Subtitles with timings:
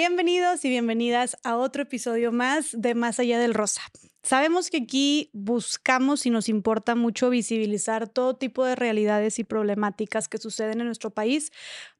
[0.00, 3.82] Bienvenidos y bienvenidas a otro episodio más de Más allá del rosa.
[4.22, 10.28] Sabemos que aquí buscamos y nos importa mucho visibilizar todo tipo de realidades y problemáticas
[10.28, 11.50] que suceden en nuestro país,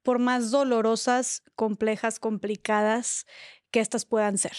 [0.05, 3.27] por más dolorosas, complejas, complicadas
[3.73, 4.57] que estas puedan ser.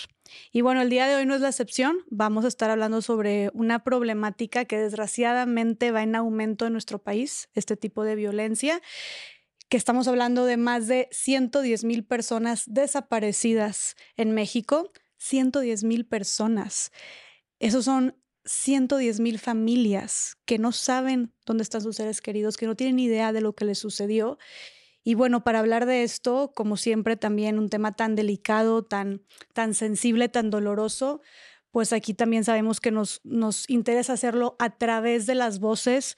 [0.51, 1.99] Y bueno, el día de hoy no es la excepción.
[2.09, 7.47] Vamos a estar hablando sobre una problemática que desgraciadamente va en aumento en nuestro país,
[7.53, 8.81] este tipo de violencia
[9.69, 14.91] que estamos hablando de más de 110 mil personas desaparecidas en México.
[15.17, 16.91] 110 mil personas.
[17.59, 18.15] Esos son
[18.45, 23.31] 110 mil familias que no saben dónde están sus seres queridos, que no tienen idea
[23.31, 24.39] de lo que les sucedió.
[25.03, 29.21] Y bueno, para hablar de esto, como siempre, también un tema tan delicado, tan,
[29.53, 31.21] tan sensible, tan doloroso,
[31.71, 36.17] pues aquí también sabemos que nos, nos interesa hacerlo a través de las voces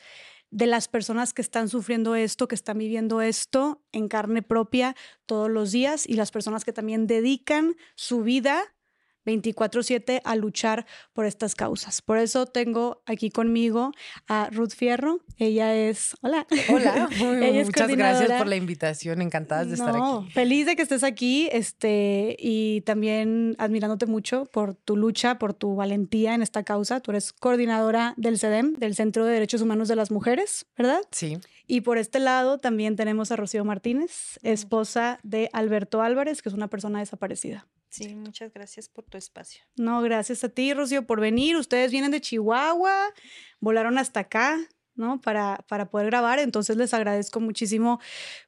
[0.52, 5.50] de las personas que están sufriendo esto, que están viviendo esto en carne propia todos
[5.50, 8.76] los días y las personas que también dedican su vida
[9.26, 12.02] 24/7 a luchar por estas causas.
[12.02, 13.92] Por eso tengo aquí conmigo
[14.28, 15.20] a Ruth Fierro.
[15.38, 16.48] Ella es, hola.
[16.70, 17.10] Hola,
[17.66, 20.32] muchas gracias por la invitación, encantadas de estar aquí.
[20.32, 25.76] Feliz de que estés aquí este, y también admirándote mucho por tu lucha, por tu
[25.76, 27.00] valentía en esta causa.
[27.00, 31.02] Tú eres coordinadora del CEDEM, del Centro de Derechos Humanos de las Mujeres, ¿verdad?
[31.12, 31.38] Sí.
[31.68, 36.56] Y por este lado también tenemos a Rocío Martínez, esposa de Alberto Álvarez, que es
[36.56, 37.68] una persona desaparecida.
[37.92, 39.64] Sí, muchas gracias por tu espacio.
[39.76, 41.58] No, gracias a ti, Rocío, por venir.
[41.58, 42.96] Ustedes vienen de Chihuahua,
[43.60, 44.58] volaron hasta acá,
[44.96, 45.20] ¿no?
[45.20, 46.40] Para, para poder grabar.
[46.40, 48.00] Entonces les agradezco muchísimo,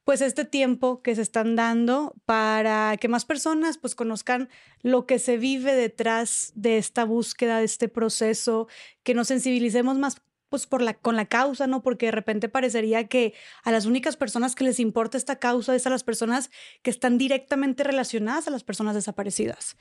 [0.05, 4.47] pues, este tiempo que se están dando para que más personas, pues, conozcan
[4.81, 8.69] lo que se vive detrás de esta búsqueda, de este proceso,
[9.03, 10.21] que nos sensibilicemos más
[10.53, 11.81] pues por la, con la causa, ¿no?
[11.81, 15.87] Porque de repente parecería que a las únicas personas que les importa esta causa es
[15.87, 16.51] a las personas
[16.83, 19.77] que están directamente relacionadas a las personas desaparecidas.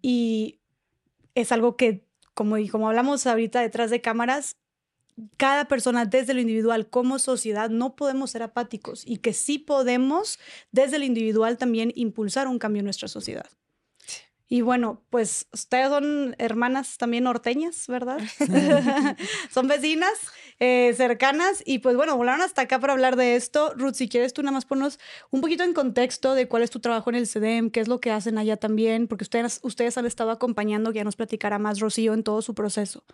[0.00, 0.58] Y
[1.36, 4.56] es algo que, como, como hablamos ahorita detrás de cámaras,
[5.36, 10.40] cada persona desde lo individual como sociedad no podemos ser apáticos y que sí podemos
[10.72, 13.46] desde lo individual también impulsar un cambio en nuestra sociedad.
[14.52, 18.18] Y bueno, pues ustedes son hermanas también norteñas, ¿verdad?
[19.50, 20.12] son vecinas
[20.60, 23.72] eh, cercanas y pues bueno, volaron hasta acá para hablar de esto.
[23.78, 24.98] Ruth, si quieres tú nada más ponos
[25.30, 27.98] un poquito en contexto de cuál es tu trabajo en el CEDEM, qué es lo
[28.02, 31.80] que hacen allá también, porque ustedes, ustedes han estado acompañando, que ya nos platicará más
[31.80, 33.04] Rocío en todo su proceso.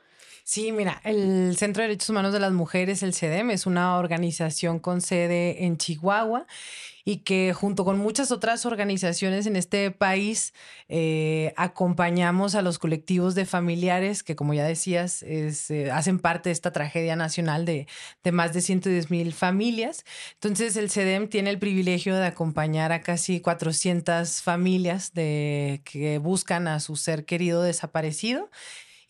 [0.43, 4.81] Sí, mira, el Centro de Derechos Humanos de las Mujeres, el CEDEM, es una organización
[4.81, 6.47] con sede en Chihuahua
[7.09, 10.53] y que junto con muchas otras organizaciones en este país
[10.91, 16.53] eh, acompañamos a los colectivos de familiares que, como ya decías, eh, hacen parte de
[16.53, 17.87] esta tragedia nacional de,
[18.31, 20.05] más de 110 mil familias.
[20.35, 26.69] Entonces, el CEDEM tiene el privilegio de acompañar a casi 400 familias de, que buscan
[26.69, 28.51] a su ser querido desaparecido.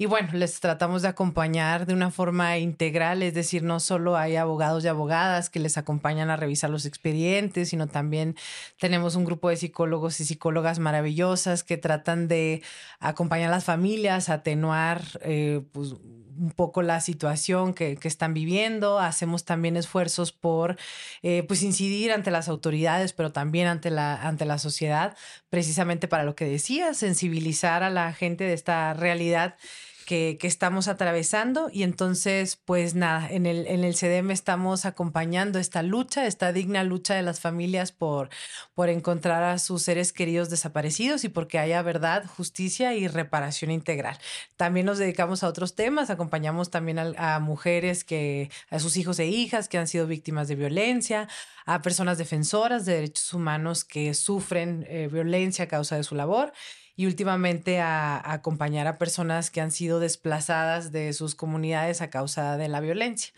[0.00, 4.36] Y bueno, les tratamos de acompañar de una forma integral, es decir, no solo hay
[4.36, 8.36] abogados y abogadas que les acompañan a revisar los expedientes, sino también
[8.78, 12.62] tenemos un grupo de psicólogos y psicólogas maravillosas que tratan de
[13.00, 19.00] acompañar a las familias, atenuar eh, pues, un poco la situación que, están viviendo.
[19.00, 20.76] Hacemos también esfuerzos por
[21.22, 25.16] eh, pues incidir ante las autoridades, pero también ante la, ante la sociedad,
[25.50, 29.56] precisamente para lo que decía, sensibilizar a la gente de esta realidad
[30.08, 35.82] que, estamos atravesando y entonces pues nada, en el, en el CDM estamos acompañando esta
[35.82, 38.30] lucha, esta digna lucha de las familias por,
[38.74, 44.16] por encontrar a sus seres queridos desaparecidos y porque haya verdad, justicia y reparación integral.
[44.56, 49.26] También nos dedicamos a otros temas, acompañamos también a, mujeres que, a sus hijos e
[49.26, 51.28] hijas que han sido víctimas de violencia,
[51.66, 56.54] a personas defensoras de derechos humanos que sufren eh, violencia a causa de su labor
[56.98, 62.56] y últimamente a, acompañar a personas que han sido desplazadas de sus comunidades a causa
[62.56, 63.32] de la violencia.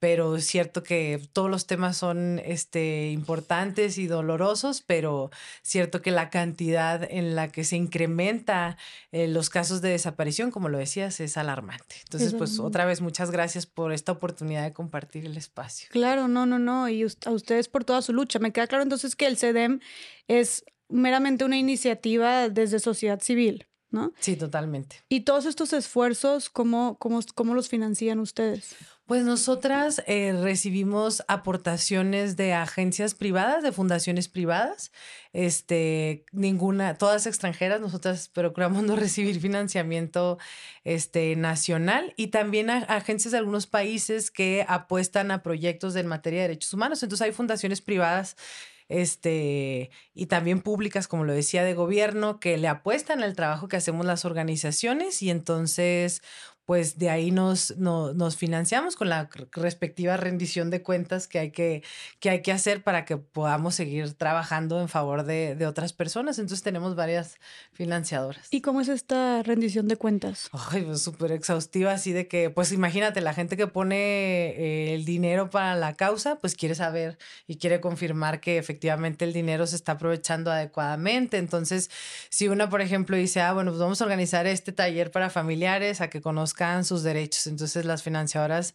[0.00, 5.30] Pero es cierto que todos los temas son este, importantes y dolorosos, pero
[5.62, 8.76] cierto que la cantidad en la que se incrementa
[9.12, 11.94] eh, los casos de desaparición, como lo decías, es alarmante.
[12.02, 15.88] Entonces, pues otra vez, muchas gracias por esta oportunidad de compartir el espacio.
[15.92, 16.88] Claro, no, no, no.
[16.88, 18.40] Y a ustedes por toda su lucha.
[18.40, 19.78] Me queda claro entonces que el CEDEM
[20.26, 20.64] es
[20.94, 24.12] meramente una iniciativa desde sociedad civil, ¿no?
[24.20, 25.02] Sí, totalmente.
[25.08, 28.76] ¿Y todos estos esfuerzos, cómo, cómo, cómo los financian ustedes?
[29.06, 34.92] Pues nosotras eh, recibimos aportaciones de agencias privadas, de fundaciones privadas,
[35.34, 40.38] este, ninguna, todas extranjeras, nosotras procuramos no recibir financiamiento
[40.84, 46.48] este, nacional y también agencias de algunos países que apuestan a proyectos en materia de
[46.48, 47.02] derechos humanos.
[47.02, 48.36] Entonces hay fundaciones privadas
[48.88, 53.76] este, y también públicas, como lo decía, de gobierno, que le apuestan al trabajo que
[53.76, 56.22] hacemos las organizaciones y entonces
[56.66, 61.82] pues de ahí nos, nos financiamos con la respectiva rendición de cuentas que hay que,
[62.20, 66.38] que hay que hacer para que podamos seguir trabajando en favor de, otras personas.
[66.38, 67.38] Entonces tenemos varias
[67.72, 68.48] financiadoras.
[68.50, 70.48] ¿Y cómo es esta rendición de cuentas?
[70.70, 75.04] Ay, pues súper exhaustiva, así de que, pues imagínate, la gente que pone eh, el
[75.04, 79.76] dinero para la causa, pues quiere saber y quiere confirmar que efectivamente el dinero se
[79.76, 81.38] está aprovechando adecuadamente.
[81.38, 81.90] Entonces,
[82.28, 86.00] si una, por ejemplo, dice, ah, bueno, pues vamos a organizar este taller para familiares
[86.00, 86.53] a que conozcan
[86.84, 87.46] sus derechos.
[87.46, 88.74] Entonces las financiadoras,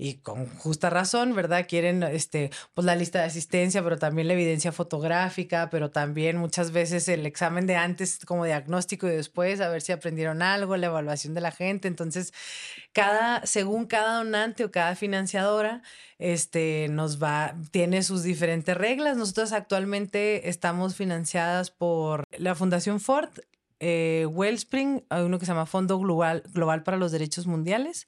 [0.00, 1.66] y con justa razón, ¿verdad?
[1.68, 6.70] Quieren este, pues la lista de asistencia, pero también la evidencia fotográfica, pero también muchas
[6.70, 10.86] veces el examen de antes como diagnóstico y después a ver si aprendieron algo, la
[10.86, 11.86] evaluación de la gente.
[11.86, 12.32] Entonces,
[12.94, 15.82] cada, según cada donante o cada financiadora,
[16.18, 19.18] este, nos va, tiene sus diferentes reglas.
[19.18, 23.28] Nosotros actualmente estamos financiadas por la Fundación Ford,
[23.80, 28.06] eh, Wellspring, hay uno que se llama Fondo Global, Global para los Derechos Mundiales,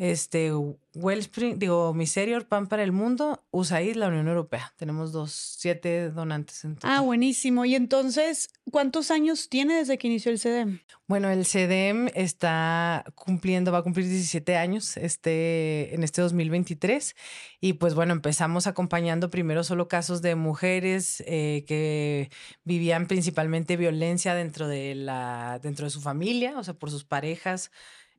[0.00, 0.50] este,
[0.94, 4.72] Wellspring, digo, Miserior, Pan para el Mundo, USAID, la Unión Europea.
[4.78, 7.66] Tenemos dos, siete donantes en Ah, buenísimo.
[7.66, 10.80] Y entonces, ¿cuántos años tiene desde que inició el CDM?
[11.06, 17.14] Bueno, el CDM está cumpliendo, va a cumplir 17 años este, en este 2023.
[17.60, 22.30] Y pues bueno, empezamos acompañando primero solo casos de mujeres eh, que
[22.64, 27.70] vivían principalmente violencia dentro de, la, dentro de su familia, o sea, por sus parejas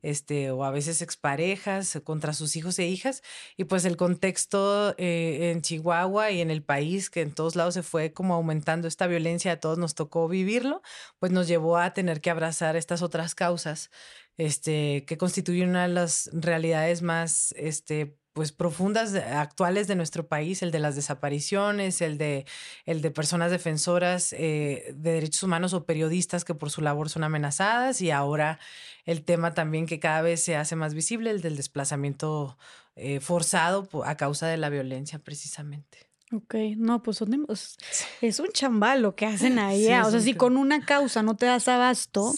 [0.01, 3.21] este, o a veces exparejas eh, contra sus hijos e hijas.
[3.57, 7.73] Y pues el contexto eh, en Chihuahua y en el país, que en todos lados
[7.73, 10.81] se fue como aumentando esta violencia, a todos nos tocó vivirlo,
[11.19, 13.91] pues nos llevó a tener que abrazar estas otras causas,
[14.37, 20.61] este, que constituyen una de las realidades más, este, pues profundas actuales de nuestro país,
[20.61, 22.45] el de las desapariciones, el de,
[22.85, 27.23] el de personas defensoras eh, de derechos humanos o periodistas que por su labor son
[27.23, 28.59] amenazadas y ahora
[29.05, 32.57] el tema también que cada vez se hace más visible, el del desplazamiento
[32.95, 36.10] eh, forzado a causa de la violencia precisamente.
[36.33, 37.21] Ok, no, pues
[38.21, 39.87] es un chambal lo que hacen ahí.
[39.87, 40.01] ¿eh?
[40.01, 42.31] o sea, si con una causa no te das abasto,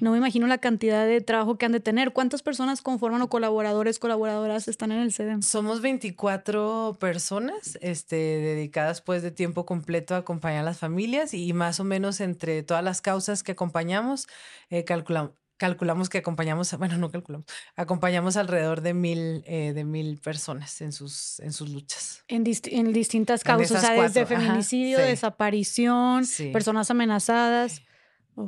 [0.00, 2.12] no me imagino la cantidad de trabajo que han de tener.
[2.12, 5.42] ¿Cuántas personas conforman o colaboradores, colaboradoras están en el CEDEM?
[5.42, 11.52] Somos 24 personas este, dedicadas pues de tiempo completo a acompañar a las familias y
[11.52, 14.26] más o menos entre todas las causas que acompañamos,
[14.70, 20.18] eh, calculamos calculamos que acompañamos, bueno, no calculamos, acompañamos alrededor de mil, eh, de mil
[20.18, 22.24] personas en sus, en sus luchas.
[22.28, 27.82] En, en distintas causas, o sea, desde feminicidio, desaparición, personas amenazadas.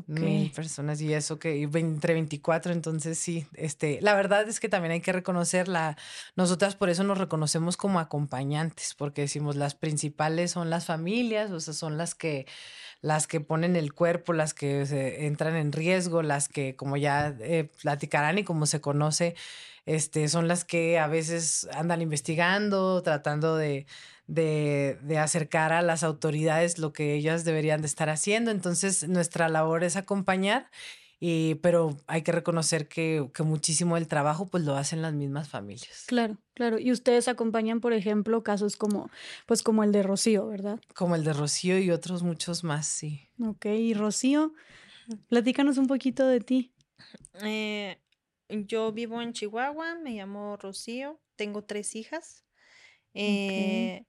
[0.07, 4.93] Mil personas y eso que entre 24, entonces sí, este, la verdad es que también
[4.93, 5.97] hay que reconocerla.
[6.37, 11.61] Nosotras por eso nos reconocemos como acompañantes, porque decimos las principales son las familias, o
[11.61, 12.47] sea, son las que
[13.01, 17.35] las que ponen el cuerpo, las que se entran en riesgo, las que, como ya
[17.41, 19.35] eh, platicarán y como se conoce,
[19.87, 23.87] este, son las que a veces andan investigando, tratando de,
[24.27, 28.51] de, de, acercar a las autoridades lo que ellas deberían de estar haciendo.
[28.51, 30.71] Entonces, nuestra labor es acompañar
[31.21, 35.49] y, pero hay que reconocer que, que, muchísimo del trabajo pues lo hacen las mismas
[35.49, 36.05] familias.
[36.07, 36.79] Claro, claro.
[36.79, 39.11] Y ustedes acompañan, por ejemplo, casos como,
[39.47, 40.81] pues como el de Rocío, ¿verdad?
[40.95, 43.29] Como el de Rocío y otros muchos más, sí.
[43.45, 44.53] Ok, y Rocío,
[45.29, 46.73] platícanos un poquito de ti.
[47.43, 47.99] Eh,
[48.49, 52.45] yo vivo en Chihuahua, me llamo Rocío, tengo tres hijas.
[53.15, 54.05] Eh,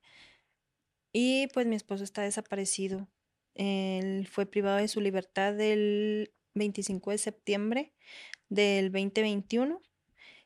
[1.11, 3.07] y pues mi esposo está desaparecido.
[3.55, 7.93] Él fue privado de su libertad del 25 de septiembre
[8.49, 9.81] del 2021.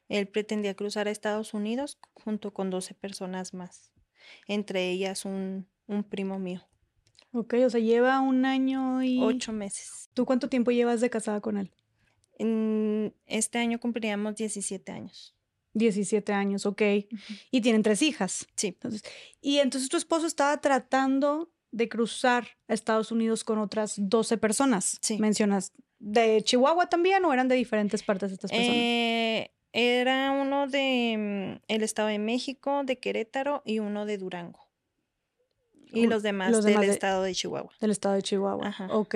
[0.10, 3.91] Él pretendía cruzar a Estados Unidos junto con 12 personas más,
[4.48, 5.67] entre ellas un,
[6.10, 6.62] primo mío.
[7.31, 9.19] Ok, o sea, lleva un año y...
[9.22, 10.10] Ocho meses.
[10.13, 11.72] ¿Tú cuánto tiempo llevas de casada con él?
[12.38, 15.36] En este año cumpliríamos 17 años.
[15.74, 16.81] 17 años, ok.
[17.51, 18.48] Y tienen tres hijas.
[18.55, 18.67] Sí.
[18.67, 19.03] Entonces,
[19.41, 25.00] y entonces tu esposo estaba tratando de cruzar a Estados Unidos con otras 12 personas.
[25.01, 25.17] Sí.
[25.17, 28.75] Mencionas de Chihuahua también o eran de diferentes partes de estas personas?
[28.75, 34.60] Eh, era uno de mm, el Estado de México, de Querétaro y uno de Durango.
[35.93, 37.72] Y los demás, del estado de Chihuahua.
[37.79, 38.67] Del estado de Chihuahua.
[38.67, 38.88] Ajá.
[38.91, 39.15] Ok.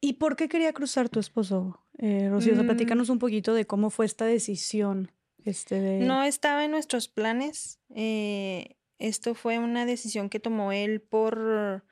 [0.00, 2.54] ¿Y por qué quería cruzar tu esposo, eh, Rocío?
[2.54, 2.66] Mm.
[2.66, 5.12] platícanos un poquito de cómo fue esta decisión.
[5.44, 6.00] Este de...
[6.00, 7.78] No estaba en nuestros planes.
[7.94, 11.84] Eh, esto fue una decisión que tomó él por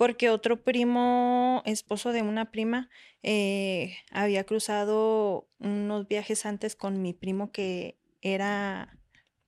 [0.00, 2.88] porque otro primo, esposo de una prima,
[3.22, 8.98] eh, había cruzado unos viajes antes con mi primo que era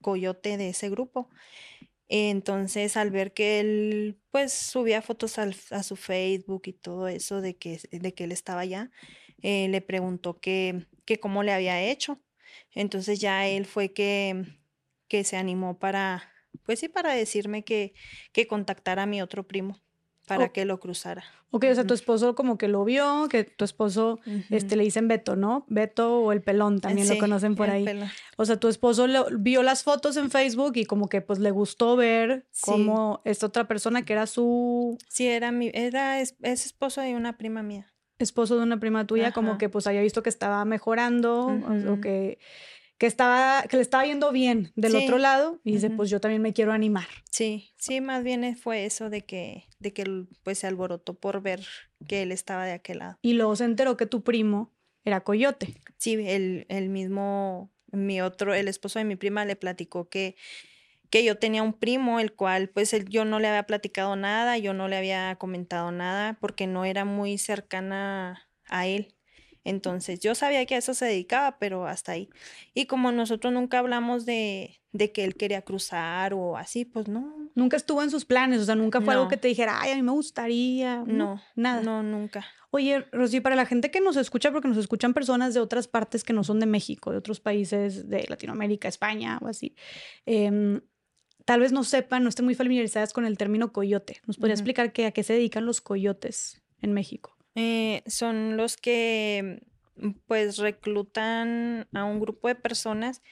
[0.02, 1.30] coyote de ese grupo.
[2.08, 7.56] Entonces, al ver que él, pues, subía fotos a su Facebook y todo eso de
[7.56, 8.90] que, de que él estaba allá,
[9.40, 12.20] eh, le preguntó que, que cómo le había hecho.
[12.72, 14.44] Entonces ya él fue que,
[15.08, 16.30] que se animó para,
[16.64, 17.94] pues sí, para decirme que,
[18.32, 19.82] que contactara a mi otro primo
[20.26, 20.52] para Oh.
[20.52, 21.24] que lo cruzara.
[21.50, 25.06] Ok, o sea, tu esposo como que lo vio, que tu esposo, este, le dicen
[25.06, 25.66] Beto, ¿no?
[25.68, 27.84] Beto o el pelón, también lo conocen por ahí.
[27.84, 28.08] pelón.
[28.38, 31.50] O sea, tu esposo lo- vio las fotos en Facebook y como que pues le
[31.50, 32.62] gustó ver Sí.
[32.64, 37.14] cómo esta otra persona que era su Sí, era mi, era, es, es esposo de
[37.14, 37.92] una prima mía.
[38.18, 42.38] esposo de una prima tuya, como que pues había visto que estaba mejorando o- que,
[43.02, 46.40] que estaba, que le estaba yendo bien del otro lado y dice, pues yo también
[46.40, 47.08] me quiero animar.
[47.32, 51.14] Sí, sí, más bien eh, fue eso de que, de que él, pues se alborotó
[51.14, 51.66] por ver
[52.06, 53.18] que él estaba de aquel lado.
[53.20, 54.72] Y luego se enteró que tu primo
[55.04, 55.74] era coyote.
[55.98, 60.36] Sí, el, el mismo, mi otro, el esposo de mi prima le platicó que,
[61.10, 64.58] que yo tenía un primo, el cual pues él- yo no le había platicado nada,
[64.58, 69.12] yo no le había comentado nada porque no era muy cercana a él.
[69.64, 72.28] Entonces yo sabía que a eso se dedicaba, pero hasta ahí.
[72.74, 77.42] Y como nosotros nunca hablamos de, de que él quería cruzar o así, pues no,
[77.54, 79.96] Nunca estuvo en sus planes, o sea, nunca fue algo que te dijera, ay, a
[79.96, 81.04] mí me gustaría.
[81.06, 81.82] no, nada.
[81.82, 82.46] no, nunca.
[82.70, 86.24] Oye, Rosy, para la gente que nos escucha, porque nos escuchan personas de otras partes
[86.24, 89.76] que no son de México, de otros países de Latinoamérica, España o así,
[90.24, 90.80] em,
[91.44, 94.22] tal vez no sepan, no estén muy familiarizadas con el término coyote.
[94.26, 97.36] ¿Nos podría explicar qué, a qué se dedican los coyotes en México?
[97.54, 99.62] Eh, son los que
[99.96, 103.22] mm, pues reclutan a un grupo de personas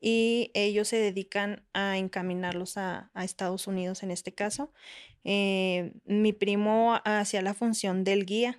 [0.00, 4.72] y ellos se dedican a encaminarlos a, Estados Unidos en este caso.
[5.24, 8.58] Eh, mi primo hacía la función del guía.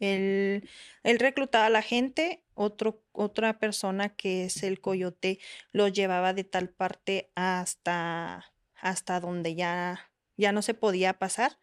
[0.00, 0.68] Él,
[1.04, 5.38] reclutaba a la gente, otro, otra persona que es el coyote
[5.72, 11.58] lo llevaba de tal parte hasta, hasta donde ya, ya no se podía pasar.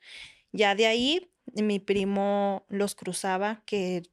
[0.51, 4.03] Ya de ahí mi primo los cruzaba, que,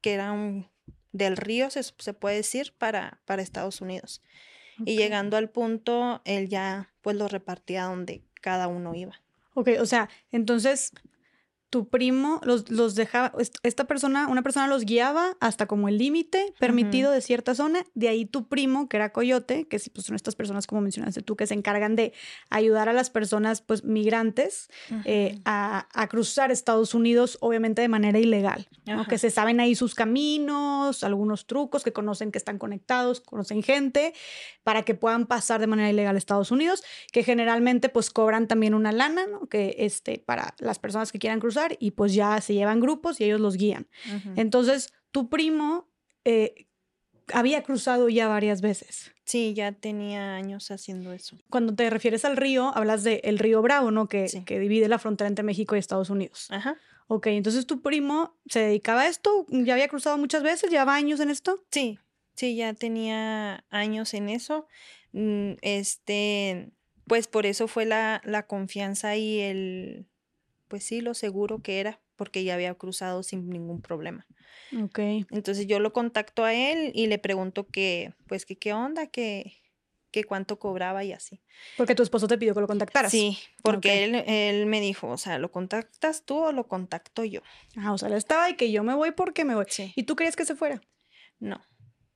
[0.00, 0.70] que eran
[1.12, 4.22] del río, se, se puede decir, para, para Estados Unidos.
[4.84, 9.20] Y llegando al punto, él ya pues los repartía donde cada uno iba.
[9.54, 10.90] Ok, o sea, entonces
[11.74, 15.98] tu primo los, los dejaba, est- esta persona, una persona los guiaba hasta como el
[15.98, 20.06] límite permitido de cierta zona, de ahí tu primo, que era coyote, que sí, pues
[20.06, 22.12] son estas personas como mencionaste tú, que se encargan de
[22.48, 24.68] ayudar a las personas pues migrantes
[25.04, 29.00] eh, a, a cruzar Estados Unidos, obviamente de manera ilegal, ¿no?
[29.00, 29.10] Ajá.
[29.10, 34.14] que se saben ahí sus caminos, algunos trucos, que conocen que están conectados, conocen gente,
[34.62, 38.74] para que puedan pasar de manera ilegal a Estados Unidos, que generalmente pues cobran también
[38.74, 39.46] una lana, ¿no?
[39.48, 43.24] que este, para las personas que quieran cruzar y pues ya se llevan grupos y
[43.24, 43.86] ellos los guían.
[44.36, 45.88] Entonces, tu primo
[46.24, 46.66] eh,
[47.32, 49.12] había cruzado ya varias veces.
[49.24, 51.38] Sí, ya tenía años haciendo eso.
[51.48, 54.06] Cuando te refieres al río, hablas del río Bravo, ¿no?
[54.08, 54.44] Que, Sí.
[54.44, 56.48] que divide la frontera entre México y Estados Unidos.
[56.50, 56.76] Ajá.
[57.06, 61.20] Ok, entonces tu primo se dedicaba a esto, ya había cruzado muchas veces, llevaba años
[61.20, 61.62] en esto.
[61.70, 61.98] Sí,
[62.34, 64.66] sí, ya tenía años en eso.
[65.12, 66.70] Mm, Este,
[67.06, 70.06] pues por eso fue la, la confianza y el,
[70.68, 74.26] pues sí, lo seguro que era, porque ya había cruzado sin ningún problema.
[74.82, 74.98] Ok.
[75.30, 79.52] Entonces yo lo contacto a él y le pregunto que, pues, que qué onda, que,
[80.10, 81.40] que cuánto cobraba y así.
[81.76, 83.10] Porque tu esposo te pidió que lo contactaras.
[83.10, 87.40] Sí, porque él, él me dijo, o sea, ¿lo contactas tú o lo contacto yo?
[87.76, 89.66] Ah, o sea, él estaba y que yo me voy porque me voy.
[89.68, 89.92] Sí.
[89.96, 90.80] ¿Y tú querías que se fuera?
[91.40, 91.60] No,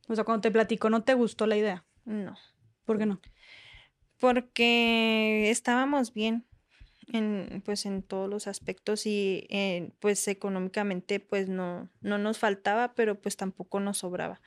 [0.08, 1.84] O sea, cuando te platicó no te gustó la idea.
[2.04, 2.36] no.
[2.84, 3.20] ¿Por qué no?
[4.18, 6.44] porque estábamos bien
[7.12, 12.94] en pues en todos los aspectos y eh, pues económicamente pues no no nos faltaba
[12.94, 14.40] pero pues tampoco nos sobraba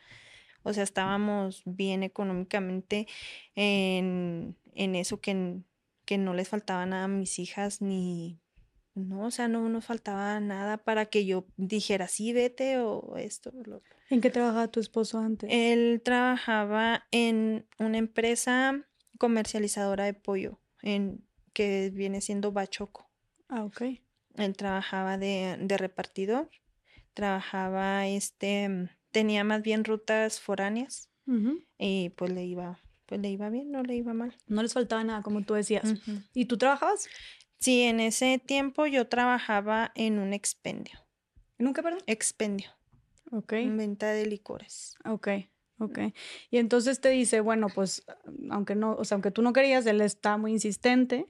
[0.64, 3.08] o sea estábamos bien económicamente
[3.56, 5.62] en, en eso que,
[6.06, 8.40] que no les faltaba nada a mis hijas ni
[8.94, 13.52] no o sea no nos faltaba nada para que yo dijera sí vete o esto
[13.66, 13.96] lo otro".
[14.10, 15.50] ¿En qué trabajaba tu esposo antes?
[15.52, 18.86] Él trabajaba en una empresa
[19.18, 23.10] comercializadora de pollo, en, que viene siendo Bachoco.
[23.50, 23.82] Ah, ok.
[24.36, 26.50] Él trabajaba de, de repartidor,
[27.14, 31.10] trabajaba, este, mm, tenía más bien rutas foráneas
[31.78, 34.36] y pues le iba, pues le iba bien, no le iba mal.
[34.48, 35.94] No les faltaba nada, como tú decías.
[36.34, 37.08] ¿Y tú trabajabas?
[37.58, 41.00] Sí, en ese tiempo yo trabajaba en un expendio,
[41.58, 42.02] ¿Nunca, perdón?
[42.08, 42.70] expendio,
[43.32, 43.54] Ok.
[43.54, 44.96] en venta de licores.
[45.06, 45.28] Ok,
[45.78, 46.00] ok.
[46.50, 48.04] Y entonces te dice, bueno, pues,
[48.50, 51.28] aunque no, o sea, aunque tú no querías, él está muy insistente,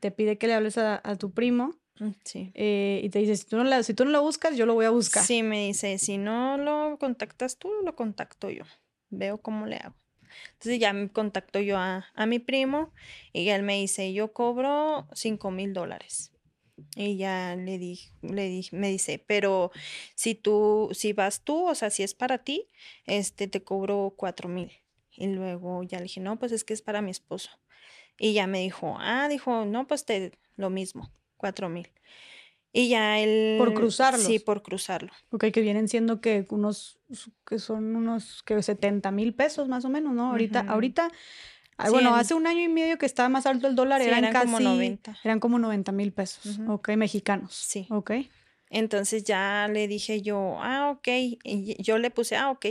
[0.00, 2.50] Te pide que le hables a, a tu primo Mm, Sí.
[2.54, 4.72] eh, y te dice, si tú, no la, si tú no lo buscas, yo lo
[4.74, 5.22] voy a buscar.
[5.22, 8.64] Sí, me dice, si no lo contactas tú, lo contacto yo.
[9.10, 9.94] Veo cómo le hago.
[10.52, 12.92] Entonces ya me contacto yo a, a mi primo
[13.32, 16.32] y él me dice, yo cobro 5 mil dólares.
[16.96, 19.70] Y ya le dije, le dije, me dice, pero
[20.14, 22.66] si tú, si vas tú, o sea, si es para ti,
[23.04, 24.72] este, te cobro cuatro mil.
[25.12, 27.50] Y luego ya le dije, no, pues es que es para mi esposo.
[28.22, 31.88] Y ya me dijo, ah, dijo, no, pues te, lo mismo, cuatro mil.
[32.70, 33.56] Y ya él...
[33.56, 34.18] Por cruzarlo.
[34.22, 35.10] Sí, por cruzarlo.
[35.30, 36.98] Ok, que vienen siendo que unos,
[37.46, 40.30] que son unos, que 70 mil pesos más o menos, ¿no?
[40.30, 41.10] Ahorita, ahorita,
[41.78, 44.02] ah, Sí, bueno, en- hace un año y medio que estaba más alto el dólar,
[44.02, 45.18] Sí, eran, eran casi, como 90.
[45.24, 46.74] eran como 90 mil pesos, Ujú.
[46.74, 47.54] ok, mexicanos.
[47.54, 47.86] Sí.
[47.88, 48.10] Ok.
[48.68, 51.08] Entonces ya le dije yo, ah, ok.
[51.42, 52.66] Y yo le puse, ah, ok.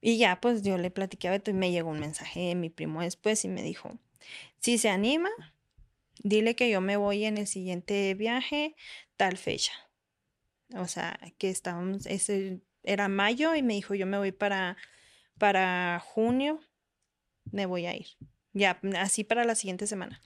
[0.00, 2.70] Y ya, pues yo le platiqué a Beto y me llegó un mensaje de mi
[2.70, 3.96] primo después y me dijo,
[4.60, 5.30] si se anima,
[6.22, 8.74] dile que yo me voy en el siguiente viaje,
[9.16, 9.72] tal fecha.
[10.74, 14.76] O sea, que estábamos, ese era mayo y me dijo, yo me voy para,
[15.38, 16.60] para junio,
[17.50, 18.06] me voy a ir.
[18.54, 20.20] Ya, así para la siguiente semana.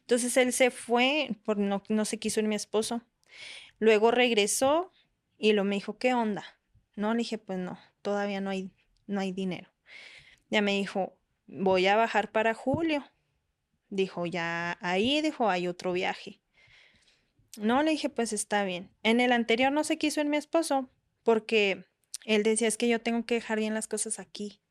[0.00, 3.02] Entonces él se fue, por no, no se quiso ir mi esposo.
[3.78, 4.92] Luego regresó
[5.38, 6.44] y lo me dijo, ¿qué onda?
[6.96, 8.70] No, le dije, pues no, todavía no hay,
[9.06, 9.70] no hay dinero.
[10.50, 13.04] Ya me dijo, voy a bajar para julio.
[13.92, 16.40] Dijo, ya ahí, dijo, hay otro viaje.
[17.58, 18.90] No, le dije, pues está bien.
[19.02, 20.88] En el anterior no se quiso ir mi esposo
[21.22, 21.84] porque
[22.24, 24.62] él decía, es que yo tengo que dejar bien las cosas aquí.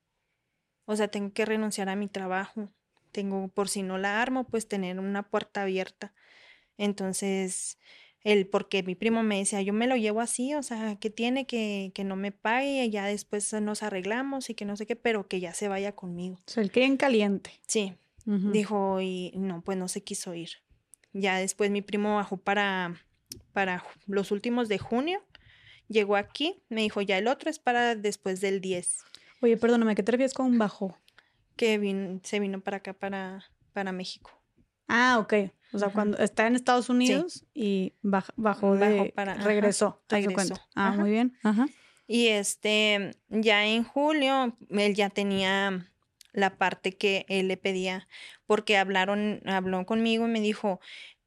[0.86, 2.70] O sea, tengo que renunciar a mi trabajo.
[3.12, 6.16] Tengo, por si no la armo, pues tener una puerta abierta.
[6.80, 7.78] Entonces,
[8.24, 11.46] él, porque mi primo me decía, yo me lo llevo así, o sea, que tiene
[11.46, 14.96] que, que no me pague, y ya después nos arreglamos y que no sé qué,
[14.96, 16.38] pero que ya se vaya conmigo.
[16.48, 17.52] O sea, el quería en caliente.
[17.68, 17.94] Sí,
[18.26, 18.52] Ujú.
[18.52, 20.50] dijo, y no, pues no se quiso ir.
[21.14, 22.96] Ya después mi primo bajó para,
[23.54, 25.22] para los últimos de junio,
[25.88, 29.00] llegó aquí, me dijo, ya el otro es para después del 10,
[29.42, 30.98] Oye, perdóname, ¿qué te refieres con bajo?
[31.56, 34.32] que vin- se vino para acá, para, para México.
[34.88, 35.34] Ah, ok.
[35.74, 38.98] O sea, cuando está en Estados Unidos y baj- bajó de...
[38.98, 40.68] Bajó para- ajá, regresó, ¿te das regresó, cuenta?
[40.76, 41.02] Ah, ajá.
[41.02, 41.38] muy bien.
[41.44, 41.68] Ajá.
[42.08, 45.91] Y este, ya en julio, él ya tenía
[46.34, 48.08] la parte que él le pedía,
[48.46, 50.80] porque hablaron, habló conmigo y me dijo,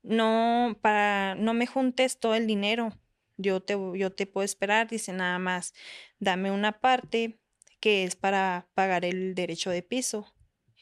[0.02, 2.92] no, para, no me juntes todo el dinero,
[3.36, 5.74] yo te, yo te puedo esperar, dice nada más,
[6.18, 7.38] dame una parte
[7.80, 10.32] que es para pagar el derecho de piso.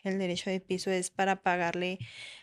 [0.05, 1.99] El derecho de piso es para pagarle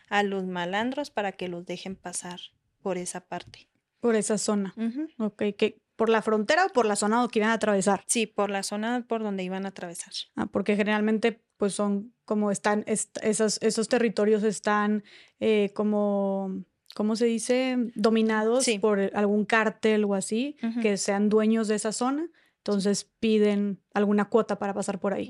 [0.09, 2.39] a los malandros para que los dejen pasar
[2.81, 3.69] por esa parte.
[3.99, 4.73] Por esa zona.
[4.77, 5.07] Ujú.
[5.17, 8.03] Ok, que ¿por la frontera o por la zona que iban a atravesar?
[8.07, 10.13] Sí, por la zona por donde iban a atravesar.
[10.35, 15.03] Ah, porque generalmente pues son como están, est- esos, esos territorios están
[15.41, 16.63] eh, como,
[16.95, 17.75] ¿cómo se dice?
[17.95, 18.79] Dominados Sí.
[18.79, 24.57] por algún cártel o así, que sean dueños de esa zona, entonces piden alguna cuota
[24.57, 25.29] para pasar por ahí.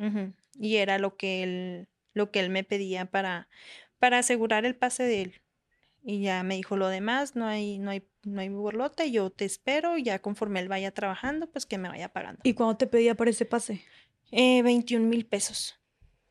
[0.59, 3.47] Y era lo que él, lo que él me pedía para,
[3.97, 5.33] para asegurar el pase de él.
[6.03, 9.45] Y ya me dijo lo demás, no hay, no hay, no hay borlote, yo te
[9.45, 12.39] espero, ya conforme él vaya trabajando, pues que me vaya pagando.
[12.43, 13.81] ¿Y cuándo te pedía por ese pase?
[14.31, 15.78] Eh, 21 mil pesos.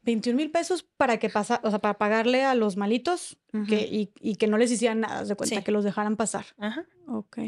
[0.09, 3.75] 21 mil pesos para que pasa, o sea, para pagarle a los malitos que, Ujú.
[3.75, 5.63] y, y que no les hicieran nada, de cuenta, Sí.
[5.63, 6.47] que los dejaran pasar.
[6.59, 7.39] Ajá, Ok.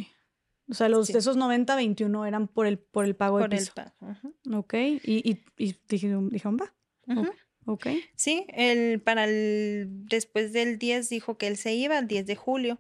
[0.71, 1.13] O sea, los Sí.
[1.15, 3.73] de esos 90, 21 eran por el, por el pago por de el piso.
[3.75, 4.75] pa- ujú, Ok.
[4.75, 6.73] Y, y, y dijeron, va.
[7.09, 7.29] ujú.
[7.67, 7.89] Ok.
[8.15, 12.37] Sí, él para el después del 10 dijo que él se iba, el 10 de
[12.37, 12.79] julio.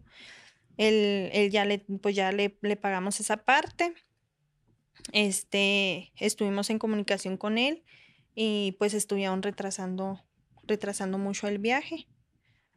[0.77, 3.93] Él, él ya le, pues ya le, le pagamos esa parte.
[5.13, 7.83] Este, estuvimos en comunicación con él
[8.35, 10.21] y pues estuvieron retrasando,
[10.65, 12.09] retrasando mucho el viaje.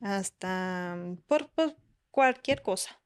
[0.02, 1.76] Hasta mm, por, por
[2.12, 3.00] cualquier cosa.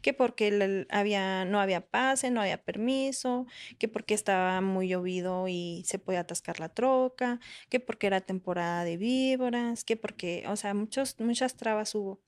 [0.00, 3.46] Que porque había, no había pase, no había permiso,
[3.78, 8.84] que porque estaba muy llovido y se podía atascar la troca, que porque era temporada
[8.84, 12.20] de víboras, que porque, o sea, muchos, muchas trabas hubo.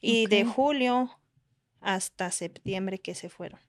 [0.00, 1.18] Y de julio
[1.80, 3.60] hasta septiembre que se fueron.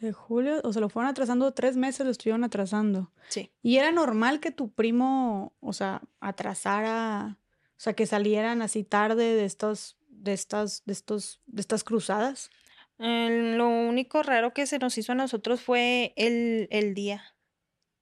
[0.00, 3.12] De julio, o sea, lo fueron atrasando tres meses, lo estuvieron atrasando.
[3.28, 3.52] Sí.
[3.62, 7.38] Y era normal que tu primo, o sea, atrasara,
[7.72, 12.50] o sea, que salieran así tarde de estos, de estas, de estos, de estas cruzadas.
[12.98, 17.34] Eh, lo único raro que se nos hizo a nosotros fue el, el día,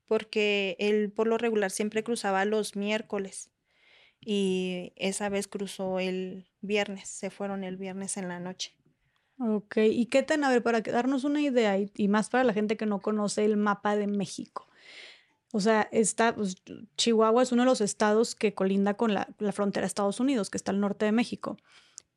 [0.06, 3.50] porque él por lo regular siempre cruzaba los miércoles
[4.20, 8.77] y esa vez cruzó el viernes, se fueron el viernes en la noche.
[9.40, 12.52] Ok, ¿y qué tan, a ver, para darnos una idea y, y más para la
[12.52, 14.66] gente que no conoce el mapa de México?
[15.52, 16.56] O sea, está, pues,
[16.96, 20.50] Chihuahua es uno de los estados que colinda con la, la frontera de Estados Unidos,
[20.50, 21.56] que está al norte de México.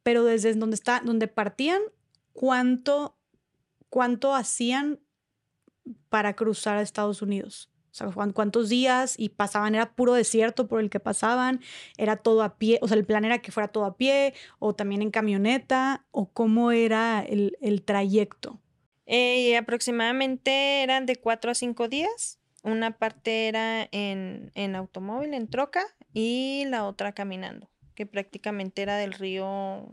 [0.04, 1.82] Pero desde donde está, donde partían,
[2.34, 3.18] ¿cuánto,
[3.90, 5.00] cuánto hacían
[6.10, 7.71] para cruzar a Estados Unidos?
[7.92, 9.16] O sea, ¿cuántos días?
[9.18, 11.60] Y pasaban, era puro desierto por el que pasaban,
[11.98, 14.74] era todo a pie, o sea, el plan era que fuera todo a pie, o
[14.74, 18.60] también en camioneta, o cómo era el, el trayecto.
[19.06, 22.40] Eh, aproximadamente eran de cuatro a cinco días.
[22.64, 28.96] Una parte era en, en automóvil, en troca, y la otra caminando, que prácticamente era
[28.98, 29.90] del río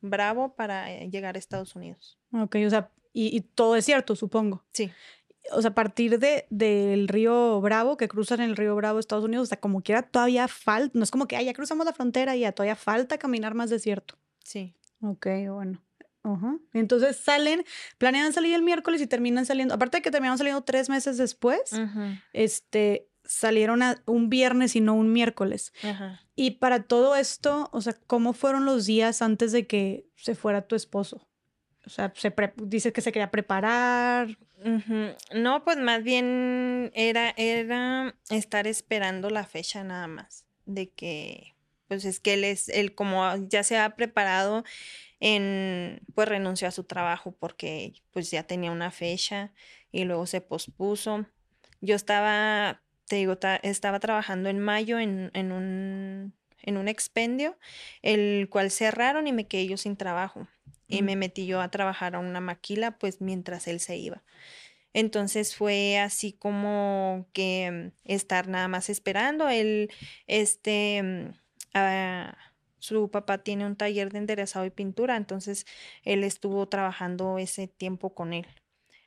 [0.00, 2.18] Bravo para eh, llegar a Estados Unidos.
[2.32, 4.64] Ok, o sea, y, y todo desierto, supongo.
[4.72, 4.90] Sí
[5.50, 9.44] o sea, a partir de, del río Bravo, que cruzan el río Bravo Estados Unidos,
[9.44, 12.36] o sea, como quiera, todavía falta, no es como que ah, ya cruzamos la frontera
[12.36, 14.16] y ya todavía falta caminar más desierto.
[14.44, 14.74] Sí.
[15.00, 15.82] Ok, bueno.
[16.22, 16.56] Ajá.
[16.72, 17.64] Entonces salen,
[17.98, 21.72] planean salir el miércoles y terminan saliendo, aparte de que terminaron saliendo tres meses después,
[22.32, 25.72] este, salieron a un viernes y no un miércoles.
[25.82, 26.20] Ajá.
[26.36, 30.62] Y para todo esto, o sea, ¿cómo fueron los días antes de que se fuera
[30.62, 31.28] tu esposo?
[31.86, 34.38] O sea, se dice que se quería preparar.
[35.34, 40.44] No, pues más bien era, era estar esperando la fecha nada más.
[40.64, 41.54] De que,
[41.88, 44.64] pues es que él es, él como ya se ha preparado
[45.18, 49.52] en, pues renunció a su trabajo porque pues ya tenía una fecha
[49.90, 51.26] y luego se pospuso.
[51.80, 56.32] Yo estaba, te digo, estaba trabajando en mayo en, en un
[56.64, 57.58] en un expendio,
[58.02, 60.46] el cual cerraron y me quedé yo sin trabajo
[60.92, 64.22] y me metí yo a trabajar a una maquila pues mientras él se iba.
[64.92, 69.48] Entonces fue así como que estar nada más esperando.
[69.48, 69.90] Él,
[70.26, 71.32] este,
[71.72, 72.36] ah,
[72.78, 75.66] su papá tiene un taller de enderezado y pintura, entonces
[76.02, 78.46] él estuvo trabajando ese tiempo con él.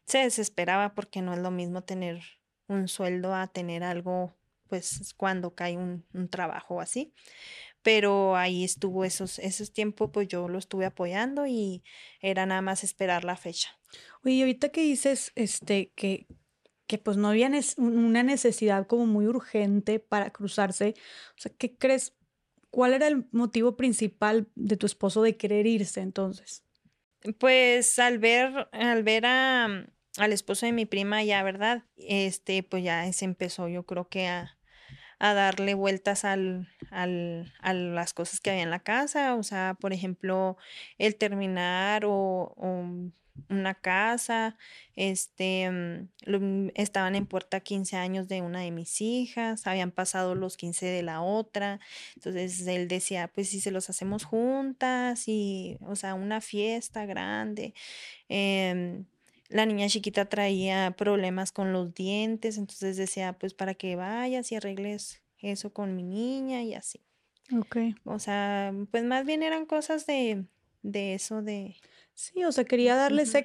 [0.06, 2.22] Se desesperaba porque no es lo mismo tener
[2.68, 4.34] un sueldo a tener algo,
[4.68, 7.14] pues cuando cae un, un trabajo así
[7.86, 11.84] pero ahí estuvo esos, esos tiempos, pues yo lo estuve apoyando y
[12.20, 13.80] era nada más esperar la fecha.
[14.24, 16.26] Oye, ahorita que dices este, que,
[16.88, 20.96] que pues no había una necesidad como muy urgente para cruzarse,
[21.38, 22.16] o sea, ¿qué crees?
[22.72, 26.64] ¿Cuál era el motivo principal de tu esposo de querer irse entonces?
[27.38, 29.86] Pues al ver, al ver a,
[30.18, 31.84] al esposo de mi prima ya, ¿verdad?
[31.98, 34.58] Este, pues ya se empezó, yo creo que a,
[35.20, 39.78] a darle vueltas al, al, a las cosas que había en la casa, o sea,
[39.80, 40.58] por ejemplo,
[40.98, 42.54] el terminar o,
[43.50, 44.58] una casa,
[44.96, 50.58] este, mm, estaban en puerta 15 años de una de mis hijas, habían pasado los
[50.58, 51.80] 15 de la otra,
[52.16, 57.74] entonces él decía, pues si se los hacemos juntas y, o sea, una fiesta grande.
[58.30, 59.06] Em,
[59.50, 64.56] la niña chiquita traía problemas con los dientes, entonces decía, pues para que vayas y
[64.56, 67.02] arregles eso con mi niña y así.
[67.56, 67.78] Ok.
[68.04, 70.46] O sea, pues más bien eran cosas de,
[70.82, 71.76] de eso de...
[72.14, 73.36] Sí, o sea, quería darles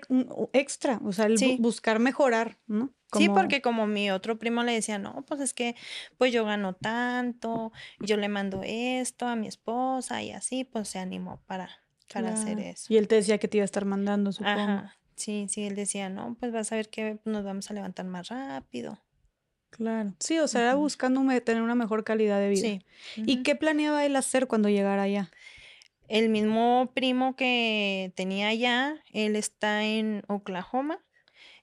[0.53, 1.27] extra, o sea,
[1.59, 2.95] buscar mejorar, ¿no?
[3.13, 5.75] Sí, porque como mi otro primo le decía, no, pues es que
[6.17, 11.01] pues yo gano tanto, yo le mando esto a mi esposa y así, pues se
[11.01, 11.69] animó para,
[12.13, 12.87] para hacer eso.
[12.93, 14.61] Y él te decía que te iba a estar mandando, supongo.
[14.61, 15.00] Ajá.
[15.21, 18.29] Sí, sí, él decía, no, pues vas a ver que nos vamos a levantar más
[18.29, 18.99] rápido.
[19.69, 20.15] Claro.
[20.19, 22.63] Sí, o sea, era buscando tener una mejor calidad de vida.
[22.63, 22.81] Sí.
[23.17, 25.31] ¿Y qué planeaba él hacer cuando llegara allá?
[26.09, 30.99] El mismo primo que tenía allá, él está en Oklahoma.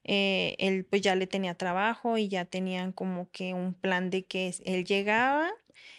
[0.04, 4.24] Eh, él pues ya le tenía trabajo y ya tenían como que un plan de
[4.24, 5.50] que él llegaba,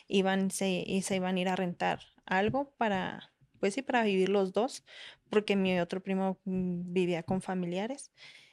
[0.06, 4.28] iban, se, y se iban a ir a rentar algo para, pues sí, para vivir
[4.28, 4.84] los dos,
[5.28, 8.10] porque mi otro primo mm, vivía con familiares.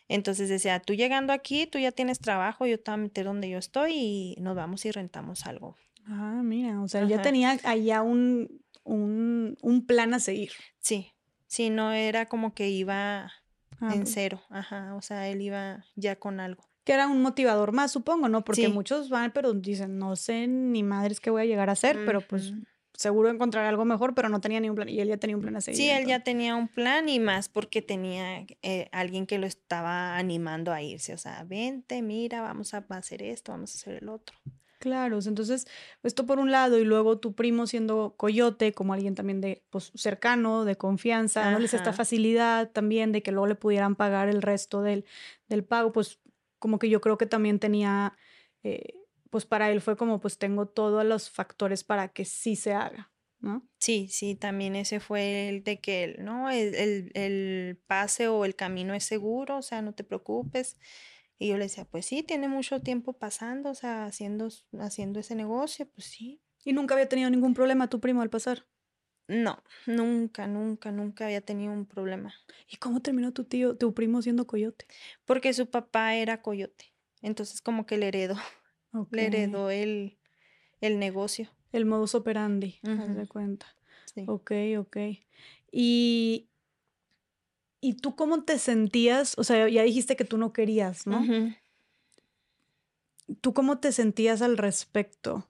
[0.08, 3.50] Entonces decía, tú llegando aquí, tú ya tienes trabajo, yo te voy a meter donde
[3.50, 5.76] yo estoy y nos vamos y rentamos algo.
[6.08, 10.52] Ah, mira, o sea, ya tenía allá un, un, un, plan a seguir.
[10.80, 11.14] Sí,
[11.48, 13.32] sí, no era como que iba
[13.80, 16.64] ah, en cero, ajá, o sea, él iba ya con algo.
[16.84, 18.46] Que era un motivador más, supongo, ¿no?
[18.46, 21.98] Porque muchos van, pero dicen, no sé ni madres qué voy a llegar a hacer,
[22.06, 22.54] pero pues
[22.98, 24.90] seguro encontrar algo mejor, pero no tenía ni un plan.
[24.90, 25.78] Y él ya tenía un plan a seguir.
[25.78, 30.18] Sí, él ya tenía un plan y más porque tenía eh, alguien que lo estaba
[30.18, 31.14] animando a irse.
[31.14, 34.36] O sea, vente, mira, vamos a hacer esto, vamos a hacer el otro.
[34.80, 35.66] Claro, entonces
[36.04, 39.92] esto por un lado y luego tu primo siendo coyote, como alguien también de pues,
[39.96, 44.44] cercano, de confianza, no les esta facilidad también de que luego le pudieran pagar el
[44.44, 45.06] resto del,
[45.48, 46.20] del pago, pues
[46.60, 48.16] como que yo creo que también tenía
[48.64, 49.05] eh,
[49.36, 53.12] pues para él fue como, pues tengo todos los factores para que sí se haga,
[53.42, 53.68] ¿no?
[53.80, 56.50] Sí, sí, también ese fue el de que, ¿no?
[56.50, 60.78] El, el, pase o el camino es seguro, o sea, no te preocupes.
[61.38, 64.48] Y yo le decía, pues sí, tiene mucho tiempo pasando, o sea, haciendo,
[64.80, 66.40] haciendo ese negocio, pues sí.
[66.64, 68.66] ¿Y nunca había tenido ningún problema tu primo al pasar?
[69.28, 72.34] No, nunca, nunca, nunca había tenido un problema.
[72.70, 74.88] ¿Y cómo terminó tu tío, tu primo siendo coyote?
[75.26, 76.94] Porque su papá era coyote.
[77.22, 78.38] Entonces como que le heredó
[79.12, 80.18] Le heredó el,
[80.82, 81.50] el negocio.
[81.72, 83.66] El modus operandi, haz de cuenta.
[84.14, 84.24] Sí.
[84.28, 84.98] Ok, ok.
[85.72, 86.48] Y,
[87.86, 89.38] ¿Y tú cómo te sentías?
[89.38, 91.24] O sea, ya dijiste que tú no querías, ¿no?
[93.42, 95.48] ¿Tú cómo te sentías al respecto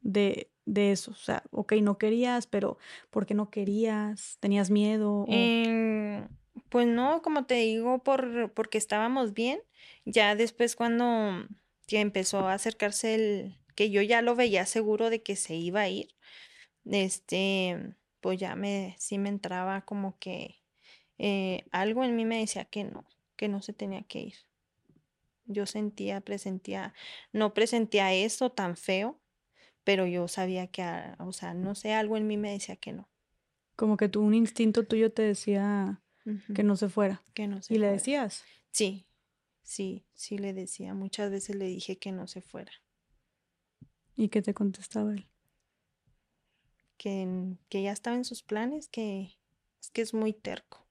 [0.00, 1.10] de, de, eso?
[1.10, 2.78] O sea, ok, no querías, pero
[3.10, 4.38] ¿por qué no querías?
[4.40, 5.26] ¿Tenías miedo?
[5.28, 6.26] Em,
[6.70, 9.60] pues no, como te digo, por, porque estábamos bien.
[10.06, 11.46] Ya después cuando
[11.88, 15.82] ya empezó a acercarse el, que yo ya lo veía seguro de que se iba
[15.82, 16.14] a ir,
[16.84, 20.62] este, pues ya me, sí me entraba como que
[21.18, 23.04] eh, algo en mí me decía que no,
[23.36, 24.34] que no se tenía que ir.
[25.46, 26.94] Yo sentía, presentía,
[27.32, 29.20] no presentía eso tan feo,
[29.84, 32.92] pero yo sabía que, ah, o sea, no sé, algo en mí me decía que
[32.92, 33.08] no.
[33.76, 36.00] Como que tu, un instinto tuyo te decía
[36.54, 37.22] que no se fuera.
[37.34, 38.44] Que no se ¿Y le decías?
[38.70, 39.03] Sí,
[39.64, 40.94] sí, sí le decía.
[40.94, 42.72] Muchas veces le dije que no se fuera.
[44.14, 45.28] ¿Y qué te contestaba él?
[46.96, 49.36] Que, que ya estaba en sus planes, que
[49.80, 50.86] es que es muy terco.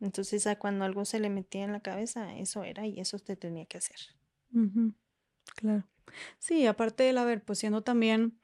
[0.00, 3.36] Entonces, a cuando algo se le metía en la cabeza, eso era y eso te
[3.36, 3.96] tenía que hacer.
[5.56, 5.88] Claro.
[6.38, 8.38] Sí, aparte de haber, pues siendo también,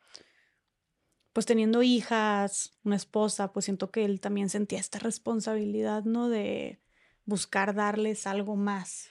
[1.33, 6.29] pues teniendo hijas, una esposa, pues siento que él también sentía esta responsabilidad, ¿no?
[6.29, 6.81] De
[7.24, 9.11] buscar darles algo más.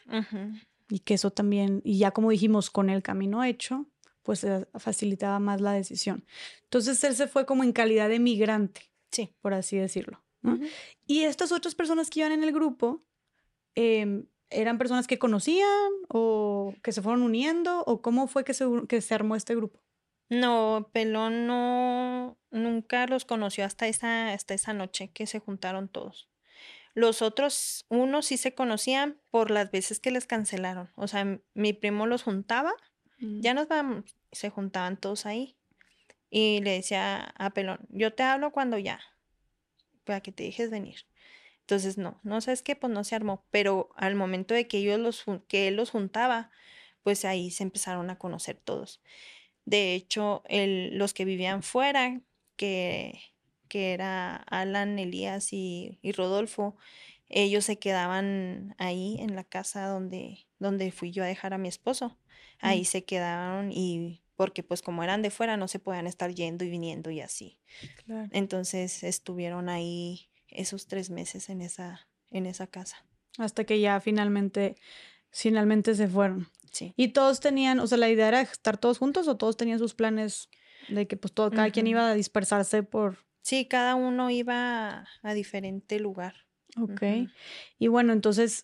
[0.90, 3.88] Y que eso también, y ya como dijimos, con el camino hecho,
[4.24, 4.46] pues
[4.78, 6.26] facilitaba más la decisión.
[6.64, 9.34] Entonces él se fue como en calidad de migrante, sí.
[9.42, 10.24] por así decirlo.
[11.06, 13.04] Y estas otras personas que iban en el grupo,
[13.76, 17.84] em, ¿eran personas que conocían o que se fueron uniendo?
[17.86, 19.82] ¿O cómo fue que se, que se armó este grupo?
[20.30, 26.30] No, Pelón no, nunca los conoció hasta esa, hasta esa noche que se juntaron todos.
[26.94, 30.90] Los otros, unos sí se conocían por las veces que les cancelaron.
[30.96, 32.74] O sea, mi primo los juntaba,
[33.20, 33.42] mm.
[33.42, 35.56] ya nos vamos, se juntaban todos ahí.
[36.30, 39.00] Y le decía a Pelón, yo te hablo cuando ya
[40.04, 41.06] para que te dejes venir.
[41.62, 45.00] Entonces, no, no sabes qué, pues no se armó, pero al momento de que ellos
[45.00, 46.50] los, que él los juntaba,
[47.04, 49.02] pues ahí se empezaron a conocer todos.
[49.66, 52.22] De hecho, el, los que vivían fuera,
[52.56, 53.22] que,
[53.70, 56.76] que era Alan, Elías y, y, Rodolfo,
[57.30, 61.70] ellos se quedaban ahí en la casa donde, donde fui yo a dejar a mi
[61.70, 62.18] esposo.
[62.60, 66.66] Ahí se quedaron y porque pues como eran de fuera no se podían estar yendo
[66.66, 67.60] y viniendo y así.
[68.32, 73.06] Entonces estuvieron ahí esos tres meses en esa, en esa casa.
[73.38, 74.76] Hasta que ya finalmente,
[75.30, 76.50] finalmente se fueron.
[76.72, 76.94] Sí.
[76.96, 79.94] Y todos tenían, o sea, la idea era estar todos juntos o todos tenían sus
[79.94, 80.50] planes
[80.88, 83.18] de que pues todo, cada quien iba a dispersarse por...
[83.50, 86.36] Sí, cada uno iba a diferente lugar.
[86.80, 87.02] Ok.
[87.80, 88.64] Y bueno, entonces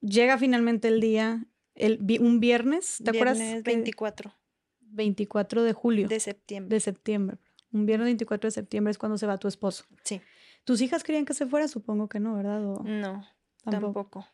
[0.00, 3.64] llega finalmente el día, el, un viernes, ¿te viernes acuerdas?
[3.64, 4.32] 24.
[4.82, 6.06] 24 de julio.
[6.06, 6.76] De septiembre.
[6.76, 7.38] De septiembre.
[7.72, 9.84] Un viernes 24 de septiembre es cuando se va tu esposo.
[10.04, 10.20] Sí.
[10.62, 11.66] ¿Tus hijas querían que se fuera?
[11.66, 12.60] Supongo que no, ¿verdad?
[12.60, 13.26] no,
[13.64, 14.28] tampoco.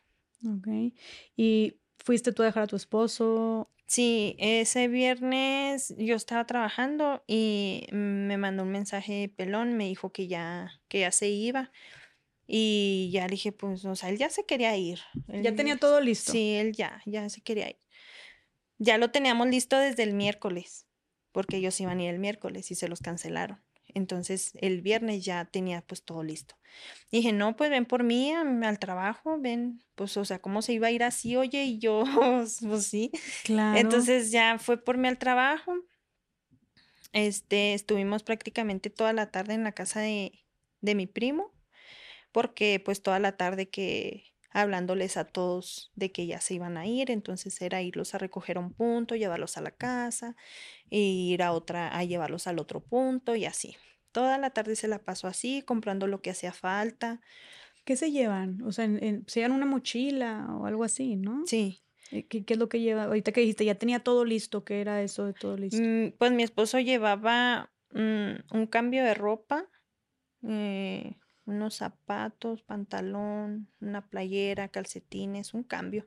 [0.45, 0.93] Ok.
[1.35, 3.69] ¿Y fuiste tú a dejar a tu esposo?
[3.85, 10.27] Sí, ese viernes yo estaba trabajando y me mandó un mensaje pelón, me dijo que
[10.27, 11.71] ya, que ya se iba.
[12.47, 14.99] Y ya le dije, pues, o sea, él ya se quería ir.
[15.27, 16.31] ya tenía todo listo.
[16.31, 17.79] Sí, él ya, ya se quería ir.
[18.77, 20.87] Ya lo teníamos listo desde el miércoles,
[21.31, 23.61] porque ellos iban a ir el miércoles y se los cancelaron.
[23.97, 26.55] Entonces el viernes ya tenía pues todo listo.
[27.11, 30.87] dije, no, pues ven por mí al trabajo, ven, pues o sea, ¿cómo se iba
[30.87, 31.63] a ir así, oye?
[31.65, 32.03] Y yo,
[32.61, 33.11] pues sí.
[33.43, 33.79] Claro.
[33.79, 35.73] Entonces ya fue por mí al trabajo.
[37.11, 40.45] Este, estuvimos prácticamente toda la tarde en la casa de,
[40.81, 41.51] de mi primo,
[42.31, 44.25] porque pues toda la tarde que
[44.61, 48.57] hablándoles a todos de que ya se iban a ir, entonces era irlos a recoger
[48.57, 50.35] a un punto, llevarlos a la casa,
[50.89, 53.75] e ir a otra, a llevarlos al otro punto y así.
[54.11, 57.21] Toda la tarde se la pasó así, comprando lo que hacía falta.
[57.85, 58.63] ¿Qué se llevan?
[58.63, 58.87] O sea,
[59.27, 61.45] se llevan una mochila o algo así, ¿no?
[61.45, 61.83] Sí.
[62.11, 63.03] Eh, ¿Qué, ¿Qué, es lo que lleva?
[63.03, 65.81] Ahorita que dijiste, ya tenía todo listo, ¿qué era eso de todo listo?
[65.81, 69.69] Mm, pues mi esposo llevaba mm, un cambio de ropa,
[70.47, 71.15] eh,
[71.47, 76.05] unos zapatos, pantalón, una playera, calcetines, un cambio.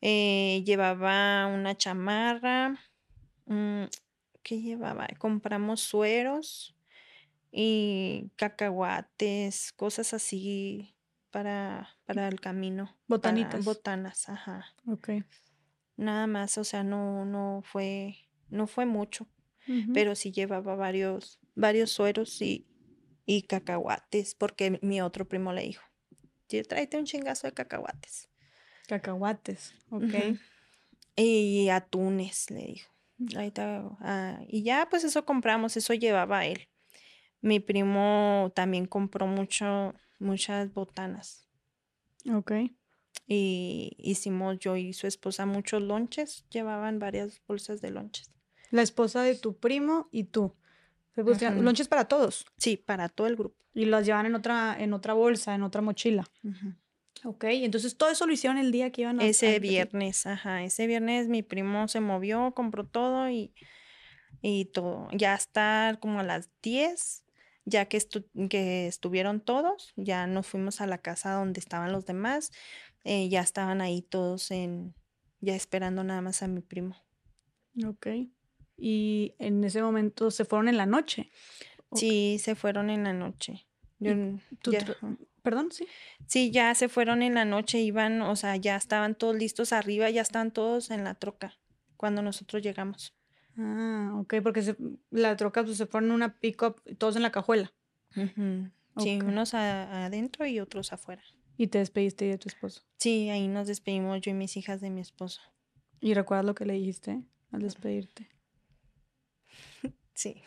[0.00, 2.78] Eh, llevaba una chamarra.
[3.46, 3.84] Mm,
[4.42, 5.08] ¿Qué llevaba?
[5.18, 6.76] Compramos sueros
[7.50, 10.94] y cacahuates, cosas así
[11.30, 12.96] para, para el camino.
[13.08, 13.64] Botanitas.
[13.64, 14.66] botanas, ajá.
[14.86, 15.10] Ok.
[15.96, 18.16] Nada más, o sea, no, no fue,
[18.50, 19.26] no fue mucho,
[19.92, 22.66] pero sí llevaba varios, varios sueros y,
[23.26, 25.82] y cacahuates, porque mi otro primo le dijo,
[26.62, 28.28] tráete un chingazo de cacahuates.
[28.86, 30.38] Cacahuates, ok.
[31.16, 32.92] Y atunes, le dijo.
[34.00, 36.68] Ah, y ya, pues eso compramos, eso llevaba él.
[37.40, 41.48] Mi primo también compró mucho, muchas botanas.
[42.32, 42.52] Ok.
[43.26, 48.30] Y hicimos yo y su esposa muchos lonches, llevaban varias bolsas de lonches.
[48.70, 50.56] La esposa de tu primo y tú.
[51.16, 52.46] Lonches para todos.
[52.56, 53.56] Sí, para todo el grupo.
[53.72, 56.24] Y las llevan en otra, en otra bolsa, en otra mochila.
[57.24, 59.24] Ok, entonces todo eso lo hicieron el día que iban a...
[59.24, 63.54] Ese viernes, ajá, ese viernes mi primo se movió, compró todo y,
[64.42, 65.08] y todo.
[65.12, 67.24] Ya hasta como a las 10,
[67.64, 67.98] ya que,
[68.50, 72.52] que estuvieron todos, ya nos fuimos a la casa donde estaban los demás,
[73.04, 74.94] eh, ya estaban ahí todos en,
[75.40, 76.96] ya esperando nada más a mi primo.
[77.86, 78.06] Ok.
[78.76, 81.30] Y en ese momento se fueron en la noche.
[81.94, 83.66] Sí, se fueron en la noche.
[85.42, 85.86] Perdón, sí.
[86.26, 90.10] Sí, ya se fueron en la noche, iban, o sea, ya estaban todos listos arriba,
[90.10, 91.58] ya estaban todos en la troca
[91.96, 93.14] cuando nosotros llegamos.
[93.56, 94.74] Ah, ok, porque
[95.10, 97.72] la troca pues, se fueron en una pick-up, todos en la cajuela.
[98.96, 101.22] Sí, unos adentro y otros afuera.
[101.56, 102.82] ¿Y te despediste de tu esposo?
[102.96, 105.40] Sí, ahí nos despedimos yo y mis hijas de mi esposo.
[106.00, 108.28] ¿Y recuerdas lo que le dijiste al despedirte?
[110.14, 110.42] sí.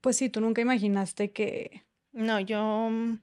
[0.00, 1.86] Pues sí, tú nunca imaginaste que...
[2.12, 2.88] No, yo...
[2.90, 3.20] Mm,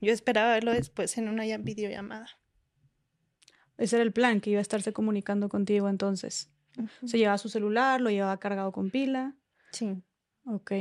[0.00, 2.28] yo esperaba verlo después en una videollamada.
[3.76, 6.50] Ese era el plan, que iba a estarse comunicando contigo entonces.
[7.04, 9.34] Se llevaba su celular, lo llevaba cargado con pila.
[9.72, 10.02] Sí.
[10.44, 10.72] Ok.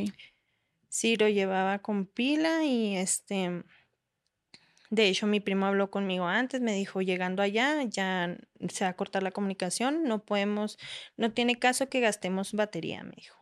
[0.89, 3.63] Sí, lo llevaba con pila y este...
[4.93, 8.37] De hecho, mi primo habló conmigo antes, me dijo, llegando allá, ya
[8.69, 10.77] se va a cortar la comunicación, no podemos,
[11.17, 13.35] no tiene caso que gastemos batería, me dijo.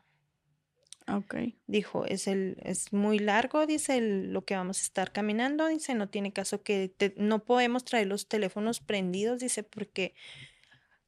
[1.09, 1.35] Ok.
[1.67, 6.07] Dijo, es, el, es muy largo, dice, lo que vamos a estar caminando, dice, no
[6.07, 10.15] tiene caso que no podemos traer los teléfonos prendidos, dice, porque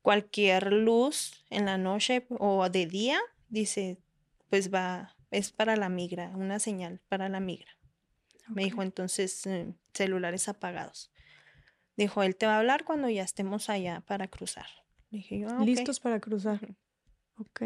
[0.02, 3.98] cualquier luz en la noche o de día, dice,
[4.50, 7.78] pues va, es para la migra, una señal para la migra.
[8.48, 11.12] Me dijo entonces, eh, celulares apagados.
[11.96, 14.68] Dijo, él te va a hablar cuando ya estemos allá para cruzar.
[15.10, 16.60] Dije yo, ah, Listos para cruzar.
[17.38, 17.62] Ok.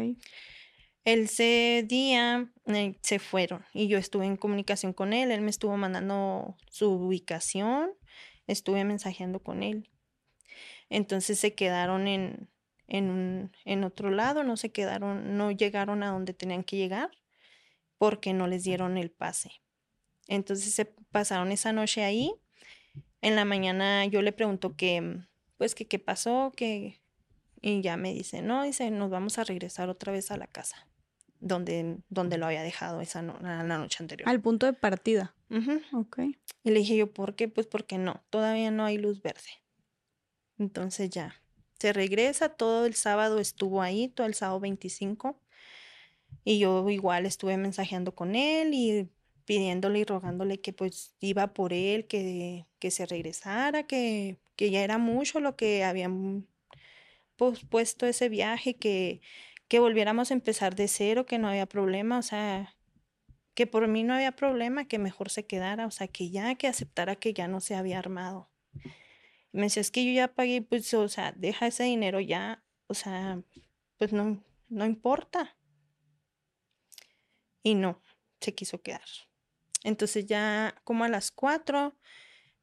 [1.04, 5.30] Ese día eh, se fueron y yo estuve en comunicación con él.
[5.30, 7.92] Él me estuvo mandando su ubicación,
[8.46, 9.90] estuve mensajeando con él.
[10.90, 12.50] Entonces se quedaron en,
[12.86, 17.10] en, en otro lado, no se quedaron, no llegaron a donde tenían que llegar
[17.96, 19.62] porque no les dieron el pase.
[20.28, 22.32] Entonces se pasaron esa noche ahí.
[23.20, 25.22] En la mañana yo le pregunto que,
[25.56, 27.00] pues, que qué pasó, que,
[27.60, 30.86] y ya me dice, no, dice, nos vamos a regresar otra vez a la casa
[31.40, 34.28] donde, donde lo había dejado esa la noche anterior.
[34.28, 35.34] Al punto de partida.
[35.92, 36.18] Ok.
[36.64, 37.48] Y le dije yo, ¿por qué?
[37.48, 39.62] Pues porque no, todavía no hay luz verde.
[40.58, 41.40] Entonces ya,
[41.78, 45.40] se regresa, todo el sábado estuvo ahí, todo el sábado 25.
[46.44, 49.08] Y yo igual estuve mensajeando con él y
[49.48, 54.84] pidiéndole y rogándole que pues iba por él, que, que se regresara, que, que ya
[54.84, 56.46] era mucho lo que habían
[57.36, 59.20] pospuesto ese viaje, que
[59.68, 62.74] que volviéramos a empezar de cero, que no había problema, o sea,
[63.54, 66.66] que por mí no había problema, que mejor se quedara, o sea, que ya que
[66.66, 68.50] aceptara que ya no se había armado.
[69.52, 72.94] me decía, es que yo ya pagué, pues, o sea, deja ese dinero ya, o
[72.94, 73.42] sea,
[73.98, 75.56] pues no, no importa.
[77.62, 78.00] Y no,
[78.40, 79.27] se quiso quedar.
[79.84, 81.96] Entonces ya como a las cuatro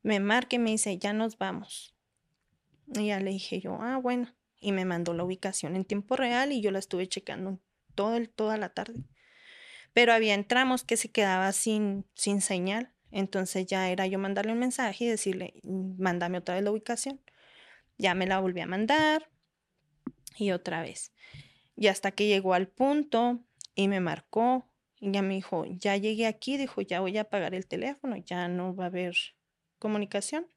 [0.03, 1.95] me marca y me dice, ya nos vamos.
[2.87, 6.51] Y ya le dije yo, ah, bueno y me mandó la ubicación en tiempo real
[6.51, 7.59] y yo la estuve checando
[7.93, 9.03] todo el, toda la tarde.
[9.93, 12.91] Pero había entramos que se quedaba sin, sin señal.
[13.11, 17.21] Entonces ya era yo mandarle un mensaje y decirle, mm, mándame otra vez la ubicación.
[17.99, 19.29] Ya me la volví a mandar
[20.35, 21.13] y otra vez.
[21.77, 23.41] Y hasta que llegó al punto
[23.75, 24.67] y me marcó
[25.05, 28.47] y ya me dijo, ya llegué aquí, dijo, ya voy a apagar el teléfono, ya
[28.47, 29.15] no va a haber
[29.77, 30.47] comunicación.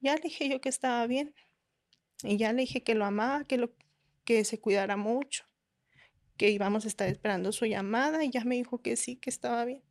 [0.00, 1.34] Ya le dije yo que estaba bien.
[2.22, 3.72] Y ya le dije que lo amaba, que, lo,
[4.24, 5.44] que se cuidara mucho,
[6.38, 9.66] que íbamos a estar esperando su llamada y ya me dijo que sí, que estaba
[9.66, 9.82] bien.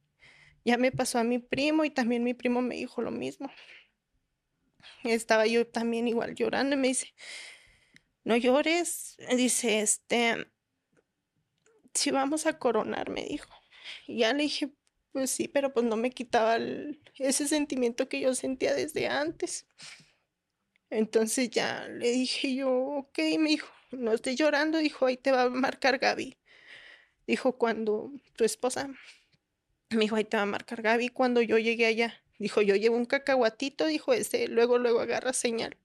[0.65, 3.51] Ya me pasó a mi primo y también mi primo me dijo lo mismo.
[5.03, 7.13] Estaba yo también igual llorando y me dice,
[8.23, 10.47] no llores, dice, este,
[11.99, 13.49] si vamos a coronar, me dijo.
[14.07, 14.71] Y ya le dije,
[15.11, 16.57] pues sí, pero pues no me quitaba
[17.15, 19.67] ese sentimiento que yo sentía desde antes.
[20.89, 25.43] Entonces ya le dije yo, ok, me dijo, no estés llorando, dijo, ahí te va
[25.43, 26.37] a marcar Gaby.
[27.27, 28.87] Dijo, cuando tu esposa,
[29.89, 32.95] me dijo, ahí te va a marcar Gaby cuando yo llegué allá, Dijo, yo llevo
[32.95, 35.77] un cacahuatito, dijo ese, luego, luego agarra señal.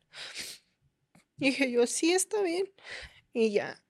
[1.37, 2.73] Dije yo, sí, está bien.
[3.33, 3.83] Y ya,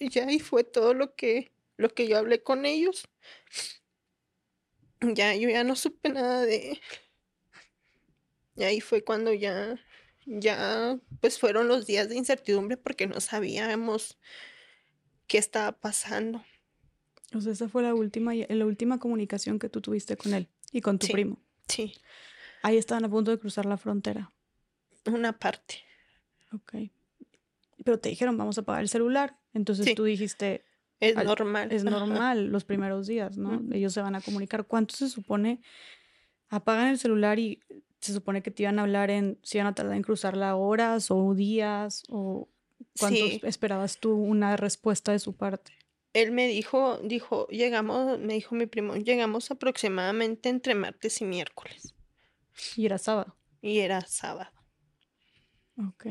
[0.00, 1.51] y ya, y fue todo lo que,
[1.82, 3.08] lo que yo hablé con ellos.
[5.00, 6.80] Ya, yo ya no supe nada de
[8.54, 9.78] Y ahí fue cuando ya,
[10.26, 14.18] ya, pues fueron los días de incertidumbre porque no sabíamos
[15.26, 16.44] qué estaba pasando.
[17.34, 20.80] O sea, esa fue la última, la última comunicación que tú tuviste con él y
[20.80, 21.42] con tu primo.
[21.66, 21.94] Sí.
[22.62, 24.32] Ahí estaban a punto de cruzar la frontera.
[25.06, 25.82] Una parte.
[26.52, 26.74] Ok.
[27.84, 29.36] Pero te dijeron, vamos a apagar el celular.
[29.52, 30.64] Entonces tú dijiste...
[31.02, 31.72] Es normal.
[31.72, 33.60] Es normal los primeros días, ¿no?
[33.72, 34.64] Ellos se van a comunicar.
[34.66, 35.60] ¿Cuánto se supone?
[36.48, 37.60] Apagan el celular y
[37.98, 41.10] se supone que te iban a hablar en, si iban a tardar en cruzarla horas
[41.10, 42.48] o días o
[43.00, 45.72] cuánto esperabas tú una respuesta de su parte.
[46.12, 51.96] Él me dijo, dijo, llegamos, me dijo mi primo, llegamos aproximadamente entre martes y miércoles.
[52.76, 53.36] Y era sábado.
[53.60, 54.52] Y era sábado.
[55.78, 56.06] Ok.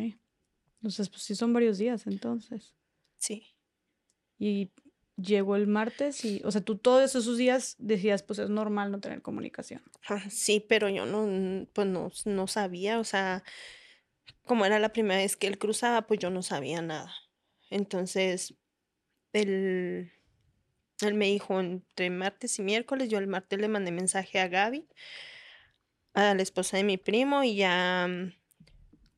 [0.81, 2.75] Entonces, pues sí son varios días entonces.
[3.15, 3.50] Sí.
[4.41, 4.71] Y
[5.17, 8.99] llegó el martes y, o sea, tú todos esos días decías, pues es normal no
[8.99, 9.83] tener comunicación.
[10.31, 13.43] Sí, pero yo no, pues no, no sabía, o sea,
[14.43, 17.13] como era la primera vez que él cruzaba, pues yo no sabía nada.
[17.69, 18.55] Entonces,
[19.31, 20.11] él,
[21.01, 24.87] él me dijo entre martes y miércoles, yo el martes le mandé mensaje a Gaby,
[26.15, 28.33] a la esposa de mi primo, y ya mm,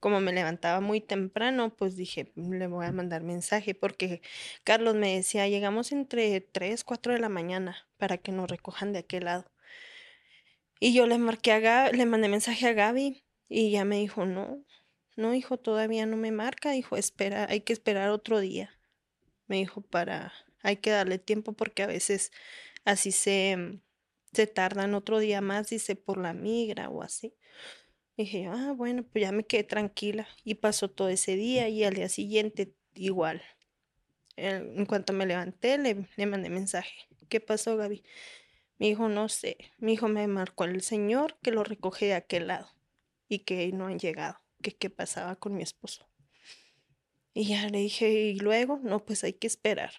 [0.04, 4.22] como me levantaba muy temprano, pues dije, le voy a mandar mensaje porque
[4.66, 9.00] Carlos me decía, llegamos entre 3, 4 de la mañana para que nos recojan de
[9.00, 9.46] aquel lado.
[10.82, 14.26] Y yo le marqué a Gaby, le mandé mensaje a Gaby y ya me dijo,
[14.26, 14.66] no,
[15.16, 16.72] no, hijo, todavía no me marca.
[16.72, 18.78] Dijo, espera, hay que esperar otro día.
[19.48, 20.34] Me dijo, para,
[20.64, 22.34] hay que darle tiempo porque a veces
[22.84, 23.80] así se,
[24.34, 27.38] se tardan otro día más, dice, por la migra o así.
[28.18, 30.28] Dije, ah, bueno, pues ya me quedé tranquila.
[30.44, 33.42] Y pasó todo ese día y al día siguiente igual.
[34.36, 36.94] En cuanto me levanté, le, le mandé mensaje.
[37.30, 38.04] ¿Qué pasó, Gaby?
[38.78, 39.58] Me dijo, no sé.
[39.78, 42.70] Mi hijo me marcó el señor que lo recoge de aquel lado
[43.28, 44.40] y que no han llegado.
[44.62, 46.08] Qué pasaba con mi esposo.
[47.34, 49.92] Y ya le dije, y luego, no, pues hay que esperar.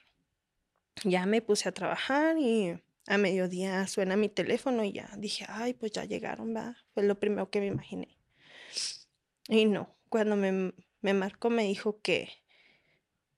[1.02, 5.74] Ya me puse a trabajar y a mediodía suena mi teléfono y ya dije, ay,
[5.74, 6.76] pues ya llegaron, va.
[6.94, 8.16] Fue lo primero que me imaginé.
[9.48, 12.30] Y no, cuando me, me marcó me dijo que,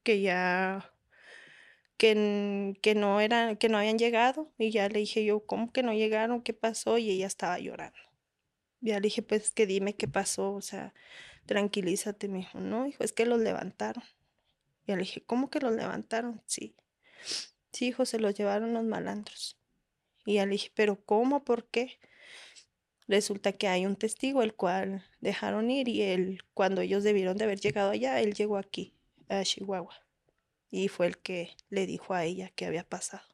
[0.03, 0.93] que ya,
[1.97, 4.53] que, que no eran, que no habían llegado.
[4.59, 6.43] Y ya le dije yo, ¿cómo que no llegaron?
[6.43, 6.99] ¿Qué pasó?
[6.99, 7.99] Y ella estaba llorando.
[8.81, 10.95] Ya le dije, pues que dime qué pasó, o sea,
[11.47, 12.29] tranquilízate.
[12.29, 14.05] Me dijo, no, hijo, es que los levantaron.
[14.87, 16.41] Y le dije, ¿cómo que los levantaron?
[16.47, 16.77] Sí.
[17.77, 19.59] Sí, hijo, se los llevaron los malandros.
[20.25, 21.45] Y ya le dije, ¿pero cómo?
[21.45, 21.99] ¿Por qué?
[23.07, 27.45] Resulta que hay un testigo el cual dejaron ir y él, cuando ellos debieron de
[27.45, 28.95] haber llegado allá, él llegó aquí,
[29.29, 29.95] a Chihuahua.
[30.71, 33.29] Y fue el que le dijo a ella qué había pasado.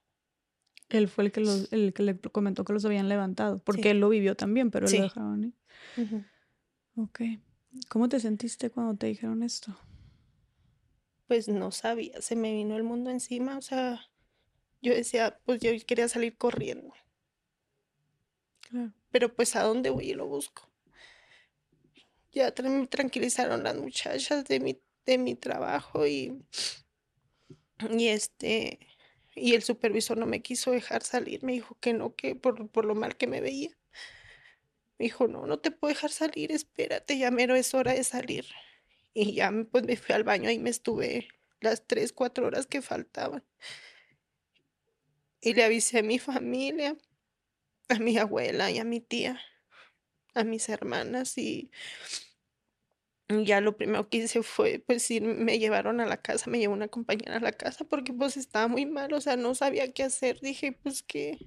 [0.88, 4.08] Él fue el que, el que le comentó que los habían levantado, porque él lo
[4.08, 5.54] vivió también, pero él lo dejaron ir.
[6.96, 7.20] Ok.
[7.88, 9.72] ¿Cómo te sentiste cuando te dijeron esto?
[11.28, 14.08] Pues no sabía, se me vino el mundo encima, o sea,
[14.82, 16.92] yo decía, pues yo quería salir corriendo.
[19.10, 20.68] Pero pues a dónde voy y lo busco.
[22.32, 26.42] Ya me tranquilizaron las muchachas de mi, de mi trabajo y,
[27.90, 28.80] y este
[29.34, 32.84] y el supervisor no me quiso dejar salir, me dijo que no, que por, por
[32.84, 33.70] lo mal que me veía.
[34.98, 38.46] Me dijo, no, no te puedo dejar salir, espérate, ya mero es hora de salir.
[39.14, 41.28] Y ya pues me fui al baño y me estuve
[41.60, 43.42] las tres, cuatro horas que faltaban.
[45.42, 46.96] Y le avisé a mi familia,
[47.88, 49.40] a mi abuela y a mi tía,
[50.34, 51.70] a mis hermanas y
[53.28, 56.74] ya lo primero que hice fue, pues sí, me llevaron a la casa, me llevó
[56.74, 60.04] una compañera a la casa porque pues estaba muy mal, o sea, no sabía qué
[60.04, 61.38] hacer, dije pues que...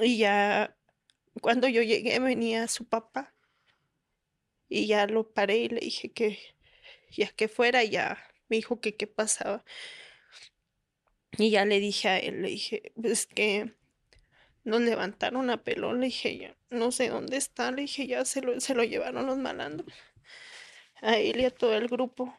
[0.00, 0.76] Y ya
[1.40, 3.34] cuando yo llegué venía su papá
[4.68, 6.38] y ya lo paré y le dije que
[7.10, 9.64] ya que fuera, ya me dijo que qué pasaba.
[11.38, 13.74] Y ya le dije a él, le dije, pues que
[14.64, 18.40] nos levantaron a pelón, le dije, ya no sé dónde está, le dije, ya se
[18.40, 19.92] lo, se lo llevaron los malandros.
[21.02, 22.38] A él y a todo el grupo.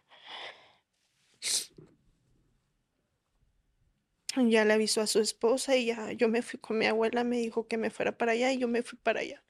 [4.36, 7.38] Ya le avisó a su esposa y ya yo me fui con mi abuela, me
[7.38, 9.41] dijo que me fuera para allá y yo me fui para allá.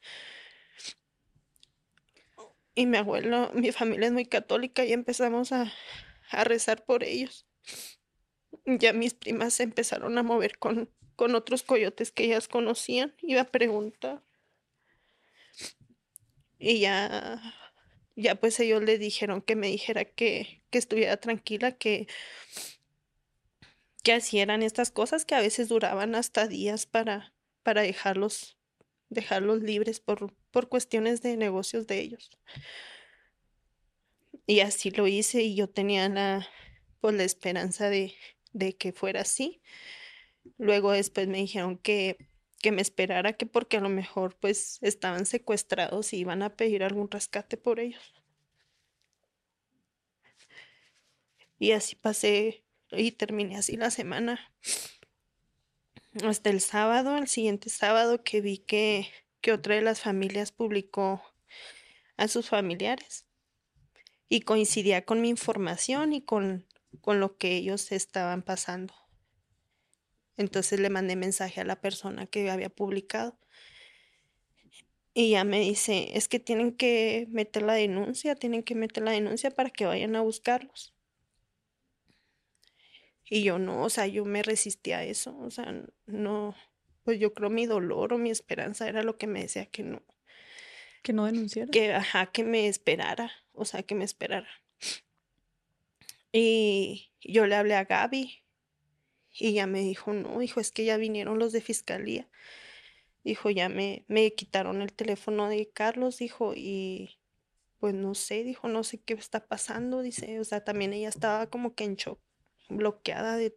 [2.75, 5.71] Y mi abuelo, mi familia es muy católica y empezamos a,
[6.29, 7.47] a rezar por ellos
[8.65, 13.13] ya mis primas se empezaron a mover con, con otros coyotes que ellas conocían.
[13.21, 14.21] Iba a preguntar.
[16.57, 17.41] Y ya,
[18.15, 22.07] ya pues ellos le dijeron que me dijera que, que estuviera tranquila, que,
[24.03, 27.33] que así eran estas cosas que a veces duraban hasta días para,
[27.63, 28.57] para dejarlos,
[29.09, 32.29] dejarlos libres por, por cuestiones de negocios de ellos.
[34.47, 36.47] Y así lo hice y yo tenía la,
[37.01, 38.13] pues, la esperanza de,
[38.55, 39.61] de que fuera así.
[40.57, 42.17] Luego después me dijeron que,
[42.61, 46.83] que me esperara, que porque a lo mejor pues estaban secuestrados y iban a pedir
[46.83, 48.13] algún rescate por ellos.
[51.59, 54.39] Y así pasé y terminé así la semana.
[56.23, 59.09] Hasta el sábado, el siguiente sábado que vi que,
[59.41, 61.21] que otra de las familias publicó
[62.15, 63.25] a sus familiares
[64.29, 66.65] y coincidía con mi información y con,
[66.95, 68.93] con lo que ellos estaban pasando.
[70.37, 73.37] Entonces le mandé mensaje a la persona que había publicado.
[75.13, 79.11] Y ya me dice, es que tienen que meter la denuncia, tienen que meter la
[79.11, 80.93] denuncia para que vayan a buscarlos.
[83.29, 85.73] Y yo no, o sea, yo me resistí a eso, o sea,
[86.05, 86.53] no,
[87.03, 90.03] pues yo creo mi dolor o mi esperanza era lo que me decía que no.
[91.01, 91.71] Que no denunciara.
[91.71, 94.49] Que, ajá, que me esperara, o sea, que me esperara.
[96.37, 98.43] Y yo le hablé a Gaby
[99.31, 102.27] y ya me dijo, no, hijo, es que ya vinieron los de fiscalía.
[103.23, 107.21] Dijo, ya me, me quitaron el teléfono de Carlos, dijo, y
[107.79, 111.49] pues no sé, dijo, no sé qué está pasando, dice, o sea, también ella estaba
[111.49, 112.19] como que en shock,
[112.67, 113.55] bloqueada de,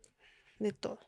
[0.60, 1.00] de todo.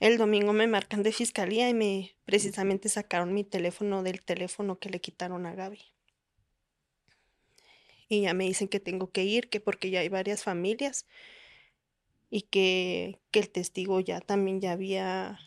[0.00, 4.90] El domingo me marcan de fiscalía y me precisamente sacaron mi teléfono del teléfono que
[4.90, 5.93] le quitaron a Gaby.
[8.08, 11.06] Y ya me dicen que tengo que ir, que porque ya hay varias familias
[12.30, 15.38] y que, que el testigo ya también ya había,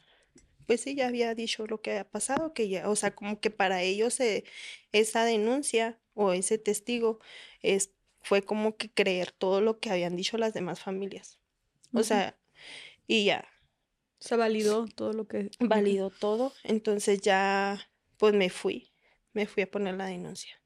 [0.65, 3.49] pues sí, ya había dicho lo que había pasado, que ya, o sea, como que
[3.51, 4.45] para ellos eh,
[4.91, 7.19] esa denuncia o ese testigo
[7.61, 7.91] es,
[8.21, 11.39] fue como que creer todo lo que habían dicho las demás familias.
[11.93, 12.37] O sea,
[13.07, 13.47] y ya,
[14.19, 15.51] Se validó todo lo que...
[15.59, 18.91] validó todo, entonces ya, pues me fui,
[19.33, 20.59] me fui a poner la denuncia.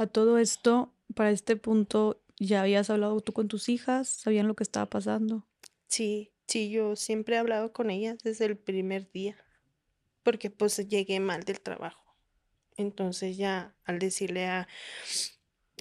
[0.00, 4.08] A todo esto, para este punto, ¿ya habías hablado tú con tus hijas?
[4.08, 5.44] ¿Sabían lo que estaba pasando?
[5.88, 9.36] Sí, sí, yo siempre he hablado con ellas desde el primer día,
[10.22, 12.16] porque pues llegué mal del trabajo.
[12.78, 14.68] Entonces ya al decirle a,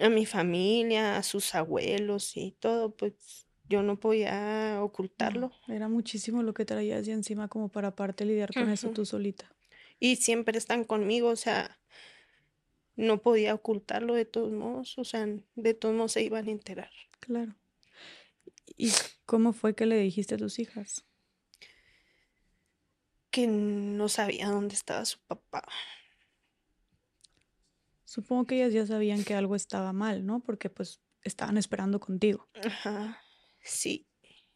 [0.02, 5.54] a mi familia, a sus abuelos y todo, pues yo no podía ocultarlo.
[5.70, 8.96] era muchísimo lo que traías de encima como para aparte lidiar con eso Ujú.
[8.96, 9.50] tú solita.
[9.98, 11.80] Y siempre están conmigo, o sea,
[13.00, 15.26] no podía ocultarlo de todos modos, o sea,
[15.56, 16.92] de todos modos se iban a enterar.
[17.22, 17.56] Claro.
[18.76, 18.92] ¿Y
[19.26, 21.06] cómo fue que le dijiste a tus hijas?
[23.32, 25.66] Que no sabía dónde estaba su papá.
[28.04, 30.42] Supongo que ellas ya sabían que algo estaba mal, ¿no?
[30.42, 32.50] Porque pues estaban esperando contigo.
[32.66, 33.22] Ajá,
[33.62, 34.08] sí,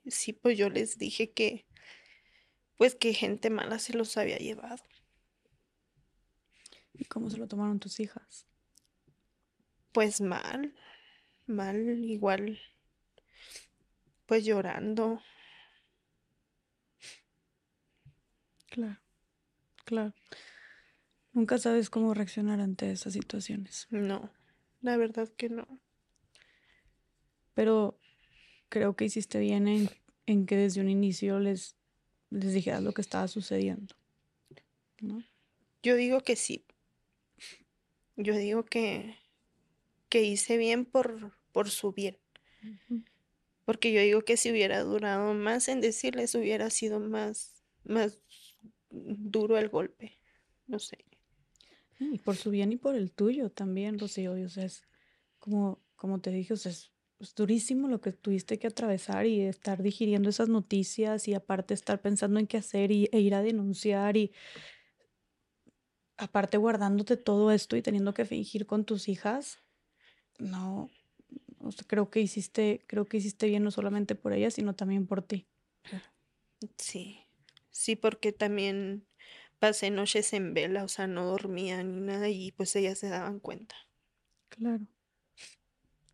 [0.05, 1.65] sí, pues yo les dije que,
[2.75, 4.83] pues que gente mala se los había llevado.
[6.93, 8.45] ¿Y cómo se lo tomaron tus hijas?
[9.91, 10.73] Pues mal,
[11.45, 12.59] mal, igual,
[14.25, 15.21] pues llorando.
[18.69, 18.99] Claro,
[19.85, 20.13] claro.
[21.31, 23.87] Nunca sabes cómo reaccionar ante esas situaciones.
[23.89, 24.31] No,
[24.81, 25.67] la verdad que no.
[27.53, 27.99] Pero
[28.69, 29.89] creo que hiciste bien en,
[30.25, 31.75] en que desde un inicio les,
[32.29, 33.95] les dijeras lo que estaba sucediendo.
[35.01, 35.23] ¿No?
[35.81, 36.65] Yo digo que sí.
[38.15, 39.17] Yo digo que,
[40.09, 42.17] que hice bien por, por su bien.
[42.61, 43.03] Ujú.
[43.65, 48.19] Porque yo digo que si hubiera durado más en decirles, hubiera sido más, más
[48.89, 50.19] duro el golpe.
[50.67, 51.05] No sé.
[51.99, 54.37] Y por su bien y por el tuyo también, Rocío.
[54.37, 54.83] y, O sea, es
[55.39, 59.41] como, como te dije, o sea, es, es durísimo lo que tuviste que atravesar y
[59.41, 63.41] estar digiriendo esas noticias y aparte estar pensando en qué hacer y, e ir a
[63.41, 64.33] denunciar y
[66.17, 69.59] aparte guardándote todo esto y teniendo que fingir con tus hijas.
[70.39, 70.89] No,
[71.59, 75.07] o sea, creo que hiciste, creo que hiciste bien no solamente por ellas, sino también
[75.07, 75.47] por ti.
[76.77, 77.19] Sí,
[77.71, 79.05] sí, porque también
[79.59, 83.39] pasé noches en vela, o sea, no dormía ni nada y pues ellas se daban
[83.39, 83.75] cuenta.
[84.49, 84.85] Claro.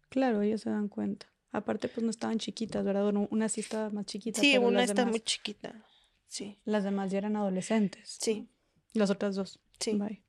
[0.10, 1.28] Claro, ellas se dan cuenta.
[1.52, 3.04] Aparte, pues no estaban chiquitas, ¿verdad?
[3.04, 5.86] Bueno, una sí estaba más chiquita, Sí, pero una las está demás, muy chiquita.
[6.28, 8.18] Sí, las demás ya eran adolescentes.
[8.20, 8.48] sí,
[8.94, 9.60] Las otras dos.
[9.80, 9.94] sí.
[9.94, 10.24] Bye.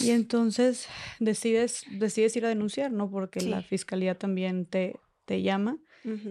[0.00, 0.86] Y entonces
[1.18, 3.10] decides, decides ir a denunciar, ¿no?
[3.10, 5.78] Porque la fiscalía también te, te llama.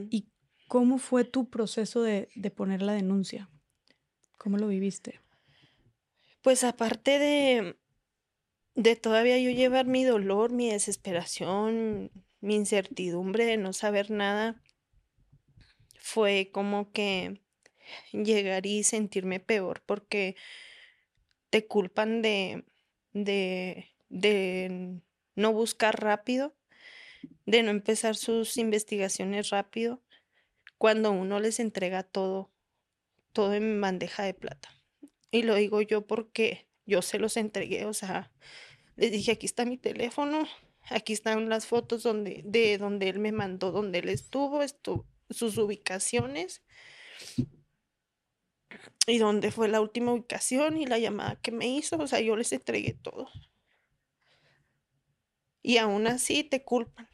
[0.09, 0.27] ¿Y
[0.67, 3.49] cómo fue tu proceso de, de poner la denuncia?
[4.37, 5.19] ¿Cómo lo viviste?
[6.41, 7.77] Pues aparte de,
[8.75, 14.61] de todavía yo llevar mi dolor, mi desesperación, mi incertidumbre de no saber nada,
[15.99, 17.41] fue como que
[18.11, 20.35] llegar y sentirme peor porque
[21.49, 22.65] te culpan de,
[23.13, 25.01] de, de
[25.35, 26.55] no buscar rápido,
[27.45, 30.03] de no empezar sus investigaciones rápido,
[30.77, 32.51] cuando uno les entrega todo,
[33.33, 34.69] todo en bandeja de plata.
[35.31, 38.31] Y lo digo yo porque yo se los entregué, o sea,
[38.95, 40.47] les dije, aquí está mi teléfono,
[40.89, 45.57] aquí están las fotos donde, de donde él me mandó, donde él estuvo, estuvo sus
[45.57, 46.61] ubicaciones
[49.07, 52.35] y dónde fue la última ubicación y la llamada que me hizo, o sea, yo
[52.35, 53.29] les entregué todo.
[55.63, 57.07] Y aún así te culpan.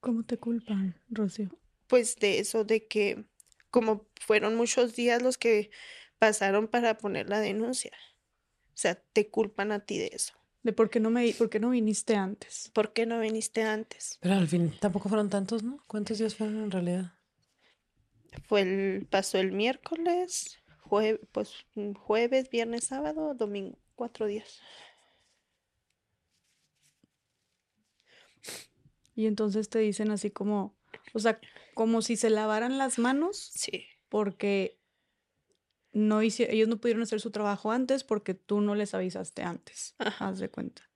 [0.00, 1.50] ¿Cómo te culpan, Rocío?
[1.88, 3.24] Pues de eso, de que
[3.70, 5.70] como fueron muchos días los que
[6.18, 7.92] pasaron para poner la denuncia.
[8.68, 10.34] O sea, te culpan a ti de eso.
[10.62, 12.70] De por qué no me por qué no viniste antes.
[12.72, 14.18] ¿Por qué no viniste antes?
[14.20, 15.82] Pero al fin tampoco fueron tantos, ¿no?
[15.88, 17.12] ¿Cuántos días fueron en realidad?
[18.46, 20.61] Fue el, pasó el miércoles,
[21.32, 24.60] pues jueves, viernes, sábado, domingo, cuatro días.
[29.14, 30.74] Y entonces te dicen así como,
[31.12, 31.40] o sea,
[31.74, 33.36] como si se lavaran las manos.
[33.54, 33.86] Sí.
[34.08, 34.78] Porque
[35.92, 39.94] no ellos no pudieron hacer su trabajo antes porque tú no les avisaste antes.
[39.98, 40.88] Haz de cuenta.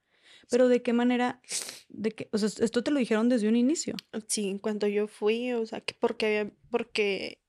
[0.50, 1.40] Pero de qué manera,
[1.88, 3.96] de qué, o sea, esto te lo dijeron desde un inicio.
[4.28, 7.42] Sí, cuando yo fui, o sea, que porque había, porque,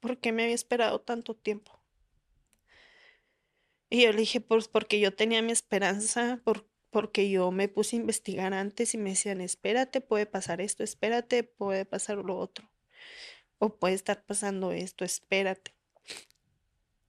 [0.00, 1.77] porque me había esperado tanto tiempo.
[3.90, 7.96] Y yo le dije, pues porque yo tenía mi esperanza, por, porque yo me puse
[7.96, 12.70] a investigar antes y me decían, espérate, puede pasar esto, espérate, puede pasar lo otro.
[13.58, 15.74] O puede estar pasando esto, espérate.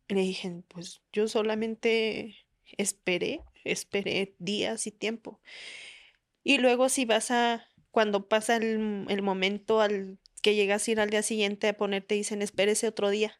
[0.07, 2.35] Y le dije, pues yo solamente
[2.77, 5.39] esperé, esperé días y tiempo.
[6.43, 10.99] Y luego si vas a, cuando pasa el, el momento al que llegas a ir
[10.99, 13.39] al día siguiente a ponerte, dicen, espérese otro día.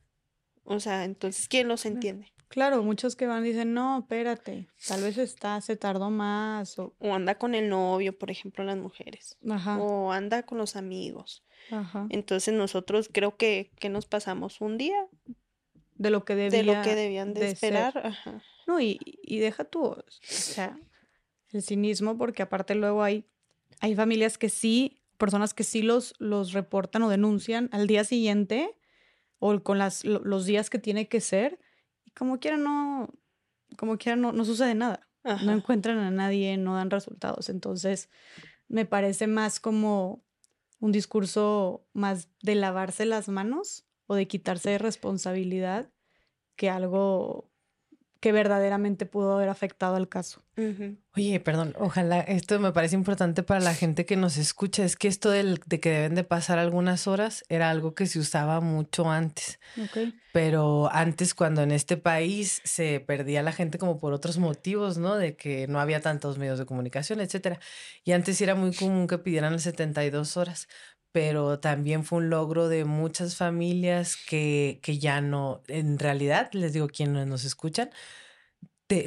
[0.64, 2.32] O sea, entonces, ¿quién los entiende?
[2.50, 6.78] Claro, muchos que van dicen, no, espérate, tal vez está, se tardó más.
[6.80, 9.38] O, o anda con el novio, por ejemplo, las mujeres.
[9.50, 9.78] Ajá.
[9.78, 11.43] O anda con los amigos.
[11.72, 12.08] Ajá.
[12.10, 15.08] Entonces nosotros creo que, que nos pasamos un día,
[16.00, 18.16] de lo que de lo que debían de, esperar.
[18.66, 20.80] No, y, y, deja tú, o sea,
[21.52, 23.26] el cinismo, porque aparte luego hay,
[23.82, 28.76] hay familias que sí, personas que sí los, los reportan o denuncian al día siguiente
[29.39, 31.60] o con las, los días que tiene que ser,
[32.20, 33.13] como quiera no,
[33.78, 35.07] como quiera no, no sucede nada.
[35.24, 37.47] No encuentran a nadie, no dan resultados.
[37.49, 38.09] Entonces,
[38.67, 40.22] me parece más como
[40.80, 45.89] un discurso más de lavarse las manos o de quitarse de responsabilidad
[46.57, 47.49] que algo
[48.20, 50.43] que verdaderamente pudo haber afectado al caso.
[51.15, 55.07] Oye, perdón, ojalá esto me parece importante para la gente que nos escucha, es que
[55.07, 59.09] esto del, de que deben de pasar algunas horas era algo que se usaba mucho
[59.09, 59.59] antes.
[60.34, 65.15] Pero antes cuando en este país se perdía la gente como por otros motivos, ¿no?
[65.15, 67.59] De que no había tantos medios de comunicación, etcétera.
[68.03, 70.67] Y antes era muy común que pidieran las 72 horas
[71.12, 76.74] pero también fue un logro de muchas familias que, que ya no, en realidad, les
[76.74, 77.89] digo quienes nos escuchan,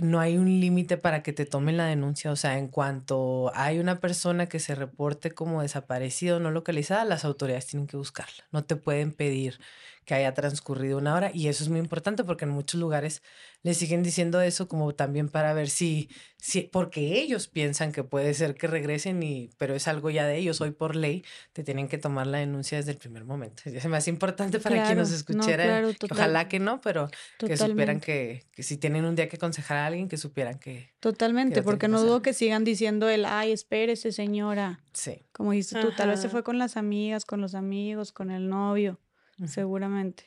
[0.02, 2.30] no hay un límite para que te tomen la denuncia.
[2.30, 7.04] O sea, en cuanto hay una persona que se reporte como desaparecida o no localizada,
[7.04, 8.44] las autoridades tienen que buscarla.
[8.52, 9.58] No te pueden pedir
[10.04, 13.22] que haya transcurrido una hora y eso es muy importante porque en muchos lugares
[13.62, 18.34] le siguen diciendo eso como también para ver si, si porque ellos piensan que puede
[18.34, 20.60] ser que regresen y pero es algo ya de ellos.
[20.60, 23.62] Hoy por ley te tienen que tomar la denuncia desde el primer momento.
[23.82, 28.62] Es más importante para quien nos escuchara ojalá que no pero que supieran que, que,
[28.62, 32.22] si tienen un día que aconsejar a alguien que supieran que totalmente porque no dudo
[32.22, 35.22] que sigan diciendo el ay espérese señora sí.
[35.32, 38.48] Como dices tú tal vez se fue con las amigas con los amigos con el
[38.48, 38.98] novio
[39.46, 40.26] seguramente.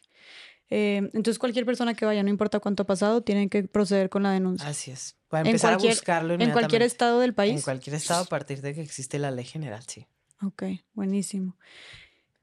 [0.70, 4.24] Eh, entonces, cualquier persona que vaya, no importa cuánto ha pasado, tiene que proceder con
[4.24, 4.68] la denuncia.
[4.68, 5.16] Así es.
[5.28, 7.56] Para empezar a buscarlo ¿En cualquier estado del país?
[7.56, 10.08] En cualquier estado a partir de que existe la ley general, sí.
[10.42, 10.64] Ok,
[10.94, 11.58] buenísimo.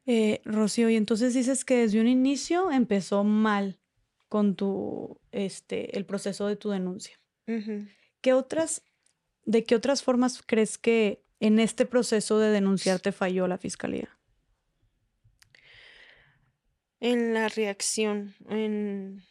[0.07, 3.79] Eh, Rocío, y entonces dices que desde un inicio empezó mal
[4.29, 7.19] con tu, este, el proceso de tu denuncia.
[8.21, 8.83] ¿Qué otras,
[9.45, 14.09] de qué otras formas crees que en este proceso de denunciar te falló la fiscalía?
[17.03, 18.35] En la reacción.
[18.49, 19.25] En,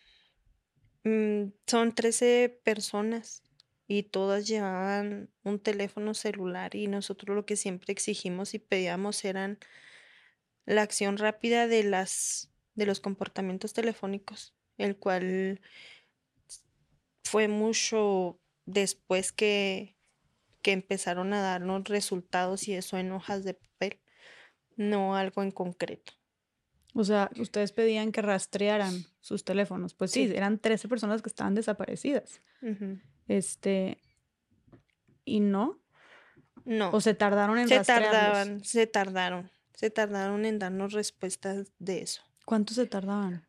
[1.06, 3.44] mm, son 13 personas
[3.88, 9.58] y todas llevaban un teléfono celular y nosotros lo que siempre exigimos y pedíamos eran
[10.66, 15.62] la acción rápida de las de los comportamientos telefónicos, el cual
[17.24, 19.96] fue mucho después que,
[20.62, 24.00] que empezaron a darnos resultados y eso en hojas de papel,
[24.78, 26.21] no algo en concreto.
[26.94, 29.94] O sea, ustedes pedían que rastrearan sus teléfonos.
[29.94, 30.34] Pues sí, Sí.
[30.36, 32.42] eran 13 personas que estaban desaparecidas.
[33.28, 33.98] Este.
[35.24, 35.80] ¿Y no?
[36.66, 42.02] No, ¿O se tardaron en se tardaban, se tardaron, se tardaron en darnos respuestas de
[42.04, 42.22] eso.
[42.46, 43.48] ¿Cuánto se tardaban?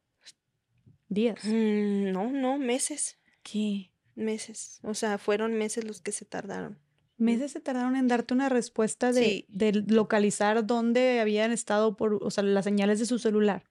[1.08, 1.44] ¿Días?
[1.44, 3.90] Mm, No, no, meses, ¿Qué?
[4.14, 4.78] meses.
[4.82, 6.78] O sea, fueron meses los que se tardaron.
[7.22, 9.46] Meses se tardaron en darte una respuesta de, Sí.
[9.48, 13.62] de localizar dónde habían estado por, o sea, las señales de su celular.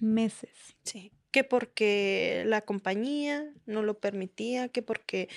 [0.00, 0.76] Meses.
[0.84, 5.28] Sí, que porque la compañía no lo permitía, que porque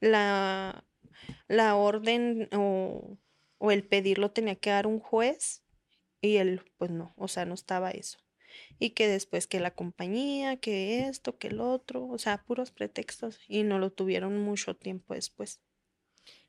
[0.00, 0.84] la,
[1.48, 3.18] la orden o,
[3.58, 5.62] o el pedirlo tenía que dar un juez
[6.20, 8.18] y él, pues no, o sea, no estaba eso.
[8.78, 13.38] Y que después que la compañía, que esto, que el otro, o sea, puros pretextos
[13.48, 15.60] y no lo tuvieron mucho tiempo después.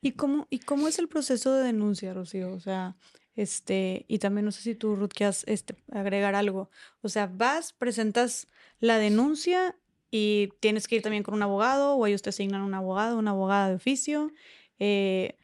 [0.02, 2.52] ¿Y cómo, ¿Y cómo es el proceso de denuncia, Rocío?
[2.52, 2.96] O sea,
[3.36, 6.70] este, y también no sé si tú, Ruth, quieras este, agregar algo.
[7.02, 8.48] O sea, vas, presentas
[8.80, 9.76] la denuncia
[10.10, 13.30] y tienes que ir también con un abogado o ellos te asignan un abogado, una
[13.30, 14.32] abogada de oficio.
[14.80, 15.36] Eh,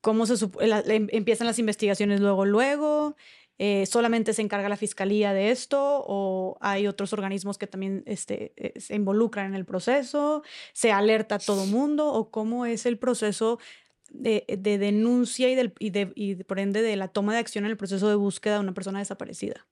[0.00, 0.34] ¿Cómo se
[0.66, 3.16] la- em- empiezan las investigaciones luego, luego?
[3.58, 8.52] Eh, ¿Solamente se encarga la fiscalía de esto o hay otros organismos que también este,
[8.56, 10.42] eh, se involucran en el proceso?
[10.72, 12.12] ¿Se alerta a todo mundo?
[12.12, 13.58] ¿O cómo es el proceso
[14.08, 17.64] de, de denuncia y, del, y, de, y por ende de la toma de acción
[17.64, 19.66] en el proceso de búsqueda de una persona desaparecida?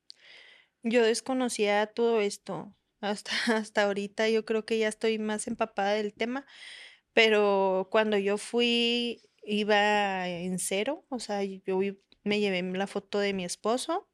[0.82, 6.14] Yo desconocía todo esto hasta, hasta ahorita, yo creo que ya estoy más empapada del
[6.14, 6.46] tema,
[7.12, 11.78] pero cuando yo fui iba en cero, o sea, yo
[12.24, 14.08] me llevé la foto de mi esposo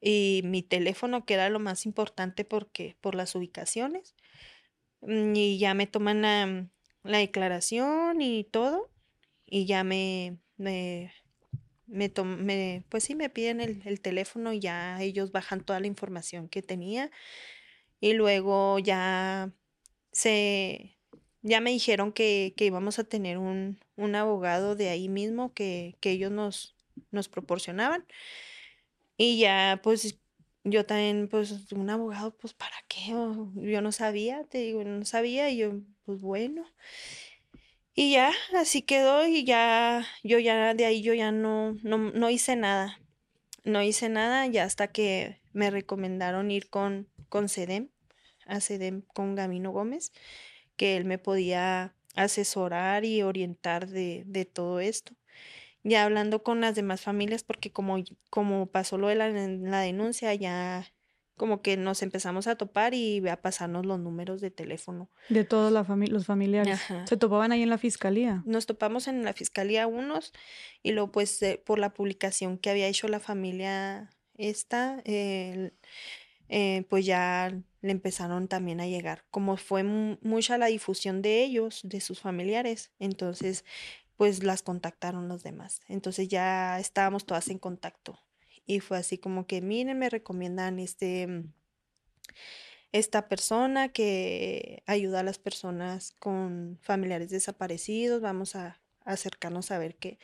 [0.00, 4.14] y mi teléfono, que era lo más importante porque por las ubicaciones,
[5.00, 6.68] mm, y ya me toman la,
[7.04, 8.90] la declaración y todo,
[9.50, 11.12] y ya me, me,
[11.86, 15.86] me, me- pues sí, me piden el, el teléfono y ya ellos bajan toda la
[15.88, 17.10] información que tenía.
[18.00, 19.52] Y luego ya
[20.12, 20.98] se,
[21.42, 25.96] ya me dijeron que, que íbamos a tener un, un abogado de ahí mismo que,
[26.00, 26.76] que ellos nos,
[27.12, 28.06] nos proporcionaban.
[29.16, 30.18] Y ya, pues,
[30.64, 33.08] yo también, pues, un abogado, pues, ¿para qué?
[33.54, 35.72] Yo no sabía, te digo, no sabía, y yo,
[36.04, 36.64] pues, bueno.
[38.00, 42.30] Y ya, así quedó, y ya, yo ya, de ahí yo ya no, no, no
[42.30, 43.00] hice nada.
[43.64, 47.88] No hice nada, ya hasta que me recomendaron ir con, con CEDEM,
[48.46, 50.12] a CEDEM con Gamino Gómez,
[50.76, 55.16] que él me podía asesorar y orientar de, de todo esto.
[55.82, 57.96] Ya hablando con las demás familias, porque como,
[58.30, 60.86] como pasó lo de la denuncia, ya
[61.38, 65.08] como que nos empezamos a topar y a pasarnos los números de teléfono.
[65.30, 66.74] De todos la fami- los familiares.
[66.74, 67.06] Ajá.
[67.06, 68.42] Se topaban ahí en la fiscalía.
[68.44, 70.34] Nos topamos en la fiscalía unos
[70.82, 75.72] y luego pues eh, por la publicación que había hecho la familia esta, eh,
[76.48, 79.24] eh, pues ya le empezaron también a llegar.
[79.30, 83.64] Como fue mu- mucha la difusión de ellos, de sus familiares, entonces
[84.16, 85.80] pues las contactaron los demás.
[85.86, 88.18] Entonces ya estábamos todas en contacto.
[88.68, 91.52] Y fue así como que, miren, me recomiendan este, mm,
[92.92, 98.20] esta persona que ayuda a las personas con familiares desaparecidos.
[98.20, 100.18] Vamos a, acercarnos a ver qué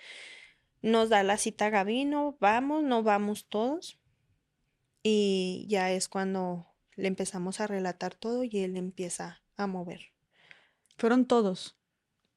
[0.82, 2.36] nos da la cita Gabino.
[2.38, 3.98] Vamos, no vamos todos.
[5.02, 6.66] Y ya es cuando
[6.96, 10.12] le empezamos a relatar todo y él empieza a mover.
[10.98, 11.78] Fueron todos.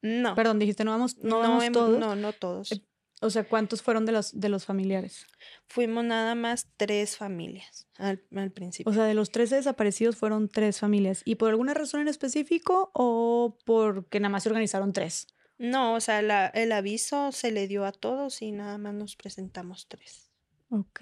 [0.02, 2.00] No, Perdón, dijiste, no vamos, no, no, vamos todos.
[2.00, 2.82] no, no todos.
[3.22, 5.26] O sea, ¿cuántos fueron de los, de los familiares?
[5.66, 8.94] Fuimos nada más tres familias al, al O principio.
[8.94, 11.24] sea, de los 13 desaparecidos fueron tres familias.
[11.26, 15.28] ¿Y por alguna razón en específico o porque nada más se organizaron tres?
[15.58, 19.16] No, o sea, la- el aviso se le dio a todos y nada más nos
[19.16, 20.30] presentamos tres.
[20.70, 21.02] Ok.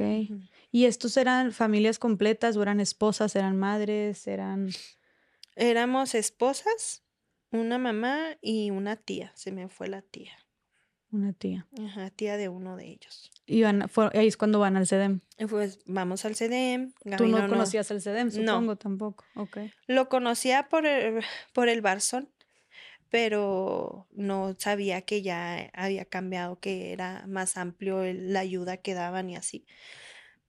[0.72, 4.70] ¿Y estos eran familias completas o eran esposas, eran madres, eran...
[5.58, 7.04] Éramos esposas,
[7.52, 9.32] una mamá y una tía.
[9.36, 10.32] Se me fue la tía.
[11.16, 11.66] Una tía.
[11.86, 13.32] Ajá, tía de uno de ellos.
[13.46, 15.22] Y van, fue- ahí es cuando van al CEDEM.
[15.38, 16.92] Y Pues vamos al CDM.
[17.18, 18.54] Tú no conocías el CEDEM, No.
[18.56, 19.24] supongo, tampoco.
[19.36, 19.58] Ok.
[19.88, 22.30] Lo conocía por el, por el Barzón,
[23.10, 28.94] pero no sabía que ya había cambiado, que era más amplio el- la ayuda que
[28.94, 29.66] daban y así.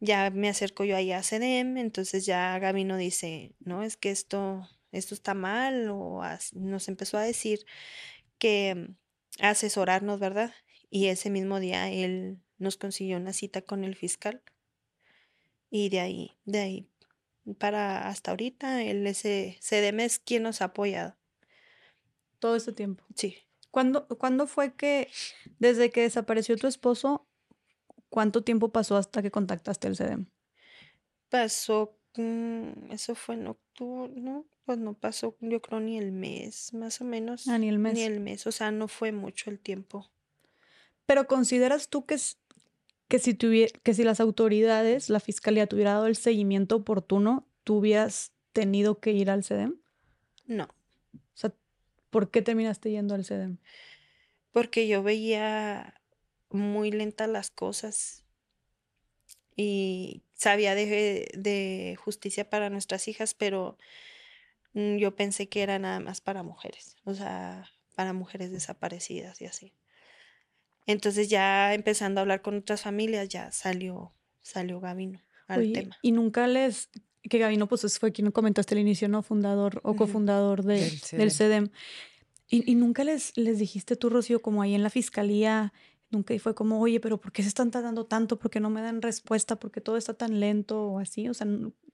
[0.01, 4.69] Ya me acerco yo ahí a CDM, entonces ya Gabino dice, no, es que esto,
[4.91, 6.23] esto está mal, o
[6.55, 7.61] nos empezó a decir
[8.39, 8.91] que
[9.41, 10.53] asesorarnos, ¿verdad?
[10.91, 14.43] Y ese mismo día él nos consiguió una cita con el fiscal.
[15.71, 16.89] Y de ahí, de ahí
[17.55, 21.17] para hasta ahorita, el ese CDM es quien nos ha apoyado.
[22.39, 23.05] Todo este tiempo.
[23.15, 23.39] Sí.
[23.71, 25.09] ¿Cuándo, ¿Cuándo fue que,
[25.59, 27.27] desde que desapareció tu esposo,
[28.09, 30.27] cuánto tiempo pasó hasta que contactaste el CEDEM?
[31.29, 34.45] Pasó, mm, eso fue en octubre, ¿no?
[34.65, 37.47] Pues no pasó, yo creo, ni el mes, más o menos.
[37.49, 37.95] Ah, ni el mes.
[37.95, 40.11] Ni el mes, o sea, no fue mucho el tiempo.
[41.07, 42.17] Pero ¿consideras tú que,
[43.09, 47.77] que, si que si las autoridades, la fiscalía, te hubiera dado el seguimiento oportuno, tú
[47.77, 49.77] hubieras tenido que ir al CEDEM?
[50.47, 50.65] No.
[50.65, 51.53] O sea,
[52.11, 53.59] ¿por qué terminaste yendo al CEDEM?
[54.51, 56.01] Porque yo veía
[56.51, 58.25] muy lentas las cosas
[59.57, 63.79] y sabía de, de justicia para nuestras hijas, pero
[64.75, 69.47] mm, yo pensé que era nada más para mujeres, o sea, para mujeres desaparecidas y
[69.47, 69.73] así.
[70.87, 74.13] Entonces ya empezando a hablar con otras familias, ya salió,
[74.43, 75.97] salió Gavino al tema.
[76.03, 76.91] Y nunca les,
[77.23, 79.23] que Gavino pues fue quien comentaste al inicio, ¿no?
[79.23, 81.71] Fundador o cofundador de, del CEDEM.
[82.49, 85.73] Y, y, nunca les, les dijiste tú, Rocío, como ahí en la fiscalía,
[86.11, 88.39] nunca y fue como, oye, pero ¿por qué se están tardando tanto?
[88.39, 89.57] ¿Por qué no me dan respuesta?
[89.57, 91.29] ¿Por qué todo está tan lento o así?
[91.29, 91.47] O sea,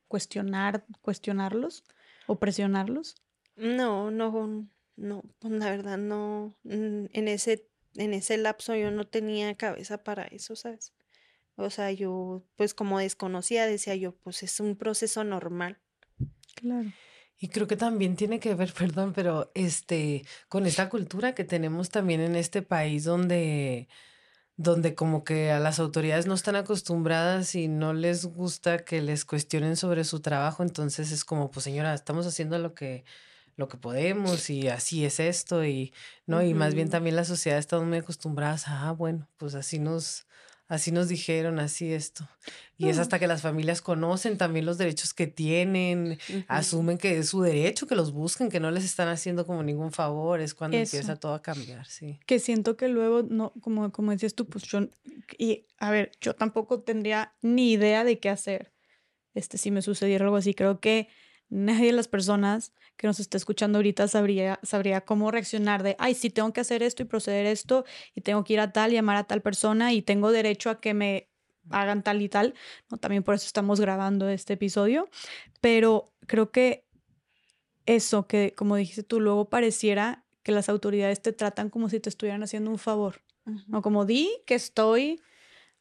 [0.08, 1.84] cuestionar, cuestionarlos
[2.26, 3.16] o presionarlos.
[3.56, 9.54] No, no, no, pues la verdad no, en ese en ese lapso yo no tenía
[9.54, 10.92] cabeza para eso, ¿sabes?
[11.56, 15.78] O sea, yo, pues como desconocía, decía yo, pues es un proceso normal.
[16.54, 16.90] Claro.
[17.42, 21.90] Y creo que también tiene que ver, perdón, pero este, con esta cultura que tenemos
[21.90, 23.88] también en este país donde,
[24.56, 29.24] donde como que a las autoridades no están acostumbradas y no les gusta que les
[29.24, 33.04] cuestionen sobre su trabajo, entonces es como, pues señora, estamos haciendo lo que,
[33.56, 35.92] lo que podemos y así es esto y
[36.26, 39.78] no y más bien también la sociedad está muy acostumbrada a ah bueno pues así
[39.80, 40.26] nos
[40.72, 42.26] así nos dijeron así esto.
[42.78, 46.18] Y es hasta que las familias conocen también los derechos que tienen
[46.48, 49.92] asumen que es su derecho que los busquen que no les están haciendo como ningún
[49.92, 52.18] favor es cuando empieza todo a cambiar sí.
[52.26, 54.88] Que siento que luego no como como decías tú pues yo
[55.38, 58.72] y a ver yo tampoco tendría ni idea de qué hacer
[59.34, 60.54] este si me sucediera algo así.
[60.54, 61.08] Creo que
[61.52, 66.14] nadie de las personas que nos está escuchando ahorita sabría, sabría cómo reaccionar de, ay,
[66.14, 67.84] sí, tengo que hacer esto y proceder esto
[68.14, 70.94] y tengo que ir a tal, llamar a tal persona y tengo derecho a que
[70.94, 71.28] me
[71.70, 72.54] hagan tal y tal.
[72.90, 72.96] ¿no?
[72.96, 75.10] También por eso estamos grabando este episodio.
[75.60, 76.86] Pero creo que
[77.84, 82.08] eso que, como dijiste tú, luego pareciera que las autoridades te tratan como si te
[82.08, 83.22] estuvieran haciendo un favor.
[83.66, 83.82] ¿no?
[83.82, 85.20] Como di que estoy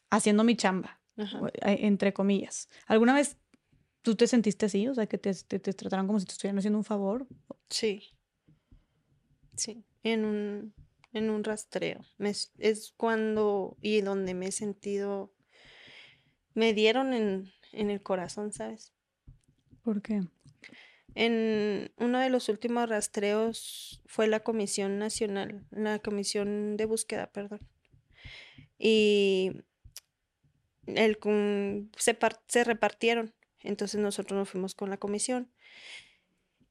[0.10, 2.68] haciendo mi chamba, eh, entre comillas.
[2.88, 3.38] ¿Alguna vez
[4.02, 4.88] ¿Tú te sentiste así?
[4.88, 7.28] O sea, que te, te, trataron como si te estuvieran haciendo un favor.
[7.70, 8.04] Sí.
[9.56, 10.74] Sí, en un,
[11.14, 12.02] en un rastreo.
[12.20, 15.32] es cuando y donde me he sentido,
[16.54, 18.94] me dieron en, en el corazón, ¿sabes?
[19.84, 20.22] ¿Por qué?
[21.14, 27.60] En uno de los últimos rastreos fue la Comisión Nacional, la Comisión de Búsqueda, perdón.
[28.80, 29.52] Y
[30.88, 31.20] el,
[31.98, 33.34] se, se repartieron
[33.64, 35.52] entonces nosotros nos fuimos con la comisión.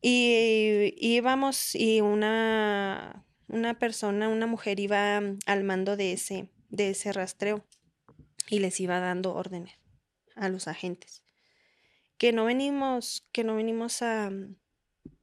[0.03, 7.13] Y íbamos y una, una persona, una mujer iba al mando de ese, de ese
[7.13, 7.67] rastreo
[8.49, 9.75] y les iba dando órdenes
[10.37, 11.23] a los agentes.
[12.17, 14.31] Que no venimos, que no venimos a,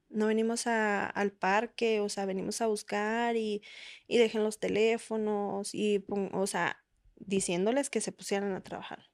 [0.09, 3.61] no venimos a, al parque, o sea, venimos a buscar y,
[4.07, 6.83] y dejen los teléfonos y, o sea,
[7.15, 9.09] diciéndoles que se pusieran a trabajar.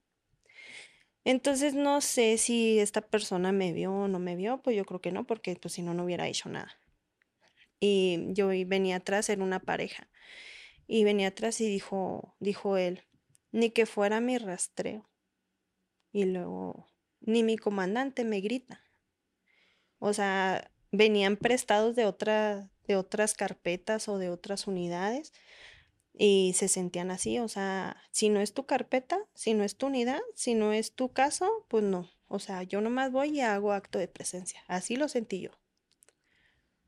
[1.26, 5.02] Entonces no sé si esta persona me vio o no me vio, pues yo creo
[5.02, 6.76] que no, porque pues si no, no hubiera hecho nada.
[7.80, 10.10] Y yo venía atrás, era una pareja,
[10.88, 13.04] y venía atrás y dijo, dijo él,
[13.52, 15.10] ni que fuera mi rastreo.
[16.12, 16.88] Y luego,
[17.22, 18.84] ni mi comandante me grita.
[20.00, 25.34] O sea, venían prestados de, otra, de otras carpetas o de otras unidades
[26.16, 29.88] y se sentían así, o sea, si no es tu carpeta, si no es tu
[29.88, 32.12] unidad, si no es tu caso, pues no.
[32.28, 34.62] O sea, yo nomás voy y hago acto de presencia.
[34.68, 35.52] Así lo sentí yo.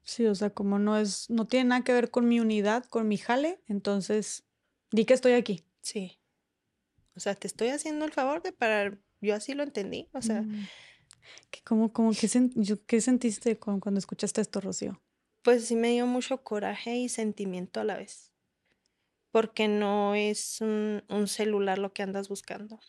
[0.03, 3.07] Sí, o sea, como no es, no tiene nada que ver con mi unidad, con
[3.07, 4.43] mi jale, entonces
[4.91, 5.65] di que estoy aquí.
[5.82, 6.19] Sí.
[7.15, 8.99] O sea, te estoy haciendo el favor de parar.
[9.21, 10.09] Yo así lo entendí.
[10.13, 10.43] O sea.
[10.43, 10.67] Mm.
[11.49, 12.30] ¿Qué, cómo, cómo, qué,
[12.86, 15.01] ¿Qué sentiste cuando escuchaste esto, Rocío?
[15.41, 18.34] Pues sí me dio mucho coraje y sentimiento a la vez
[19.36, 22.79] porque no es un, celular lo que andas buscando.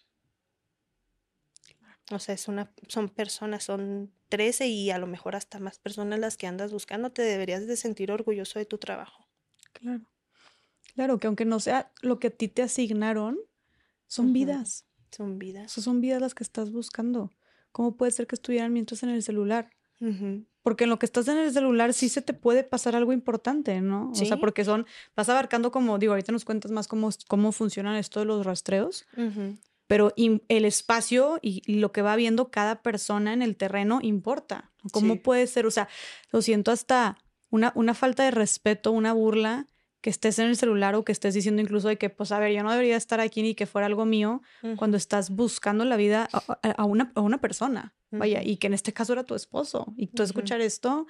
[2.12, 6.20] O sea, es una, son personas, son 13 y a lo mejor hasta más personas
[6.20, 7.10] las que andas buscando.
[7.10, 9.26] Te deberías de sentir orgulloso de tu trabajo.
[9.72, 10.04] Claro.
[10.94, 13.40] Claro, que aunque no sea lo que a ti te asignaron,
[14.06, 14.86] son vidas.
[15.10, 15.72] Son vidas.
[15.72, 17.32] son vidas las que estás buscando.
[17.72, 19.72] ¿Cómo puede ser que estuvieran mientras en el celular?
[20.66, 23.80] Porque en lo que estás en el celular sí se te puede pasar algo importante,
[23.80, 24.10] ¿no?
[24.10, 27.94] O sea, porque son, vas abarcando como, digo, ahorita nos cuentas más cómo, cómo funcionan
[27.94, 29.06] esto de los rastreos,
[29.86, 34.72] pero el espacio y, lo que va viendo cada persona en el terreno importa.
[34.90, 35.66] ¿Cómo puede ser?
[35.66, 35.86] O sea,
[36.32, 37.16] lo siento hasta
[37.48, 39.68] una, una falta de respeto, una burla
[40.00, 42.52] que estés en el celular o que estés diciendo incluso de que, pues, a ver,
[42.52, 44.42] yo no debería estar aquí ni que fuera algo mío
[44.76, 48.92] cuando estás buscando la vida a, una, a una, persona, vaya, y que en este
[48.92, 49.92] caso era tu esposo.
[49.96, 51.06] Y tú escuchar esto,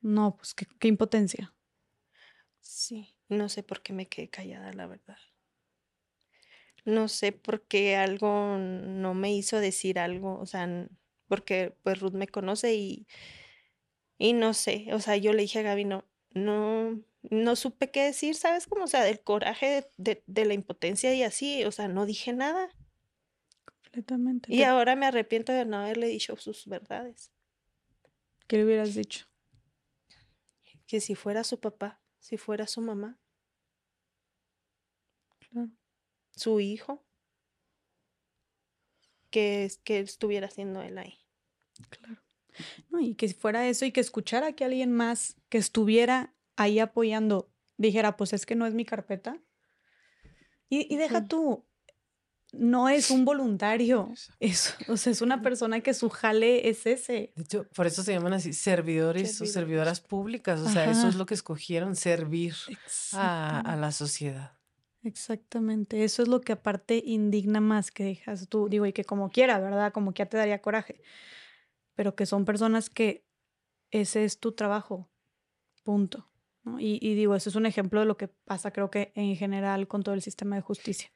[0.00, 1.54] no, pues qué, qué impotencia.
[2.60, 5.18] Sí, no sé por qué me quedé callada, la verdad.
[6.84, 10.88] No sé por qué algo no me hizo decir algo, o sea,
[11.28, 13.06] porque pues Ruth me conoce y,
[14.18, 16.04] y no sé, o sea, yo le dije a Gaby, no,
[16.34, 18.66] no, no supe qué decir, ¿sabes?
[18.66, 22.32] Como, o sea, del coraje de, de, la impotencia y así, o sea, no dije
[22.32, 22.70] nada.
[23.64, 24.52] Completamente.
[24.54, 27.32] Y ahora me arrepiento de no haberle dicho sus verdades.
[28.46, 29.26] ¿Qué le hubieras dicho?
[30.86, 33.18] Que si fuera su papá, si fuera su mamá.
[35.50, 35.70] Claro
[36.36, 37.04] su hijo,
[39.30, 41.18] que, que estuviera haciendo él ahí.
[41.90, 42.22] Claro.
[42.90, 47.50] No, y que fuera eso y que escuchara que alguien más que estuviera ahí apoyando
[47.76, 49.38] dijera, pues es que no es mi carpeta.
[50.68, 51.64] Y, y deja tú,
[52.58, 57.32] no es un voluntario, es, o sea, es una persona que su jale es ese.
[57.34, 61.16] De hecho, por eso se llaman así servidores o servidoras públicas, o sea, eso es
[61.16, 62.54] lo que escogieron, servir
[63.12, 64.52] a, a, la sociedad.
[65.02, 69.30] Exactamente, eso es lo que aparte indigna más que dejas tú, digo, y que como
[69.30, 69.92] quiera, ¿verdad?
[69.92, 71.00] Como que ya te daría coraje,
[71.94, 73.24] pero que son personas que
[73.90, 75.10] ese es tu trabajo,
[75.82, 76.28] punto.
[76.78, 80.02] Y, digo, eso es un ejemplo de lo que pasa creo que en general con
[80.02, 81.10] todo el sistema de justicia.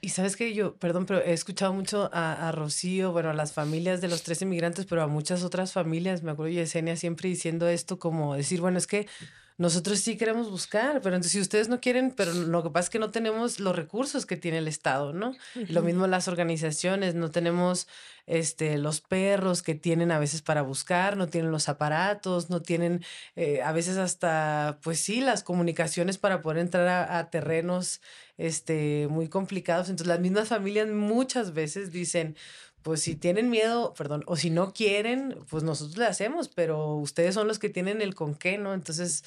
[0.00, 3.52] Y sabes que yo, perdón, pero he escuchado mucho a, a, Rocío, bueno, a las
[3.52, 7.68] familias de los tres inmigrantes, pero a muchas otras familias, me acuerdo Yesenia siempre diciendo
[7.68, 9.06] esto como decir, bueno, es que
[9.58, 12.90] nosotros sí queremos buscar, pero entonces si ustedes no quieren, pero lo que pasa es
[12.90, 15.34] que no tenemos los recursos que tiene el Estado, ¿no?
[15.54, 17.88] Lo mismo las organizaciones, no tenemos
[18.26, 23.02] este, los perros que tienen a veces para buscar, no tienen los aparatos, no tienen
[23.34, 28.02] eh, a veces hasta, pues sí, las comunicaciones para poder entrar a, a, terrenos
[28.36, 29.88] este, muy complicados.
[29.88, 32.36] Entonces las mismas familias muchas veces dicen,
[32.86, 37.34] pues si tienen miedo, perdón, o si no quieren, pues nosotros le hacemos, pero ustedes
[37.34, 38.74] son los que tienen el con qué, ¿no?
[38.74, 39.24] Entonces,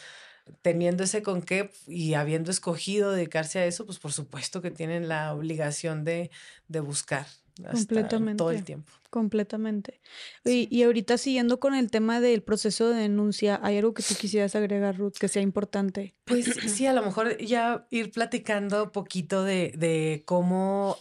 [0.62, 5.10] teniendo ese con qué y habiendo escogido dedicarse a eso, pues por supuesto que tienen
[5.10, 6.32] la obligación de,
[6.70, 7.28] de buscar.
[7.70, 8.38] Completamente.
[8.38, 8.94] Todo el tiempo.
[9.10, 10.00] Completamente.
[10.46, 14.16] Y, y, ahorita siguiendo con el tema del proceso de denuncia, ¿hay algo que tú
[14.16, 16.16] quisieras agregar, Ruth, que sea importante?
[16.24, 20.98] Pues sí, a lo mejor ya ir platicando poquito de, de cómo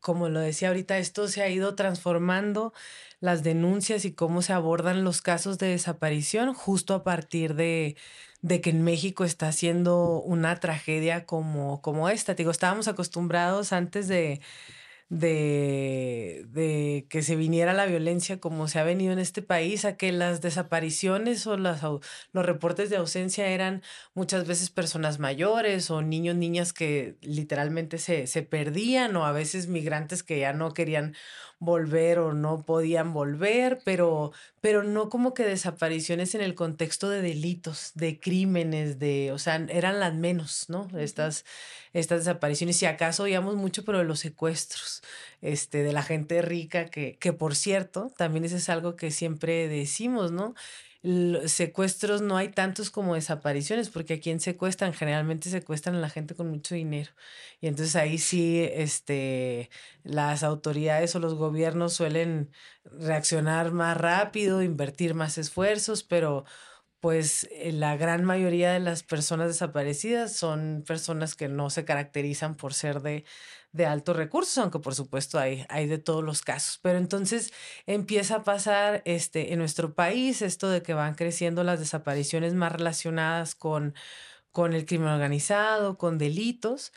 [0.00, 2.72] como lo decía ahorita, esto se ha ido transformando
[3.20, 7.96] las denuncias y cómo se abordan los casos de desaparición justo a partir de,
[8.42, 12.34] de que en México está siendo una tragedia como, como esta.
[12.34, 14.40] digo, estábamos acostumbrados antes de,
[15.10, 19.96] de, de, que se viniera la violencia como se ha venido en este país, a
[19.96, 23.82] que las desapariciones o las, los reportes de ausencia eran
[24.14, 29.66] muchas veces personas mayores o niños, niñas que literalmente se, se perdían o a veces
[29.66, 31.16] migrantes que ya no querían
[31.60, 34.32] volver o no podían volver, pero,
[34.62, 39.56] pero no como que desapariciones en el contexto de delitos, de crímenes, de, o sea,
[39.68, 40.88] eran las menos, ¿no?
[40.98, 41.44] Estas,
[41.92, 42.78] estas desapariciones.
[42.78, 45.02] Si acaso oíamos mucho, pero de los secuestros,
[45.42, 49.68] este, de la gente rica, que, que por cierto, también eso es algo que siempre
[49.68, 50.54] decimos, ¿no?
[51.02, 56.34] Secuestros no hay tantos como desapariciones, porque a quien secuestran, generalmente secuestran a la gente
[56.34, 57.10] con mucho dinero.
[57.60, 59.70] Y entonces ahí sí, este,
[60.02, 62.50] las autoridades o los gobiernos suelen
[62.84, 66.44] reaccionar más rápido, invertir más esfuerzos, pero
[67.00, 72.56] pues eh, la gran mayoría de las personas desaparecidas son personas que no se caracterizan
[72.56, 73.24] por ser de,
[73.72, 76.78] de altos recursos, aunque por supuesto hay, hay de todos los casos.
[76.82, 77.52] Pero entonces
[77.86, 82.72] empieza a pasar este, en nuestro país esto de que van creciendo las desapariciones más
[82.72, 83.94] relacionadas con,
[84.52, 86.92] con el crimen organizado, con delitos.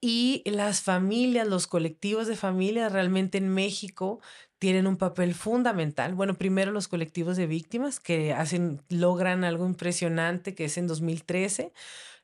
[0.00, 4.20] Y las familias, los colectivos de familias realmente en México
[4.58, 6.14] tienen un papel fundamental.
[6.14, 11.72] Bueno, primero los colectivos de víctimas que hacen, logran algo impresionante que es en 2013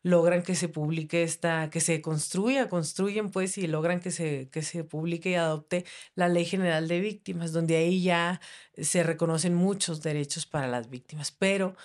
[0.02, 4.62] logran que se publique esta, que se construya, construyen pues y logran que se, que
[4.62, 5.84] se publique y adopte
[6.14, 8.40] la Ley General de Víctimas, donde ahí ya
[8.76, 11.30] se reconocen muchos derechos para las víctimas.
[11.32, 11.76] Pero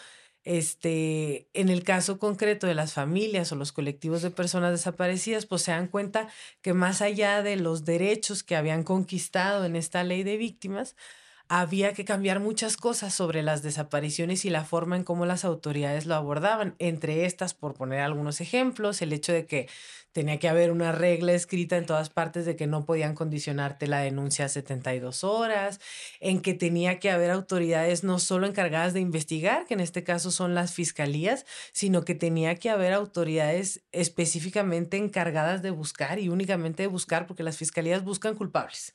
[0.45, 5.63] este, en el caso concreto de las familias o los colectivos de personas desaparecidas, pues
[5.63, 6.30] se dan cuenta
[6.61, 10.95] que más allá de los derechos que habían conquistado en esta ley de víctimas,
[11.48, 16.06] había que cambiar muchas cosas sobre las desapariciones y la forma en cómo las autoridades
[16.06, 16.76] lo abordaban.
[16.80, 19.70] Entre estas, por poner algunos ejemplos, el hecho de que
[20.12, 24.00] tenía que haber una regla escrita en todas partes de que no podían condicionarte la
[24.00, 25.82] denuncia a 72 horas,
[26.20, 30.32] en que tenía que haber autoridades no solo encargadas de investigar, que en este caso
[30.32, 36.84] son las fiscalías, sino que tenía que haber autoridades específicamente encargadas de buscar y únicamente
[36.84, 38.93] de buscar, porque las fiscalías buscan culpables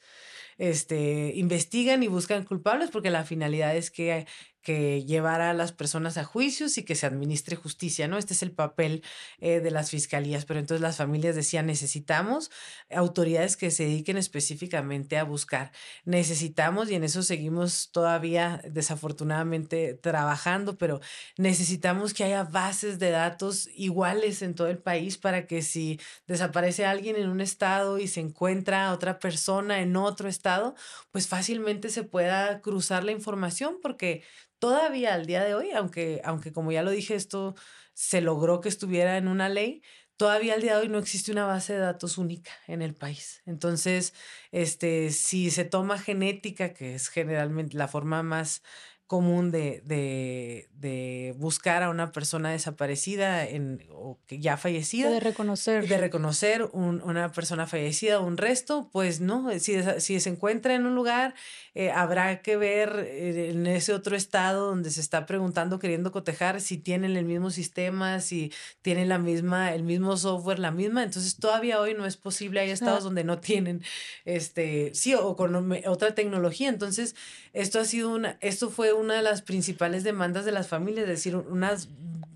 [0.61, 4.27] este, investigan y buscan culpables porque la finalidad es que
[4.63, 8.19] que llevara a las personas a juicios y que se administre justicia, ¿no?
[8.19, 9.03] Este es el papel
[9.39, 12.51] eh, de las fiscalías, pero entonces las familias decían, necesitamos
[12.91, 15.73] autoridades que se dediquen específicamente a buscar,
[16.05, 21.01] necesitamos, y en eso seguimos todavía desafortunadamente trabajando, pero
[21.37, 26.85] necesitamos que haya bases de datos iguales en todo el país para que si desaparece
[26.85, 30.75] alguien en un estado y se encuentra otra persona en otro estado,
[31.11, 34.23] pues fácilmente se pueda cruzar la información porque
[34.61, 37.57] todavía al día de hoy, aunque, aunque como ya lo dije, esto
[37.95, 39.83] se logró que estuviera en una ley,
[40.17, 43.43] todavía al día de hoy no existe una base de datos única en el país.
[43.47, 44.15] Entonces,
[44.53, 48.63] este, si se toma genética, que es generalmente la forma más
[49.11, 55.11] común de, de, de, buscar a una persona desaparecida en, o que ya fallecida.
[55.11, 55.89] De reconocer.
[55.89, 60.87] De reconocer un, una persona fallecida, un resto, pues no, si, si se encuentra en
[60.87, 61.35] un lugar,
[61.75, 66.61] eh, habrá que ver eh, en ese otro estado donde se está preguntando, queriendo cotejar,
[66.61, 68.53] si tienen el mismo sistema, si
[68.83, 71.03] tienen la misma, el mismo software, la misma.
[71.03, 73.83] Entonces todavía hoy no es posible, hay estados donde no tienen,
[74.25, 76.68] este, sí, o con otra tecnología.
[76.68, 77.14] Entonces,
[77.53, 81.11] esto ha sido una, esto fue una de las principales demandas de las familias, es
[81.11, 81.89] decir, unas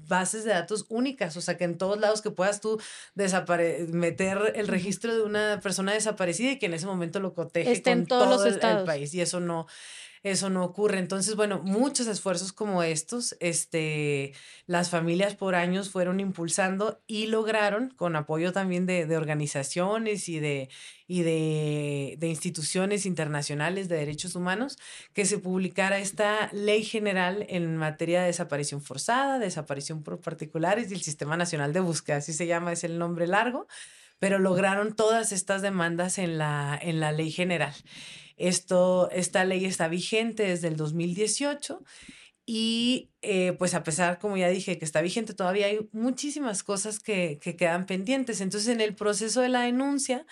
[0.06, 2.80] bases de datos únicas, o sea, que en todos lados que puedas tú
[3.92, 7.92] meter el registro de una persona desaparecida y que en ese momento lo coteje con
[7.92, 8.80] en todos todo los estados.
[8.80, 9.66] el país y eso no
[10.24, 10.98] eso no ocurre.
[10.98, 14.32] Entonces, bueno, muchos esfuerzos como estos, este,
[14.66, 20.40] las familias por años fueron impulsando y lograron, con apoyo también de, de organizaciones y,
[20.40, 20.70] de,
[21.06, 24.78] y de, de, instituciones internacionales de derechos humanos,
[25.12, 30.94] que se publicara esta ley general en materia de desaparición forzada, desaparición por particulares y
[30.94, 33.68] el Sistema Nacional de Búsqueda, así se llama, es el nombre largo
[34.20, 37.74] pero lograron todas estas demandas en la, en la ley general.
[38.36, 41.82] Esto, esta ley está vigente desde el 2018
[42.46, 47.00] y eh, pues a pesar, como ya dije, que está vigente, todavía hay muchísimas cosas
[47.00, 48.40] que, que quedan pendientes.
[48.40, 50.26] Entonces, en el proceso de la denuncia,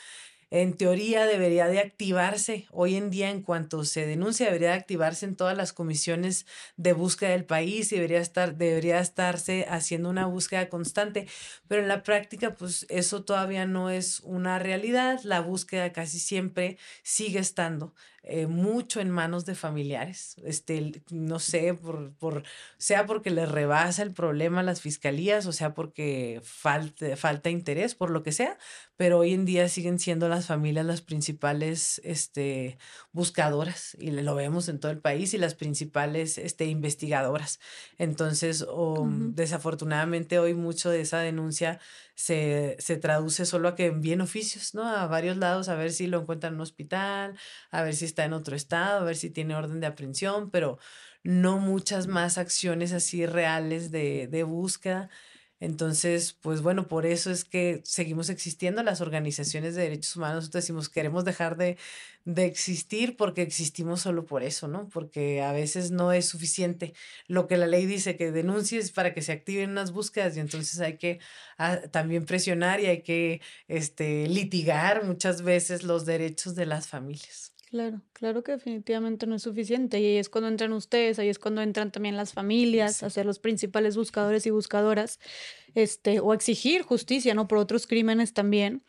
[0.53, 2.67] en teoría debería de activarse.
[2.73, 6.45] Hoy en día en cuanto se denuncia, debería de activarse en todas las comisiones
[6.77, 11.27] de búsqueda del país y debería, estar, debería estarse haciendo una búsqueda constante,
[11.69, 16.77] pero en la práctica pues eso todavía no es una realidad, la búsqueda casi siempre
[17.03, 17.95] sigue estando
[18.25, 22.45] eh, mucho en manos de familiares, este, no sé, por, por,
[22.79, 27.97] sea porque les rebasa el problema a las fiscalías o sea porque falta, falta interés,
[27.97, 28.59] por lo que sea,
[28.97, 32.79] pero hoy en día siguen siendo las familias las principales este,
[33.11, 37.59] buscadoras y lo vemos en todo el país y las principales este, investigadoras.
[37.99, 38.65] Entonces,
[39.35, 41.81] desafortunadamente hoy mucho de esa denuncia
[42.15, 44.87] se, se, traduce solo a que envíen oficios, ¿no?
[44.87, 47.39] A varios lados, a ver si lo encuentran en un hospital,
[47.71, 50.79] a ver si está en otro estado, a ver si tiene orden de aprehensión, pero
[51.23, 55.09] no muchas más acciones así reales de, de búsqueda.
[55.63, 60.39] Entonces, pues bueno, por eso es que seguimos existiendo las organizaciones de derechos humanos.
[60.39, 61.77] Nosotros decimos, queremos dejar de,
[62.25, 64.89] de, existir porque existimos solo por eso, ¿no?
[64.89, 66.95] Porque a veces no es suficiente
[67.29, 70.81] lo que la ley dice que denuncies para que se activen unas búsquedas y entonces
[70.81, 71.21] hay que
[71.59, 77.53] ah, también presionar y hay que este, litigar muchas veces los derechos de las familias.
[77.73, 81.39] Claro, claro que definitivamente no es suficiente y ahí es cuando entran ustedes, ahí es
[81.39, 85.19] cuando entran también las familias a ser los principales buscadores y buscadoras,
[85.75, 87.49] este, o exigir justicia, ¿no?
[87.49, 88.85] Por otros crímenes también.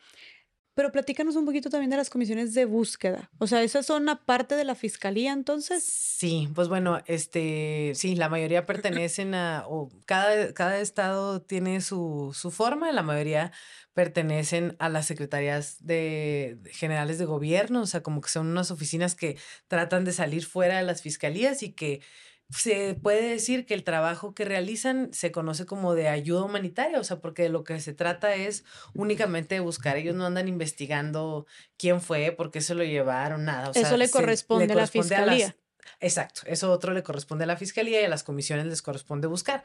[0.74, 3.30] Pero platícanos un poquito también de las comisiones de búsqueda.
[3.38, 5.84] O sea, ¿esas son una parte de la fiscalía entonces?
[5.84, 12.32] Sí, pues bueno, este, sí, la mayoría pertenecen a, o cada, cada estado tiene su,
[12.34, 13.52] su forma, la mayoría
[13.94, 19.14] pertenecen a las secretarías de, generales de gobierno, o sea, como que son unas oficinas
[19.14, 19.38] que
[19.68, 22.02] tratan de salir fuera de las fiscalías y que
[22.50, 27.04] se puede decir que el trabajo que realizan se conoce como de ayuda humanitaria, o
[27.04, 28.64] sea, porque de lo que se trata es
[28.94, 31.46] únicamente de buscar, ellos no andan investigando
[31.76, 33.72] quién fue, por qué se lo llevaron, nada.
[33.74, 35.56] eso le corresponde, a la fiscalía.
[36.00, 39.64] exacto, eso otro le corresponde a la fiscalía y a las comisiones les corresponde buscar.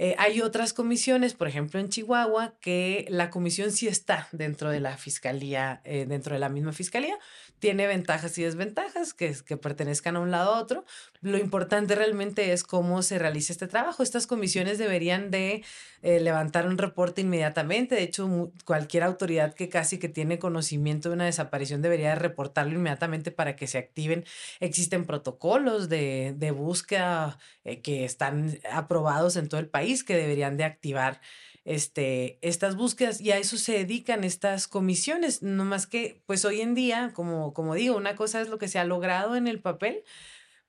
[0.00, 4.78] Eh, hay otras comisiones, por ejemplo en Chihuahua, que la comisión sí está dentro de
[4.78, 7.18] la fiscalía, eh, dentro de la misma fiscalía.
[7.58, 10.84] Tiene ventajas y desventajas que, que pertenezcan a un lado a otro.
[11.20, 14.02] Lo importante realmente es cómo se realiza este trabajo.
[14.02, 15.64] Estas comisiones deberían de
[16.02, 17.96] eh, levantar un reporte inmediatamente.
[17.96, 23.30] De hecho, cualquier autoridad que casi que tiene conocimiento de una desaparición debería reportarlo inmediatamente
[23.32, 24.24] para que se activen.
[24.60, 27.38] Existen protocolos de, de búsqueda
[27.82, 31.20] que están aprobados en todo el país que deberían de activar
[31.68, 36.62] este, estas búsquedas y a eso se dedican estas comisiones, no más que pues hoy
[36.62, 39.60] en día, como, como digo, una cosa es lo que se ha logrado en el
[39.60, 40.02] papel,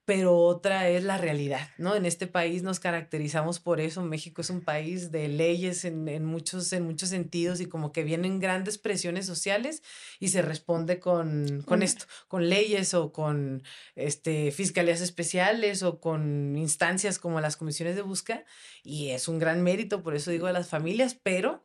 [0.10, 1.96] pero otra es la realidad, ¿no?
[1.96, 6.74] En este país nos caracterizamos por eso, México es un país de leyes en, muchos,
[6.74, 9.84] en muchos sentidos y como que vienen grandes presiones sociales
[10.20, 13.62] y se responde con, con esto, con leyes o con
[13.94, 18.46] este, fiscalías especiales o con instancias como las comisiones de búsqueda
[18.82, 21.64] y es un gran mérito, por eso digo de las familias, pero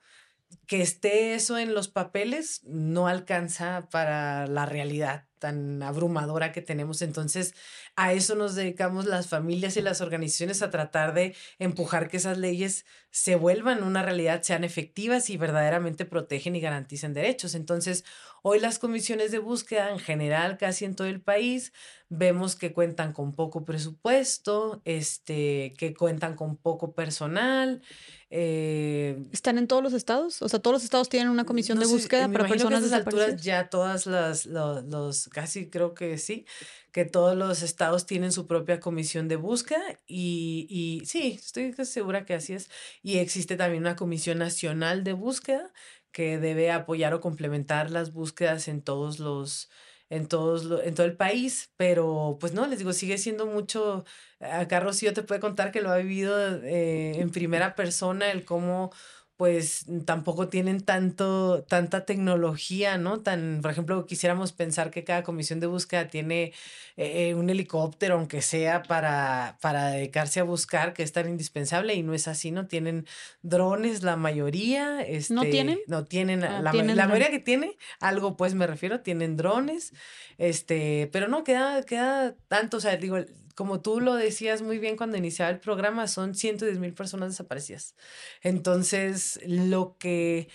[0.66, 7.02] que esté eso en los papeles no alcanza para la realidad tan abrumadora que tenemos.
[7.02, 7.54] Entonces,
[7.96, 12.38] a eso nos dedicamos las familias y las organizaciones, a tratar de empujar que esas
[12.38, 17.54] leyes se vuelvan una realidad, sean efectivas y verdaderamente protegen y garanticen derechos.
[17.54, 18.06] Entonces,
[18.40, 21.74] hoy las comisiones de búsqueda en general, casi en todo el país,
[22.08, 27.82] vemos que cuentan con poco presupuesto, este, que cuentan con poco personal.
[28.30, 30.42] Eh, ¿Están en todos los estados?
[30.42, 33.42] O sea, todos los estados tienen una comisión de búsqueda para personas que a alturas
[33.42, 36.46] ya todas las los casi creo que sí,
[36.92, 42.24] que todos los estados tienen su propia comisión de búsqueda y, y sí, estoy segura
[42.24, 42.70] que así es.
[43.02, 45.72] Y existe también una comisión nacional de búsqueda
[46.12, 49.68] que debe apoyar o complementar las búsquedas en todos los
[50.10, 54.04] en todos en todo el país, pero pues no, les digo, sigue siendo mucho,
[54.38, 58.92] acá Rocío te puede contar que lo ha vivido eh, en primera persona, el cómo
[59.36, 63.20] pues tampoco tienen tanto, tanta tecnología, ¿no?
[63.20, 66.52] Tan, por ejemplo, quisiéramos pensar que cada comisión de búsqueda tiene
[66.96, 72.04] eh, un helicóptero, aunque sea para, para dedicarse a buscar, que es tan indispensable, y
[72.04, 72.68] no es así, ¿no?
[72.68, 73.06] Tienen
[73.42, 75.02] drones, la mayoría.
[75.02, 75.80] Este, ¿No tienen?
[75.88, 79.92] No tienen, ah, la, la mayoría que tiene, algo pues me refiero, tienen drones,
[80.38, 83.16] este, pero no, queda, queda tanto, o sea, digo,
[83.54, 87.94] como tú lo decías muy bien cuando iniciaba el programa, son 110 mil personas desaparecidas.
[88.42, 90.48] Entonces, lo que,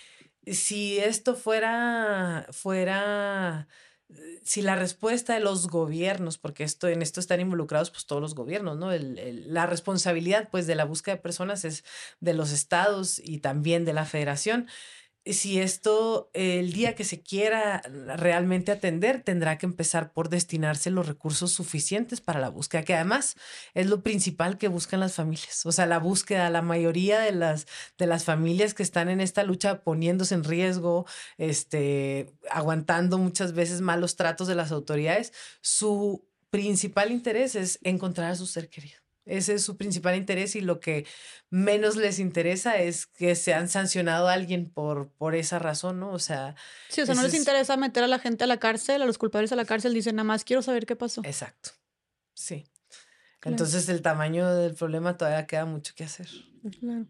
[0.45, 3.67] si esto fuera, fuera,
[4.43, 8.35] si la respuesta de los gobiernos, porque esto, en esto están involucrados pues todos los
[8.35, 8.91] gobiernos, ¿no?
[8.91, 11.83] la responsabilidad pues de la búsqueda de personas es
[12.19, 14.67] de los estados y también de la federación
[15.33, 17.81] si esto, el día que se quiera
[18.15, 23.35] realmente atender, tendrá que empezar por destinarse los recursos suficientes para la búsqueda, que además
[23.73, 25.65] es lo principal que buscan las familias.
[25.65, 29.43] O sea, la búsqueda, la mayoría de las, de las familias que están en esta
[29.43, 31.05] lucha poniéndose en riesgo,
[31.37, 38.35] este, aguantando muchas veces malos tratos de las autoridades, su principal interés es encontrar a
[38.35, 38.98] su ser querido.
[39.29, 41.05] Ese es su principal interés y lo que
[41.49, 46.11] menos les interesa es que se han sancionado a alguien por, por esa razón, ¿no?
[46.11, 46.55] O sea...
[46.89, 49.17] Sí, o sea, no les interesa meter a la gente a la cárcel, a los
[49.17, 51.21] culpables a la cárcel, dicen nada más quiero saber qué pasó.
[51.23, 51.71] Exacto.
[52.33, 52.65] Sí.
[53.43, 56.27] Entonces el tamaño del problema todavía queda mucho que hacer.
[56.79, 57.05] Claro.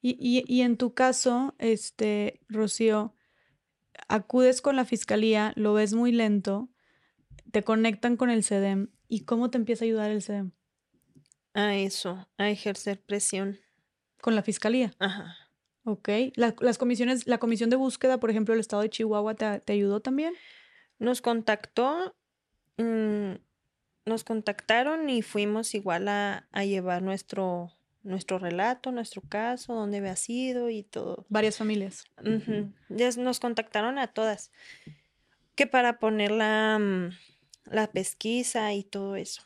[0.00, 3.14] Y, y, y en tu caso, este, Rocío,
[4.08, 6.70] acudes con la fiscalía, lo ves muy lento,
[7.50, 8.90] te conectan con el CEDEM.
[9.08, 10.52] ¿Y cómo te empieza a ayudar el CEDEM?
[11.56, 13.58] A eso, a ejercer presión.
[14.20, 14.92] ¿Con la fiscalía?
[14.98, 15.36] Ajá.
[15.84, 16.08] Ok.
[16.34, 20.34] las comisiones, la comisión de búsqueda, por ejemplo, el estado de Chihuahua, ¿te, ayudó también?
[20.98, 22.14] Nos contactó,
[22.76, 23.34] mm,
[24.04, 27.72] nos contactaron y fuimos igual a, llevar nuestro,
[28.02, 31.24] nuestro relato, nuestro caso, dónde había sido y todo.
[31.28, 32.04] Varias familias.
[33.16, 34.50] Nos contactaron a todas.
[35.54, 37.10] Que para poner la, mm,
[37.72, 39.44] la pesquisa y todo eso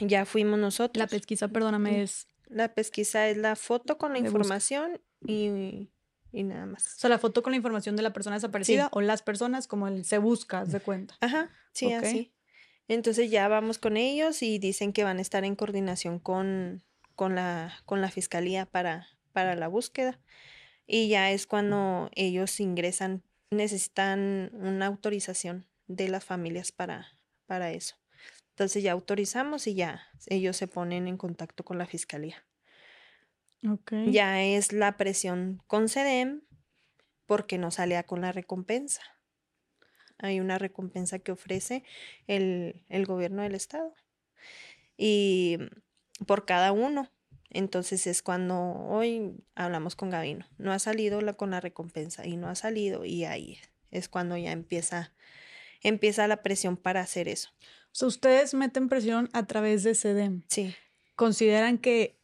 [0.00, 0.98] ya fuimos nosotros.
[0.98, 2.28] La pesquisa, perdóname, es...
[2.46, 5.88] La pesquisa es la foto con la información y,
[6.32, 6.84] y, nada más.
[6.84, 9.88] O sea, la foto con la información de la persona desaparecida o las personas como
[9.88, 11.16] el se busca, de cuenta.
[11.20, 12.34] Ajá, sí, así.
[12.88, 16.82] Entonces ya vamos con ellos y dicen que van a estar en coordinación con,
[17.14, 20.20] con, la, con la fiscalía para, para la búsqueda.
[20.86, 27.96] Y ya es cuando ellos ingresan, necesitan una autorización de las familias para, para eso.
[28.62, 32.46] Entonces ya autorizamos y ya ellos se ponen en contacto con la fiscalía.
[33.68, 34.12] Okay.
[34.12, 36.42] Ya es la presión con CEDEM
[37.26, 39.02] porque no salía con la recompensa.
[40.18, 41.82] Hay una recompensa que ofrece
[42.28, 43.96] el, el gobierno del estado.
[44.96, 45.58] Y
[46.24, 47.10] por cada uno.
[47.50, 50.46] Entonces es cuando hoy hablamos con Gabino.
[50.56, 53.58] No ha salido la, con la recompensa y no ha salido y ahí
[53.90, 55.12] es cuando ya empieza,
[55.82, 57.50] empieza la presión para hacer eso.
[57.92, 60.42] O sea, ustedes meten presión a través de CEDEM.
[60.48, 60.74] Sí.
[61.14, 62.18] ¿Consideran que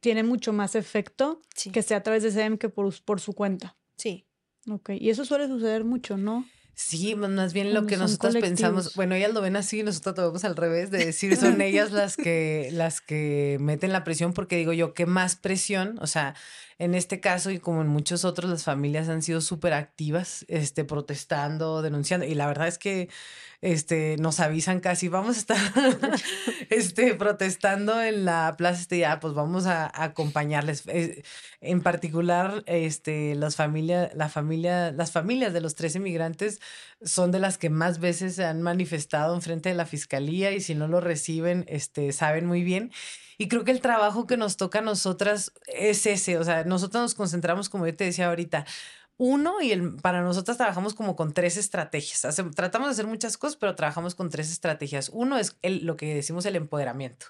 [0.00, 1.42] tiene mucho más efecto
[1.72, 3.76] que sea a través de CEDEM que por, por su cuenta?
[3.96, 4.24] Sí.
[4.70, 6.46] Ok, y eso suele suceder mucho, ¿no?
[6.80, 10.44] Sí, más bien lo que nosotros pensamos, bueno, ellas lo ven así, nosotros lo vemos
[10.44, 14.72] al revés, de decir, son ellas las que, las que meten la presión, porque digo
[14.72, 15.98] yo, ¿qué más presión?
[16.00, 16.36] O sea,
[16.78, 20.84] en este caso y como en muchos otros, las familias han sido súper activas, este,
[20.84, 23.08] protestando, denunciando, y la verdad es que
[23.60, 25.58] este, nos avisan casi, vamos a estar
[26.70, 30.84] este, protestando en la plaza este ya, pues vamos a, acompañarles.
[30.86, 31.24] Eh,
[31.60, 36.60] en particular, este, las familias, la familia, las familias de los tres inmigrantes
[37.02, 40.60] son de las que más veces se han manifestado en frente de la fiscalía y
[40.60, 42.92] si no lo reciben, este, saben muy bien.
[43.38, 47.00] Y creo que el trabajo que nos toca a nosotras es ese, o sea, nosotros
[47.00, 48.66] nos concentramos, como yo te decía ahorita,
[49.16, 52.22] uno y el, para nosotros trabajamos como con tres estrategias.
[52.54, 55.10] tratamos de hacer muchas cosas, pero trabajamos con tres estrategias.
[55.12, 57.26] Uno es lo que decimos el empoderamiento.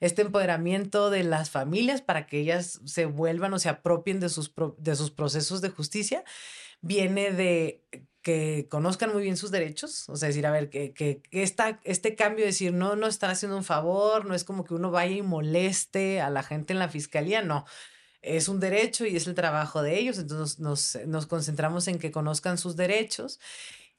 [0.00, 4.52] Este empoderamiento de las familias para que ellas se vuelvan o se apropien de sus,
[4.78, 6.24] de sus procesos de justicia
[6.80, 7.84] viene de
[8.22, 12.44] que conozcan muy bien sus derechos, o sea, decir, a ver, que, que, este cambio
[12.44, 15.22] de decir, no, no están haciendo un favor, no es como que uno vaya y
[15.22, 17.64] moleste a la gente en la fiscalía, no,
[18.22, 22.10] es un derecho y es el trabajo de ellos, entonces nos, nos concentramos en que
[22.10, 23.38] conozcan sus derechos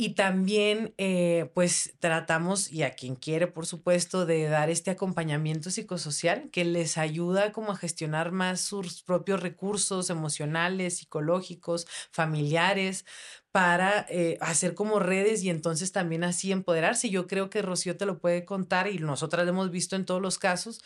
[0.02, 5.72] y también eh, pues tratamos, y a quien quiere por supuesto, de dar este acompañamiento
[5.72, 13.04] psicosocial que les ayuda como a gestionar más sus propios recursos emocionales, psicológicos, familiares,
[13.52, 17.10] para eh, hacer como redes y entonces también así empoderarse.
[17.10, 20.22] Yo creo que Rocío te lo puede contar y nosotras lo hemos visto en todos
[20.22, 20.82] los casos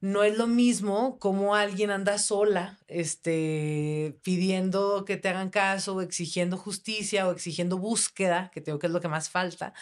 [0.00, 6.02] no es lo mismo como alguien anda sola, este, pidiendo que te hagan caso, o
[6.02, 9.72] exigiendo justicia o exigiendo búsqueda, que creo que es lo que más falta,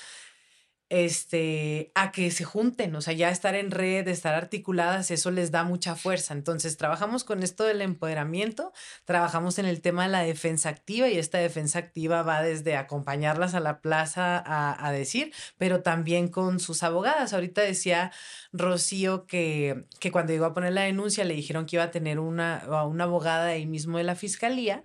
[0.94, 5.50] este, a que se junten, o sea, ya estar en red, estar articuladas, eso les
[5.50, 6.34] da mucha fuerza.
[6.34, 8.72] Entonces, trabajamos con esto del empoderamiento,
[9.04, 13.54] trabajamos en el tema de la defensa activa y esta defensa activa va desde acompañarlas
[13.54, 17.32] a la plaza a, decir, pero también con sus abogadas.
[17.32, 18.12] Ahorita decía
[18.52, 22.20] Rocío que, que cuando llegó a poner la denuncia le dijeron que iba a tener
[22.20, 24.84] una, una abogada ahí mismo de la fiscalía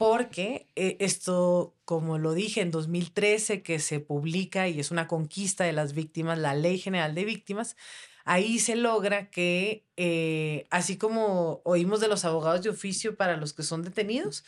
[0.00, 5.64] porque eh, esto, como lo dije en 2013, que se publica y es una conquista
[5.64, 7.76] de las víctimas, la Ley General de Víctimas,
[8.24, 13.52] ahí se logra que, eh, así como oímos de los abogados de oficio para los
[13.52, 14.42] que son detenidos,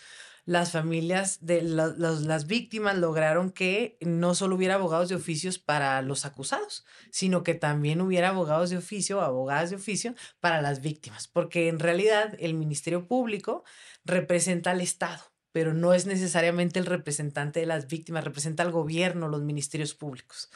[0.46, 6.24] las familias de las víctimas lograron que no solo hubiera abogados de oficios para los
[6.24, 11.68] acusados, sino que también hubiera abogados de oficio abogadas de oficio para las víctimas, porque
[11.68, 13.64] en realidad el Ministerio Público
[14.06, 19.28] representa al Estado pero no es necesariamente el representante de las víctimas, representa al gobierno,
[19.28, 20.50] los ministerios públicos.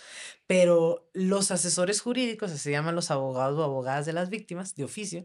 [0.46, 5.24] Pero los asesores jurídicos, se llaman los abogados o abogadas de las víctimas, de oficio,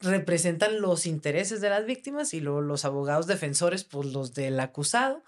[0.00, 5.22] representan los intereses de las víctimas y luego los abogados defensores, pues los del acusado.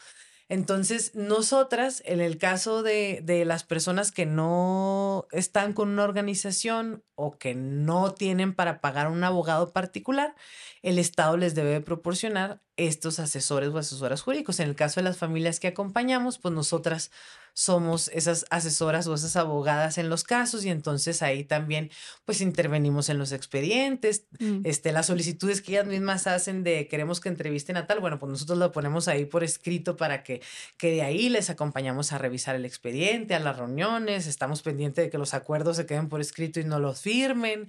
[0.51, 7.05] Entonces, nosotras, en el caso de, de, las personas que no están con una organización
[7.15, 10.35] o que no tienen para pagar un abogado particular,
[10.83, 14.59] el Estado les debe proporcionar estos asesores o asesoras jurídicos.
[14.59, 17.13] En el caso de las familias que acompañamos, pues nosotras
[17.55, 21.91] somos esas asesoras o esas abogadas en los casos y entonces ahí también
[22.25, 24.61] pues intervenimos en los expedientes, mm.
[24.65, 28.31] este, las solicitudes que ellas mismas hacen de queremos que entrevisten a tal, bueno, pues
[28.31, 30.43] nosotros lo ponemos ahí por escrito para que,
[30.77, 35.11] que de ahí les acompañamos a revisar el expediente, a las reuniones, estamos pendientes de
[35.11, 37.69] que los acuerdos se queden por escrito y no los firmen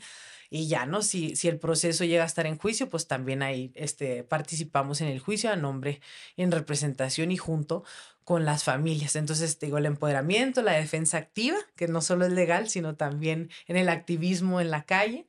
[0.53, 1.01] y ya, ¿no?
[1.01, 5.07] Si, si el proceso llega a estar en juicio, pues también ahí este, participamos en
[5.07, 6.01] el juicio a nombre,
[6.35, 7.85] en representación y junto
[8.25, 9.15] con las familias.
[9.15, 13.77] Entonces, digo, el empoderamiento, la defensa activa, que no solo es legal, sino también en
[13.77, 15.25] el activismo en la calle,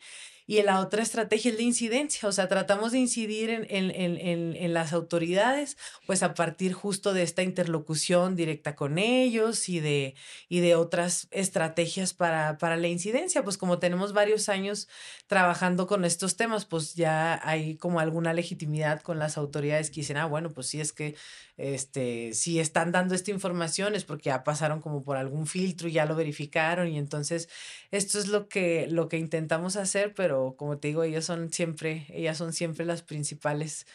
[0.47, 4.56] y la otra estrategia es la incidencia, o sea, tratamos de incidir en, en, en,
[4.56, 10.14] en, las autoridades, pues a partir justo de esta interlocución directa con ellos y de,
[10.48, 13.44] y de otras estrategias para, para la incidencia.
[13.44, 14.89] Pues como tenemos varios años
[15.27, 20.16] trabajando con estos temas, pues ya hay como alguna legitimidad con las autoridades que dicen,
[20.16, 21.14] ah, bueno, pues sí es que
[21.56, 25.93] este, si están dando esta información es porque ya pasaron como por algún filtro y
[25.93, 27.48] ya lo verificaron y entonces
[27.90, 32.06] esto es lo que, lo que intentamos hacer, pero como te digo, ellas son siempre,
[32.10, 33.86] ellas son siempre las principales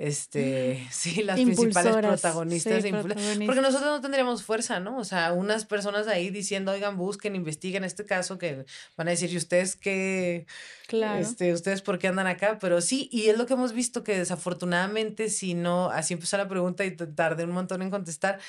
[0.00, 4.96] este, sí, las principales protagonistas, sí, protagonistas, porque nosotros no tendríamos fuerza, ¿no?
[4.96, 8.64] O sea, unas personas ahí diciendo, oigan, busquen, investiguen este caso, que
[8.96, 10.46] van a decir, ¿y ustedes qué?
[10.86, 11.20] Claro.
[11.20, 12.58] Este, ¿ustedes por qué andan acá?
[12.58, 16.48] Pero sí, y es lo que hemos visto que desafortunadamente, si no, así empezó la
[16.48, 18.40] pregunta y tardé un montón en contestar,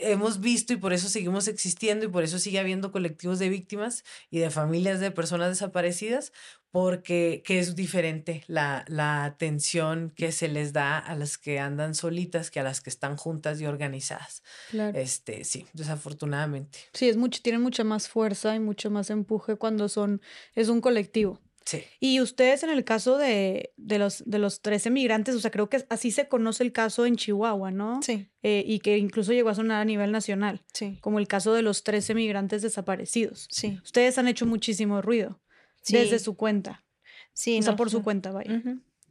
[0.00, 4.04] hemos visto y por eso seguimos existiendo y por eso sigue habiendo colectivos de víctimas
[4.30, 6.32] y de familias de personas desaparecidas,
[6.70, 11.94] porque que es diferente la, la atención que se les da a las que andan
[11.94, 14.42] solitas que a las que están juntas y organizadas.
[14.70, 14.98] Claro.
[14.98, 16.78] Este, sí, desafortunadamente.
[16.92, 20.20] Sí, es mucho, tienen mucha más fuerza y mucho más empuje cuando son,
[20.54, 21.40] es un colectivo.
[21.66, 21.82] Sí.
[21.98, 25.68] Y ustedes en el caso de, de, los, de los 13 migrantes, o sea, creo
[25.68, 28.00] que así se conoce el caso en Chihuahua, ¿no?
[28.02, 28.28] Sí.
[28.42, 30.64] Eh, y que incluso llegó a sonar a nivel nacional.
[30.72, 30.96] Sí.
[31.00, 33.48] Como el caso de los 13 migrantes desaparecidos.
[33.50, 33.80] Sí.
[33.82, 35.40] Ustedes han hecho muchísimo ruido
[35.88, 36.84] desde su cuenta.
[37.32, 37.58] Sí.
[37.58, 38.62] O sea, por su cuenta, vaya.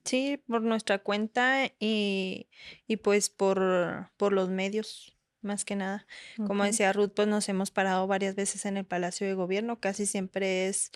[0.06, 2.48] Sí, por nuestra cuenta y,
[2.88, 5.15] y pues por, por los medios
[5.45, 6.06] más que nada.
[6.48, 10.06] Como decía Ruth, pues nos hemos parado varias veces en el Palacio de Gobierno, casi
[10.06, 10.91] siempre es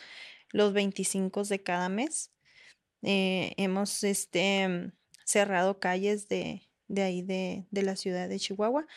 [0.51, 2.31] los 25 de cada mes.
[3.01, 4.91] Eh, hemos este,
[5.23, 8.87] cerrado calles de, de ahí de, de, la ciudad de Chihuahua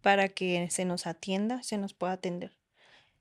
[0.00, 2.56] para que se nos atienda, se nos pueda atender.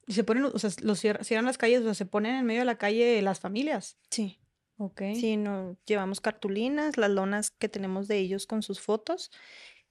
[0.08, 2.62] ¿Y se ponen, o sea, los cierran las calles, o sea, se ponen en medio
[2.62, 3.98] de la calle las familias?
[4.10, 4.40] Sí.
[4.78, 5.02] Ok.
[5.14, 9.32] Sí, no, llevamos cartulinas, las lonas que tenemos de ellos con sus fotos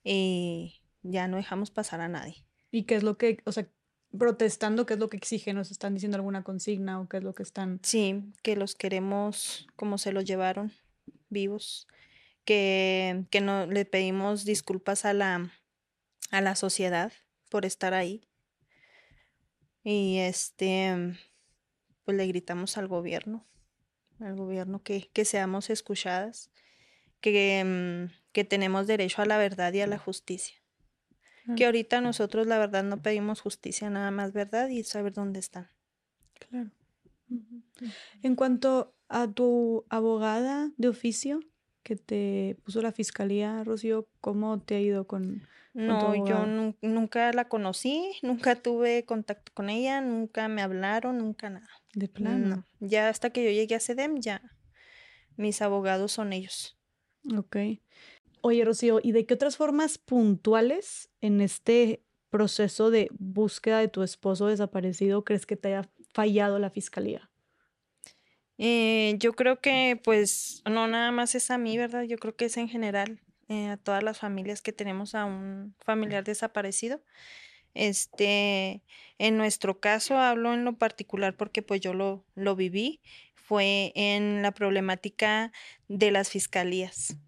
[0.03, 2.45] y ya no dejamos pasar a nadie.
[2.73, 3.69] ¿Y qué es lo que, o sea,
[4.17, 7.35] protestando qué es lo que exigen, nos están diciendo alguna consigna o qué es lo
[7.35, 7.81] que están.
[7.83, 10.73] Sí, que los queremos como se los llevaron,
[11.29, 11.87] vivos,
[12.45, 15.53] que, que no le pedimos disculpas a la,
[16.31, 17.13] a la sociedad
[17.51, 18.27] por estar ahí.
[19.83, 21.17] Y este,
[22.05, 23.47] pues le gritamos al gobierno,
[24.19, 26.51] al gobierno que, que seamos escuchadas,
[27.21, 30.60] que, mm, que tenemos derecho a la verdad y a la justicia.
[31.57, 35.69] Que ahorita nosotros la verdad no pedimos justicia, nada más verdad y saber dónde están.
[36.49, 36.71] Claro.
[38.23, 41.41] En cuanto a tu abogada de oficio
[41.83, 46.47] que te puso la fiscalía, Rocío, ¿cómo te ha ido con, no, yo
[46.83, 51.69] nunca la conocí, nunca tuve contacto con ella, nunca me hablaron, nunca nada.
[51.95, 52.67] De plano.
[52.81, 54.43] Ya hasta que yo llegué a CEDEM, ya
[55.37, 56.77] mis abogados son ellos.
[57.37, 57.57] Ok.
[58.43, 64.03] Oye, Rocío, ¿y de qué otras formas puntuales en este proceso de búsqueda de tu
[64.03, 67.31] esposo desaparecido crees que te haya fallado la fiscalía?
[68.57, 72.05] Eh, yo creo que pues no nada más es a mí, ¿verdad?
[72.05, 75.75] Yo creo que es en general eh, a todas las familias que tenemos a un
[75.85, 77.03] familiar desaparecido.
[77.75, 78.83] Este,
[79.19, 83.01] en nuestro caso hablo en lo particular porque pues yo lo, lo viví,
[83.35, 85.53] fue en la problemática
[85.89, 87.19] de las fiscalías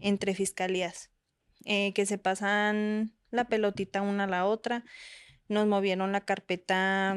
[0.00, 1.10] entre fiscalías,
[1.64, 4.84] eh, que se pasan la pelotita una a la otra.
[5.48, 7.16] Nos movieron la carpeta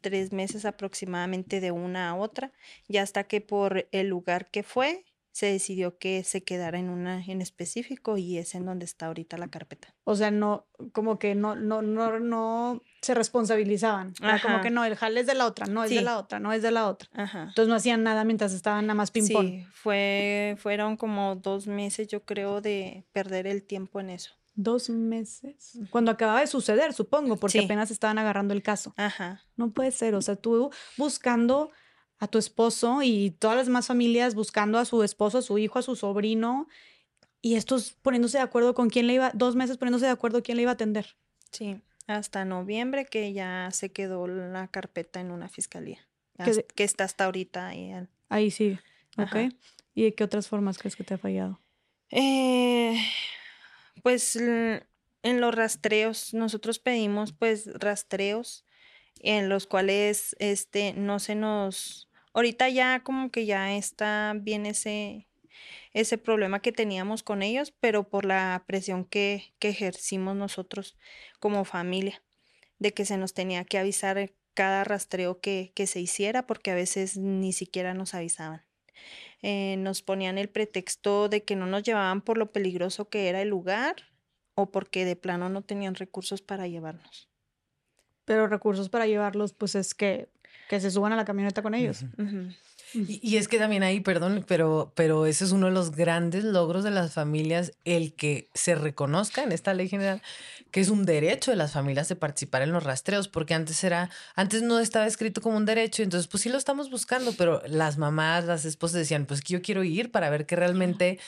[0.00, 2.52] tres meses aproximadamente de una a otra,
[2.88, 7.20] y hasta que por el lugar que fue, se decidió que se quedara en una
[7.24, 9.92] en específico y es en donde está ahorita la carpeta.
[10.04, 14.14] O sea, no, como que no, no, no, no se responsabilizaban.
[14.40, 16.52] como que no, el jale es de la otra, no es de la otra, no
[16.52, 17.08] es de la otra.
[17.16, 19.48] Entonces no hacían nada mientras estaban nada más ping pong.
[19.48, 24.34] Sí, fue, fueron como dos meses, yo creo, de perder el tiempo en eso.
[24.54, 25.80] Dos meses.
[25.90, 28.94] Cuando acababa de suceder, supongo, porque apenas estaban agarrando el caso.
[28.96, 29.42] Ajá.
[29.56, 30.14] No puede ser.
[30.14, 31.72] O sea, tú buscando
[32.18, 35.78] a tu esposo y todas las demás familias buscando a su esposo, a su hijo,
[35.78, 36.68] a su sobrino,
[37.42, 40.56] y estos poniéndose de acuerdo con quién le iba, dos meses poniéndose de acuerdo quién
[40.56, 41.16] le iba a atender.
[41.50, 46.08] Sí, hasta noviembre que ya se quedó la carpeta en una fiscalía,
[46.74, 47.92] que está hasta ahorita ahí.
[48.28, 48.78] Ahí sí,
[49.18, 49.36] ok.
[49.94, 51.60] ¿Y de qué otras formas crees que te ha fallado?
[52.10, 52.96] Eh,
[54.02, 58.63] pues en los rastreos, nosotros pedimos pues rastreos
[59.20, 65.28] en los cuales este no se nos ahorita ya como que ya está bien ese
[65.94, 70.98] ese problema que teníamos con ellos, pero por la presión que, que ejercimos nosotros
[71.38, 72.22] como familia,
[72.78, 76.74] de que se nos tenía que avisar cada rastreo que, que se hiciera, porque a
[76.74, 78.64] veces ni siquiera nos avisaban.
[79.42, 83.42] Eh, nos ponían el pretexto de que no nos llevaban por lo peligroso que era
[83.42, 83.96] el lugar
[84.54, 87.28] o porque de plano no tenían recursos para llevarnos.
[88.24, 90.28] Pero recursos para llevarlos, pues es que,
[90.68, 92.04] que se suban a la camioneta con ellos.
[92.94, 96.84] y, es que también ahí, perdón, pero, pero ese es uno de los grandes logros
[96.84, 100.22] de las familias, el que se reconozca en esta ley general
[100.74, 104.10] que es un derecho de las familias de participar en los rastreos, porque antes era,
[104.34, 107.96] antes no estaba escrito como un derecho, entonces pues sí lo estamos buscando, pero las
[107.96, 111.20] mamás, las esposas decían, pues que yo quiero ir para ver que realmente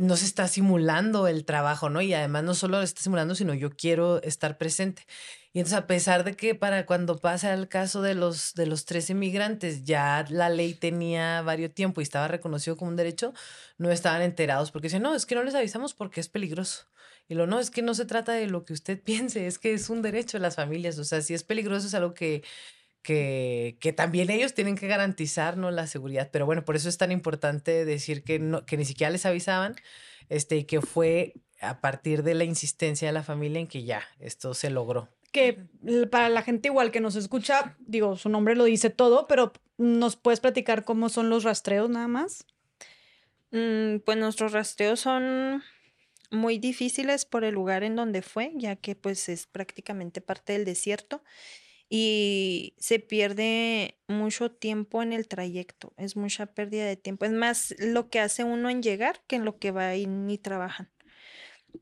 [0.00, 2.00] no se está simulando el trabajo, ¿no?
[2.00, 5.04] Y además no solo está simulando, sino yo quiero estar presente.
[5.52, 8.86] Y entonces, a pesar de que para cuando pasa el caso de los, de los
[8.86, 13.34] tres inmigrantes, ya la ley tenía varios tiempo y estaba reconocido como un derecho,
[13.76, 16.86] no estaban enterados porque decían, no, es que no les avisamos porque es peligroso.
[17.28, 19.74] Y lo no, es que no se trata de lo que usted piense, es que
[19.74, 20.98] es un derecho de las familias.
[20.98, 22.42] O sea, si es peligroso es algo que,
[23.02, 25.70] que, que también ellos tienen que garantizar ¿no?
[25.70, 26.30] la seguridad.
[26.32, 29.76] Pero bueno, por eso es tan importante decir que, no, que ni siquiera les avisaban
[30.28, 34.02] este, y que fue a partir de la insistencia de la familia en que ya
[34.18, 35.64] esto se logró que
[36.10, 40.14] para la gente igual que nos escucha, digo, su nombre lo dice todo, pero ¿nos
[40.16, 42.46] puedes platicar cómo son los rastreos nada más?
[43.50, 45.62] Mm, pues nuestros rastreos son
[46.30, 50.64] muy difíciles por el lugar en donde fue, ya que pues es prácticamente parte del
[50.64, 51.22] desierto
[51.94, 57.74] y se pierde mucho tiempo en el trayecto, es mucha pérdida de tiempo, es más
[57.78, 60.90] lo que hace uno en llegar que en lo que va y ni trabajan.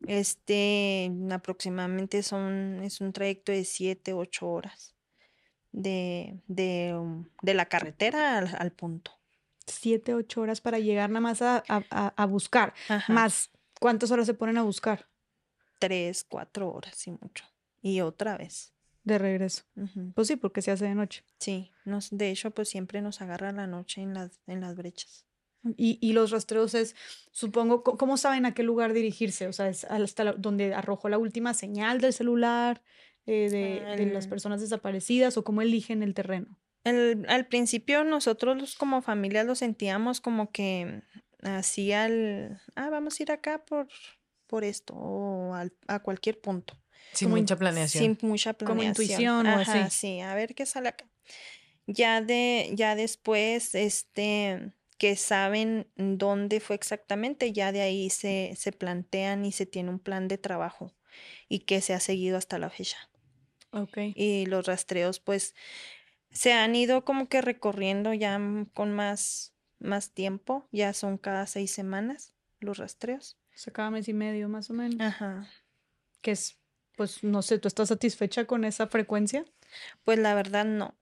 [0.09, 4.97] Este, aproximadamente son, es un trayecto de 7, 8 horas
[5.71, 9.13] de, de, um, de la carretera al, al, punto.
[9.69, 12.75] 7, 8 horas para llegar nada más a, a, a buscar.
[12.89, 13.13] Ajá.
[13.13, 15.09] Más, ¿cuántas horas se ponen a buscar?
[15.79, 17.45] 3, 4 horas y mucho.
[17.81, 18.75] Y otra vez.
[19.05, 19.63] De regreso.
[19.77, 20.15] Uh -huh.
[20.15, 21.25] Pues sí, porque se hace de noche.
[21.39, 25.27] Sí, nos, de hecho, pues siempre nos agarra la noche en las, en las brechas.
[25.77, 26.97] Y, y, los rastreos es,
[27.33, 29.47] supongo, ¿cómo saben a qué lugar dirigirse?
[29.47, 32.83] O sea, es hasta la, donde arrojó la última señal del celular
[33.27, 36.59] eh, de, el, de, las personas desaparecidas o cómo eligen el terreno.
[36.85, 41.03] El, al principio nosotros como familia lo sentíamos como que
[41.43, 43.87] así al, ah, vamos a ir acá por,
[44.47, 46.80] por esto o al, a cualquier punto.
[47.13, 48.05] Sin mucha planeación.
[48.05, 48.79] Sin mucha planeación.
[48.79, 49.97] Como intuición Ajá, o así.
[49.97, 51.09] Sí, a ver qué sale acá.
[51.87, 58.71] Ya de, ya después, este que saben dónde fue exactamente, ya de ahí se, se
[58.71, 60.95] plantean y se tiene un plan de trabajo
[61.49, 62.99] y que se ha seguido hasta la fecha.
[63.73, 64.13] Okay.
[64.15, 65.55] Y los rastreos, pues,
[66.31, 68.39] se han ido como que recorriendo ya
[68.75, 73.39] con más, más tiempo, ya son cada seis semanas los rastreos.
[73.55, 75.01] O sea, cada mes y medio más o menos.
[75.01, 75.49] Ajá.
[76.21, 76.59] Que es,
[76.97, 79.45] pues, no sé, ¿tú estás satisfecha con esa frecuencia?
[80.05, 80.97] Pues la verdad no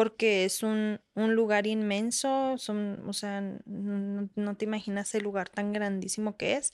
[0.00, 5.50] porque es un, un lugar inmenso, son, o sea, no, no, te imaginas el lugar
[5.50, 6.72] tan grandísimo que es,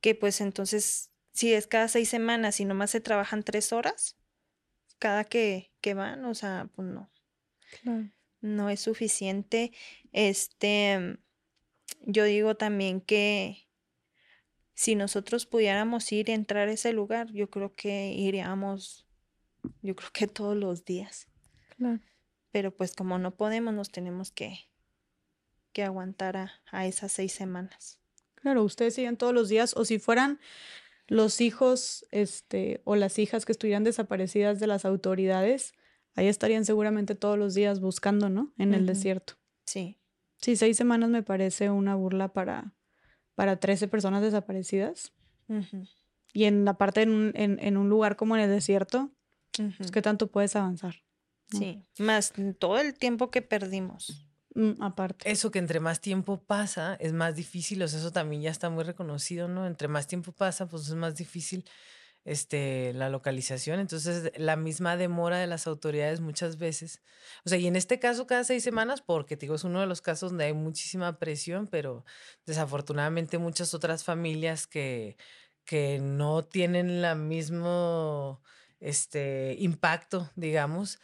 [0.00, 4.16] que pues entonces, si es cada seis semanas y nomás se trabajan tres horas,
[4.98, 7.08] cada que, que van, o sea, pues no.
[7.82, 8.10] Claro.
[8.40, 9.70] No es suficiente.
[10.10, 11.20] Este,
[12.00, 13.65] yo digo también que
[14.76, 19.08] si nosotros pudiéramos ir y entrar a ese lugar, yo creo que iríamos,
[19.82, 21.26] yo creo que todos los días.
[21.76, 21.98] Claro
[22.56, 24.60] pero pues como no podemos, nos tenemos que,
[25.74, 28.00] que aguantar a, a, esas seis semanas.
[28.36, 30.40] Claro, ustedes siguen todos los días, o si fueran
[31.06, 35.74] los hijos este, o las hijas que estuvieran desaparecidas de las autoridades,
[36.14, 38.54] ahí estarían seguramente todos los días buscando, ¿no?
[38.56, 38.76] En uh -huh.
[38.76, 39.34] el desierto.
[39.66, 39.98] Sí.
[40.38, 42.72] Sí, seis semanas me parece una burla para,
[43.36, 45.12] para 13 personas desaparecidas.
[45.46, 45.88] Uh -huh.
[46.32, 49.12] Y en la parte en un, en, en un lugar como en el desierto,
[49.58, 49.76] uh -huh.
[49.76, 50.96] pues, ¿qué tanto puedes avanzar?
[51.52, 54.26] Sí, más todo el tiempo que perdimos.
[54.56, 55.30] Mm, aparte.
[55.30, 58.68] Eso que entre más tiempo pasa es más difícil, o sea, eso también ya está
[58.70, 59.66] muy reconocido, ¿no?
[59.66, 61.64] Entre más tiempo pasa, pues es más difícil
[62.26, 63.78] este, la localización.
[63.78, 67.00] Entonces, la misma demora de las autoridades muchas veces.
[67.44, 70.02] O sea, y en este caso cada seis semanas, porque digo, es uno de los
[70.02, 72.04] casos donde hay muchísima presión, pero
[72.44, 75.16] desafortunadamente muchas otras familias que,
[75.64, 78.42] que no tienen el mismo
[78.80, 80.98] este, impacto, digamos,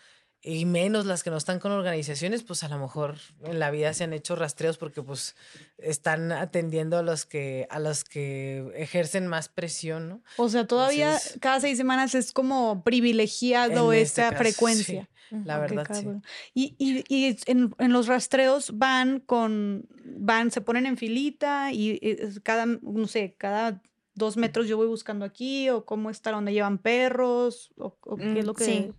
[0.45, 3.95] y menos las que no están con organizaciones, pues a lo mejor en la vida
[3.95, 5.37] se han hecho rastreos porque pues
[5.79, 10.23] están atendiendo a los que a los que ejercen más presión, ¿no?
[10.37, 15.09] O sea, todavía Entonces, cada seis semanas es como privilegiado esta este frecuencia.
[15.31, 16.09] Sí, la verdad, sí.
[16.55, 21.99] Y, y, y en, en, los rastreos van con, van, se ponen en filita y,
[22.03, 23.81] y cada, no sé, cada
[24.15, 28.41] dos metros yo voy buscando aquí o cómo está donde llevan perros o, o qué
[28.41, 28.65] es lo que...
[28.65, 28.93] Sí.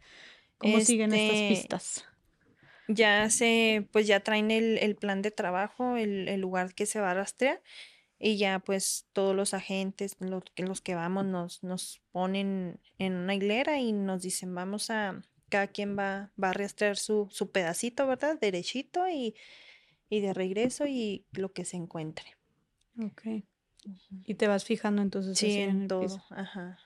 [0.64, 2.06] ¿Cómo este, siguen estas Este, pistas?
[2.88, 7.00] Ya se, pues ya traen el, el plan de trabajo, el, el, lugar que se
[7.00, 7.62] va a rastrear
[8.20, 13.36] y ya pues todos los agentes, los, los que vamos, nos, nos ponen en una
[13.36, 18.08] hilera y nos dicen vamos a, cada quien va, va a rastrear su, su pedacito,
[18.08, 18.40] ¿verdad?
[18.40, 19.36] Derechito y,
[20.10, 22.36] y de regreso y lo que se encuentre.
[23.00, 23.22] Ok.
[23.26, 24.24] Uh -huh.
[24.26, 25.38] Y te vas fijando entonces.
[25.38, 26.02] Sí, en, en todo.
[26.02, 26.24] Piso.
[26.32, 26.80] Ajá.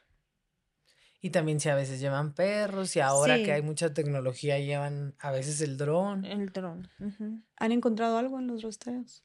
[1.19, 3.43] Y también si a veces llevan perros y ahora sí.
[3.43, 6.25] que hay mucha tecnología llevan a veces el dron.
[6.25, 6.87] El dron.
[6.99, 7.41] Uh -huh.
[7.57, 9.23] ¿Han encontrado algo en los rastreos?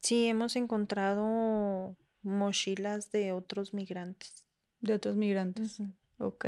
[0.00, 4.44] Sí, hemos encontrado mochilas de otros migrantes.
[4.80, 5.80] De otros migrantes.
[6.18, 6.46] Ok.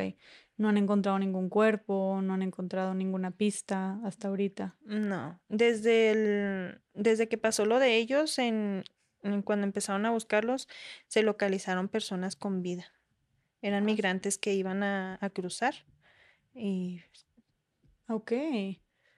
[0.56, 4.76] No han encontrado ningún cuerpo, no han encontrado ninguna pista hasta ahorita.
[4.84, 5.38] No.
[5.48, 8.84] Desde el, desde que pasó lo de ellos, en,
[9.44, 10.68] cuando empezaron a buscarlos,
[11.08, 12.86] se localizaron personas con vida.
[13.62, 15.74] Eran migrantes que iban a, a cruzar
[16.54, 17.00] y
[18.08, 18.32] Ok.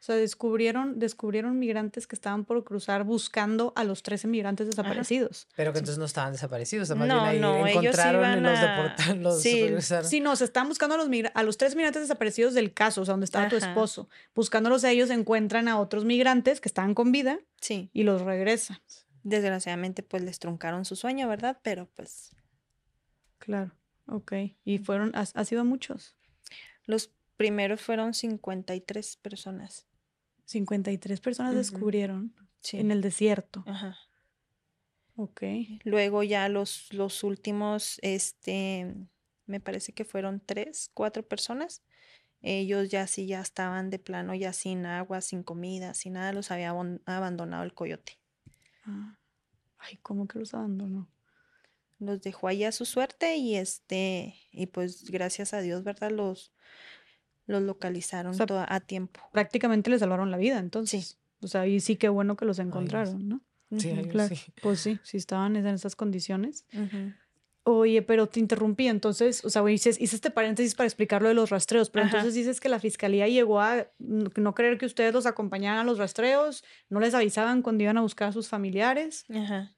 [0.01, 5.48] O sea, descubrieron, descubrieron migrantes que estaban por cruzar buscando a los 13 migrantes desaparecidos.
[5.56, 9.74] Pero que entonces no estaban desaparecidos, no, no, encontraron y los deportaron, los sí,
[10.05, 13.05] Sí, no, se estaban buscando a los, a los tres migrantes desaparecidos del caso, o
[13.05, 14.09] sea, donde estaba tu esposo.
[14.36, 17.90] Buscándolos a ellos encuentran a otros migrantes que estaban con vida sí.
[17.93, 18.78] y los regresan.
[19.24, 21.59] Desgraciadamente, pues les truncaron su sueño, ¿verdad?
[21.62, 22.36] Pero pues...
[23.39, 23.73] Claro,
[24.09, 24.33] ok.
[24.65, 26.17] ¿Y fueron, ha, ha sido muchos?
[26.85, 29.87] Los primeros fueron 53 personas.
[30.47, 32.35] 53 personas descubrieron
[32.73, 33.63] en el desierto.
[33.67, 33.97] Ajá.
[35.17, 35.43] Ok.
[35.85, 38.95] Luego ya los, los últimos, este,
[39.47, 41.83] me parece que fueron tres, cuatro personas.
[42.41, 46.51] Ellos ya sí, ya estaban de plano, ya sin agua, sin comida, sin nada, los
[46.51, 46.71] había
[47.05, 48.19] abandonado el coyote.
[48.85, 49.19] Ah.
[49.79, 51.09] Ay, ¿cómo que los abandonó?
[51.99, 56.11] Los dejó ahí a su suerte y este, y pues gracias a Dios, ¿verdad?
[56.11, 56.53] Los,
[57.47, 59.20] los localizaron a tiempo.
[59.33, 61.19] Prácticamente les salvaron la vida, entonces.
[61.41, 63.41] O sea, y sí que bueno que los encontraron, ¿no?
[63.77, 64.35] Sí, claro.
[64.35, 64.53] sí.
[64.62, 66.65] Pues sí, si estaban en esas condiciones.
[67.65, 71.35] Oye, pero te interrumpí, entonces, o sea, hice, hice, este paréntesis para explicar lo de
[71.35, 75.27] los rastreos, pero entonces dices que la fiscalía llegó a no creer que ustedes los
[75.27, 79.27] acompañaran a los rastreos, no les avisaban cuando iban a buscar a sus familiares.
[79.29, 79.75] Ajá.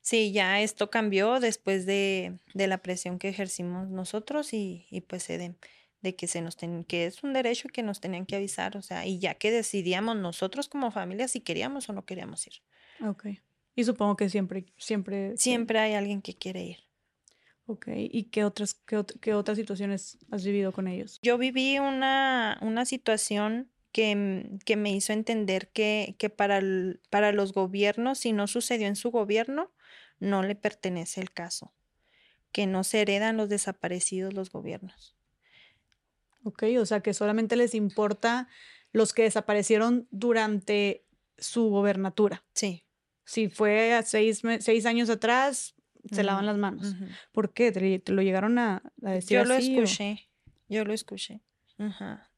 [0.00, 5.22] Sí, ya esto cambió después de, de la presión que ejercimos nosotros y, y pues
[5.22, 5.54] se, de,
[6.02, 8.82] de que se nos ten, que es un derecho que nos tenían que avisar, o
[8.82, 12.54] sea, y ya que decidíamos nosotros como familia si queríamos o no queríamos ir.
[13.06, 13.26] Ok.
[13.74, 15.36] Y supongo que siempre, siempre.
[15.36, 16.78] Siempre hay alguien que quiere ir.
[17.66, 17.88] Ok.
[17.94, 21.20] ¿Y qué otras, qué, otras situaciones has vivido con ellos?
[21.22, 26.60] Yo viví una, una situación que, que, me hizo entender que, que para,
[27.10, 29.72] para los gobiernos, si no sucedió en su gobierno,
[30.20, 31.72] no le pertenece el caso.
[32.52, 35.16] Que no se heredan los desaparecidos los gobiernos.
[36.44, 38.46] Ok, o sea que solamente les importa
[38.92, 41.04] los que desaparecieron durante
[41.36, 42.44] su gobernatura.
[42.54, 42.84] Sí.
[43.24, 45.74] Si fue seis, seis años atrás,
[46.08, 46.94] se lavan las manos.
[47.32, 47.72] ¿Por qué?
[47.72, 50.28] ¿Te, lo llegaron a, decir Yo lo escuché,
[50.68, 51.40] yo lo escuché.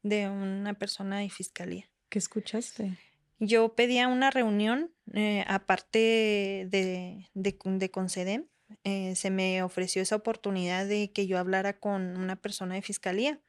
[0.03, 1.89] De una persona de fiscalía.
[2.09, 2.97] ¿Qué escuchaste?
[3.39, 8.45] Yo pedía una reunión, eh, aparte de, de, de Concedem,
[8.83, 13.41] eh, se me ofreció esa oportunidad de que yo hablara con una persona de fiscalía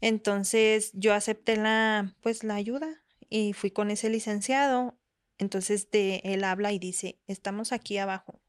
[0.00, 4.98] entonces yo acepté la, pues, la ayuda y fui con ese licenciado.
[5.38, 8.40] Entonces de, él habla y dice, estamos aquí abajo.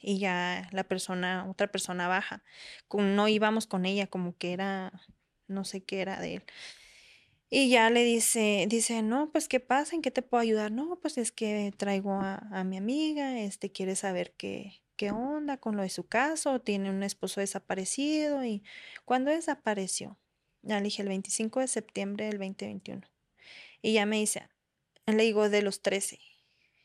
[0.00, 2.42] Y ya la persona, otra persona baja.
[2.92, 4.92] No íbamos con ella, como que era,
[5.48, 6.42] no sé qué era de él.
[7.48, 10.72] Y ya le dice, dice, no, pues qué pasa, ¿en qué te puedo ayudar?
[10.72, 15.56] No, pues es que traigo a, a mi amiga, este quiere saber qué, qué onda
[15.58, 18.64] con lo de su caso, tiene un esposo desaparecido y
[19.04, 20.18] cuando desapareció,
[20.62, 23.02] ya le dije el 25 de septiembre del 2021.
[23.82, 24.48] Y ya me dice,
[25.06, 26.18] le digo de los 13.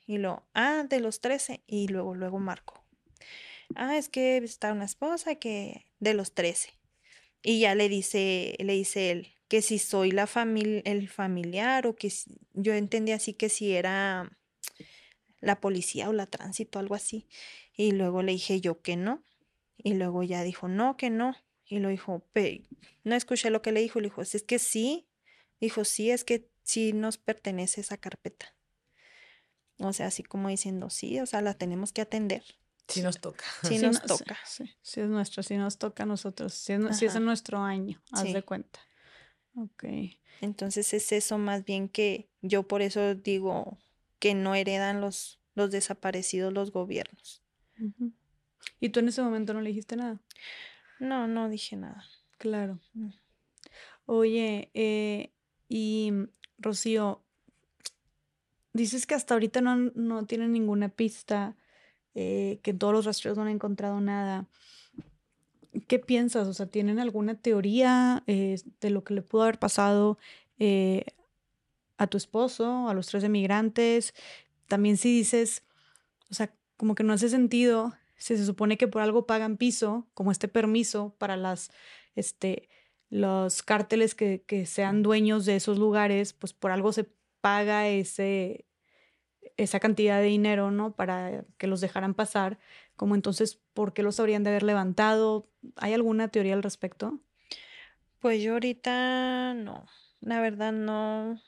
[0.05, 1.63] Y luego, ah, de los 13.
[1.65, 2.85] Y luego, luego marco.
[3.75, 6.73] Ah, es que está una esposa que de los 13.
[7.43, 11.95] Y ya le dice, le dice él que si soy la familia, el familiar o
[11.95, 12.09] que
[12.53, 14.31] yo entendí así que si era
[15.41, 17.27] la policía o la tránsito, algo así.
[17.75, 19.23] Y luego le dije yo que no.
[19.77, 21.35] Y luego ya dijo, no, que no.
[21.65, 22.23] Y lo dijo,
[23.03, 25.07] no escuché lo que le dijo, le dijo, es que sí,
[25.59, 28.55] dijo, sí, es que sí nos pertenece esa carpeta.
[29.79, 32.43] O sea, así como diciendo, sí, o sea, la tenemos que atender.
[32.87, 33.45] Sí nos toca.
[33.63, 34.37] Sí, nos toca.
[34.45, 38.43] Sí, sí, es nuestro, sí nos toca a nosotros, sí es, nuestro año, haz de
[38.43, 38.79] cuenta.
[39.55, 39.85] Ok.
[40.41, 43.77] Entonces es eso más bien que yo por eso digo
[44.19, 47.43] que no heredan los, los desaparecidos los gobiernos.
[48.79, 50.19] ¿Y tú en ese momento no le dijiste nada?
[50.99, 52.05] No, no dije nada.
[52.37, 52.79] Claro.
[52.93, 53.09] Mm.
[54.05, 55.31] Oye, eh,
[55.69, 56.11] y
[56.57, 57.23] Rocío,
[58.73, 61.55] dices que hasta ahorita no, no tienen ninguna pista,
[62.15, 64.47] eh, que en todos los rastreos no han encontrado nada.
[65.87, 66.47] ¿Qué piensas?
[66.47, 70.17] O sea, ¿tienen alguna teoría eh, de lo que le pudo haber pasado
[71.97, 74.13] a tu esposo, a los tres emigrantes?
[74.67, 75.63] También si dices,
[76.29, 80.05] o sea, como que no hace sentido si se supone que por algo pagan piso,
[80.13, 81.71] como este permiso para las,
[82.15, 82.69] este,
[83.09, 87.07] los cárteles que, que sean dueños de esos lugares, pues por algo se
[87.41, 88.65] paga ese,
[89.57, 90.95] esa cantidad de dinero, ¿no?
[90.95, 92.59] Para que los dejaran pasar,
[92.95, 95.49] como entonces, ¿por qué los habrían de haber levantado?
[95.75, 97.19] ¿Hay alguna teoría al respecto?
[98.19, 99.85] Pues yo ahorita no,
[100.19, 101.41] la verdad no,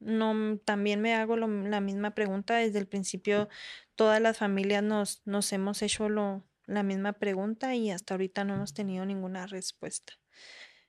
[0.00, 2.56] no, también me hago la misma pregunta.
[2.56, 3.48] Desde el principio,
[3.94, 8.54] todas las familias nos, nos hemos hecho lo, la misma pregunta y hasta ahorita no
[8.54, 10.14] hemos tenido ninguna respuesta.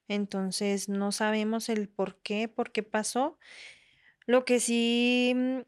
[0.07, 3.37] Entonces, no sabemos el por qué, por qué pasó.
[4.25, 5.63] Lo que sí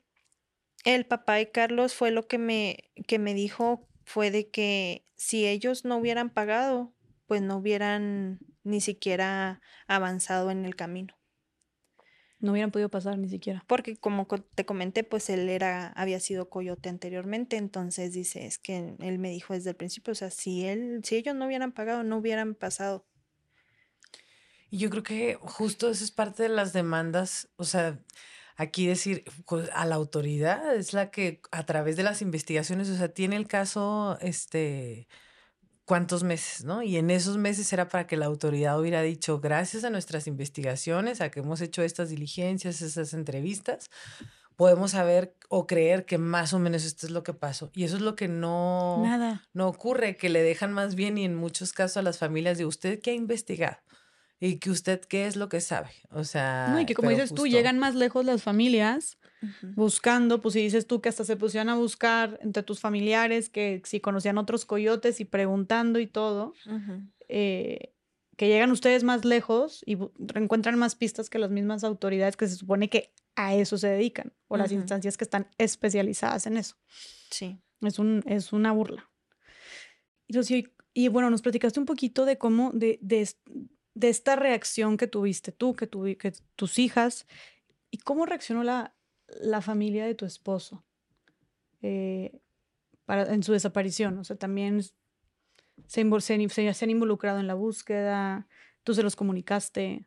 [0.84, 5.47] el papá de Carlos fue lo que me, que me dijo fue de que si
[5.47, 6.93] ellos no hubieran pagado,
[7.26, 11.15] pues no hubieran ni siquiera avanzado en el camino.
[12.39, 13.64] No hubieran podido pasar ni siquiera.
[13.68, 18.95] Porque como te comenté, pues él era, había sido coyote anteriormente, entonces dice, es que
[18.99, 22.03] él me dijo desde el principio, o sea, si él, si ellos no hubieran pagado,
[22.03, 23.05] no hubieran pasado.
[24.69, 27.99] Y yo creo que justo eso es parte de las demandas, o sea,
[28.55, 32.95] aquí decir pues, a la autoridad es la que a través de las investigaciones, o
[32.95, 35.07] sea, tiene el caso, este,
[35.85, 36.81] cuántos meses, ¿no?
[36.84, 41.21] Y en esos meses era para que la autoridad hubiera dicho, gracias a nuestras investigaciones,
[41.21, 43.89] a que hemos hecho estas diligencias, esas entrevistas,
[44.55, 47.71] podemos saber o creer que más o menos esto es lo que pasó.
[47.73, 49.43] Y eso es lo que no, Nada.
[49.53, 52.65] no ocurre, que le dejan más bien y en muchos casos a las familias de
[52.65, 53.77] usted que ha investigado
[54.45, 55.91] y que usted qué es lo que sabe.
[56.10, 56.68] O sea...
[56.70, 59.18] No, y que como dices tú, llegan más lejos las familias
[59.76, 63.82] buscando, pues si dices tú que hasta se pusieron a buscar entre tus familiares, que
[63.86, 66.53] si conocían otros coyotes y preguntando y todo,
[67.30, 67.94] eh,
[68.36, 69.98] que llegan ustedes más lejos y
[70.36, 74.34] encuentran más pistas que las mismas autoridades que se supone que a eso se dedican,
[74.49, 76.76] o las instancias que están especializadas en eso.
[77.30, 77.61] Sí.
[77.80, 79.10] Es, un, es una burla.
[80.28, 83.28] Y, y bueno, nos platicaste un poquito de cómo, de, de,
[83.95, 87.28] de esta reacción que tuviste tú, que, tu, que tus hijas,
[87.91, 88.95] y cómo reaccionó la,
[89.28, 90.84] la familia de tu esposo
[91.82, 92.40] eh,
[93.06, 94.18] para, en su desaparición.
[94.18, 94.94] O sea, también se,
[95.88, 98.48] se, se, han involucrado en la búsqueda,
[98.84, 100.06] tú se los comunicaste.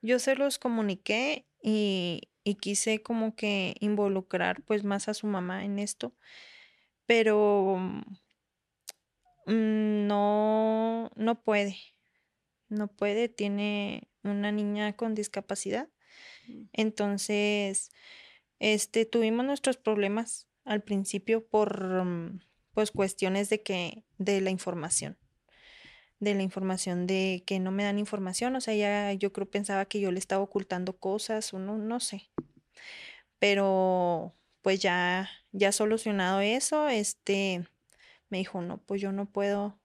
[0.00, 5.64] Yo se los comuniqué y, y quise como que involucrar pues más a su mamá
[5.64, 6.14] en esto,
[7.06, 7.78] pero
[9.46, 11.76] mm, no, no puede,
[12.68, 15.88] no puede, tiene una niña con discapacidad.
[16.48, 16.62] Mm.
[16.72, 17.90] Entonces,
[18.58, 22.40] este, tuvimos nuestros problemas al principio por mm,
[22.72, 25.18] pues cuestiones de que, de la información.
[26.20, 28.56] De la información de que no me dan información.
[28.56, 32.00] O sea, ya yo creo pensaba que yo le estaba ocultando cosas o no, no
[32.00, 32.30] sé.
[33.38, 37.68] Pero pues ya, ya solucionado eso, este
[38.30, 39.78] me dijo, no, pues yo no puedo,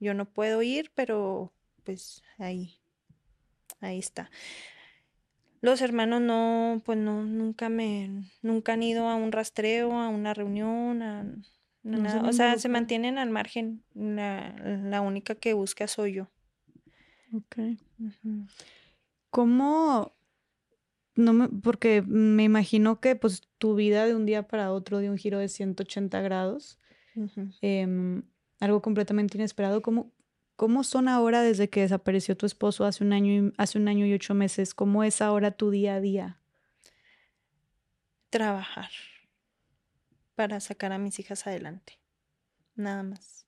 [0.00, 1.52] yo no puedo ir, pero
[1.84, 2.78] pues ahí,
[3.80, 4.30] ahí está.
[5.62, 10.34] Los hermanos no, pues no, nunca me, nunca han ido a un rastreo, a una
[10.34, 11.24] reunión, a,
[11.84, 12.28] nada.
[12.28, 13.84] O sea, se mantienen al margen.
[13.94, 16.28] La, única que busca soy yo.
[17.32, 17.78] Ok.
[19.30, 20.12] ¿Cómo?
[21.14, 25.10] No me, porque me imagino que pues tu vida de un día para otro de
[25.10, 26.80] un giro de 180 grados,
[27.60, 28.22] em,
[28.58, 29.80] algo completamente inesperado.
[29.80, 30.10] ¿Cómo,
[30.62, 34.06] ¿Cómo son ahora desde que desapareció tu esposo hace un año y, hace un año
[34.06, 34.74] y ocho meses?
[34.74, 36.38] ¿Cómo es ahora tu día a día?
[38.30, 38.90] Trabajar
[40.36, 41.98] para sacar a mis hijas adelante.
[42.76, 43.44] Nada más.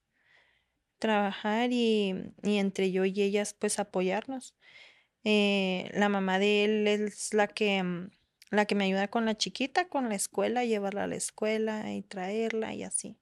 [0.99, 4.53] Trabajar y, entre yo y ellas pues apoyarnos.
[5.23, 8.09] Eh, la mamá de él es la que,
[8.51, 12.01] la que me ayuda con la chiquita, con la escuela, llevarla a la escuela y
[12.01, 13.15] traerla y así.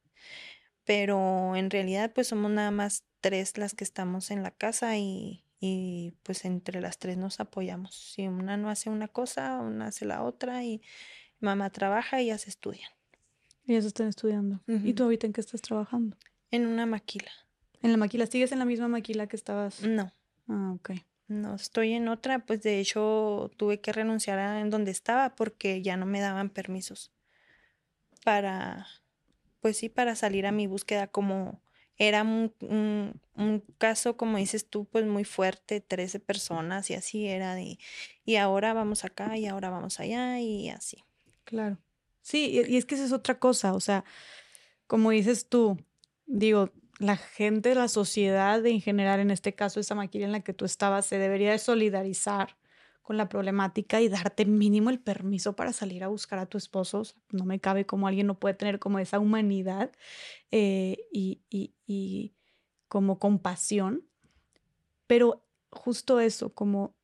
[0.85, 5.43] Pero en realidad pues somos nada más tres las que estamos en la casa y,
[6.23, 7.95] pues entre las tres nos apoyamos.
[7.95, 10.81] Si una no hace una cosa, una hace la otra y
[11.39, 12.89] mamá trabaja y ellas estudian.
[13.65, 14.59] Ellas están estudiando.
[14.67, 16.17] ¿Y tú ahorita en qué estás trabajando?
[16.51, 17.31] En una maquila.
[17.81, 18.25] ¿En la maquila?
[18.27, 19.81] ¿Sigues en la misma maquila que estabas?
[19.83, 20.11] No.
[20.49, 20.91] Ah, ok.
[21.27, 25.81] No, estoy en otra, pues de hecho tuve que renunciar a en donde estaba porque
[25.81, 27.11] ya no me daban permisos
[28.23, 28.87] para,
[29.63, 31.61] pues sí, para salir a mi búsqueda como
[31.97, 33.21] era un,
[33.77, 39.05] caso, como dices tú, pues muy fuerte, 13 personas y así era y ahora vamos
[39.05, 41.05] acá y ahora vamos allá y así.
[41.45, 41.77] Claro.
[42.21, 44.03] Sí, y, es que esa es otra cosa, o sea,
[44.85, 45.77] como dices tú,
[46.25, 50.53] digo, la gente, la sociedad en general, en este caso esa maquila en la que
[50.53, 52.57] tú estabas, se debería de solidarizar
[53.03, 57.03] con la problemática y darte mínimo el permiso para salir a buscar a tu esposo.
[57.31, 59.91] no me cabe como alguien no puede tener como esa humanidad
[60.51, 62.33] eh, y, y,
[62.87, 64.07] como compasión.
[65.05, 66.95] Pero justo eso, como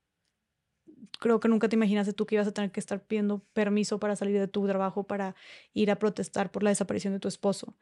[1.19, 4.15] creo que nunca te imaginaste tú que ibas a tener que estar pidiendo permiso para
[4.15, 5.35] salir de tu trabajo para
[5.73, 7.75] ir a protestar por la desaparición de tu esposo.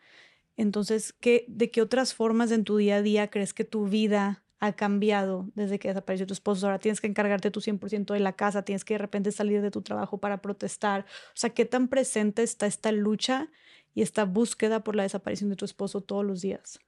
[0.55, 4.43] Entonces, ¿qué, ¿de qué otras formas en tu día a día crees que tu vida
[4.59, 6.65] ha cambiado desde que desapareció tu esposo?
[6.65, 9.71] Ahora tienes que encargarte tú 100% de la casa, tienes que de repente salir de
[9.71, 11.05] tu trabajo para protestar.
[11.29, 13.49] O sea, ¿qué tan presente está esta lucha
[13.93, 16.79] y esta búsqueda por la desaparición de tu esposo todos los días?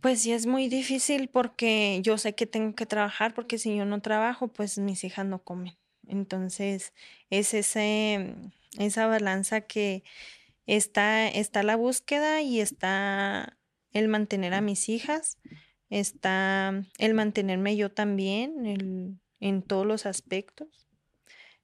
[0.00, 3.84] Pues sí, es muy difícil porque yo sé que tengo que trabajar, porque si yo
[3.84, 5.76] no trabajo, pues mis hijas no comen.
[6.06, 6.92] Entonces,
[7.30, 8.34] es ese,
[8.78, 10.04] esa balanza que
[10.66, 13.56] está, está la búsqueda y está
[13.92, 15.38] el mantener a mis hijas,
[15.90, 20.88] está el mantenerme yo también en todos los aspectos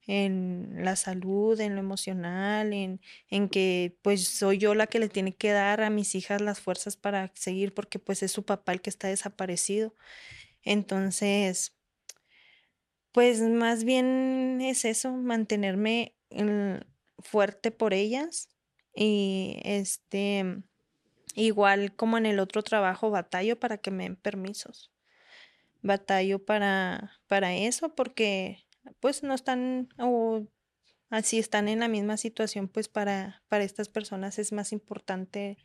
[0.07, 5.09] en la salud, en lo emocional, en, en que pues soy yo la que le
[5.09, 8.73] tiene que dar a mis hijas las fuerzas para seguir porque pues es su papá
[8.73, 9.95] el que está desaparecido.
[10.63, 11.75] Entonces,
[13.13, 16.15] pues más bien es eso, mantenerme
[17.19, 18.51] fuerte por ellas
[18.95, 20.63] y este,
[21.35, 24.91] igual como en el otro trabajo, batallo para que me den permisos.
[25.83, 28.67] Batallo para, para eso porque
[29.01, 30.47] pues no están o
[31.11, 35.59] así están en la misma situación, pues para, para estas personas es más importante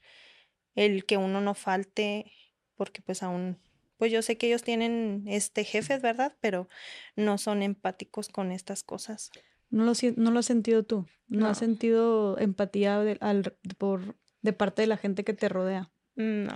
[0.76, 2.32] el que uno no falte,
[2.76, 3.58] porque pues aún,
[3.98, 6.36] pues yo sé que ellos tienen este jefes, ¿verdad?
[6.40, 6.70] Pero
[7.16, 9.32] no son empáticos con estas cosas.
[9.70, 14.53] No lo, no lo has sentido tú, no, has sentido empatía de, al, por, de
[14.53, 15.91] parte de la gente que te rodea.
[16.16, 16.56] No.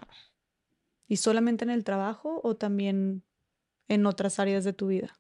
[1.07, 3.23] ¿Y solamente en el trabajo o también
[3.87, 5.13] en otras áreas de tu vida?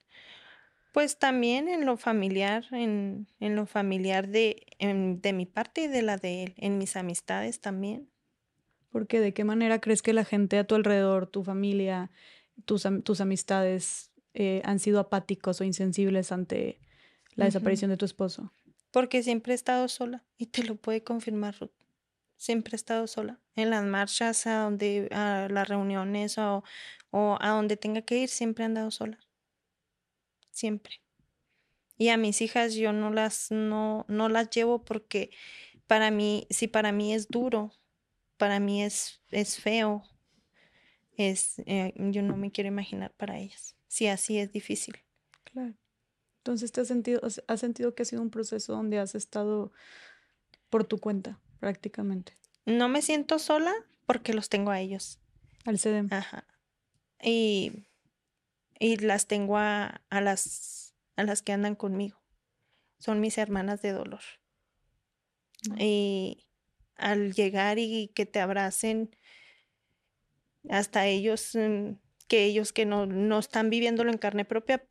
[0.93, 6.03] Pues también en lo familiar, en, en lo familiar de, de mi parte y de
[6.03, 8.09] la de él, en mis amistades también.
[8.89, 12.11] Porque de qué manera crees que la gente a tu alrededor, tu familia,
[12.65, 16.79] tus, tus amistades eh, han sido apáticos o insensibles ante
[17.35, 18.53] la desaparición de tu esposo?
[18.91, 21.71] Porque siempre he estado sola y te lo puede confirmar Ruth.
[22.43, 23.39] Siempre he estado sola.
[23.55, 26.63] En las marchas, a donde, a las reuniones o,
[27.11, 29.19] o a donde tenga que ir, siempre he andado sola
[30.53, 31.01] siempre.
[31.97, 35.31] Y a mis hijas yo no las, no, no las llevo porque
[35.87, 37.71] para mí, si para mí es duro,
[38.37, 40.03] para mí es, es feo,
[41.17, 43.75] es, eh, yo no me quiero imaginar para ellas.
[43.87, 44.95] Si así es difícil.
[45.43, 45.75] Claro.
[46.37, 49.71] Entonces, ¿te has sentido, has sentido que ha sido un proceso donde has estado
[50.69, 52.37] por tu cuenta, prácticamente?
[52.65, 53.73] No me siento sola
[54.05, 55.17] porque los tengo a ellos.
[55.63, 56.09] Al CEDEM.
[56.11, 56.45] Ajá.
[57.21, 57.85] Y
[58.83, 62.21] y las tengo a, las, a las que andan conmigo.
[62.99, 64.19] Son mis hermanas de dolor.
[65.77, 66.45] Y
[66.97, 69.15] al llegar y que te abracen,
[70.69, 71.93] hasta ellos, mm,
[72.27, 74.85] que ellos que no, no están viviéndolo en carne propia,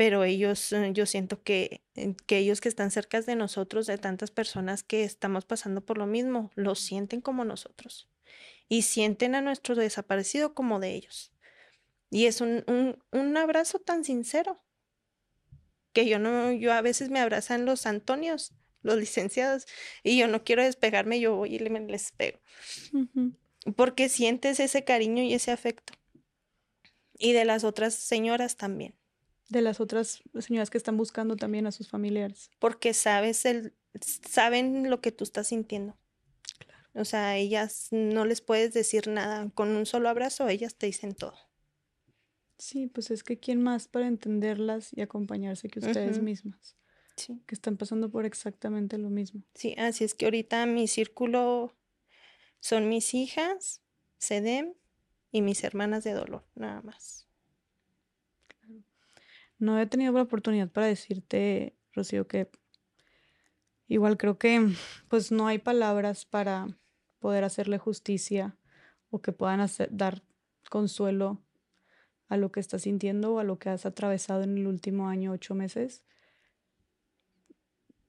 [0.00, 3.98] pero ellos, mm, yo siento que, eh, que ellos que están cerca de nosotros, de
[3.98, 8.08] tantas personas que estamos pasando por lo mismo, lo sienten como nosotros
[8.66, 11.34] y sienten a nuestro desaparecido como de ellos.
[12.08, 14.64] Y es un, un, un abrazo tan sincero
[15.92, 19.66] que yo no, yo a veces me abrazan los Antonios, los licenciados,
[20.02, 22.38] y yo no quiero despegarme, yo voy y me les pego.
[23.76, 25.92] Porque sientes ese cariño y ese afecto.
[27.18, 28.98] Y de las otras señoras también.
[29.50, 32.50] De las otras señoras que están buscando también a sus familiares.
[32.58, 33.74] Porque sabes el,
[34.28, 35.96] saben lo que tú estás sintiendo.
[36.94, 39.50] O sea, ellas no les puedes decir nada.
[39.54, 41.36] Con un solo abrazo, ellas te dicen todo.
[42.58, 46.76] Sí, pues es que quién más para entenderlas y acompañarse que ustedes mismas.
[47.16, 47.42] Sí.
[47.46, 49.42] Que están pasando por exactamente lo mismo.
[49.54, 51.74] Sí, así es que ahorita mi círculo
[52.60, 53.82] son mis hijas,
[54.18, 54.74] Sedem
[55.32, 57.29] y mis hermanas de dolor, nada más.
[59.60, 62.50] No he tenido la oportunidad para decirte, Rocío, que
[63.88, 64.68] igual creo que
[65.08, 66.66] pues no hay palabras para
[67.18, 68.56] poder hacerle justicia
[69.10, 70.22] o que puedan dar
[70.70, 71.42] consuelo
[72.28, 75.32] a lo que estás sintiendo o a lo que has atravesado en el último año,
[75.32, 76.04] ocho meses.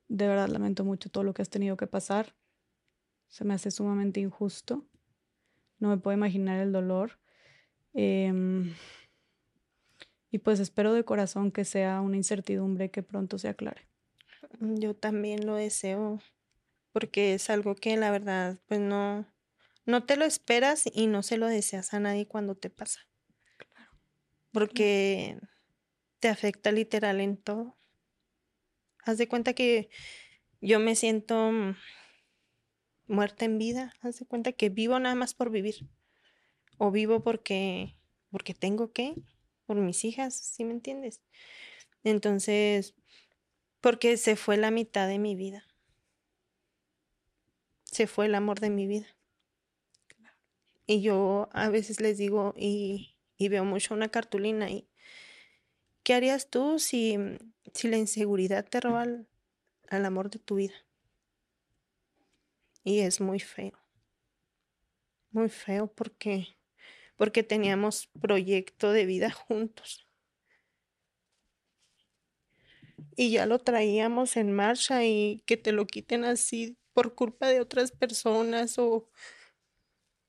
[0.07, 2.33] De verdad lamento mucho todo lo que has tenido que pasar.
[3.27, 4.85] Se me hace sumamente injusto.
[5.79, 7.19] No me puedo imaginar el dolor.
[7.93, 8.73] Em,
[10.31, 13.87] y pues espero de corazón que sea una incertidumbre que pronto se aclare.
[14.59, 16.19] Yo también lo deseo,
[16.91, 19.27] porque es algo que la verdad, pues no,
[19.85, 23.01] no te lo esperas y no se lo deseas a nadie cuando te pasa
[24.51, 25.39] porque
[26.19, 27.77] te afecta literal en todo.
[29.03, 29.89] Haz de cuenta que
[30.59, 31.75] yo me siento mm,
[33.07, 35.89] muerta en vida, haz de cuenta que vivo nada más por vivir.
[36.77, 37.95] O vivo porque
[38.29, 39.15] porque tengo que,
[39.71, 41.21] por mis hijas, ¿sí me entiendes?
[42.03, 42.93] Entonces,
[43.79, 45.65] porque se fue la mitad de mi vida.
[47.85, 49.07] Se fue el amor de mi vida.
[50.87, 54.89] Y yo a veces les digo y, y veo mucho una cartulina y
[56.03, 57.17] ¿qué harías tú si,
[57.73, 59.29] si la inseguridad te roba al,
[59.87, 60.75] al amor de tu vida?
[62.83, 63.79] Y es muy feo.
[65.31, 66.57] Muy feo porque
[67.21, 70.07] porque teníamos proyecto de vida juntos.
[73.15, 77.61] Y ya lo traíamos en marcha y que te lo quiten así por culpa de
[77.61, 79.07] otras personas o,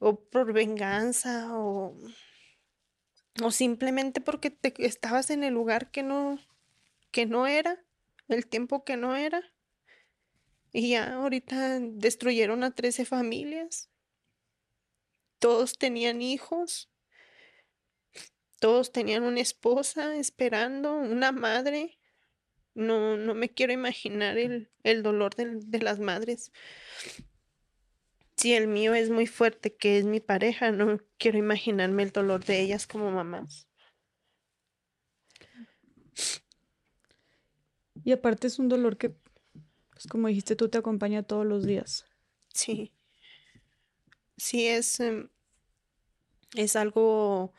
[0.01, 1.97] o por venganza o,
[3.43, 6.39] o simplemente porque te, estabas en el lugar que no,
[7.11, 7.83] que no era,
[8.29, 9.41] el tiempo que no era.
[10.75, 13.92] Y ya ahorita destruyeron a 13 familias.
[15.43, 16.89] Todos tenían hijos.
[18.61, 21.99] Todos tenían una esposa esperando, una madre.
[22.75, 26.53] No, no me quiero imaginar el, el dolor de, de las madres.
[28.37, 32.45] Si el mío es muy fuerte, que es mi pareja, no quiero imaginarme el dolor
[32.45, 33.67] de ellas como mamás.
[38.05, 39.11] Y aparte es un dolor que,
[39.91, 42.05] pues como dijiste, tú te acompaña todos los días.
[42.55, 42.93] Sí.
[44.37, 45.29] Sí, es, em,
[46.55, 47.55] es algo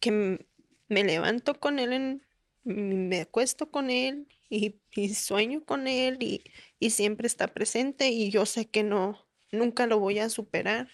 [0.00, 0.46] que
[0.88, 2.22] me levanto con él,
[2.64, 6.44] me acuesto con él y, y sueño con él y,
[6.78, 10.88] y siempre está presente y yo sé que no, nunca lo voy a superar.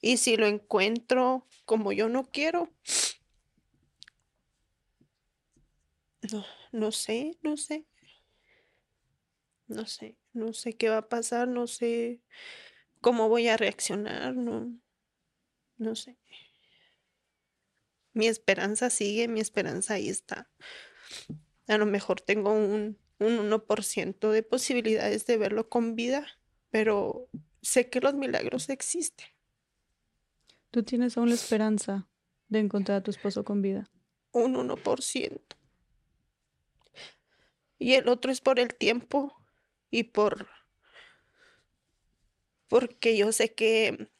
[0.00, 2.70] Y si lo encuentro como yo no quiero,
[6.32, 7.86] no, no sé, no sé,
[9.68, 12.20] no sé, no sé qué va a pasar, no sé
[13.00, 14.72] cómo voy a reaccionar, no,
[15.78, 16.16] no sé.
[18.14, 20.48] Mi esperanza sigue, mi esperanza ahí está.
[21.66, 26.26] A lo mejor tengo un, un 1% de posibilidades de verlo con vida,
[26.70, 27.28] pero
[27.60, 29.26] sé que los milagros existen.
[30.70, 32.08] Tú tienes aún la esperanza
[32.48, 33.90] de encontrar a tu esposo con vida.
[34.32, 35.40] Un 1%.
[37.78, 39.36] Y el otro es por el tiempo
[39.90, 40.48] y por...
[42.68, 44.10] Porque yo sé que,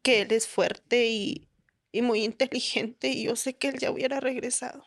[0.00, 1.49] que él es fuerte y,
[1.92, 4.84] y muy inteligente y yo sé que él ya hubiera regresado.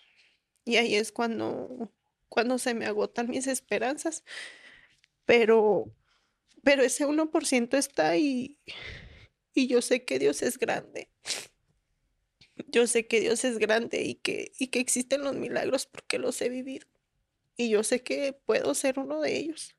[0.66, 1.92] Y ahí es cuando,
[2.30, 4.24] cuando se me agotan mis esperanzas.
[5.26, 5.94] Pero,
[6.64, 8.60] pero ese 1% está y,
[9.54, 11.10] y yo sé que Dios es grande.
[12.68, 16.42] Yo sé que Dios es grande y que, y que existen los milagros porque los
[16.42, 16.88] he vivido.
[17.56, 19.76] Y yo sé que puedo ser uno de ellos.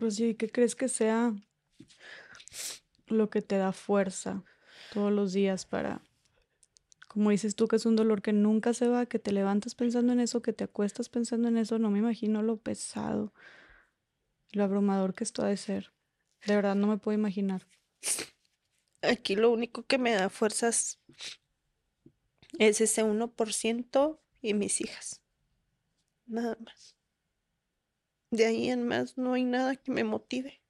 [0.00, 1.34] Rocío, ¿y qué crees que sea
[3.06, 4.42] lo que te da fuerza
[4.94, 6.00] todos los días para,
[7.06, 10.12] como dices tú, que es un dolor que nunca se va, que te levantas pensando
[10.12, 11.78] en eso, que te acuestas pensando en eso?
[11.78, 13.34] No me imagino lo pesado,
[14.52, 15.92] lo abrumador que esto ha de ser.
[16.46, 17.66] De verdad no me puedo imaginar.
[19.02, 20.98] Aquí lo único que me da fuerzas
[22.58, 25.20] es ese 1% y mis hijas.
[26.26, 26.99] Nada más.
[28.30, 30.60] De ahí en más no hay nada que me motive.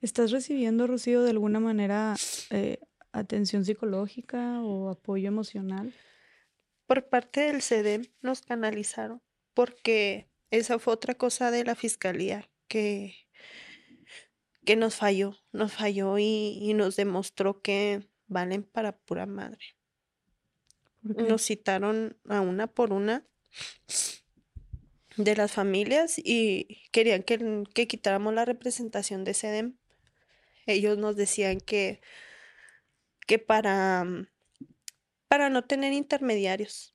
[0.00, 2.14] ¿Estás recibiendo, Rocío, de alguna manera
[2.50, 2.78] eh,
[3.12, 5.92] atención psicológica o apoyo emocional?
[6.86, 9.20] Por parte del CEDEM nos canalizaron
[9.54, 13.26] porque esa fue otra cosa de la fiscalía que,
[14.64, 19.77] que nos falló, nos falló y, y nos demostró que valen para pura madre.
[21.02, 21.22] ¿Por qué?
[21.24, 23.24] Nos citaron a una por una
[25.16, 29.76] de las familias y querían que, que quitáramos la representación de CEDEM.
[30.66, 32.00] Ellos nos decían que,
[33.26, 34.28] que para, mm,
[35.26, 36.94] para no tener intermediarios,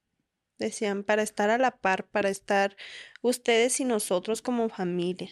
[0.58, 2.76] decían, para estar a la par, para estar
[3.22, 5.32] ustedes y nosotros como familia,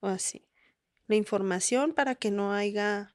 [0.00, 0.46] o así.
[1.06, 3.14] La información para que no haya,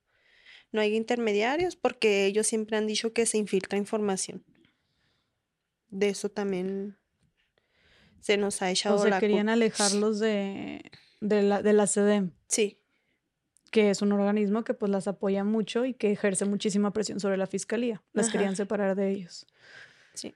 [0.72, 4.44] no haya intermediarios, porque ellos siempre han dicho que se infiltra información.
[5.90, 6.98] De eso también
[8.20, 10.92] se nos ha O echado sea, la querían alejarlos de,
[11.22, 12.80] de la, de la CEDEM, Sí,
[13.72, 17.38] que es un organismo que pues las apoya mucho y que ejerce muchísima presión sobre
[17.38, 18.04] la fiscalía.
[18.14, 18.34] Las Ajá.
[18.38, 19.46] querían separar de ellos.
[20.14, 20.34] sí.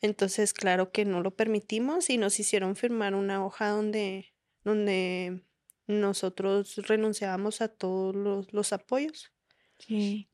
[0.00, 4.32] Entonces, claro que no lo permitimos y nos hicieron firmar una hoja donde,
[4.62, 5.42] donde
[5.88, 9.32] nosotros renunciábamos a todos los, los apoyos.
[9.78, 10.28] ¿Qué?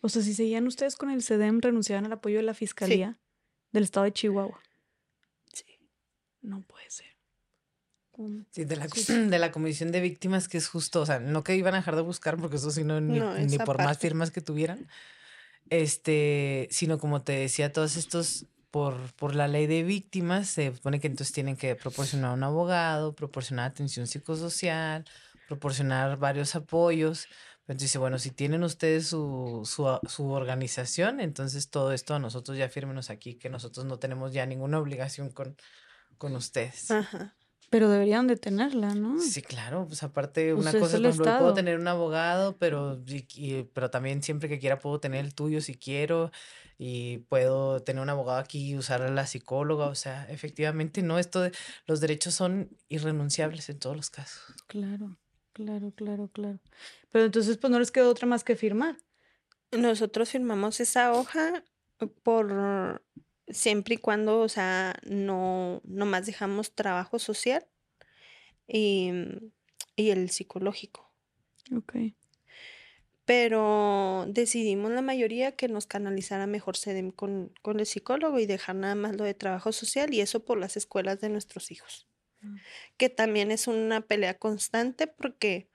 [0.00, 3.18] O sea, si seguían ustedes con el CEDEM, renunciaban al apoyo de la fiscalía
[3.72, 4.62] del estado de Chihuahua.
[5.52, 5.78] Sí.
[6.40, 7.12] No puede ser.
[8.50, 11.56] Sí, de la, de la comisión de víctimas, que es justo, o sea, no que
[11.56, 14.40] iban a dejar de buscar, porque eso sí, no, ni, ni por más firmas que
[14.40, 14.88] tuvieran,
[15.70, 20.98] este, sino como te decía, todos estos, por, por la ley de víctimas, se supone
[20.98, 25.04] que entonces tienen que proporcionar un abogado, proporcionar atención psicosocial,
[25.46, 27.28] proporcionar varios apoyos.
[27.60, 32.70] Entonces dice, bueno, si tienen ustedes su, su, su, organización, entonces todo esto nosotros ya
[32.70, 35.54] fírmenos aquí, que nosotros no tenemos ya ninguna obligación con,
[36.16, 36.90] con ustedes.
[36.90, 37.34] Ajá.
[37.72, 39.18] Pero deberían de tenerla, ¿no?
[39.18, 39.86] Sí, claro.
[39.86, 43.00] Pues aparte, pues una cosa es, por puedo tener un abogado, pero,
[43.72, 46.30] pero también siempre que quiera puedo tener el tuyo si quiero.
[46.84, 49.86] Y puedo tener un abogado aquí y usar a la psicóloga.
[49.86, 51.52] O sea, efectivamente, no, esto de
[51.86, 54.42] los derechos son irrenunciables en todos los casos.
[54.66, 55.16] Claro,
[55.52, 56.58] claro, claro, claro.
[57.12, 58.96] Pero entonces, pues no les quedó otra más que firmar.
[59.70, 61.62] Nosotros firmamos esa hoja
[62.24, 63.00] por
[63.46, 67.64] siempre y cuando, o sea, no, no más dejamos trabajo social
[68.66, 69.12] y,
[69.94, 71.08] y el psicológico.
[71.76, 71.94] Ok.
[73.34, 78.76] Pero decidimos la mayoría que nos canalizara mejor CEDEM con, con el psicólogo y dejar
[78.76, 82.06] nada más lo de trabajo social y eso por las escuelas de nuestros hijos.
[82.42, 82.56] Mm.
[82.98, 85.70] Que también es una pelea constante porque,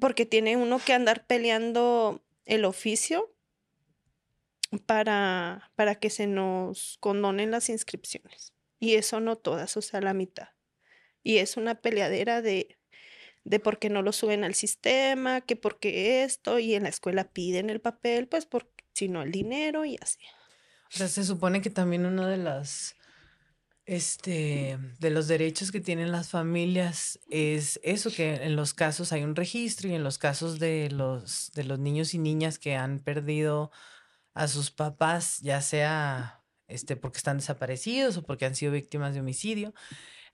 [0.00, 3.32] porque tiene uno que andar peleando el oficio
[4.84, 8.52] para, para que se nos condonen las inscripciones.
[8.80, 10.48] Y eso no todas, o sea, la mitad.
[11.22, 12.77] Y es una peleadera de,
[13.48, 16.90] de por qué no lo suben al sistema, que por qué esto, y en la
[16.90, 20.18] escuela piden el papel, pues por si no el dinero y así.
[20.92, 22.94] O sea, se supone que también uno de las
[23.86, 29.22] este de los derechos que tienen las familias es eso que en los casos hay
[29.22, 32.98] un registro y en los casos de los de los niños y niñas que han
[32.98, 33.70] perdido
[34.34, 39.20] a sus papás, ya sea este, porque están desaparecidos o porque han sido víctimas de
[39.20, 39.74] homicidio.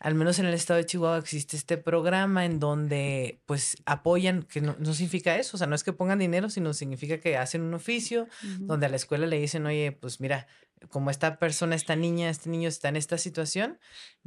[0.04, 4.60] Al menos en el estado de Chihuahua existe este programa en donde pues apoyan, que
[4.60, 7.72] no, significa eso, o sea, no es que pongan dinero, sino significa que hacen un
[7.72, 8.28] oficio
[8.60, 10.46] donde a la escuela le dicen, oye, pues mira,
[10.90, 13.78] como esta persona, esta niña, este niño está en esta situación,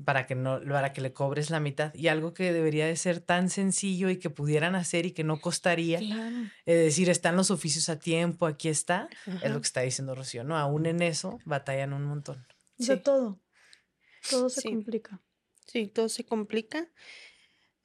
[0.04, 1.94] para que no, para que le cobres la mitad.
[1.94, 5.40] Y algo que debería de ser tan sencillo y que pudieran hacer y que no
[5.40, 6.00] costaría,
[6.66, 9.10] es decir, están los oficios a tiempo, aquí está,
[9.44, 10.58] es lo que está diciendo Rocío, ¿no?
[10.58, 12.48] Aún en eso batallan un montón.
[12.80, 13.40] De todo.
[14.28, 15.22] Todo se complica.
[15.68, 16.90] Sí, todo se complica.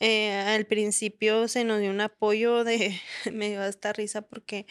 [0.01, 2.99] Eh, al principio se nos dio un apoyo de,
[3.33, 4.67] me dio hasta risa porque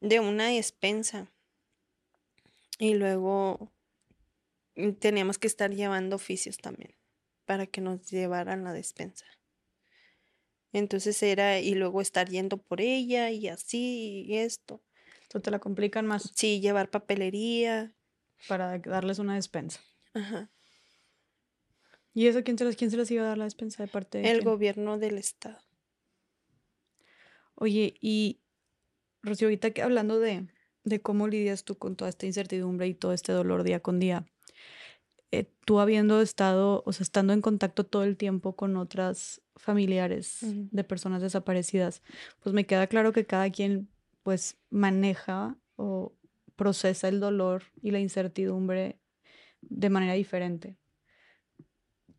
[0.00, 1.32] de una despensa
[2.78, 3.70] y luego
[4.98, 6.94] teníamos que estar llevando oficios también
[7.44, 9.26] para que nos llevaran la despensa.
[10.72, 14.82] Entonces era, y luego estar yendo por ella y así y esto.
[15.22, 16.30] Esto te la complican más.
[16.34, 17.94] Sí, llevar papelería.
[18.48, 19.80] Para darles una despensa.
[20.14, 20.50] Ajá.
[22.12, 24.18] ¿Y eso quién se, las, quién se les iba a dar la despensa de parte
[24.18, 25.58] de El gobierno del estado.
[27.54, 28.40] Oye, y
[29.22, 30.48] Rocío, ahorita que hablando de,
[30.84, 34.26] de cómo lidias tú con toda esta incertidumbre y todo este dolor día con día.
[35.32, 40.38] Eh, tú habiendo estado, o sea, estando en contacto todo el tiempo con otras familiares
[40.42, 42.02] de personas desaparecidas,
[42.40, 43.88] pues me queda claro que cada quien
[44.24, 46.14] pues maneja o
[46.56, 48.98] procesa el dolor y la incertidumbre
[49.60, 50.76] de manera diferente.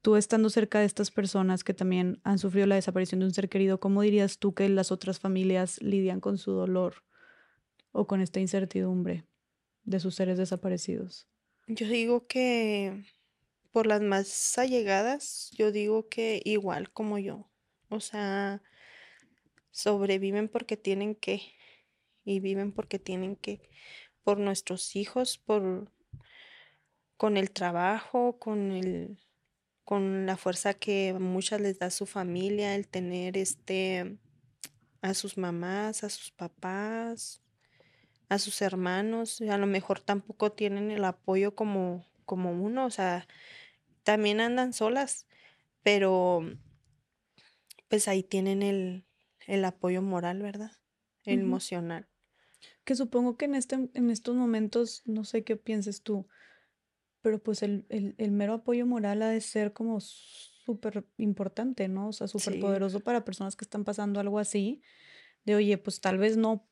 [0.02, 3.50] Tú estando cerca de estas personas que también han sufrido la desaparición de un ser
[3.50, 7.04] querido, ¿cómo dirías tú que las otras familias lidian con su dolor
[7.92, 9.26] o con esta incertidumbre
[9.84, 11.28] de sus seres desaparecidos?
[11.68, 13.06] Yo digo que
[13.72, 17.50] por las más allegadas, yo digo que igual como yo.
[17.90, 18.62] O sea,
[19.70, 21.42] sobreviven porque tienen que
[22.24, 23.70] y viven porque tienen que
[24.24, 25.92] por nuestros hijos, por
[27.18, 29.20] con el trabajo, con el
[29.92, 34.18] con la fuerza que muchas les da su familia, el tener este
[35.02, 37.42] a sus mamás, a sus papás,
[38.30, 43.28] a sus hermanos, a lo mejor tampoco tienen el apoyo como, como uno, o sea,
[44.04, 45.28] también andan solas,
[45.84, 46.40] pero
[47.90, 49.04] pues ahí tienen el,
[49.46, 50.72] el apoyo moral, ¿verdad?
[51.26, 52.08] El emocional.
[52.86, 56.30] Que supongo que en, este, en estos momentos, no sé qué pienses tú,
[57.22, 62.10] pero pues el, el, mero apoyo moral ha de ser como súper importante, ¿no?
[62.10, 64.82] O sea, súper poderoso para personas que están pasando algo así,
[65.46, 66.68] de oye, pues tal vez no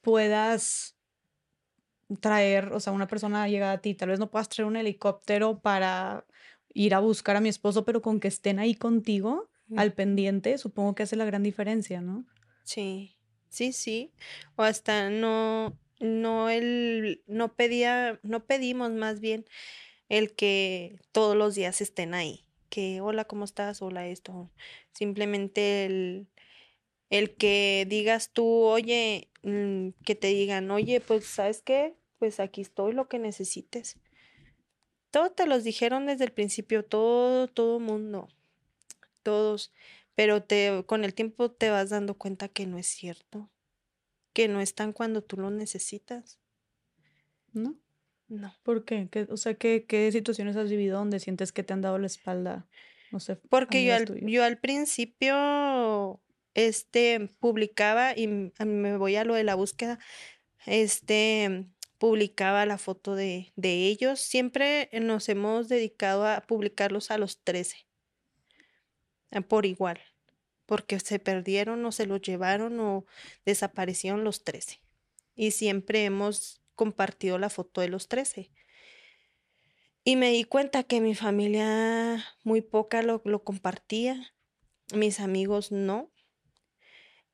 [0.00, 0.96] puedas
[2.20, 5.60] traer, o sea, una persona llega a ti, tal vez no puedas traer un helicóptero
[5.60, 6.26] para
[6.74, 10.96] ir a buscar a mi esposo, pero con que estén ahí contigo, al pendiente, supongo
[10.96, 12.26] que hace la gran diferencia, ¿no?
[12.64, 13.16] Sí,
[13.48, 14.12] sí, sí.
[14.56, 19.46] O hasta no, no el, no pedía, no pedimos más bien
[20.08, 22.44] el que todos los días estén ahí.
[22.70, 23.82] que hola, ¿cómo estás?
[23.82, 24.50] Hola, esto.
[24.92, 26.28] Simplemente el,
[27.10, 31.94] el que digas tú, oye, mm, que te digan, oye, pues, ¿sabes qué?
[32.18, 33.98] Pues aquí estoy, lo que necesites.
[35.10, 38.28] Todo te los dijeron desde el principio, todo, todo mundo,
[39.22, 39.72] todos,
[40.14, 43.50] pero te, con el tiempo te vas dando cuenta que no es cierto,
[44.40, 46.40] que no están cuando tú lo necesitas.
[47.52, 47.78] ¿No?
[48.26, 48.54] No.
[48.62, 49.08] ¿Por qué?
[49.10, 52.06] ¿Qué- o sea, ¿qué, ¿qué situaciones has vivido donde sientes que te han dado la
[52.06, 52.66] espalda?
[53.12, 53.36] No sé.
[53.36, 56.22] Porque yo al, yo al principio,
[56.54, 59.98] este, publicaba, y me voy a lo de la búsqueda,
[60.64, 61.66] este,
[61.98, 64.20] publicaba la foto de, de ellos.
[64.20, 67.76] Siempre nos hemos dedicado a publicarlos a los 13,
[69.32, 70.00] ah, por igual,
[70.70, 73.04] porque se perdieron o se los llevaron o
[73.44, 74.80] desaparecieron los 13.
[75.34, 78.52] Y siempre hemos compartido la foto de los 13.
[80.04, 84.32] Y me di cuenta que mi familia muy poca lo, lo compartía,
[84.94, 86.12] mis amigos no.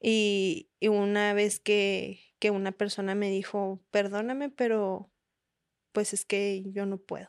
[0.01, 5.13] Y, una vez que, que una persona me dijo, perdóname, pero
[5.93, 7.29] pues es que yo no puedo.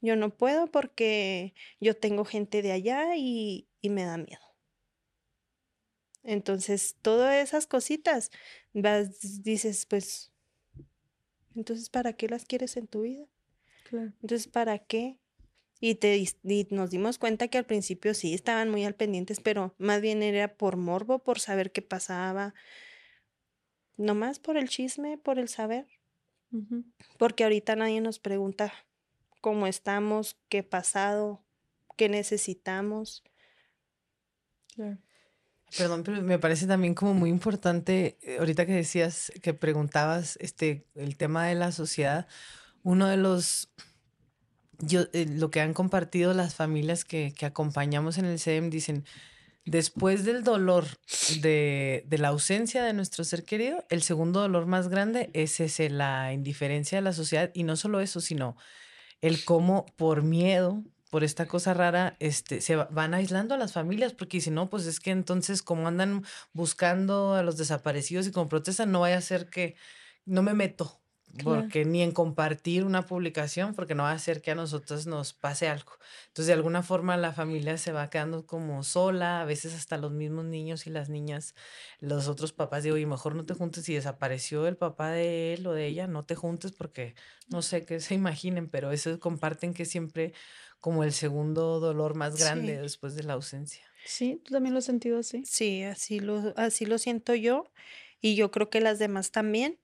[0.00, 4.40] Yo no puedo porque yo tengo gente de allá y, y me da miedo.
[6.22, 8.30] Entonces, todas esas cositas,
[8.74, 10.32] vas, dices, pues,
[11.54, 13.26] entonces, ¿para qué las quieres en tu vida?
[13.88, 14.12] Claro.
[14.20, 15.18] Entonces, ¿para qué?
[15.80, 19.74] Y, te, y nos dimos cuenta que al principio sí estaban muy al pendientes, pero
[19.78, 22.54] más bien era por morbo, por saber qué pasaba,
[23.96, 25.86] nomás por el chisme, por el saber,
[27.16, 28.72] porque ahorita nadie nos pregunta
[29.40, 31.44] cómo estamos, qué pasado,
[31.96, 33.22] qué necesitamos.
[35.76, 40.86] Perdón, pero me parece también como muy importante, eh, ahorita que decías, que preguntabas este,
[40.94, 42.26] el tema de la sociedad,
[42.82, 43.70] uno de los,
[44.78, 49.04] yo, eh, lo que han compartido las familias que, que acompañamos en el CEDEM, dicen,
[49.66, 50.86] después del dolor
[51.42, 55.90] de, de la ausencia de nuestro ser querido, el segundo dolor más grande es ese,
[55.90, 58.56] la indiferencia de la sociedad, y no solo eso, sino
[59.20, 63.72] el cómo por miedo, por esta cosa rara, este, se va- van aislando a las
[63.72, 68.32] familias, porque si no, pues es que entonces como andan buscando a los desaparecidos y
[68.32, 69.76] como protestan, no vaya a ser que
[70.26, 71.02] no me meto,
[71.36, 71.72] Claro.
[71.72, 75.32] porque ni en compartir una publicación, porque no va a ser que a nosotros nos
[75.34, 75.92] pase algo.
[76.28, 80.10] Entonces, de alguna forma la familia se va quedando como sola, a veces hasta los
[80.12, 81.54] mismos niños y las niñas,
[82.00, 85.66] los otros papás digo, y mejor no te juntes si desapareció el papá de él
[85.66, 87.14] o de ella, no te juntes porque
[87.48, 90.32] no sé qué se imaginen, pero eso comparten que siempre
[90.80, 92.82] como el segundo dolor más grande Sí.
[92.82, 93.84] después de la ausencia.
[94.04, 95.42] Sí, ¿tú también lo has sentido así?
[95.44, 97.70] Sí, así lo, así lo siento yo
[98.20, 99.80] y yo creo que las demás también.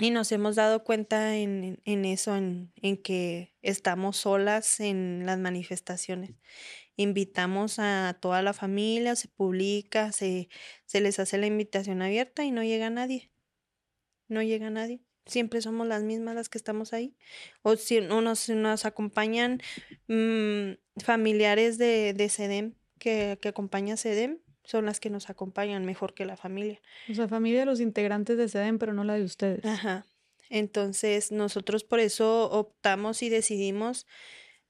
[0.00, 5.26] Y nos hemos dado cuenta en, en- en eso, en, en que estamos solas en
[5.26, 6.36] las manifestaciones.
[6.96, 10.48] Invitamos a toda la familia, se publica, se,
[10.86, 13.30] se les hace la invitación abierta y no llega nadie.
[14.28, 15.02] No llega nadie.
[15.26, 17.14] Siempre somos las mismas las que estamos ahí.
[17.62, 19.60] O si o nos, acompañan
[20.08, 20.72] mm,
[21.02, 26.14] familiares de, de SEDEM que, que acompaña a SEDEM, son las que nos acompañan mejor
[26.14, 26.80] que la familia.
[27.08, 29.64] O sea, familia de los integrantes de SEDEN, pero no la de ustedes.
[29.64, 30.06] Ajá.
[30.48, 34.06] Entonces, nosotros por eso optamos y decidimos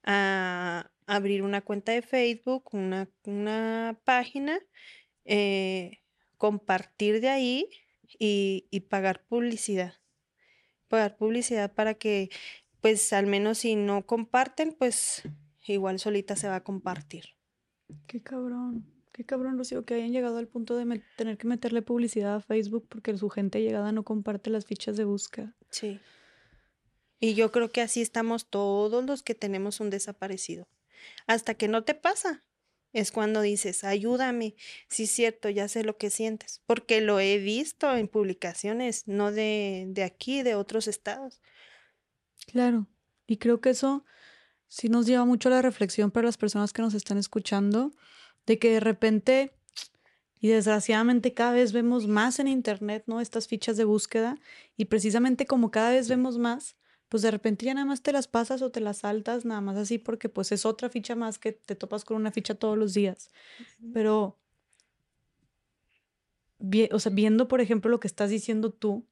[0.04, 4.60] a abrir una cuenta de Facebook, una, una página,
[5.24, 6.00] eh,
[6.36, 7.68] compartir de ahí
[8.18, 9.94] y, y pagar publicidad.
[10.90, 12.30] Pagar publicidad para que,
[12.80, 15.22] pues, al menos si no comparten, pues,
[15.66, 17.36] igual solita se va a compartir.
[18.08, 18.84] Qué cabrón.
[19.12, 22.86] Qué cabrón, Rocío, que hayan llegado al punto de tener que meterle publicidad a Facebook
[22.88, 25.54] porque su gente llegada no comparte las fichas de búsqueda.
[25.70, 26.00] Sí.
[27.20, 30.66] Y yo creo que así estamos todos los que tenemos un desaparecido.
[31.26, 32.42] Hasta que no te pasa,
[32.92, 34.54] es cuando dices, ayúdame.
[34.88, 36.62] Sí, es cierto, ya sé lo que sientes.
[36.66, 41.40] Porque lo he visto en publicaciones, no de, de aquí, de otros estados.
[42.46, 42.86] Claro.
[43.26, 44.04] Y creo que eso
[44.66, 47.92] sí nos lleva mucho a la reflexión para las personas que nos están escuchando,
[48.46, 49.52] de que de repente,
[50.40, 53.20] y desgraciadamente cada vez vemos más en internet, ¿no?
[53.20, 54.36] Estas fichas de búsqueda,
[54.76, 56.76] y precisamente como cada vez vemos más,
[57.10, 59.76] pues de repente ya nada más te las pasas o te las saltas, nada más
[59.76, 62.94] así, porque pues es otra ficha más que te topas con una ficha todos los
[62.94, 63.32] días.
[63.92, 64.38] Pero,
[66.58, 69.06] vi- o sea, viendo, por ejemplo, lo que estás diciendo tú,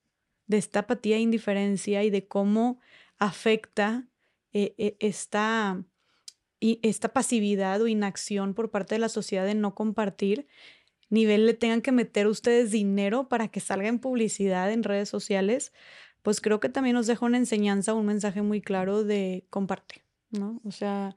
[0.46, 2.80] de esta apatía e indiferencia y de cómo
[3.18, 4.08] afecta
[4.52, 5.84] eh, eh, esta,
[6.60, 10.46] y esta pasividad o inacción por parte de la sociedad de no compartir,
[11.10, 15.72] nivel le tengan que meter ustedes dinero para que salga en publicidad en redes sociales,
[16.22, 20.04] pues creo que también nos deja una enseñanza, un mensaje muy claro de comparte.
[20.30, 20.60] ¿no?
[20.64, 21.16] O sea,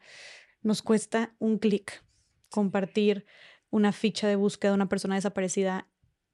[0.62, 2.04] nos cuesta un clic
[2.50, 3.26] compartir
[3.70, 5.88] una ficha de búsqueda de una persona desaparecida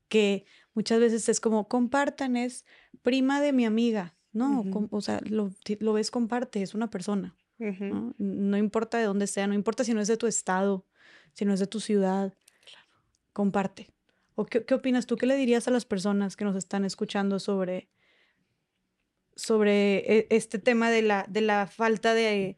[0.10, 2.66] que muchas veces es como, compartan, es
[3.02, 4.16] prima de mi amiga.
[4.34, 5.52] No, o sea, lo,
[5.94, 7.36] ves, comparte, es una persona.
[7.58, 8.58] ¿no?
[8.58, 10.86] importa de dónde sea, no importa si no es de tu estado,
[11.34, 12.34] si no es de tu ciudad,
[13.34, 13.90] comparte.
[14.36, 15.16] ¿O qué, qué opinas tú?
[15.16, 17.90] ¿Qué le dirías a las personas que nos están escuchando sobre,
[19.38, 22.58] sobre e, este tema de la, de la falta de,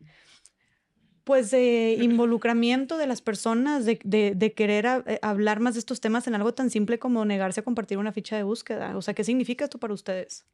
[1.24, 6.26] pues de involucramiento de las personas, de, de, querer eh, hablar más de estos temas
[6.26, 8.98] en algo tan simple como negarse a compartir una ficha de búsqueda.
[8.98, 10.48] O sea, ¿qué significa esto para ustedes?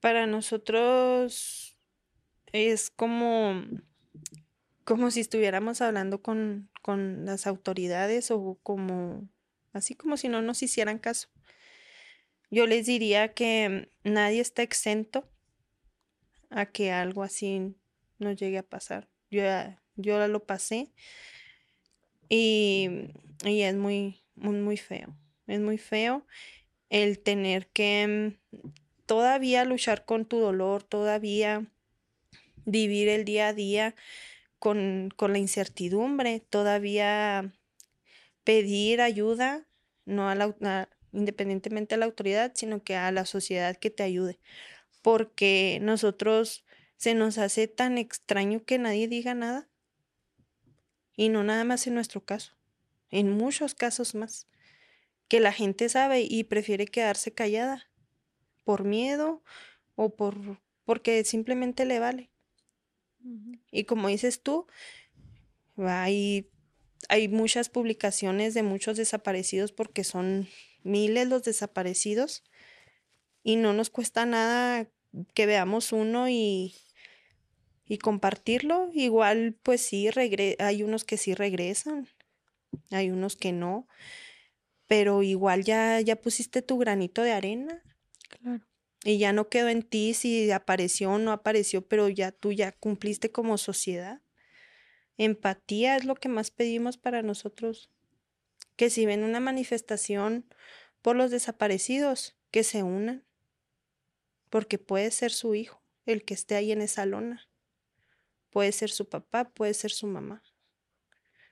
[0.00, 1.78] Para nosotros
[2.52, 3.62] es como,
[4.84, 9.28] como si estuviéramos hablando con, con las autoridades o como,
[9.72, 11.28] así como si no nos hicieran caso.
[12.50, 15.28] Yo les diría que nadie está exento
[16.50, 17.74] a que algo así
[18.18, 20.90] nos llegue a pasar yo ya, yo lo pasé
[22.28, 22.88] y,
[23.44, 25.16] es muy, muy, feo.
[25.46, 26.26] Es muy feo
[26.90, 28.58] el tener que mm,
[29.06, 31.66] todavía luchar con tu dolor, todavía
[32.64, 33.94] vivir el día a día
[34.58, 37.52] con, la incertidumbre, todavía
[38.44, 39.66] pedir ayuda,
[40.04, 44.38] no a la, independientemente a la autoridad, sino que a la sociedad que te ayude.
[45.02, 46.64] Porque nosotros
[46.96, 49.68] se nos hace tan extraño que nadie diga nada.
[51.16, 52.52] Y no nada más en nuestro caso,
[53.10, 54.46] en muchos casos más,
[55.26, 57.88] que la gente sabe y prefiere quedarse callada
[58.64, 59.42] por miedo
[59.96, 60.58] o por
[60.88, 62.30] porque simplemente le vale.
[63.70, 64.66] Y como dices tú,
[65.76, 66.48] hay,
[67.10, 70.48] hay muchas publicaciones de muchos desaparecidos porque son
[70.88, 72.42] miles los desaparecidos
[73.42, 74.88] y no nos cuesta nada
[75.34, 76.74] que veamos uno y,
[77.86, 78.90] y compartirlo.
[78.92, 80.08] Igual, pues sí,
[80.58, 82.08] hay unos que sí regresan,
[82.90, 83.86] hay unos que no,
[84.86, 87.82] pero igual ya, ya pusiste tu granito de arena.
[88.28, 88.64] Claro.
[89.04, 92.72] Y ya no quedó en ti si apareció o no apareció, pero ya tú ya
[92.72, 94.20] cumpliste como sociedad.
[95.16, 97.90] Empatía es lo que más pedimos para nosotros.
[98.78, 100.46] Que si ven una manifestación
[101.02, 103.26] por los desaparecidos, que se unan.
[104.50, 107.50] Porque puede ser su hijo el que esté ahí en esa lona.
[108.50, 110.44] Puede ser su papá, puede ser su mamá.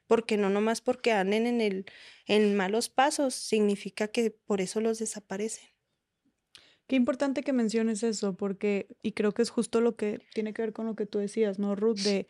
[0.07, 1.87] Porque no nomás porque anden en, el,
[2.27, 5.69] en malos pasos, significa que por eso los desaparecen.
[6.87, 10.63] Qué importante que menciones eso, porque, y creo que es justo lo que tiene que
[10.63, 11.99] ver con lo que tú decías, ¿no, Ruth?
[11.99, 12.29] De,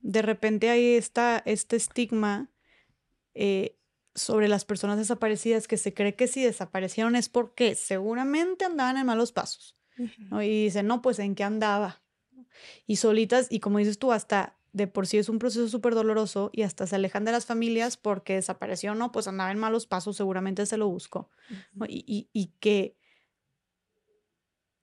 [0.00, 2.52] de repente hay esta, este estigma
[3.34, 3.77] eh,
[4.18, 9.06] sobre las personas desaparecidas que se cree que si desaparecieron es porque seguramente andaban en
[9.06, 9.76] malos pasos.
[10.30, 12.02] Y dicen, no, pues en qué andaba
[12.86, 16.50] y solitas, y como dices tú, hasta de por sí es un proceso súper doloroso
[16.52, 20.16] y hasta se alejan de las familias porque desapareció, no, pues andaba en malos pasos,
[20.16, 21.30] seguramente se lo buscó.
[21.88, 22.96] y, y, que,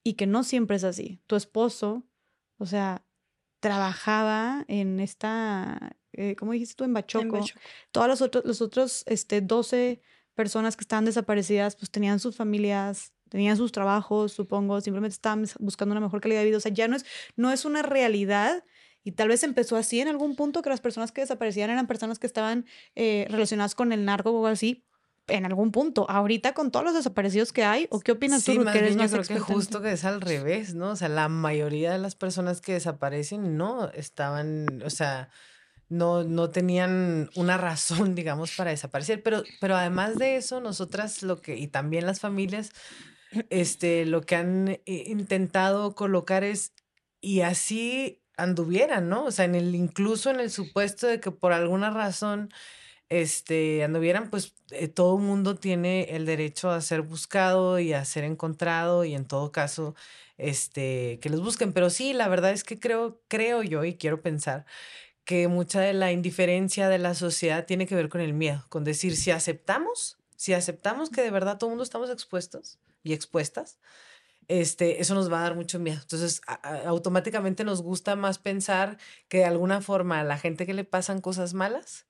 [0.04, 1.22] y que no siempre es así.
[1.28, 2.04] Tu esposo,
[2.58, 3.06] o sea,
[3.60, 6.84] trabajaba en esta, eh, ¿cómo dijiste tú?
[6.84, 7.40] En Bachoco.
[7.92, 10.02] Todas los otros, los otros este, 12
[10.34, 15.94] personas que estaban desaparecidas, pues tenían sus familias, tenían sus trabajos, supongo, simplemente estaban buscando
[15.94, 16.58] una mejor calidad de vida.
[16.58, 17.06] O sea, ya no es,
[17.36, 18.64] no es una realidad.
[19.04, 22.18] Y tal vez empezó así en algún punto que las personas que desaparecían eran personas
[22.18, 22.66] que estaban
[22.96, 24.84] eh, relacionadas con el narco o algo así,
[25.28, 26.10] en algún punto.
[26.10, 28.54] Ahorita con todos los desaparecidos que hay, ¿o qué opinas tú?
[28.56, 30.92] Más que eres yo creo que justo que es al revés, ¿no?
[30.92, 35.30] O sea, la mayoría de las personas que desaparecen no estaban, o sea,
[35.90, 39.24] no, no tenían una razón, digamos, para desaparecer.
[39.24, 42.72] Pero, pero además de eso, nosotras lo que, y también las familias,
[43.50, 46.74] este, lo que han eh, intentado colocar es,
[47.22, 49.26] y así anduvieran, ¿no?
[49.26, 52.50] O sea, en el, incluso en el supuesto de que por alguna razón
[53.10, 58.24] este, anduvieran, pues eh, todo mundo tiene el derecho a ser buscado y a ser
[58.24, 59.96] encontrado y en todo caso,
[60.38, 61.74] este, que los busquen.
[61.74, 64.66] Pero sí, la verdad es que creo, creo yo y quiero pensar
[65.26, 68.84] que mucha de la indiferencia de la sociedad tiene que ver con el miedo, con
[68.84, 73.78] decir, si aceptamos, si aceptamos que de verdad todo el mundo estamos expuestos, y expuestas,
[74.48, 76.00] este, eso nos va a dar mucho miedo.
[76.02, 76.42] Entonces,
[76.86, 78.98] automáticamente nos gusta más pensar
[79.30, 82.06] que de alguna forma a la gente que le pasan cosas malas,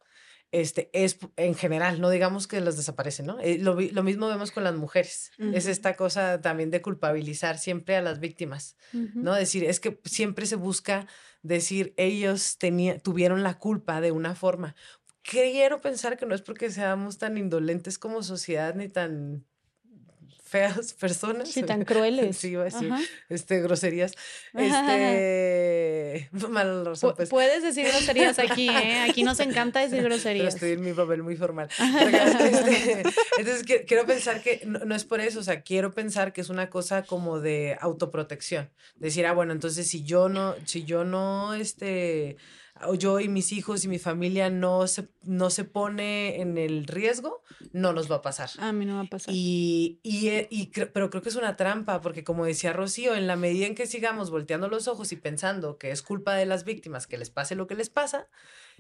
[0.62, 3.40] este, es en general, no digamos que los desaparecen, ¿no?
[3.42, 5.32] Eh, lo, lo, mismo vemos con las mujeres.
[5.38, 9.34] Es esta cosa también de culpabilizar siempre a las víctimas, ¿no?
[9.34, 11.08] Decir, es que siempre se busca
[11.42, 14.76] decir, ellos tenía, tuvieron la culpa de una forma.
[15.24, 19.46] Quiero pensar que no es porque seamos tan indolentes como sociedad ni tan
[20.56, 21.50] feas personas.
[21.50, 22.38] Sí, tan crueles.
[22.38, 22.92] Sí, iba a decir,
[23.30, 24.14] este, groserías.
[24.56, 26.30] Este,
[26.86, 27.30] razón, pues.
[27.30, 29.06] Puedes decir groserías aquí, ¿eh?
[29.10, 30.56] Aquí nos encanta decir groserías.
[30.56, 31.68] Pero estoy en mi papel muy formal.
[31.70, 33.04] Este,
[33.38, 36.70] entonces, quiero pensar que no, es por eso, o sea, quiero pensar que es una
[36.70, 38.70] cosa como de autoprotección.
[38.96, 42.38] Decir, ah, bueno, entonces si yo no, si yo no, este
[42.98, 47.42] yo y mis hijos y mi familia no se, no se pone en el riesgo,
[47.72, 48.50] no nos va a pasar.
[48.60, 49.34] A mí no va a pasar.
[49.34, 53.28] Y, y, eh, y, pero creo que es una trampa, porque como decía Rocío, en
[53.28, 56.66] la medida en que sigamos volteando los ojos y pensando que es culpa de las
[56.66, 58.28] víctimas que les pase lo que les pasa,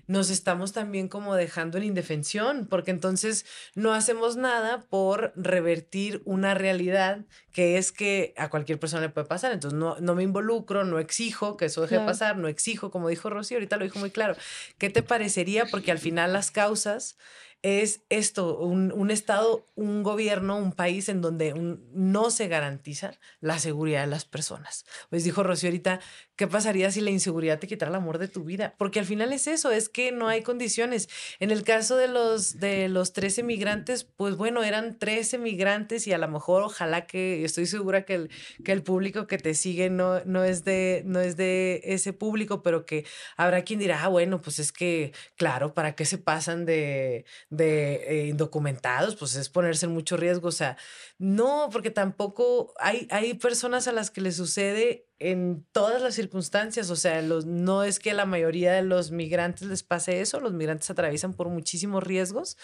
[0.08, 6.54] nos estamos también como dejando en indefensión, porque entonces no hacemos nada por revertir una
[6.54, 9.52] realidad que es que a cualquier persona le puede pasar.
[9.52, 13.10] Entonces no, no me involucro, no exijo que eso deje de pasar, no exijo, como
[13.10, 14.36] dijo Rocío, ahorita lo dijo muy claro.
[14.78, 15.66] ¿Qué te parecería?
[15.66, 17.18] Porque al final las causas
[17.66, 24.02] es esto, un, Estado, un gobierno, un país en donde no se garantiza la seguridad
[24.02, 24.86] de las personas.
[25.10, 26.00] Pues dijo Rocío ahorita,
[26.36, 28.76] ¿qué pasaría si la inseguridad te quitara el amor de tu vida?
[28.78, 31.10] Porque al final es eso, es que no hay condiciones.
[31.40, 36.14] En el caso de los, de los 13 migrantes, pues bueno, eran 13 migrantes y
[36.14, 38.30] a lo mejor ojalá que, estoy segura que el,
[38.64, 42.62] que el público que te sigue no, no, es de, no es de ese público,
[42.64, 43.06] pero que
[43.38, 47.96] habrá quien dirá, ah, bueno, pues es que, claro, ¿para qué se pasan de de
[48.08, 50.48] eh, indocumentados, pues es ponerse en mucho riesgo.
[50.50, 50.78] O sea,
[51.18, 56.90] no, porque tampoco hay, hay personas a las que les sucede en todas las circunstancias.
[56.90, 60.54] O sea, los, no es que la mayoría de los migrantes les pase eso, los
[60.54, 62.58] migrantes atraviesan por muchísimos riesgos,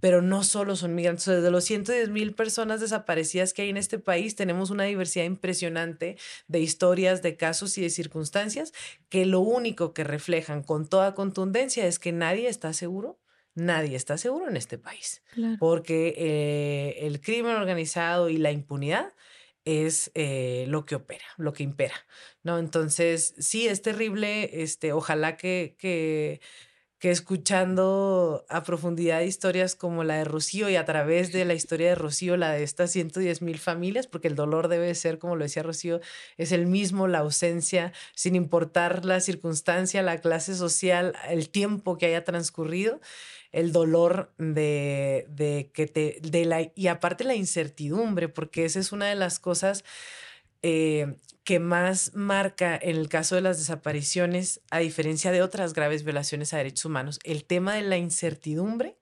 [0.00, 1.28] pero no solo son migrantes.
[1.28, 4.84] O sea, de los 110 mil personas desaparecidas que hay en este país, tenemos una
[4.84, 6.16] diversidad impresionante
[6.48, 8.72] de historias, de casos y de circunstancias
[9.08, 13.18] que lo único que reflejan con toda contundencia es que nadie está seguro
[13.54, 15.22] nadie está seguro en este país,
[15.58, 19.12] porque eh, el crimen organizado y la impunidad
[19.64, 22.06] es eh, lo que opera, lo que impera,
[22.42, 22.58] ¿no?
[22.58, 26.40] Entonces, sí, es terrible, este, ojalá que, que
[27.00, 31.88] que escuchando a profundidad historias como la de Rocío y a través de la historia
[31.88, 35.44] de Rocío, la de estas 110 mil familias, porque el dolor debe ser, como lo
[35.44, 36.00] decía Rocío,
[36.36, 42.04] es el mismo, la ausencia, sin importar la circunstancia, la clase social, el tiempo que
[42.04, 43.00] haya transcurrido,
[43.52, 48.92] el dolor de, de que te, de la, y aparte la incertidumbre, porque esa es
[48.92, 49.84] una de las cosas
[50.62, 56.04] eh, que más marca en el caso de las desapariciones, a diferencia de otras graves
[56.04, 58.98] violaciones a derechos humanos, el tema de la incertidumbre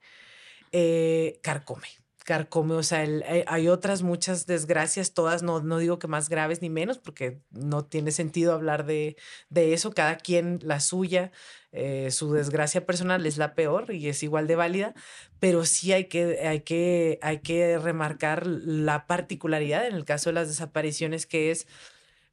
[0.73, 1.89] eh, carcome.
[2.25, 3.07] Carcome, o sea,
[3.47, 7.87] hay otras muchas desgracias, todas, no, no digo que más graves ni menos, porque no
[7.87, 9.17] tiene sentido hablar de,
[9.49, 11.33] de eso, cada quien la suya,
[11.73, 14.95] eh, su desgracia personal es la peor y es igual de válida,
[15.39, 20.35] pero sí hay que, hay que, hay que remarcar la particularidad en el caso de
[20.35, 21.67] las desapariciones, que es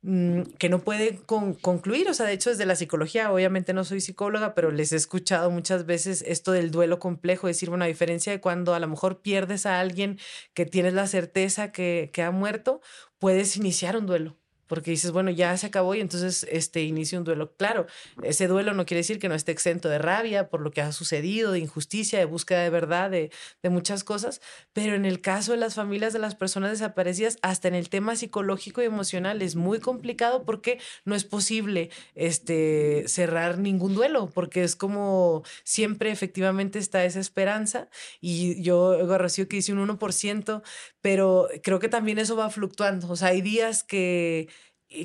[0.07, 2.07] Mm, que no puede concluir.
[2.09, 5.49] O sea, de hecho, desde la psicología, obviamente no soy psicóloga, pero les he escuchado
[5.49, 9.21] muchas veces esto del duelo complejo, decir, bueno, a diferencia de cuando a lo mejor
[9.23, 10.19] pierdes a alguien
[10.53, 12.81] que tienes la certeza que ha muerto,
[13.17, 14.37] puedes iniciar un duelo
[14.67, 17.53] porque dices, bueno, ya se acabó y entonces este, inicia un duelo.
[17.55, 17.85] Claro,
[18.23, 20.91] ese duelo no quiere decir que no esté exento de rabia por lo que ha
[20.91, 23.31] sucedido, de injusticia, de búsqueda de verdad, de,
[23.61, 24.41] de muchas cosas,
[24.73, 28.15] pero en el caso de las familias de las personas desaparecidas, hasta en el tema
[28.15, 34.63] psicológico y emocional es muy complicado porque no es posible este, cerrar ningún duelo, porque
[34.63, 37.89] es como siempre efectivamente está esa esperanza
[38.21, 40.61] y yo, Rocío, que hice un 1%,
[41.01, 44.47] pero creo que también eso va fluctuando, o sea, hay días que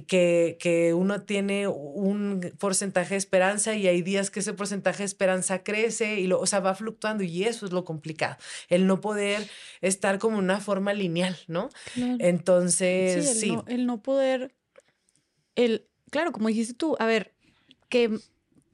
[0.07, 5.07] que, que, uno tiene un porcentaje de esperanza y hay días que ese porcentaje de
[5.07, 8.37] esperanza crece y lo, o sea, va fluctuando y eso es lo complicado,
[8.69, 9.49] el no poder
[9.81, 11.69] estar como una forma lineal, ¿no?
[12.19, 13.49] Entonces, sí.
[13.49, 14.55] El, No, el no poder,
[15.57, 17.35] el, claro, como dijiste tú, a ver,
[17.89, 18.19] que,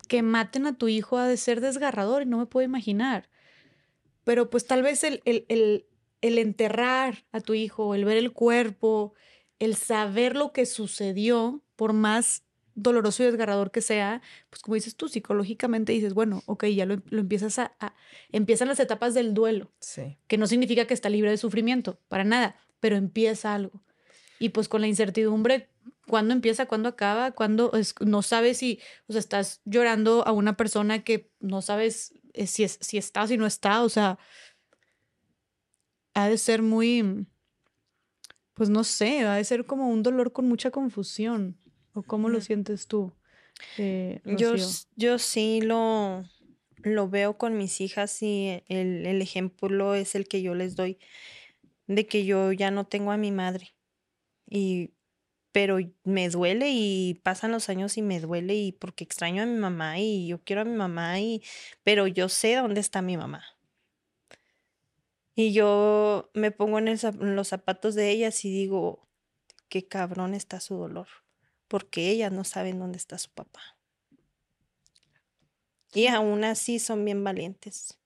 [0.09, 3.29] que maten a tu hijo ha de ser desgarrador y no me puedo imaginar,
[4.25, 5.87] pero pues tal vez el, el, el,
[6.21, 9.15] el enterrar a tu hijo, el ver el cuerpo,
[9.59, 12.47] el saber lo que sucedió, por más
[12.77, 17.03] doloroso y desgarrador que sea, pues como dices tú, psicológicamente dices, bueno, ok, ya lo,
[17.11, 17.75] empiezas a,
[18.31, 20.19] Empiezan las etapas del duelo, sí.
[20.29, 23.83] que no significa que está libre de sufrimiento, para nada, pero empieza algo.
[24.39, 25.71] Y pues con la incertidumbre,
[26.07, 26.67] ¿cuándo empieza?
[26.67, 27.33] ¿Cuándo acaba?
[27.33, 32.47] ¿Cuándo no sabes si, o sea, estás llorando a una persona que no sabes eh,
[32.47, 33.83] si, es, si está o si no está?
[33.83, 34.19] O sea,
[36.13, 37.27] ha de ser muy
[38.57, 41.59] pues no sé, va a ser como un dolor con mucha confusión.
[41.93, 43.13] ¿O cómo lo sientes tú?
[43.77, 44.55] Eh, yo,
[44.97, 46.25] yo sí lo,
[46.79, 50.99] lo veo con mis hijas y el, el, ejemplo es el que yo les doy
[51.87, 53.75] de que yo ya no tengo a mi madre.
[54.49, 54.95] Y
[55.53, 59.59] pero me duele y pasan los años y me duele y porque extraño a mi
[59.59, 61.43] mamá y yo quiero a mi mamá y
[61.83, 63.56] pero yo sé dónde está mi mamá.
[65.37, 69.07] Y yo me pongo en, en los zapatos de ellas y digo,
[69.69, 71.07] qué cabrón está su dolor,
[71.69, 73.77] porque ellas no saben dónde está su papá.
[75.93, 77.99] Y aún así son bien valientes.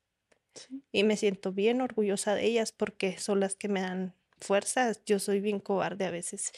[0.92, 5.02] Y me siento bien orgullosa de ellas porque son las que me dan fuerzas.
[5.04, 6.52] Yo soy bien cobarde a veces.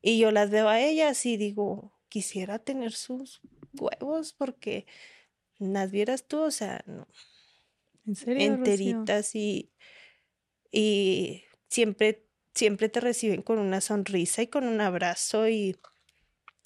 [0.00, 3.40] Y yo las veo a ellas y digo, quisiera tener sus
[3.78, 4.86] huevos porque
[5.58, 7.06] las vieras tú, o sea, no.
[8.06, 9.72] ¿En serio, enteritas y,
[10.70, 15.76] y siempre, siempre te reciben con una sonrisa y con un abrazo y,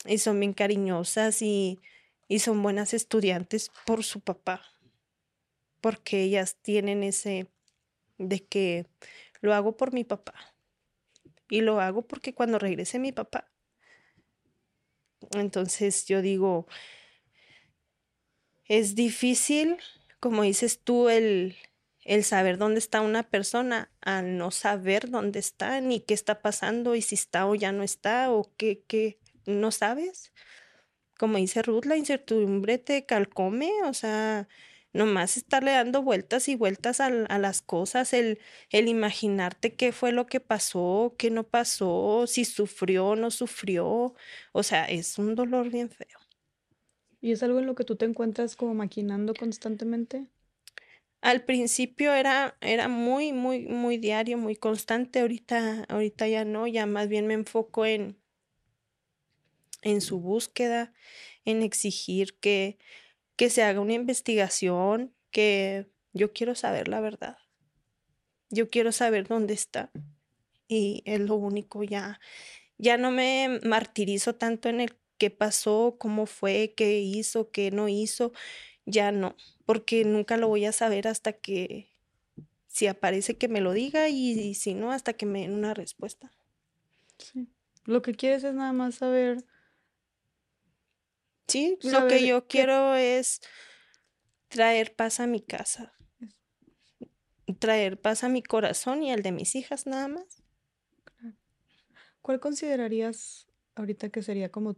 [0.06, 1.80] y son bien cariñosas y,
[2.28, 4.62] y son buenas estudiantes por su papá
[5.80, 7.48] porque ellas tienen ese
[8.18, 8.86] de que
[9.40, 10.34] lo hago por mi papá.
[11.48, 13.52] Y lo hago porque cuando regrese mi papá.
[15.32, 16.66] Entonces yo digo,
[18.64, 19.76] es difícil,
[20.20, 21.56] como dices tú, el,
[22.04, 26.94] el saber dónde está una persona al no saber dónde está ni qué está pasando
[26.94, 30.32] y si está o ya no está o qué, qué no sabes.
[31.18, 34.48] Como dice Ruth, la incertidumbre te calcome, o sea,
[34.92, 38.40] nomás estarle dando vueltas y vueltas a, las cosas, el,
[38.70, 44.14] el, imaginarte qué fue lo que pasó, qué no pasó, si sufrió o no sufrió,
[44.52, 46.15] o sea, es un dolor bien feo.
[47.26, 50.28] ¿Y es algo en lo que tú te encuentras como maquinando constantemente?
[51.20, 56.86] Al principio era, era muy, muy, muy diario, muy constante, ahorita, ahorita ya no, ya
[56.86, 58.16] más bien me enfoco en,
[59.82, 60.92] en su búsqueda,
[61.44, 62.78] en exigir que
[63.34, 67.38] que se haga una investigación, que yo quiero saber la verdad.
[68.50, 69.90] Yo quiero saber dónde está.
[70.68, 72.20] Y es lo único, ya,
[72.78, 77.88] ya no me martirizo tanto en el qué pasó, cómo fue, qué hizo, qué no
[77.88, 78.32] hizo.
[78.84, 79.34] Ya no,
[79.64, 81.90] porque nunca lo voy a saber hasta que,
[82.68, 86.32] si aparece que me lo diga y, si no, hasta que me den una respuesta.
[87.18, 87.48] Sí.
[87.84, 89.44] Lo que quieres es nada más saber
[91.48, 93.40] Sí, lo que yo quiero es
[94.48, 95.94] traer paz a mi casa,
[97.60, 100.42] traer paz a mi corazón y al de mis hijas nada más.
[102.20, 104.76] ¿Cuál considerarías ahorita que sería como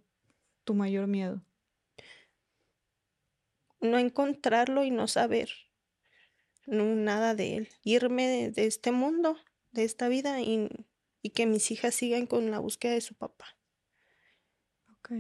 [0.68, 1.42] tu mayor miedo?
[3.80, 5.50] No encontrarlo y no saber
[6.66, 7.68] nada de él.
[7.82, 9.38] Irme de, este mundo,
[9.72, 10.68] de esta vida y,
[11.22, 13.56] y que mis hijas sigan con la búsqueda de su papá.
[14.98, 15.12] Ok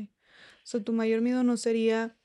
[0.68, 2.16] sea, tu mayor miedo no sería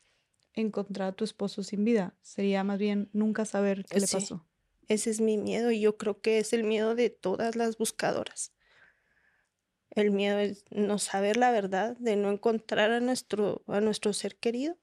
[0.53, 4.45] encontrar a tu esposo sin vida, sería más bien nunca saber qué le pasó.
[4.87, 8.51] Ese es mi miedo y yo creo que es el miedo de todas las buscadoras.
[9.95, 14.35] El miedo es no saber la verdad, de no encontrar a nuestro, a nuestro ser
[14.35, 14.77] querido,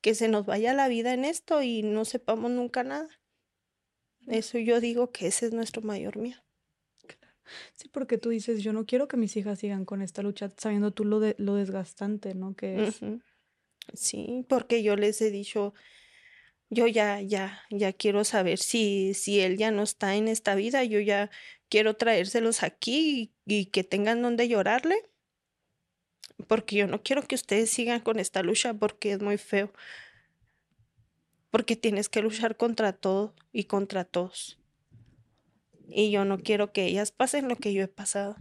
[0.00, 3.08] que se nos vaya la vida en esto y no sepamos nunca nada.
[4.26, 6.42] Eso yo digo que ese es nuestro mayor miedo.
[7.74, 10.92] Sí, porque tú dices, yo no quiero que mis hijas sigan con esta lucha, sabiendo
[10.92, 12.54] tú lo, de, lo desgastante, ¿no?
[12.54, 13.00] Que es.
[13.92, 15.74] Sí, porque yo les he dicho,
[16.74, 20.84] yo ya, ya, ya quiero saber si, si él ya no está en esta vida,
[20.84, 21.30] yo ya
[21.68, 24.96] quiero traérselos aquí y, que tengan donde llorarle,
[26.48, 29.72] porque yo no quiero que ustedes sigan con esta lucha porque es muy feo,
[31.50, 34.58] porque tienes que luchar contra todo y contra todos
[35.88, 38.36] y yo no quiero que ellas pasen lo que yo he pasado.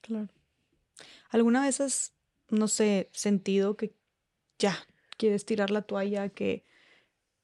[0.00, 0.28] Claro.
[1.30, 2.14] ¿Alguna vez has,
[2.48, 3.94] no sé, sentido que
[4.58, 4.76] ya
[5.16, 6.64] quieres tirar la toalla, que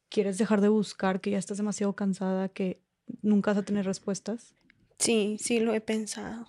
[0.08, 2.82] quieres dejar de buscar, que ya estás demasiado cansada, que
[3.22, 4.54] nunca vas a tener respuestas?
[4.98, 6.48] Sí, sí lo he pensado.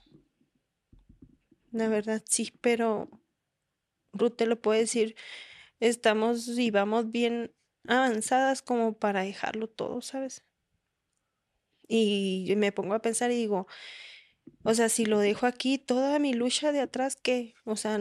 [1.71, 3.09] La verdad sí, pero
[4.11, 5.15] Ruth te lo puede decir,
[5.79, 7.51] estamos y vamos bien
[7.87, 10.43] avanzadas como para dejarlo todo, ¿sabes?
[11.87, 13.67] Y me pongo a pensar y digo,
[14.63, 17.53] o sea, si lo dejo aquí, toda mi lucha de atrás, ¿qué?
[17.65, 17.99] O sea,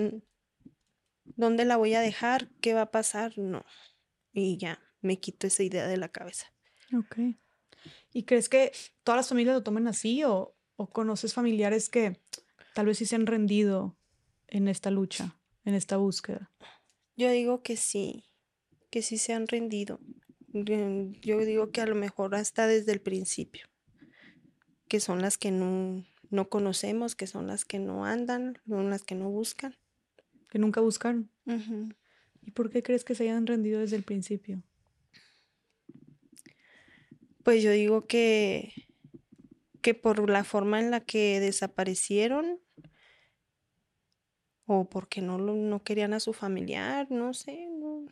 [1.25, 2.51] ¿dónde la voy a dejar?
[2.61, 3.37] ¿Qué va a pasar?
[3.39, 3.65] No.
[4.33, 6.53] Y ya, me quito esa idea de la cabeza.
[6.97, 7.37] Ok.
[8.13, 8.73] ¿Y crees que
[9.03, 12.21] todas las familias lo tomen así o, o conoces familiares que
[12.75, 13.99] tal vez sí se han rendido
[14.49, 16.51] en esta lucha, en esta búsqueda?
[17.17, 18.25] Yo digo que sí,
[18.91, 20.01] que sí se han rendido.
[20.49, 23.73] Yo digo que a lo mejor hasta desde el principio
[24.93, 29.03] que son las que no, no conocemos, que son las que no andan, son las
[29.03, 29.75] que no buscan.
[30.53, 31.31] Que nunca buscaron.
[32.43, 34.63] ¿Y por qué crees que se hayan rendido desde el principio?
[37.43, 38.75] Pues yo digo que,
[39.81, 42.61] que por la forma en la que desaparecieron,
[44.67, 48.05] o porque no, no querían a su familiar, no sé, no,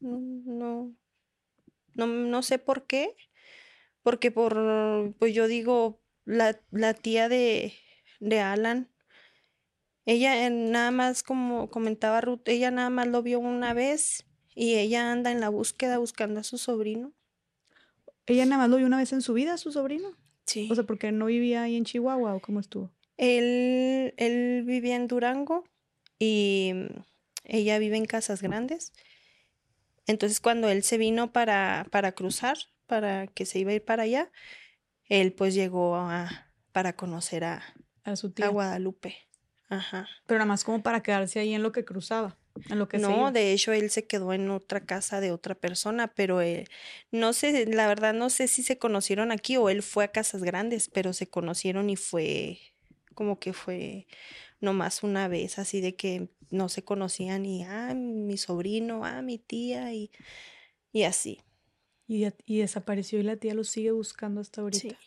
[0.00, 0.96] no,
[1.94, 3.14] no, no, sé por qué,
[4.02, 7.74] porque por, pues yo digo, la, la tía de,
[8.18, 8.91] de Alan,
[10.04, 14.24] ella nada más, como comentaba Ruth, ella nada más lo vio una vez
[14.54, 17.12] y ella anda en la búsqueda buscando a su sobrino.
[18.26, 20.16] ¿Ella nada más lo vio una vez en su vida a su sobrino?
[20.44, 20.68] Sí.
[20.70, 22.90] O sea, porque no vivía ahí en Chihuahua o cómo estuvo.
[23.16, 25.64] Él, él vivía en Durango
[26.18, 26.72] y
[27.44, 28.92] ella vive en Casas Grandes.
[30.06, 34.02] Entonces, cuando él se vino para, para cruzar, para que se iba a ir para
[34.02, 34.30] allá,
[35.08, 37.62] él pues llegó a, para conocer a,
[38.04, 38.46] a su tía.
[38.46, 39.16] A Guadalupe.
[39.72, 40.06] Ajá.
[40.26, 42.36] Pero nada más como para quedarse ahí en lo que cruzaba.
[42.68, 46.08] En lo que no, de hecho él se quedó en otra casa de otra persona,
[46.08, 46.66] pero eh,
[47.10, 50.42] no sé, la verdad no sé si se conocieron aquí o él fue a Casas
[50.42, 52.58] Grandes, pero se conocieron y fue
[53.14, 54.06] como que fue
[54.60, 59.38] nomás una vez, así de que no se conocían y, ah, mi sobrino, ah, mi
[59.38, 60.10] tía y,
[60.92, 61.40] y así.
[62.06, 64.98] Y, y desapareció y la tía lo sigue buscando hasta ahorita.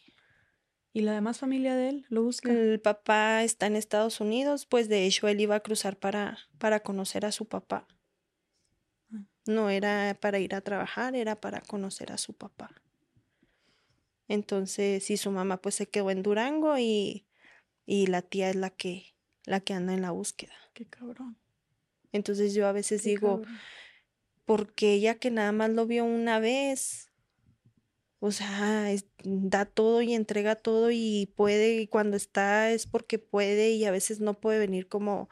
[0.95, 2.53] ¿Y la demás familia de él lo busca?
[2.53, 6.80] El papá está en Estados Unidos, pues de hecho él iba a cruzar para, para
[6.80, 7.85] conocer a su papá.
[9.11, 9.26] Ah.
[9.45, 12.81] No era para ir a trabajar, era para conocer a su papá.
[14.30, 17.27] Entonces, sí, su mamá pues se quedó en Durango y,
[17.85, 20.55] y la tía es la que, la que anda en la búsqueda.
[20.73, 21.38] Qué cabrón.
[22.13, 23.41] Entonces yo a veces digo,
[24.45, 27.11] porque ella que nada más lo vio una vez,
[28.20, 28.88] o sea,
[29.24, 33.92] da todo y entrega todo y puede, y cuando está es porque puede y a
[33.92, 35.30] veces no puede venir como,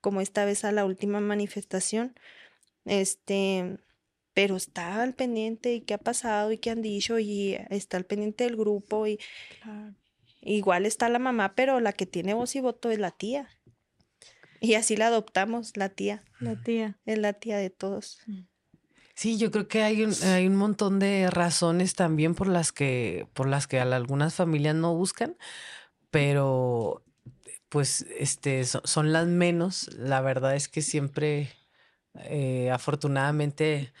[0.00, 2.18] como esta vez a la última manifestación.
[2.84, 3.78] Este,
[4.34, 8.04] pero está al pendiente y qué ha pasado y qué han dicho y está al
[8.04, 9.18] pendiente del grupo y
[10.40, 13.48] igual está la mamá, pero la que tiene voz y voto es la tía.
[14.60, 16.24] Y así la adoptamos, la tía.
[16.40, 16.98] La tía.
[17.04, 18.20] Es la tía de todos.
[18.26, 18.40] Mm.
[19.14, 23.28] Sí, yo creo que hay un, hay un montón de razones también por las que,
[23.32, 25.36] por las que algunas familias no buscan,
[26.10, 27.04] pero
[27.68, 29.92] pues este, son, las menos.
[29.94, 31.50] La verdad es que siempre,
[32.16, 33.92] eh, afortunadamente,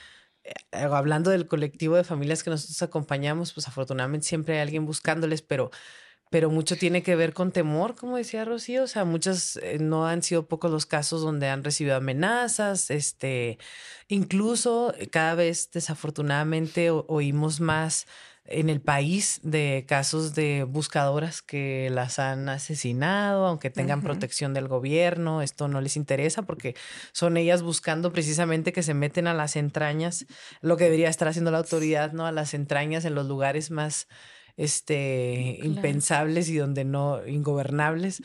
[0.44, 5.42] eh, hablando del colectivo de familias que nosotros acompañamos, pues afortunadamente siempre hay alguien buscándoles,
[5.42, 5.70] pero
[6.30, 10.06] pero mucho tiene que ver con temor, como decía Rocío, o sea, muchas, eh, no
[10.06, 13.58] han sido pocos los casos donde han recibido amenazas, este,
[14.08, 18.06] incluso eh, cada vez desafortunadamente oímos más
[18.46, 24.68] en el país de casos de buscadoras que las han asesinado, aunque tengan protección del
[24.68, 26.74] gobierno, esto no les interesa porque
[27.12, 30.26] son ellas buscando precisamente que se meten a las entrañas,
[30.60, 32.26] lo que debería estar haciendo la autoridad, ¿no?
[32.26, 34.08] A las entrañas en los lugares más
[34.56, 38.22] este, impensables y donde no, ingobernables.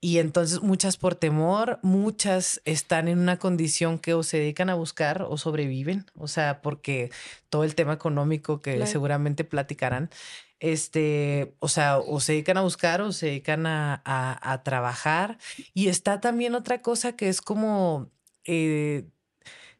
[0.00, 4.74] Y entonces muchas por temor, muchas están en una condición que o se dedican a
[4.74, 7.10] buscar o sobreviven, o sea, porque
[7.48, 10.10] todo el tema económico que seguramente platicarán,
[10.58, 15.38] este, o sea, o se dedican a buscar o se dedican a, a, trabajar.
[15.74, 18.10] Y está también otra cosa que es como...
[18.44, 19.04] Eh,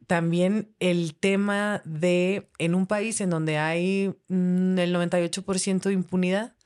[0.06, 6.56] también el tema de en un país en donde hay mm, el 98% de impunidad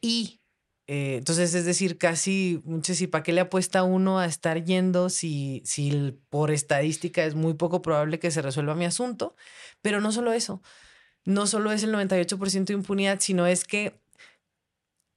[0.00, 0.40] y
[0.88, 5.62] eh, entonces es decir, casi, y para qué le apuesta uno a estar yendo si,
[5.64, 9.36] si por estadística es muy poco probable que se resuelva mi asunto,
[9.80, 10.60] pero no solo eso,
[11.24, 14.01] no solo es el 98% de impunidad, sino es que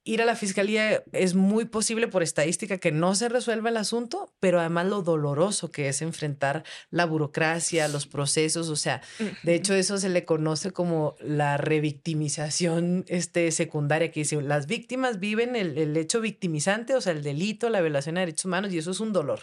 [0.06, 4.32] ir a la fiscalía es muy posible por estadística que no se resuelva el asunto,
[4.38, 9.02] pero además lo doloroso que es enfrentar la burocracia, los procesos, o sea,
[9.42, 15.18] de hecho eso se le conoce como la revictimización este, secundaria, que dice, las víctimas
[15.18, 18.78] viven el, el hecho victimizante, o sea, el delito, la violación de derechos humanos, y
[18.78, 19.40] eso es un dolor.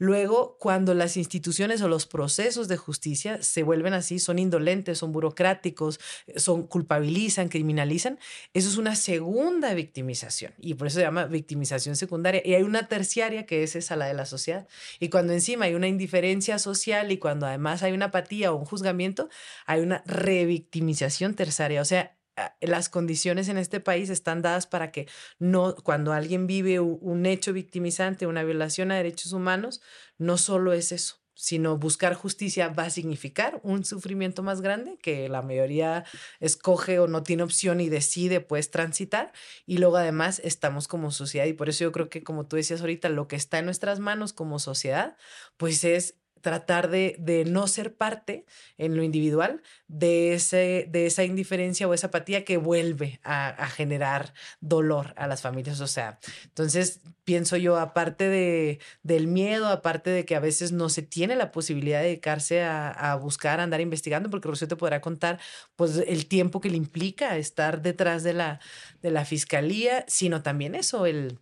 [0.00, 5.12] Luego, cuando las instituciones o los procesos de justicia se vuelven así, son indolentes, son
[5.12, 6.00] burocráticos,
[6.36, 8.18] son culpabilizan, criminalizan,
[8.54, 12.40] eso es una segunda victimización y por eso se llama victimización secundaria.
[12.42, 14.66] Y hay una terciaria que es esa, la de la sociedad.
[15.00, 18.64] Y cuando encima hay una indiferencia social y cuando además hay una apatía o un
[18.64, 19.28] juzgamiento,
[19.66, 21.82] hay una revictimización terciaria.
[21.82, 22.16] O sea,
[22.60, 25.06] las condiciones en este país están dadas para que
[25.38, 29.80] no, cuando alguien vive un hecho victimizante, una violación a derechos humanos,
[30.18, 35.26] no solo es eso, sino buscar justicia va a significar un sufrimiento más grande que
[35.30, 36.04] la mayoría
[36.38, 39.32] escoge o no tiene opción y decide pues transitar
[39.64, 42.82] y luego además estamos como sociedad y por eso yo creo que como tú decías
[42.82, 45.16] ahorita lo que está en nuestras manos como sociedad
[45.56, 48.44] pues es tratar de, de, no ser parte
[48.78, 54.32] en lo individual de, ese, de esa indiferencia o esa apatía que vuelve a, generar
[54.60, 55.80] dolor a las familias.
[55.80, 60.88] O sea, entonces pienso yo, aparte de, del miedo, aparte de que a veces no
[60.88, 64.76] se tiene la posibilidad de dedicarse a, a buscar, a andar investigando, porque Rocío te
[64.76, 65.38] podrá contar
[65.76, 68.60] pues el tiempo que le implica estar detrás de la,
[69.02, 71.38] de la fiscalía, sino también eso, el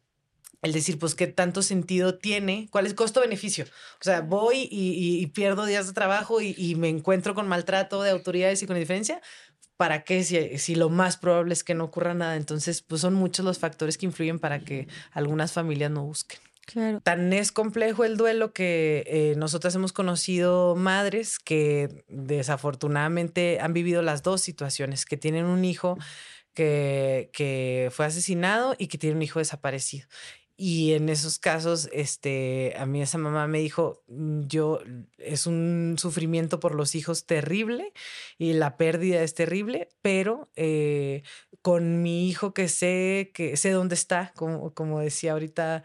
[0.63, 3.65] el decir, pues, qué tanto sentido tiene, cuál es costo-beneficio.
[4.01, 8.63] O sea, voy y, pierdo días de trabajo y, me encuentro con maltrato de autoridades
[8.63, 9.21] y con diferencia.
[9.77, 10.25] ¿Para qué?
[10.25, 12.37] Si, si, lo más probable es que no ocurra nada.
[12.37, 16.41] Entonces, pues son muchos los factores que influyen para que algunas familias no busquen.
[16.67, 17.01] Claro.
[17.01, 24.03] Tan es complejo el duelo que eh, nosotras hemos conocido madres que desafortunadamente han vivido
[24.03, 25.97] las dos situaciones, que tienen un hijo
[26.53, 30.09] que, que fue asesinado y que tiene un hijo desaparecido.
[30.61, 34.81] Y en esos casos, este, a mí esa mamá me dijo, mm, yo,
[35.19, 37.93] es un sufrimiento por los hijos terrible
[38.39, 41.23] y la pérdida es terrible, pero eh,
[41.63, 45.85] con mi hijo que sé, que sé dónde está, como, como decía ahorita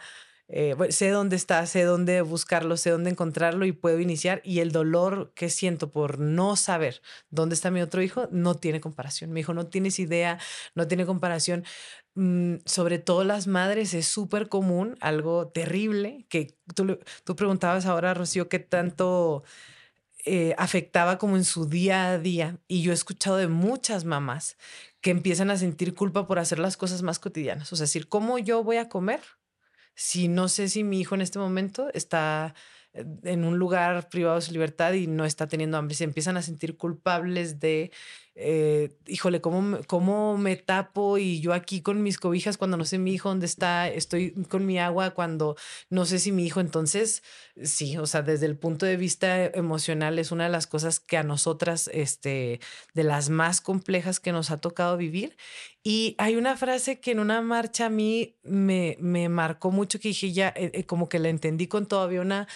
[0.49, 4.41] eh, sé dónde está, sé dónde buscarlo, sé dónde encontrarlo y puedo iniciar.
[4.43, 8.81] Y el dolor que siento por no saber dónde está mi otro hijo no tiene
[8.81, 9.31] comparación.
[9.31, 10.39] Mi hijo no tienes idea,
[10.75, 11.63] no tiene comparación.
[12.15, 18.13] Mm, sobre todo las madres es súper común, algo terrible, que tú, tú preguntabas ahora,
[18.13, 19.43] Rocío, qué tanto...
[20.25, 22.57] Eh, afectaba como en su día a día.
[22.69, 24.57] Y yo he escuchado de muchas mamás
[25.01, 27.73] que empiezan a sentir culpa por hacer las cosas más cotidianas.
[27.73, 29.19] O sea, decir, ¿cómo yo voy a comer?
[29.95, 32.55] si no sé si mi hijo en este momento está
[32.93, 36.37] eh, en un lugar privado de su libertad y no está teniendo hambre, se empiezan
[36.37, 37.91] a sentir culpables de
[38.35, 41.17] eh, híjole, ¿cómo, ¿cómo me tapo?
[41.19, 44.65] Y yo aquí con mis cobijas cuando no sé mi hijo dónde está, estoy con
[44.65, 45.55] mi agua cuando
[45.89, 47.21] no sé si mi hijo, entonces,
[47.61, 51.17] sí, o sea, desde el punto de vista emocional es una de las cosas que
[51.17, 52.59] a nosotras, este,
[52.93, 55.37] de las más complejas que nos ha tocado vivir.
[55.83, 60.07] Y hay una frase que en una marcha a mí me, me marcó mucho, que
[60.07, 62.47] dije ya, eh, eh, como que la entendí con todavía una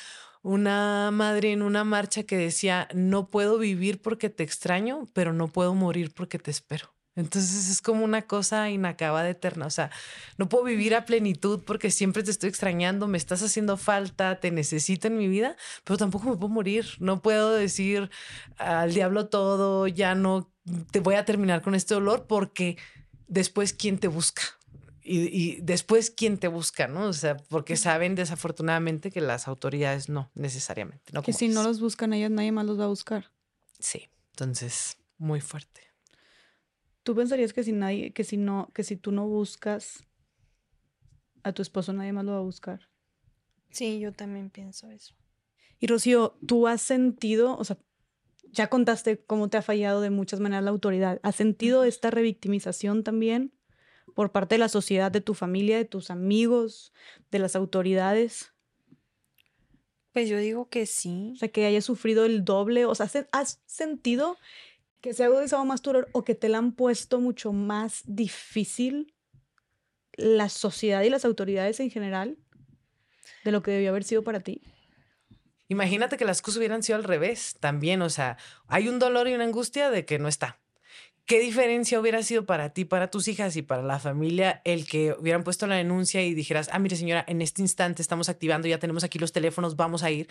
[0.48, 5.50] una madre en una marcha que decía, no puedo vivir porque te extraño, pero no
[5.50, 6.94] puedo morir porque te espero.
[7.18, 9.66] Entonces es como una cosa inacabada eterna.
[9.66, 9.92] O sea,
[10.38, 14.52] no puedo vivir a plenitud porque siempre te estoy extrañando, me estás haciendo falta, te
[14.52, 16.86] necesito en mi vida, pero tampoco me puedo morir.
[17.00, 18.10] No puedo decir
[18.58, 20.50] al diablo todo, ya no
[20.92, 22.78] te voy a terminar con este dolor porque
[23.28, 24.44] después, ¿quién te busca?
[25.08, 27.08] Y, después quién te busca, ¿no?
[27.08, 31.14] O sea, porque saben desafortunadamente que las autoridades no necesariamente.
[31.24, 33.32] que si no los buscan ellas, nadie más los va a buscar.
[33.80, 35.82] Sí, entonces, muy fuerte.
[37.04, 40.04] ¿Tú pensarías que si nadie, que si no, que si tú no buscas
[41.44, 42.90] a tu esposo, nadie más lo va a buscar?
[43.72, 45.16] Sí, yo también pienso eso.
[45.80, 47.78] Y Rocío, ¿tú has sentido, o sea,
[48.52, 53.04] ya contaste cómo te ha fallado de muchas maneras la autoridad, ¿has sentido esta revictimización
[53.04, 53.54] también?
[54.16, 56.94] Por parte de la sociedad, de tu familia, de tus amigos,
[57.32, 58.54] de las autoridades?
[60.14, 61.32] Pues yo digo que sí.
[61.36, 62.86] O sea, que hayas sufrido el doble.
[62.86, 64.38] O sea, ¿has sentido
[65.02, 68.02] que se ha agudizado más tu dolor o que te la han puesto mucho más
[68.06, 69.14] difícil
[70.14, 72.38] la sociedad y las autoridades en general
[73.44, 74.62] de lo que debió haber sido para ti?
[75.68, 78.02] Imagínate que las cosas hubieran sido al revés también.
[78.02, 78.38] O sea,
[78.68, 80.60] hay un dolor y una angustia de que no está.
[81.28, 85.14] ¿Qué diferencia hubiera sido para ti, para tus hijas y para la familia el que
[85.20, 88.80] hubieran puesto la denuncia y dijeras, ah, mire señora, en este instante estamos activando, ya
[88.80, 90.30] tenemos aquí los teléfonos, vamos a ir?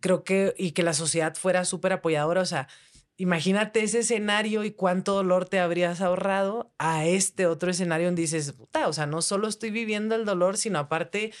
[0.00, 2.68] Creo que, y que la sociedad fuera súper apoyadora, o sea,
[3.16, 8.52] imagínate ese escenario y cuánto dolor te habrías ahorrado a este otro escenario donde dices,
[8.52, 11.32] puta, o sea, no solo estoy viviendo el dolor, sino aparte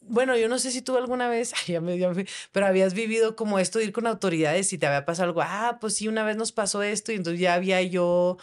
[0.00, 2.12] bueno, yo no sé si tú alguna vez, ya me, ya
[2.52, 5.78] pero habías vivido como esto de ir con autoridades y te había pasado algo, ah,
[5.80, 8.38] pues sí, una vez nos pasó esto y entonces ya había yo,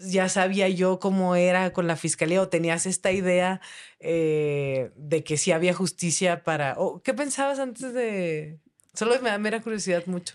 [0.00, 3.60] ya sabía yo cómo era con la fiscalía o tenías esta idea
[4.00, 8.60] eh, de que sí había justicia para, o ¿qué pensabas antes de,
[8.94, 10.34] solo me da mera curiosidad mucho?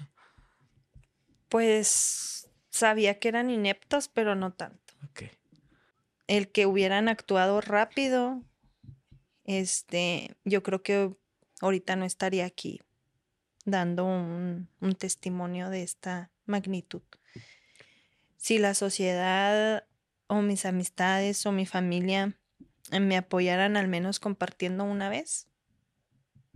[1.49, 4.79] Pues sabía que eran ineptos, pero no tanto.
[6.27, 8.43] El que hubieran actuado rápido,
[9.47, 11.15] este, yo creo que
[11.61, 12.81] ahorita no estaría aquí
[13.65, 14.67] dando un,
[14.97, 17.01] testimonio de esta magnitud.
[18.37, 19.85] Si la sociedad
[20.27, 22.37] o mis amistades o mi familia
[22.91, 25.47] me apoyaran al menos compartiendo una vez,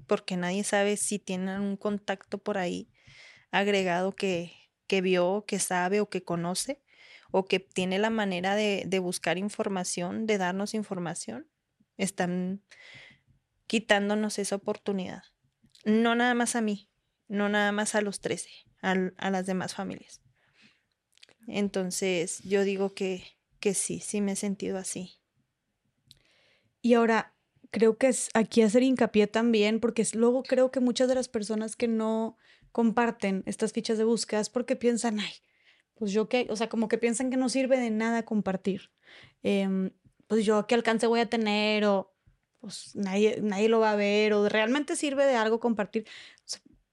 [0.07, 2.89] porque nadie sabe si tienen un contacto por ahí
[3.51, 4.53] agregado que,
[4.87, 6.81] que vio, que sabe o que conoce,
[7.31, 11.50] o que tiene la manera de, de buscar información, de darnos información
[11.97, 12.63] están
[13.67, 15.23] quitándonos esa oportunidad.
[15.85, 16.89] No nada más a mí,
[17.27, 18.49] no nada más a los 13,
[18.81, 20.21] a las demás familias.
[21.47, 23.23] Entonces, yo digo que,
[23.59, 25.19] que sí, sí me he sentido así.
[26.81, 27.35] Y ahora,
[27.71, 31.75] creo que es aquí hacer hincapié también, porque luego creo que muchas de las personas
[31.75, 32.37] que no
[32.71, 35.33] comparten estas fichas de búsqueda es porque piensan, ay,
[35.95, 38.91] pues yo qué, o sea, como que piensan que no sirve de nada compartir.
[39.43, 39.91] Em,
[40.31, 42.15] pues yo qué alcance voy a tener o
[42.61, 46.07] pues nadie, nadie lo va a ver o realmente sirve de algo compartir.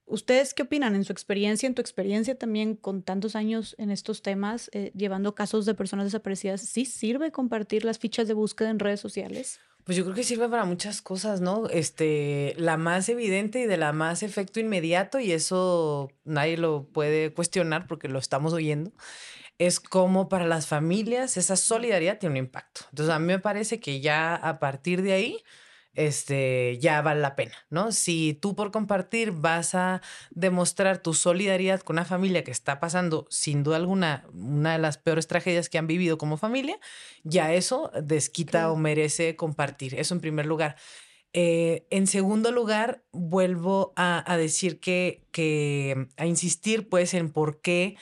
[0.07, 4.23] ¿Ustedes qué opinan en su experiencia, en tu experiencia también con tantos años en estos
[4.23, 6.63] temas, eh, llevando casos de personas desaparecidas?
[6.63, 9.61] ¿Sí sirve compartir las fichas de búsqueda en redes sociales?
[9.85, 11.69] Pues yo creo que sirve para muchas cosas, ¿no?
[11.69, 17.33] Este, la más evidente y de la más efecto inmediato, y eso nadie lo puede
[17.33, 18.91] cuestionar porque lo estamos oyendo,
[19.59, 22.83] es como para las familias esa solidaridad tiene un impacto.
[22.91, 25.43] Entonces, a mí me parece que ya a partir de ahí,
[25.95, 27.91] este, ya vale la pena, ¿no?
[27.91, 33.27] Si tú por compartir vas a demostrar tu solidaridad con una familia que está pasando,
[33.31, 36.79] sin duda alguna, una de las peores tragedias que han vivido como familia,
[37.25, 39.97] ya eso desquita o merece compartir.
[39.97, 40.77] Eso en primer lugar.
[41.33, 47.97] Eh, en segundo lugar, vuelvo a, decir que, que, a insistir pues en por qué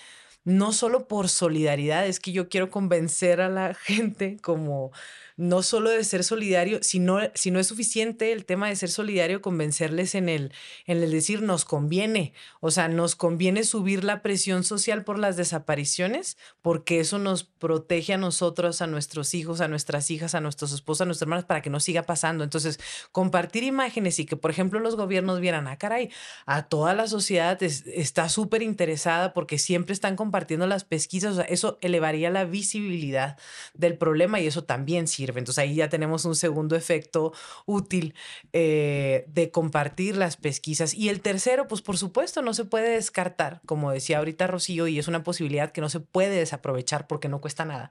[0.46, 4.92] no solo por solidaridad, es que yo quiero convencer a la gente como
[5.36, 9.42] no solo de ser solidario, sino si no es suficiente el tema de ser solidario,
[9.42, 10.52] convencerles en el,
[10.86, 15.36] en el decir nos conviene, o sea, nos conviene subir la presión social por las
[15.36, 20.72] desapariciones, porque eso nos protege a nosotros, a nuestros hijos, a nuestras hijas, a nuestros
[20.72, 22.42] esposos, a nuestras hermanas, para que no siga pasando.
[22.42, 22.80] Entonces,
[23.12, 26.10] compartir imágenes y que, por ejemplo, los gobiernos vieran, ah, caray,
[26.46, 31.44] a toda la sociedad está súper interesada porque siempre están compartiendo las pesquisas, o sea,
[31.44, 33.36] eso elevaría la visibilidad
[33.74, 37.32] del problema y eso también sirve entonces ahí ya tenemos un segundo efecto
[37.64, 38.14] útil
[38.52, 40.94] eh, de compartir las pesquisas.
[40.94, 44.98] Y el tercero, pues por supuesto, no se puede descartar, como decía ahorita Rocío, y
[44.98, 47.90] es una posibilidad que no se puede desaprovechar porque no cuesta nada.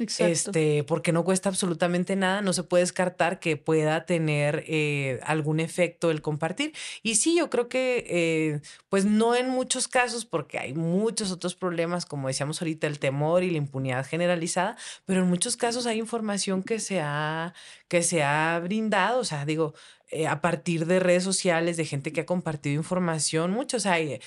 [0.00, 5.58] Este, porque no cuesta absolutamente nada, no se puede descartar que pueda tener eh, algún
[5.60, 6.72] efecto el compartir.
[7.02, 11.54] Y sí, yo creo que, eh, pues no en muchos casos, porque hay muchos otros
[11.56, 15.98] problemas, como decíamos ahorita, el temor y la impunidad generalizada, pero en muchos casos hay
[15.98, 17.54] información que se ha,
[17.88, 19.74] que se ha brindado, o sea, digo,
[20.10, 24.20] eh, a partir de redes sociales, de gente que ha compartido información, muchos hay.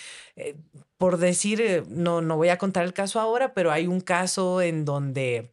[0.98, 4.85] por decir, no, no voy a contar el caso ahora, pero hay un caso en
[4.85, 5.51] donde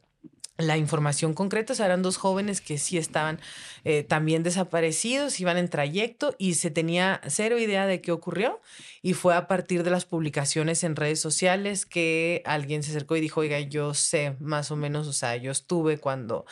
[0.58, 3.40] la información concreta, o eran dos jóvenes que sí estaban
[3.84, 8.60] eh, también desaparecidos, iban en trayecto y se tenía cero idea de qué ocurrió.
[9.00, 13.20] Y fue a partir de las publicaciones en redes sociales que alguien se acercó y
[13.20, 16.44] dijo, oiga, yo sé más o menos, o sea, yo estuve cuando,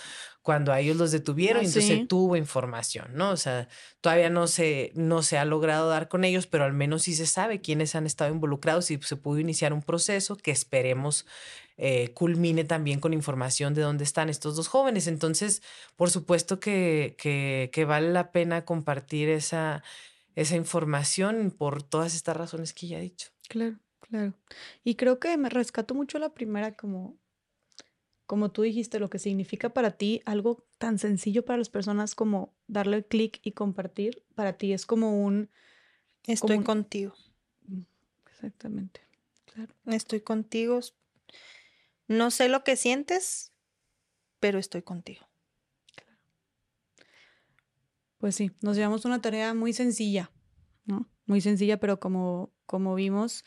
[0.46, 3.30] cuando a ellos los detuvieron, ah, entonces tuvo información, ¿no?
[3.30, 3.66] O sea,
[4.00, 7.26] todavía no se, no se ha logrado dar con ellos, pero al menos sí se
[7.26, 11.26] sabe quiénes han estado involucrados y se pudo iniciar un proceso que esperemos
[11.78, 15.08] eh, culmine también con información de dónde están estos dos jóvenes.
[15.08, 15.62] Entonces,
[15.96, 19.82] por supuesto que, que, vale la pena compartir esa,
[20.36, 23.30] esa información por todas estas razones que ya he dicho.
[23.48, 24.32] Claro, claro.
[24.84, 27.16] Y creo que me rescato mucho la primera como
[28.26, 32.52] como tú dijiste, lo que significa para ti algo tan sencillo para las personas como
[32.66, 35.48] darle clic y compartir, para ti es como un...
[36.26, 37.14] Estoy contigo.
[37.68, 37.82] Mm,
[38.30, 39.00] exactamente,
[39.44, 39.72] claro.
[39.86, 40.80] Estoy contigo,
[42.08, 43.52] no sé lo que sientes,
[44.40, 45.26] pero estoy contigo.
[48.18, 50.32] Pues sí, nos llevamos una tarea muy sencilla,
[50.84, 51.08] ¿no?
[51.26, 53.44] Muy sencilla, pero como, como vimos,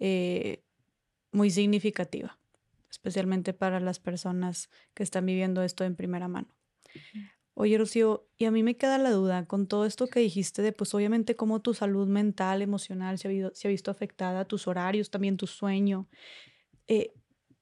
[0.00, 0.64] eh,
[1.32, 2.37] muy significativa,
[2.90, 6.48] especialmente para las personas que están viviendo esto en primera mano.
[7.54, 10.72] Oye, Rocío, y a mí me queda la duda con todo esto que dijiste de,
[10.72, 15.10] pues obviamente, cómo tu salud mental, emocional se ha, se ha visto afectada, tus horarios,
[15.10, 16.08] también tu sueño.
[16.86, 17.12] Eh,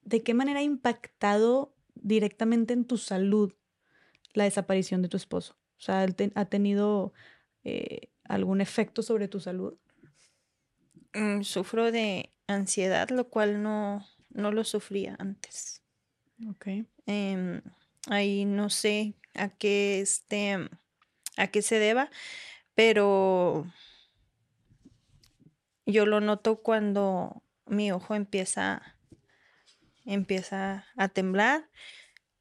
[0.07, 3.53] ¿de qué manera ha impactado directamente en tu salud
[4.33, 5.59] la desaparición de tu esposo?
[5.79, 7.13] O sea, ¿ha tenido
[7.65, 9.75] eh, algún efecto sobre tu salud?
[11.13, 14.07] Mm, sufro de ansiedad, lo cual no,
[14.37, 15.83] no lo sufría antes.
[16.49, 16.69] Ok.
[17.07, 17.63] Em,
[18.09, 20.69] ahí no sé a qué este
[21.37, 22.11] a qué se deba,
[22.75, 23.67] pero
[25.85, 28.97] yo lo noto cuando mi ojo empieza
[30.05, 31.69] empieza a temblar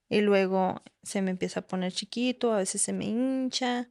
[0.09, 3.89] y luego se me empieza a poner chiquito, a veces se me hincha,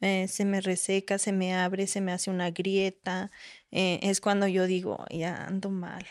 [0.00, 3.30] eh, se me reseca, se me abre, se me hace una grieta.
[3.70, 6.04] Eh, es cuando yo digo, ya ando mal.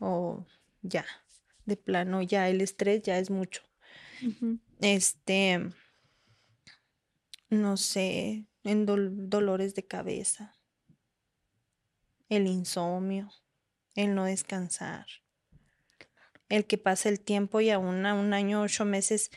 [0.00, 0.44] O
[0.82, 1.06] ya,
[1.66, 3.62] de plano, ya el estrés ya es mucho.
[4.80, 5.70] Este,
[7.48, 10.56] no sé, en dolores de cabeza.
[12.28, 13.32] el insomnio,
[13.96, 15.06] el no descansar,
[16.48, 19.30] el que pasa el tiempo y aún a un año, ocho meses,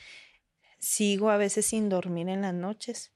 [0.79, 3.11] sigo a veces sin dormir en las noches.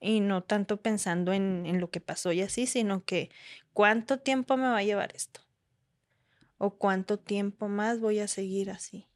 [0.00, 3.30] Y no tanto pensando en, en, lo que pasó y así, sino que
[3.72, 5.40] cuánto tiempo me va a llevar esto.
[6.64, 9.06] O cuánto tiempo más voy a seguir así.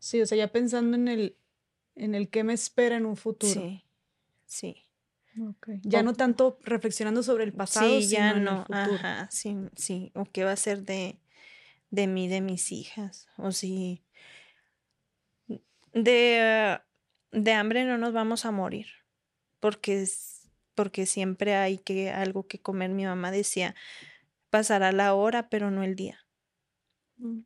[0.00, 1.36] Sí, o sea, ya pensando en el,
[1.94, 3.52] en el qué me espera en un futuro.
[3.52, 3.84] Sí,
[4.44, 4.76] sí.
[5.50, 5.80] Okay.
[5.84, 10.10] Ya no tanto reflexionando sobre el pasado, sí, ya no, Ajá, sí, sí.
[10.14, 11.20] O qué va a ser de,
[11.90, 13.28] de mí, de mis hijas.
[13.36, 14.02] O si
[15.92, 16.80] de,
[17.30, 18.86] de hambre no nos vamos a morir.
[19.60, 20.08] Porque,
[20.74, 22.90] porque siempre hay que, algo que comer.
[22.90, 23.76] Mi mamá decía,
[24.50, 26.26] pasará la hora, pero no el día.
[27.16, 27.40] Mm.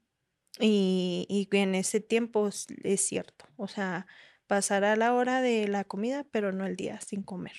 [0.59, 3.47] Y, y en ese tiempo es, es cierto.
[3.57, 4.07] O sea,
[4.47, 7.57] pasará la hora de la comida, pero no el día sin comer.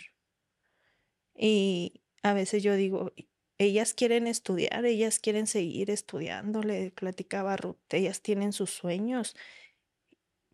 [1.35, 3.13] Y a veces yo digo,
[3.57, 9.35] ellas quieren estudiar, ellas quieren seguir estudiando, le platicaba Ruth, ellas tienen sus sueños,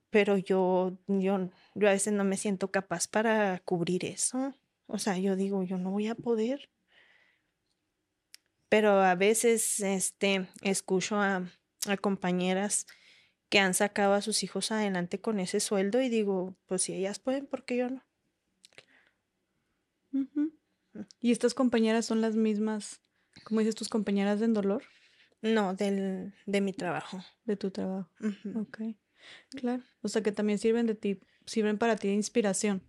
[0.09, 4.53] pero yo, yo, yo a veces no me siento capaz para cubrir eso.
[4.87, 6.69] O sea, yo digo, yo no voy a poder.
[8.69, 11.49] Pero a veces, este, escucho a,
[11.87, 12.85] a compañeras
[13.49, 17.19] que han sacado a sus hijos adelante con ese sueldo y digo, pues si ellas
[17.19, 18.03] pueden, ¿por qué yo no?
[21.19, 23.01] ¿Y estas compañeras son las mismas,
[23.43, 24.83] como dices, tus compañeras de dolor?
[25.41, 27.23] No, del, de mi trabajo.
[27.45, 28.09] De tu trabajo.
[28.55, 28.79] Ok.
[29.51, 29.83] Claro.
[30.01, 32.81] O sea que también sirven de ti, sirven para ti de inspiración.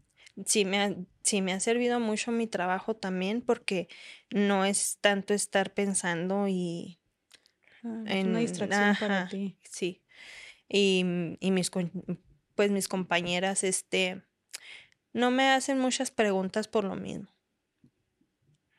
[0.47, 3.89] Sí me, ha, sí, me ha servido mucho mi trabajo también porque
[4.31, 6.99] no es tanto estar pensando y...
[7.83, 9.57] en, una distracción para ti.
[9.63, 10.03] Sí.
[10.69, 11.05] Y,
[11.41, 11.71] y mis,
[12.55, 14.23] pues mis compañeras, este,
[15.13, 17.29] no me hacen muchas preguntas por lo mismo.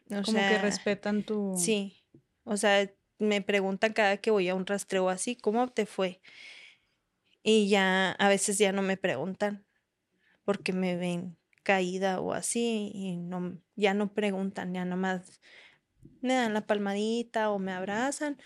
[0.07, 1.55] Como que respetan tu...
[1.57, 2.03] Sí,
[2.43, 2.89] o sea,
[3.19, 6.21] me preguntan cada que voy a un rastreo así, ¿cómo te fue?
[7.43, 9.65] Y ya a veces ya no me preguntan
[10.43, 11.37] porque me ven
[11.69, 15.39] caída o así y no, ya no preguntan, ya nomás
[16.19, 18.41] me dan la palmadita o me abrazan,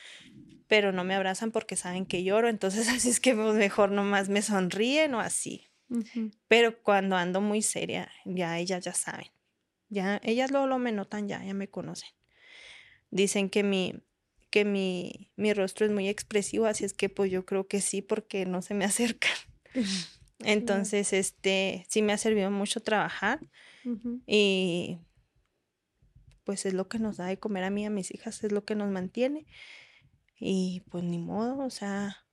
[0.68, 4.28] pero no me abrazan porque saben que lloro, entonces así es que pues, mejor nomás
[4.28, 5.70] me sonríen o así.
[6.50, 9.28] Pero cuando ando muy seria, ya ellas ya saben.
[9.88, 12.10] Ya, ellas luego lo me notan ya, ya me conocen.
[13.10, 14.02] Dicen que mi,
[14.50, 18.02] que mi, mi rostro es muy expresivo, así es que pues yo creo que sí,
[18.02, 19.38] porque no se me acercan.
[20.46, 23.40] Entonces, este, sí me ha servido mucho trabajar
[24.26, 25.00] y
[26.44, 28.52] pues es lo que nos da de comer a mí y a mis hijas, es
[28.52, 29.46] lo que nos mantiene.
[30.40, 32.26] Y pues ni modo, o sea,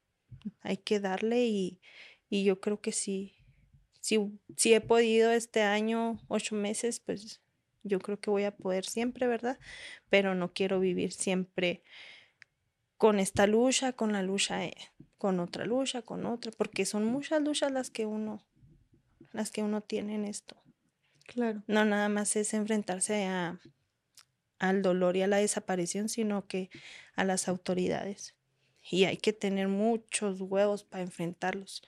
[0.63, 1.81] hay que darle y,
[2.29, 3.35] y yo creo que sí,
[4.01, 7.41] si, si he podido este año, ocho meses, pues
[7.83, 9.59] yo creo que voy a poder siempre, ¿verdad?
[10.09, 11.83] Pero no quiero vivir siempre
[12.97, 14.75] con esta lucha, con la lucha, eh,
[15.21, 18.43] con otra lucha, con otra, porque son muchas luchas las que uno,
[19.33, 20.57] las que uno tiene en esto.
[21.27, 21.63] Claro.
[21.69, 23.61] No nada más es enfrentarse a,
[24.59, 26.71] al dolor y a la desaparición, sino que
[27.15, 28.35] a las autoridades.
[28.91, 31.83] Y hay que tener muchos huevos para enfrentarlos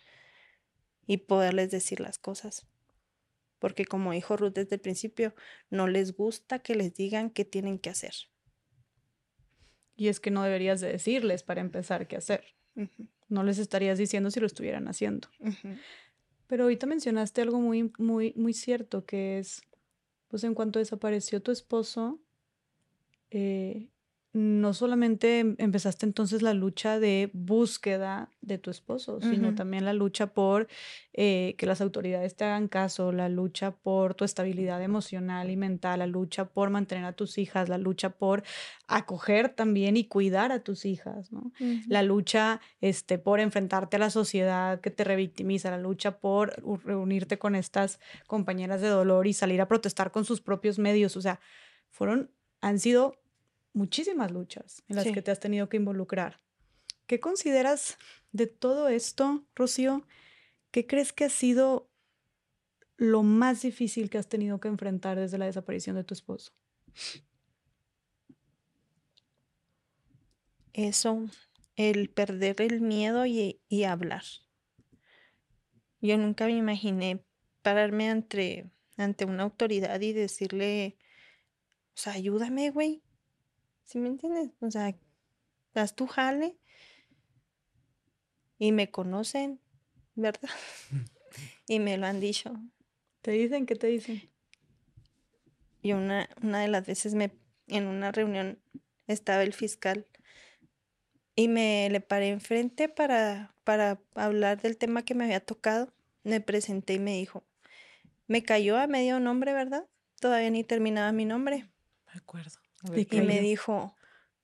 [1.06, 2.66] y poderles decir las cosas
[3.62, 5.36] porque como dijo Ruth desde el principio,
[5.70, 8.12] no les gusta que les digan qué tienen que hacer.
[9.94, 12.56] Y es que no deberías de decirles para empezar qué hacer.
[13.32, 15.28] No les estarías diciendo si lo estuvieran haciendo.
[16.46, 19.62] Pero ahorita mencionaste algo muy, muy, muy cierto, que es,
[20.28, 22.20] pues en cuanto desapareció tu esposo,
[23.30, 23.88] eh,
[24.34, 29.92] no solamente em, empezaste entonces la lucha de búsqueda de tu esposo, sino también la
[29.92, 30.68] lucha por
[31.12, 35.98] eh, que las autoridades te hagan caso, la lucha por tu estabilidad emocional y mental,
[35.98, 38.42] la lucha por mantener a tus hijas, la lucha por
[38.88, 41.52] acoger también y cuidar a tus hijas, ¿no?
[41.86, 46.54] La lucha este, por enfrentarte a la sociedad que te revictimiza, la lucha por
[46.84, 51.20] reunirte con estas compañeras de dolor y salir a protestar con sus propios medios, o
[51.20, 51.38] sea,
[51.90, 52.30] fueron,
[52.62, 53.21] han sido
[53.72, 56.40] muchísimas luchas en las que te has tenido que involucrar.
[57.06, 57.98] ¿Qué consideras
[58.32, 60.06] de todo esto, Rocío?
[60.70, 61.90] ¿Qué crees que ha sido
[62.96, 66.52] lo más difícil que has tenido que enfrentar desde la desaparición de tu esposo?
[70.72, 71.26] Eso,
[71.76, 74.22] el perder el miedo y, y hablar.
[76.00, 77.24] Yo nunca me imaginé
[77.62, 80.96] pararme ante, ante una autoridad y decirle,
[81.94, 83.02] o sea, ayúdame, güey.
[83.92, 84.48] ¿Sí me entiendes?
[84.60, 84.96] O sea,
[85.74, 86.56] das tu jale
[88.58, 89.60] y me conocen,
[90.14, 90.48] ¿verdad?
[91.68, 92.58] y me lo han dicho.
[93.20, 93.66] ¿Te dicen?
[93.66, 94.30] ¿Qué te dicen?
[95.82, 97.32] Y una, una de las veces me,
[97.66, 98.58] en una reunión
[99.08, 100.06] estaba el fiscal
[101.36, 105.92] y me le paré enfrente para, para hablar del tema que me había tocado.
[106.24, 107.44] Me presenté y me dijo,
[108.26, 109.86] me cayó a medio nombre, ¿verdad?
[110.18, 111.68] Todavía ni terminaba mi nombre.
[112.06, 112.61] Me acuerdo.
[112.90, 113.96] Y me dijo,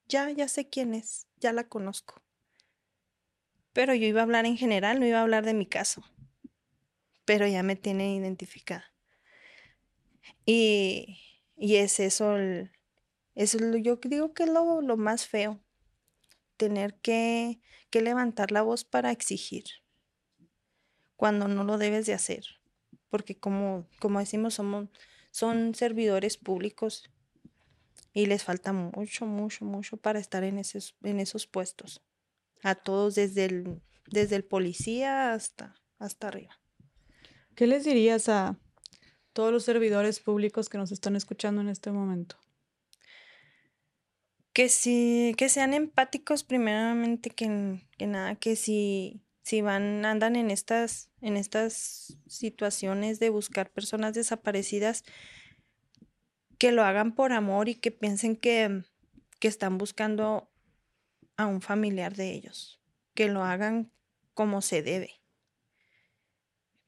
[0.07, 2.23] ya, ya sé quién es, ya la conozco.
[3.73, 6.03] Pero yo iba a hablar en general, no iba a hablar de mi caso.
[7.25, 8.85] Pero ya me tiene identificada.
[10.47, 11.19] Y,
[11.57, 12.71] y es eso, el,
[13.83, 15.61] yo digo que es lo, lo más feo,
[16.57, 17.61] tener que,
[17.91, 19.65] que levantar la voz para exigir
[21.17, 22.45] cuando no lo debes de hacer.
[23.11, 24.89] Porque como, como decimos, somos,
[25.31, 27.11] son servidores públicos
[28.19, 32.03] y les falta mucho, mucho, mucho para estar en esos, en esos puestos.
[32.65, 33.81] A todos, desde el,
[34.11, 36.61] desde el policía hasta, hasta arriba.
[37.55, 38.59] ¿Qué les dirías a
[39.33, 42.35] todos los servidores públicos que nos están escuchando en este momento?
[44.53, 50.51] Que si, que sean empáticos primeramente que, que nada, que si, si van, andan en
[50.51, 55.05] estas, en estas situaciones de buscar personas desaparecidas,
[56.59, 58.85] que lo hagan por amor y que piensen que,
[59.39, 60.51] que están buscando
[61.37, 62.81] a un familiar de ellos,
[63.15, 63.93] que lo hagan
[64.35, 65.21] como se debe,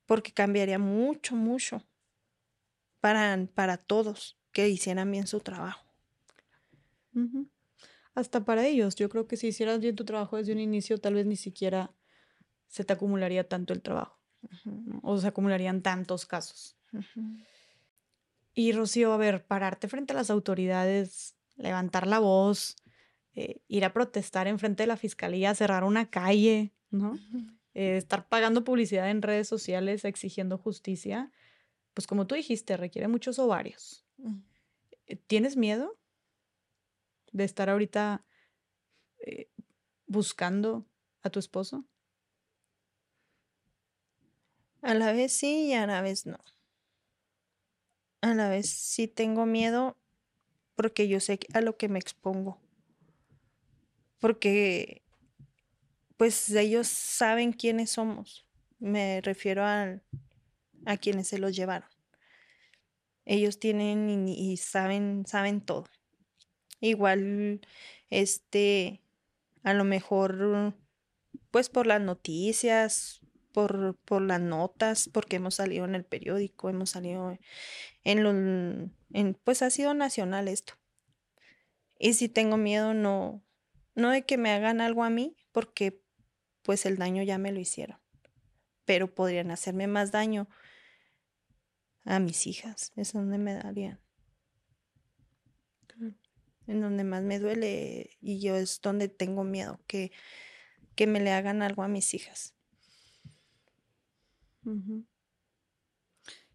[0.07, 1.87] porque cambiaría mucho, mucho
[3.01, 5.91] para, para todos que hicieran bien su trabajo
[8.15, 8.95] hasta para ellos.
[8.97, 11.93] Yo creo que si hicieras bien tu trabajo desde un inicio, tal vez ni siquiera
[12.69, 14.19] se te acumularía tanto el trabajo.
[15.03, 16.77] O se acumularían tantos casos.
[18.55, 22.77] Y Rocío, a ver, pararte frente a las autoridades, levantar la voz,
[23.35, 27.19] eh, ir a protestar en frente de la fiscalía, cerrar una calle, ¿no?
[27.75, 31.31] Eh, estar pagando publicidad en redes sociales exigiendo justicia,
[31.95, 34.05] pues como tú dijiste, requiere muchos ovarios.
[35.07, 36.01] Eh, ¿Tienes miedo?
[37.33, 38.25] de estar ahorita
[39.19, 39.51] eh,
[40.07, 40.87] buscando
[41.23, 41.85] a tu esposo?
[44.83, 46.39] A la vez sí y a la vez no.
[48.21, 49.97] A la vez sí tengo miedo
[50.75, 52.61] porque yo sé a lo que me expongo.
[54.19, 55.03] Porque
[56.17, 58.47] pues ellos saben quiénes somos.
[58.79, 60.01] Me refiero a,
[61.01, 61.89] quienes se los llevaron.
[63.25, 65.87] Ellos tienen y, y saben, saben todo.
[66.81, 67.61] Igual,
[68.11, 69.03] este,
[69.63, 70.75] a lo mejor,
[71.51, 73.20] pues por las noticias,
[73.53, 77.39] por, por las notas, porque hemos salido en el periódico, hemos salido
[78.05, 80.75] en lo, en, pues ha sido nacional esto.
[81.99, 83.43] Y si tengo miedo, no,
[83.95, 86.03] no de que me hagan algo a mí, porque
[86.63, 87.99] pues el daño ya me lo hicieron,
[88.85, 90.49] pero podrían hacerme más daño
[92.05, 94.01] a mis hijas, es donde me darían
[96.71, 100.13] en donde más me duele y yo es donde tengo miedo que,
[100.95, 102.55] que me le hagan algo a mis hijas.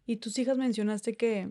[0.06, 1.48] Y tus hijas mencionaste que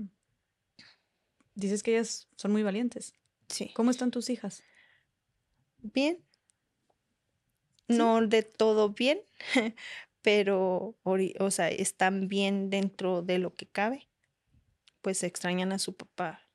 [1.56, 3.14] dices que ellas son muy valientes.
[3.48, 3.72] Sí.
[3.74, 4.64] ¿Cómo están tus hijas?
[5.82, 6.20] Bien.
[7.88, 9.20] No de todo bien,
[10.22, 14.08] pero, o sea, están bien dentro de lo que cabe.
[15.02, 16.46] Pues extrañan a su papá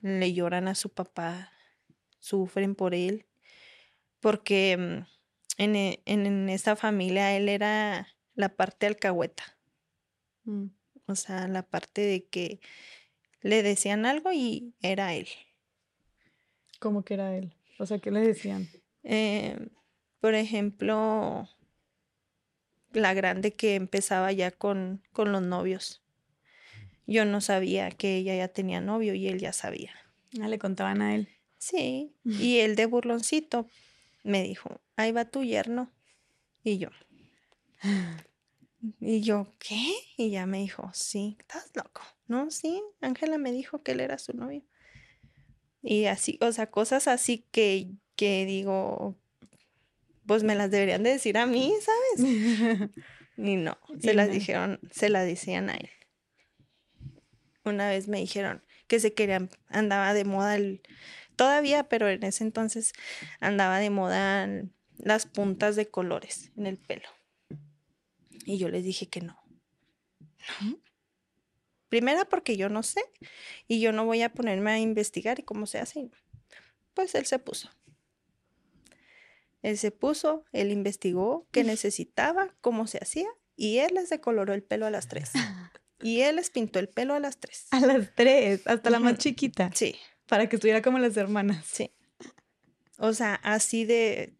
[0.00, 1.52] le lloran a su papá,
[2.18, 3.26] sufren por él,
[4.20, 8.08] porque mm, en, e, en, esa familia él era
[8.38, 9.42] la parte alcahueta.
[10.44, 10.66] Mm.
[11.06, 12.60] O sea, la parte de que
[13.40, 15.26] le decían algo y era él.
[16.78, 17.52] ¿Cómo que era él?
[17.80, 18.68] O sea, ¿qué le decían?
[19.02, 19.58] Eh,
[20.20, 21.48] por ejemplo,
[22.92, 26.00] la grande que empezaba ya con, con los novios.
[27.08, 29.92] Yo no sabía que ella ya tenía novio y él ya sabía.
[30.40, 31.28] Ah, le contaban a él.
[31.56, 33.66] Sí, y él de burloncito
[34.22, 35.90] me dijo, ahí va tu yerno.
[36.62, 36.90] Y yo.
[39.00, 39.94] Y yo, ¿qué?
[40.16, 42.02] Y ya me dijo, sí, estás loco.
[42.26, 44.62] No, sí, Ángela me dijo que él era su novio.
[45.82, 49.16] Y así, o sea, cosas así que, que digo,
[50.26, 52.90] pues me las deberían de decir a mí, ¿sabes?
[53.36, 55.88] y no, se las dijeron, se las decían a él
[57.68, 60.82] una vez me dijeron que se querían, andaba de moda el,
[61.36, 62.92] todavía, pero en ese entonces
[63.40, 64.48] andaba de moda
[64.96, 67.08] las puntas de colores en el pelo.
[68.44, 69.38] Y yo les dije que no.
[71.88, 73.02] Primera porque yo no sé
[73.66, 76.10] y yo no voy a ponerme a investigar y cómo se hace.
[76.94, 77.70] Pues él se puso.
[79.62, 84.62] Él se puso, él investigó qué necesitaba, cómo se hacía y él les decoloró el
[84.62, 85.32] pelo a las tres.
[86.00, 87.66] Y él les pintó el pelo a las tres.
[87.72, 89.70] A las tres, hasta la más chiquita.
[89.74, 89.96] Sí.
[90.26, 91.66] Para que estuviera como las hermanas.
[91.66, 91.90] Sí.
[92.98, 94.36] O sea, así de,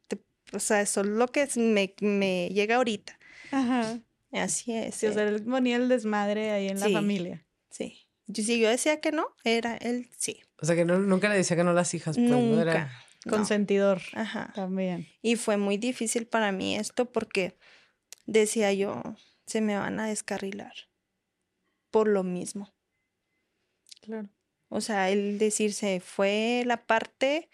[0.53, 3.18] o sea, eso es lo que me, me llega ahorita.
[3.51, 3.99] Ajá.
[4.33, 4.95] Así es.
[4.95, 7.45] Sí, o sea, eh, él ponía el desmadre ahí en la familia.
[7.71, 8.05] sí.
[8.31, 10.43] Yo, si yo decía que no, era él sí.
[10.61, 12.15] O sea, que no- nunca le decía que no las hijas.
[12.17, 12.37] Pues, ¿no?
[12.39, 12.61] Nunca.
[12.61, 12.93] Era-
[13.25, 13.31] no.
[13.33, 14.53] Consentidor Ajá.
[14.55, 15.09] también.
[15.23, 17.57] Y fue muy difícil para mí esto porque
[18.27, 19.03] decía yo,
[19.47, 20.75] se me van a descarrilar
[21.91, 22.71] por lo mismo.
[24.03, 24.29] Claro.
[24.69, 27.49] O sea, el decirse fue la parte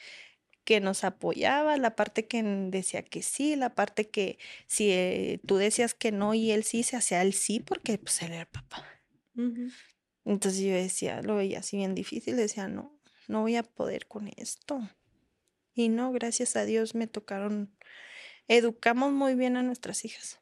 [0.64, 5.56] que nos apoyaba, la parte que decía que sí, la parte que si eh, tú
[5.56, 8.46] decías que no y él sí, se hacía el sí porque pues él era el
[8.46, 8.84] papá.
[10.24, 14.30] Entonces yo decía, lo veía así bien difícil, decía, no, no voy a poder con
[14.36, 14.80] esto.
[15.74, 17.76] Y no, gracias a Dios me tocaron,
[18.48, 20.40] educamos muy bien a nuestras hijas.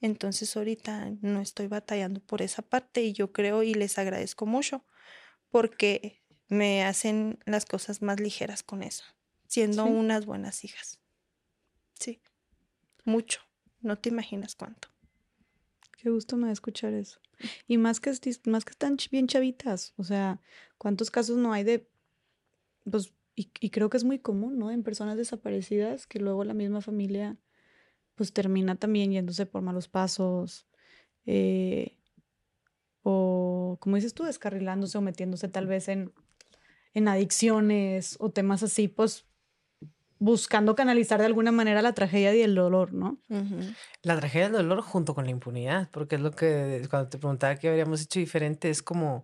[0.00, 4.84] Entonces ahorita no estoy batallando por esa parte y yo creo y les agradezco mucho
[5.48, 9.04] porque me hacen las cosas más ligeras con eso,
[9.46, 9.90] siendo Sí.
[9.90, 11.00] unas buenas hijas.
[11.98, 12.20] Sí,
[13.04, 13.40] mucho,
[13.80, 14.88] no te imaginas cuánto.
[15.98, 17.18] Qué gusto me da escuchar eso.
[17.66, 18.12] Y más que,
[18.46, 19.94] más que están bien chavitas.
[19.96, 20.40] O sea,
[20.76, 21.88] ¿cuántos casos no hay de...
[22.90, 24.70] Pues, y, y creo que es muy común, ¿no?
[24.70, 27.38] En personas desaparecidas que luego la misma familia
[28.14, 30.66] pues termina también yéndose por malos pasos.
[31.26, 31.96] eh,
[33.02, 36.12] o, como dices tú, descarrilándose o metiéndose tal vez en,
[36.94, 39.24] en adicciones o temas así, pues
[40.18, 43.18] buscando canalizar de alguna manera la tragedia y el dolor, ¿no?
[44.02, 47.56] La tragedia del dolor junto con la impunidad, porque es lo que cuando te preguntaba
[47.56, 49.22] qué habríamos hecho diferente, es como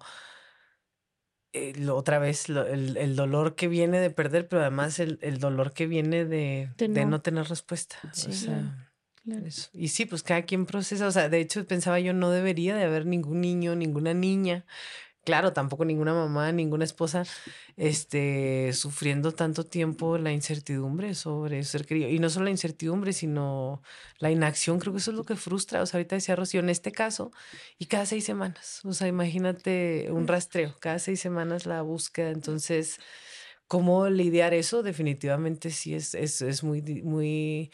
[1.53, 5.19] eh, lo- otra vez lo- el, el dolor que viene de perder, pero además el,
[5.23, 7.13] el dolor que viene de, De de no.
[7.13, 7.97] no tener respuesta.
[8.13, 8.31] Sí.
[8.31, 8.87] O sea,
[9.23, 9.47] Claro.
[9.47, 9.69] eso.
[9.75, 12.85] Y sí, pues cada quien procesa, o sea, de hecho pensaba yo, no debería de
[12.85, 14.65] haber ningún niño, ninguna niña,
[15.25, 17.25] claro, tampoco ninguna mamá, ninguna esposa,
[17.77, 22.09] este, sufriendo tanto tiempo la incertidumbre sobre ser querido.
[22.09, 23.83] Y no solo la incertidumbre, sino
[24.19, 25.83] la inacción, creo que eso es lo que frustra.
[25.83, 27.31] O sea, ahorita decía Rocío, en este caso,
[27.79, 32.99] y cada seis semanas, o sea, imagínate un rastreo, cada seis semanas la búsqueda, entonces...
[33.71, 34.83] ¿Cómo lidiar eso?
[34.83, 37.71] Definitivamente sí es, es, es muy, muy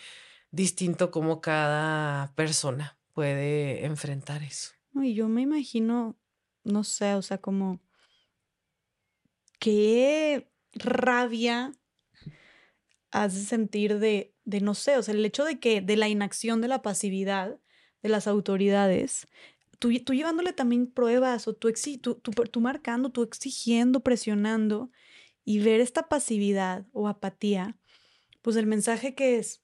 [0.51, 4.73] distinto cómo cada persona puede enfrentar eso.
[4.95, 6.19] Y yo me imagino,
[6.67, 7.81] no sé, o sea, como
[9.59, 11.73] qué rabia
[13.11, 16.61] hace sentir de, de, no sé, o sea, el hecho de que de la inacción,
[16.61, 17.59] de la pasividad
[18.03, 19.29] de las autoridades,
[19.79, 24.91] tú, tú llevándole también pruebas o tú, exi- tú, tú, tú marcando, tú exigiendo, presionando
[25.45, 27.79] y ver esta pasividad o apatía,
[28.43, 29.63] pues el mensaje que es,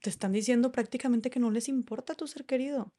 [0.00, 2.92] te están diciendo prácticamente que no les importa tu ser querido.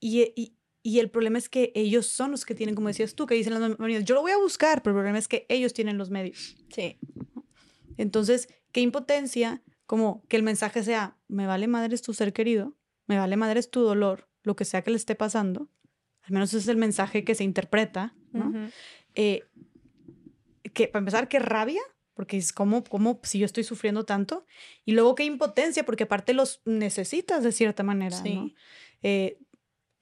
[0.00, 0.56] y,
[0.86, 3.54] y el problema es que ellos son los que tienen, como decías tú, que dicen
[3.54, 6.10] las mamás, yo lo voy a buscar, pero el problema es que ellos tienen los
[6.10, 6.58] medios.
[6.68, 6.98] Sí.
[7.96, 13.16] Entonces, qué impotencia, como que el mensaje sea, me vale madres tu ser querido, me
[13.16, 15.70] vale madres tu dolor, lo que sea que le esté pasando.
[16.20, 18.52] Al menos ese es el mensaje que se interpreta, ¿no?
[19.14, 19.44] Eh,
[20.74, 21.80] que para empezar, qué rabia,
[22.12, 24.44] porque es como, como si yo estoy sufriendo tanto,
[24.84, 28.22] y luego qué impotencia, porque aparte los necesitas de cierta manera, ¿no?
[28.22, 28.54] Sí.
[29.02, 29.38] Eh,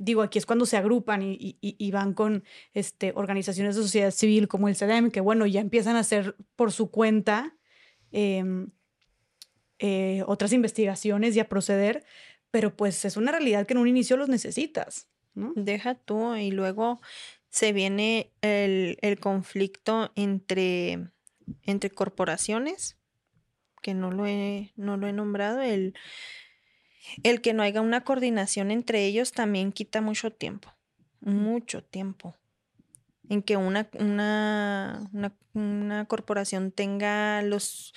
[0.02, 4.68] digo, aquí es cuando se agrupan y, van con este, organizaciones de sociedad civil como
[4.68, 7.54] el CEDEM, que bueno, ya empiezan a hacer por su cuenta
[8.10, 8.70] em,
[9.78, 12.04] eh, otras investigaciones y a proceder,
[12.50, 15.08] pero pues es una realidad que en un inicio los necesitas.
[15.34, 17.00] Deja tú y luego
[17.48, 21.08] se viene el, el conflicto entre,
[21.62, 22.98] entre corporaciones,
[23.82, 25.94] que no lo he, no lo he nombrado, el,
[27.22, 30.72] el que no haya una coordinación entre ellos también quita mucho tiempo,
[31.20, 32.36] mucho tiempo.
[33.28, 37.94] En que una, una, una, una corporación tenga los,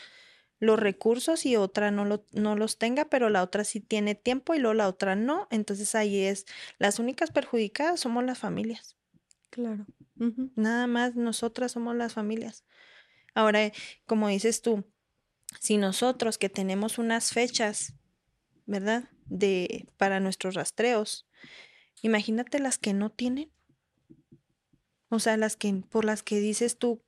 [0.60, 4.54] los recursos y otra no, lo, no los tenga, pero la otra sí tiene tiempo
[4.54, 5.48] y luego la otra no.
[5.52, 6.46] Entonces ahí es,
[6.78, 8.96] las únicas perjudicadas somos las familias.
[9.50, 9.86] Claro.
[10.56, 12.64] Nada más nosotras somos las familias.
[13.34, 13.72] Ahora,
[14.06, 14.86] como dices tú,
[15.60, 17.94] si nosotros que tenemos unas fechas,
[18.66, 19.10] ¿verdad?
[19.28, 21.26] De para nuestros rastreos,
[22.02, 23.52] imagínate las que no tienen.
[25.10, 27.02] O sea, las que por las que dices tú,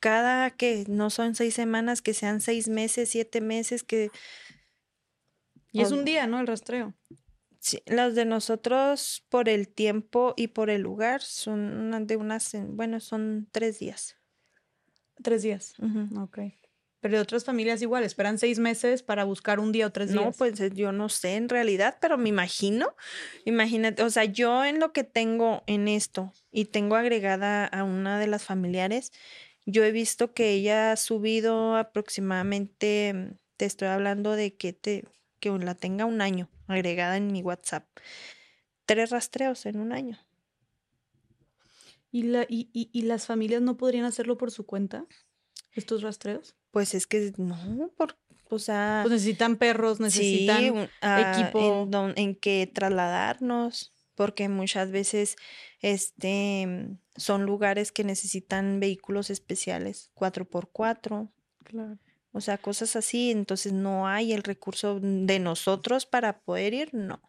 [0.00, 4.10] cada que no son seis semanas, que sean seis meses, siete meses, que
[5.72, 6.40] Y es un día, ¿no?
[6.40, 6.94] El rastreo.
[7.60, 12.76] sí, las de nosotros por el tiempo y por el lugar son de unas, en-
[12.76, 14.16] bueno, son tres días.
[15.22, 15.74] Tres días.
[15.78, 16.22] Ujú.
[16.22, 16.38] Ok.
[17.00, 20.24] Pero de otras familias igual, esperan seis meses para buscar un día o tres días.
[20.24, 22.96] No, pues eh, yo no sé en realidad, pero me imagino,
[23.44, 28.18] imagínate, o sea, yo en lo que tengo en esto y tengo agregada a una
[28.18, 29.12] de las familiares,
[29.64, 35.04] yo he visto que ella ha subido aproximadamente, te estoy hablando de que te
[35.38, 37.86] que la tenga un año agregada en mi WhatsApp.
[38.86, 40.18] Tres rastreos en un año.
[42.10, 45.06] ¿Y, la, y, y las familias no podrían hacerlo por su cuenta?
[45.72, 46.57] ¿Estos rastreos?
[46.70, 48.16] Pues es que no, por,
[48.50, 49.00] o sea.
[49.02, 51.88] Pues necesitan perros, necesitan ah, equipo.
[51.92, 55.36] En, en, que trasladarnos, porque muchas veces
[55.80, 61.30] este, son lugares que necesitan vehículos especiales, 4x4.
[61.64, 61.98] Claro.
[62.32, 67.20] O sea, cosas así, entonces no hay el recurso de nosotros para poder ir, no.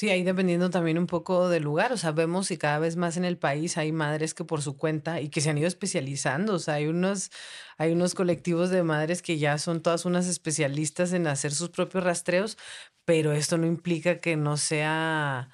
[0.00, 3.18] Sí, ahí dependiendo también un poco del lugar, o sea, vemos y cada vez más
[3.18, 6.54] en el país hay madres que por su cuenta y que se han ido especializando,
[6.54, 7.30] o sea, hay unos,
[7.76, 12.02] hay unos colectivos de madres que ya son todas unas especialistas en hacer sus propios
[12.02, 12.56] rastreos,
[13.04, 15.50] pero esto no implica que no sea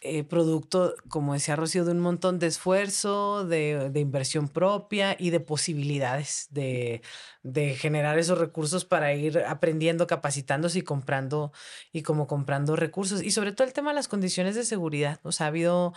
[0.00, 5.40] eh, producto, como decía Rocío, de un montón de esfuerzo, de, inversión propia y de
[5.40, 7.02] posibilidades de,
[7.76, 11.52] generar esos recursos para ir aprendiendo, capacitándose y comprando,
[11.92, 13.22] y como comprando recursos.
[13.22, 15.20] Y sobre todo el tema de las condiciones de seguridad.
[15.24, 15.94] O sea, ha habido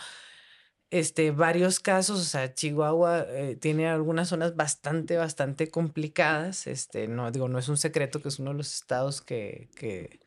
[0.90, 6.66] este, varios casos, o sea, Chihuahua eh, tiene algunas zonas bastante, bastante complicadas.
[6.66, 10.20] Este, no, digo, no es un secreto que es uno de los estados que, que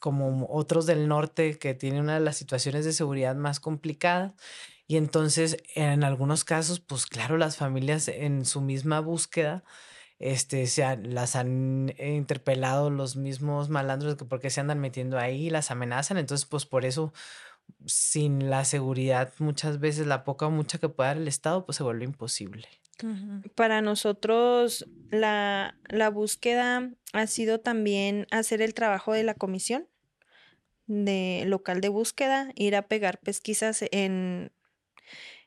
[0.00, 4.32] como otros del norte que tienen una de las situaciones de seguridad más complicadas.
[4.86, 9.62] Y entonces, en algunos casos, pues claro, las familias en su misma búsqueda,
[10.18, 15.50] este, se las han interpelado los mismos malandros que por qué se andan metiendo ahí,
[15.50, 16.18] las amenazan.
[16.18, 17.12] Entonces, pues por eso,
[17.86, 21.76] sin la seguridad, muchas veces la poca o mucha que pueda dar el Estado, pues
[21.76, 22.68] se vuelve imposible.
[23.54, 25.74] Para nosotros la,
[26.12, 29.86] búsqueda ha sido también hacer el trabajo de la comisión
[30.86, 34.50] de local de búsqueda, ir a pegar pesquisas en,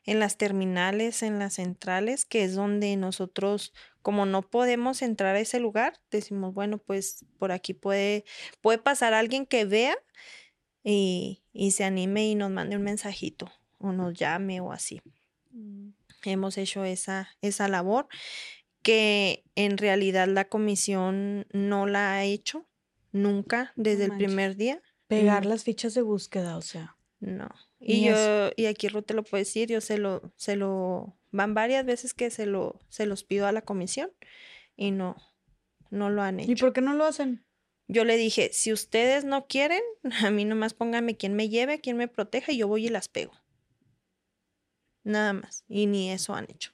[0.04, 5.40] en las terminales, en las centrales, que es donde nosotros, como no podemos entrar a
[5.40, 8.24] ese lugar, decimos, bueno, pues por aquí puede,
[8.62, 9.96] puede pasar alguien que vea
[10.82, 11.42] y,
[11.72, 15.02] se anime y nos mande un mensajito o nos llame o así.
[15.50, 18.08] Mm hemos hecho esa, esa labor
[18.82, 22.68] que en realidad la comisión no la ha hecho
[23.12, 24.82] nunca desde el primer día.
[25.06, 26.96] Pegar las fichas de búsqueda, o sea.
[27.18, 27.48] No.
[27.80, 31.54] Y yo, y aquí Ruth te lo puede decir, yo se lo, se lo, van
[31.54, 34.10] varias veces que se lo, se los pido a la comisión
[34.76, 35.16] y no,
[35.90, 36.52] no lo han hecho.
[36.52, 37.44] ¿Y por qué no lo hacen?
[37.86, 39.82] Yo le dije, si ustedes no quieren,
[40.24, 43.08] a mí nomás pónganme quien me lleve, quien me proteja y yo voy y las
[43.08, 43.32] pego
[45.04, 45.64] nada más.
[45.68, 46.72] Y ni eso han hecho.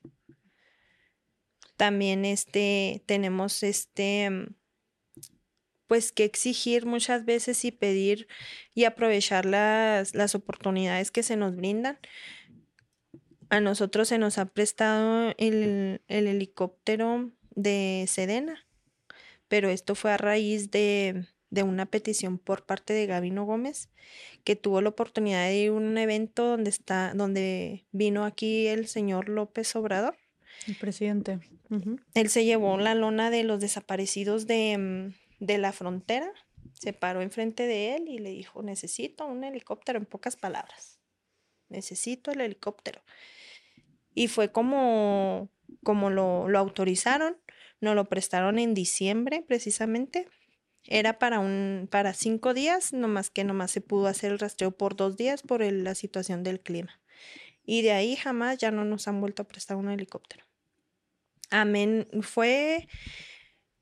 [1.77, 4.55] También este, tenemos este, mm,
[5.87, 8.29] pues que exigir muchas veces y pedir
[8.75, 11.99] y aprovechar las, las oportunidades que se nos brindan.
[13.49, 18.65] A nosotros se nos ha prestado el, el helicóptero de Sedena,
[19.49, 23.89] pero esto fue a raíz de, de una petición por parte de Gabino Gómez,
[24.45, 28.87] que tuvo la oportunidad de ir a un evento donde está, donde vino aquí el
[28.87, 30.17] señor López Obrador.
[30.67, 31.41] El presidente.
[32.15, 36.31] Él se llevó la lona de los desaparecidos de, mm, de la frontera,
[36.73, 40.99] se paró enfrente de él y le dijo, necesito un helicóptero, en pocas palabras.
[41.69, 43.03] Necesito el helicóptero.
[44.15, 45.51] Y fue como,
[45.85, 47.37] como lo, lo autorizaron,
[47.81, 50.27] nos lo prestaron en diciembre precisamente
[50.91, 54.97] era para un para cinco días, nomás que nomás se pudo hacer el rastreo por
[54.97, 57.01] dos días por la situación del clima.
[57.65, 60.45] Y de ahí jamás ya no nos han vuelto a prestar un helicóptero.
[61.51, 62.09] Amén.
[62.23, 62.89] Fue,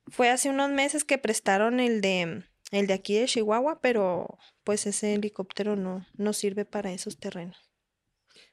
[0.06, 4.86] fue hace unos meses que prestaron el de, el de aquí de Chihuahua, pero pues
[4.86, 7.70] ese helicóptero no, no sirve para esos terrenos.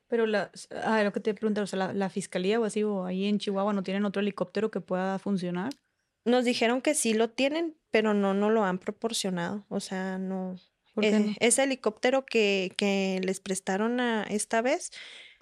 [0.07, 0.51] Pero la,
[0.83, 3.39] ah, lo que te pregunto, o sea, la, la, fiscalía o así, o ahí en
[3.39, 5.73] Chihuahua no tienen otro helicóptero que pueda funcionar.
[6.25, 9.65] Nos dijeron que sí lo tienen, pero no no lo han proporcionado.
[9.69, 10.59] O sea, no.
[11.01, 14.91] Eh, ese helicóptero que, que les prestaron a esta vez,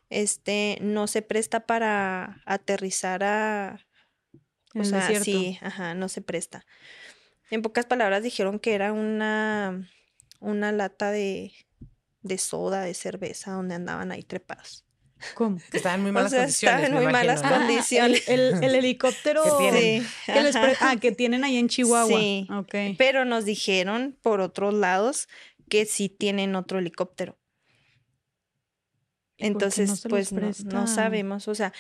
[0.10, 3.86] este, no se presta para aterrizar a.
[4.76, 6.66] O sea, sí, ajá, no se presta.
[7.52, 9.88] En pocas palabras dijeron que era una,
[10.40, 11.54] una lata de,
[12.24, 14.86] de soda, de cerveza, donde andaban ahí trepados.
[15.36, 15.58] ¿Cómo?
[15.72, 16.64] Que estaban en muy malas condiciones.
[16.64, 18.28] Estaban en muy malas condiciones.
[18.28, 20.08] el, helicóptero que tienen.
[20.80, 22.20] ah, que tienen ahí en Chihuahua.
[22.20, 22.48] Sí.
[22.98, 25.28] Pero nos dijeron por otros lados
[25.70, 27.38] que sí tienen otro helicóptero.
[29.38, 31.48] Entonces, pues no, sabemos.
[31.48, 31.74] O sea,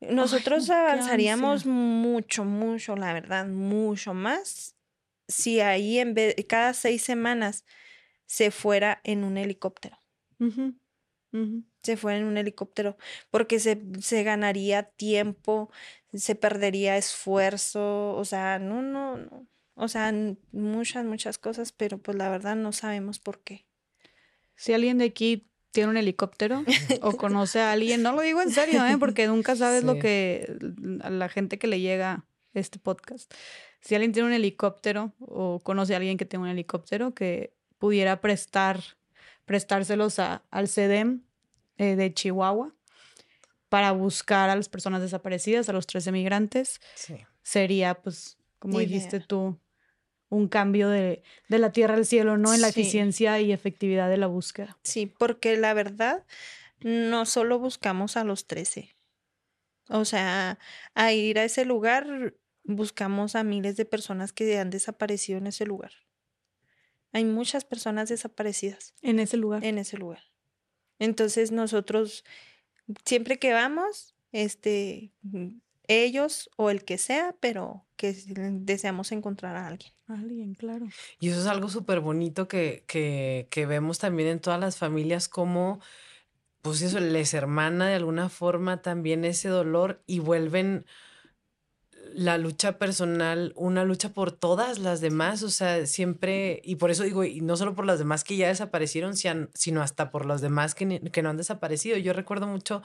[0.00, 4.76] Nosotros avanzaríamos mucho, mucho, la verdad, mucho más
[5.28, 7.64] si ahí en vez cada seis semanas
[8.26, 9.98] se fuera en un helicóptero.
[11.86, 12.96] Se fuera en un helicóptero,
[13.30, 15.70] porque se, se ganaría tiempo,
[16.12, 19.46] se perdería esfuerzo, o sea, no, no, no.
[19.74, 20.12] O sea,
[20.52, 23.66] muchas, muchas cosas, pero pues la verdad no sabemos por qué.
[24.54, 26.64] Si alguien de aquí tiene un helicóptero
[27.02, 28.96] o conoce a alguien, no lo digo en serio, ¿eh?
[28.98, 30.56] porque nunca sabes lo que
[31.02, 32.24] a la gente que le llega
[32.54, 33.32] este podcast.
[33.82, 38.22] Si alguien tiene un helicóptero o conoce a alguien que tiene un helicóptero que pudiera
[38.22, 38.80] prestar,
[39.44, 41.25] prestárselos a, al CEDEM
[41.78, 42.74] eh, de Chihuahua
[43.68, 46.80] para buscar a las personas desaparecidas, a los tres emigrantes,
[47.42, 49.58] sería, pues, como dijiste tú,
[50.28, 52.54] un cambio de, la tierra al cielo, ¿no?
[52.54, 54.76] En la eficiencia y efectividad de la búsqueda.
[54.82, 56.24] Sí, porque la verdad,
[56.80, 58.94] no solo buscamos a los 13.
[59.88, 60.58] O sea,
[60.94, 65.64] a ir a ese lugar, buscamos a miles de personas que han desaparecido en ese
[65.64, 65.92] lugar.
[67.12, 68.94] Hay muchas personas desaparecidas.
[69.00, 69.64] En ese lugar.
[69.64, 70.22] En ese lugar.
[70.98, 72.24] Entonces nosotros,
[73.04, 75.12] siempre que vamos, este,
[75.88, 79.92] ellos o el que sea, pero que deseamos encontrar a alguien.
[80.06, 80.86] alguien, claro.
[81.18, 85.28] Y eso es algo súper bonito que, que, que, vemos también en todas las familias,
[85.28, 85.80] como,
[86.62, 90.86] pues eso, les hermana de alguna forma también ese dolor y vuelven
[92.14, 97.04] la lucha personal una lucha por todas las demás, o sea, siempre, y por eso
[97.04, 100.74] digo, y no solo por las demás que ya desaparecieron, sino hasta por las demás
[100.74, 101.96] que, que no han desaparecido.
[101.98, 102.82] Yo recuerdo mucho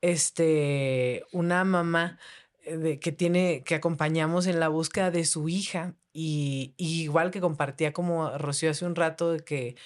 [0.00, 2.18] este, una mamá
[2.64, 7.40] eh, de, que tiene, que acompañamos en la búsqueda de su hija y, igual que
[7.40, 9.76] compartía como Rocío hace un rato de que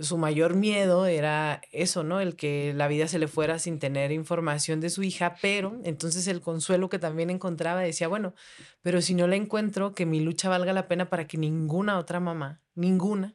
[0.00, 2.20] su mayor miedo era eso, ¿no?
[2.20, 6.26] El que la vida se le fuera sin tener información de su hija, pero entonces
[6.26, 8.34] el consuelo que también encontraba decía, bueno,
[8.82, 12.20] pero si no la encuentro, que mi lucha valga la pena para que ninguna otra
[12.20, 13.34] mamá, ninguna,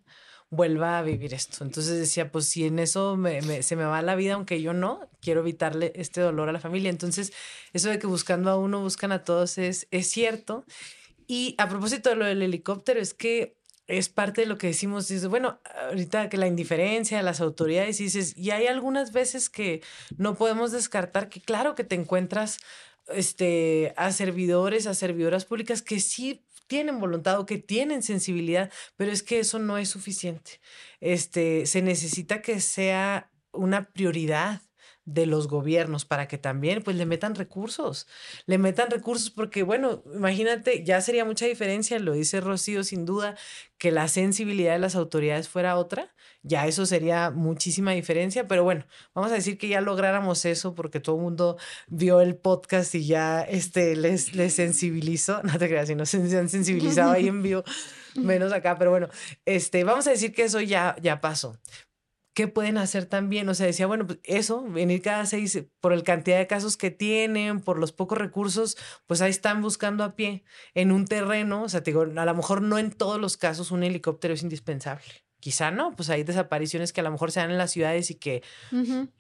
[0.52, 1.64] vuelva a vivir esto.
[1.64, 3.18] Entonces decía, pues si en eso
[3.62, 6.92] se me va la vida, aunque yo no, quiero evitarle este dolor a la familia.
[6.92, 7.34] Entonces,
[7.74, 10.66] eso de que buscando a uno buscan a todos es, es cierto.
[11.26, 13.58] Y a propósito de lo del helicóptero, es que
[13.98, 18.36] es parte de lo que decimos, dice, bueno, ahorita que la indiferencia las autoridades, dices,
[18.38, 19.82] y hay algunas veces que
[20.18, 22.60] no podemos descartar que claro que te encuentras
[23.08, 29.12] este, a servidores, a servidoras públicas que sí tienen voluntad o que tienen sensibilidad, pero
[29.12, 30.60] es que eso no es suficiente.
[31.00, 34.62] Este, se necesita que sea una prioridad
[35.06, 38.08] de los gobiernos para que también pues le metan recursos,
[38.46, 43.36] le metan recursos porque bueno, imagínate, ya sería mucha diferencia, lo dice Rocío sin duda,
[43.78, 48.86] que la sensibilidad de las autoridades fuera otra, ya eso sería muchísima diferencia, pero bueno,
[49.14, 51.58] vamos a decir que ya lográramos eso porque todo el mundo
[51.88, 56.18] vio el podcast y ya este, les, les sensibilizó, no te creas, si no se
[56.18, 57.64] han sensibilizado ahí en vivo,
[58.16, 59.10] menos acá, pero bueno,
[59.46, 61.58] este, vamos a decir que eso ya, ya pasó.
[62.34, 63.48] ¿Qué pueden hacer también?
[63.50, 66.92] O sea, decía, bueno, pues eso, venir cada seis, por el cantidad de casos que
[66.92, 71.64] tienen, por los pocos recursos, pues ahí están buscando a pie en un terreno.
[71.64, 74.44] O sea, te digo, a lo mejor no en todos los casos un helicóptero es
[74.44, 75.06] indispensable.
[75.40, 78.16] Quizá no, pues hay desapariciones que a lo mejor se dan en las ciudades y
[78.16, 78.44] que,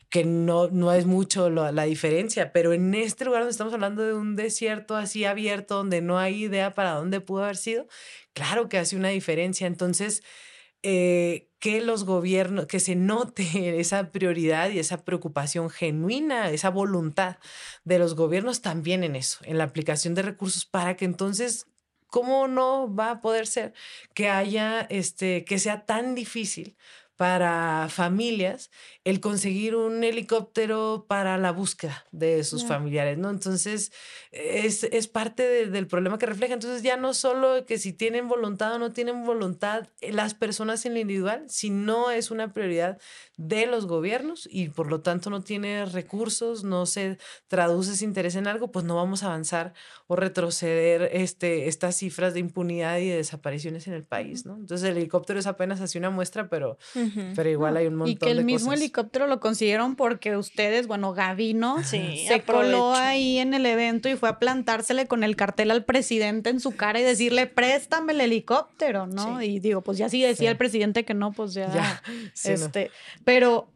[0.10, 4.14] que no, no es mucho la diferencia, pero en este lugar donde estamos hablando de
[4.14, 7.88] un desierto así abierto, donde no hay idea para dónde pudo haber sido,
[8.32, 9.68] claro que hace una diferencia.
[9.68, 10.24] Entonces,
[10.82, 17.38] eh, que los gobiernos, que se note esa prioridad y esa preocupación genuina, esa voluntad
[17.86, 21.68] de los gobiernos también en eso, en la aplicación de recursos para que entonces,
[22.08, 23.74] ¿cómo no va a poder ser
[24.14, 26.76] que haya, este, que sea tan difícil
[27.16, 28.70] para familias
[29.06, 33.30] el conseguir un helicóptero para la búsqueda de sus familiares, ¿no?
[33.30, 33.92] Entonces,
[34.32, 36.54] es, es parte del problema que refleja.
[36.54, 40.86] Entonces, ya no solo que si tienen voluntad o no tienen voluntad eh, las personas
[40.86, 42.98] en lo individual, sino es una prioridad
[43.36, 47.18] de los gobiernos y por lo tanto no tiene recursos, no se
[47.48, 49.74] traduce ese interés en algo, pues no vamos a avanzar
[50.08, 54.56] o retroceder este, estas cifras de impunidad y de desapariciones en el país, ¿no?
[54.56, 56.78] Entonces, el helicóptero es apenas así una muestra, pero
[57.36, 60.88] pero igual hay un montón de Y que el mismo helicóptero lo consiguieron porque ustedes,
[60.88, 65.72] bueno, Gavino se coló ahí en el evento y fue a plantársele con el cartel
[65.72, 69.42] al presidente en su cara y decirle, préstame el helicóptero, ¿no?
[69.42, 72.02] Y digo, pues ya sí decía el presidente que no, pues ya.
[72.44, 72.92] este,
[73.24, 73.68] pero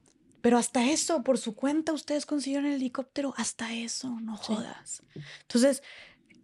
[0.42, 3.34] pero hasta eso, por su cuenta, ustedes consiguieron el helicóptero.
[3.38, 5.02] Hasta eso, no jodas.
[5.42, 5.84] Entonces,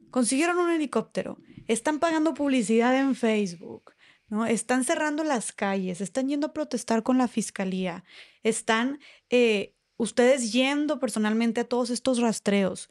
[0.10, 1.38] consiguieron un helicóptero.
[1.68, 3.94] Están pagando publicidad en Facebook.
[4.30, 4.46] ¿no?
[4.46, 8.04] Están cerrando las calles, están yendo a protestar con la fiscalía,
[8.44, 9.00] están
[9.30, 12.90] eh, ustedes yendo personalmente a todos estos rastreos.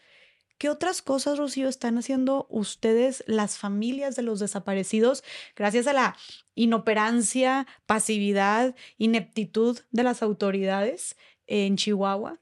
[0.59, 5.25] ¿Qué otras cosas, Rocío, están haciendo ustedes, las familias de los desaparecidos,
[5.57, 6.17] gracias a la
[6.55, 11.17] inoperancia, pasividad, ineptitud de las autoridades
[11.49, 12.39] en Chihuahua?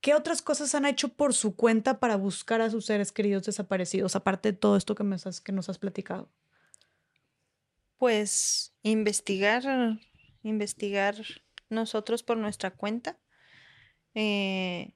[0.00, 4.14] ¿Qué otras cosas han hecho por su cuenta para buscar a sus seres queridos desaparecidos,
[4.14, 6.28] aparte de todo esto que, me que nos has platicado?
[7.96, 9.98] Pues investigar,
[10.42, 11.16] investigar
[11.74, 13.18] nosotros por nuestra cuenta.
[14.14, 14.94] Eh,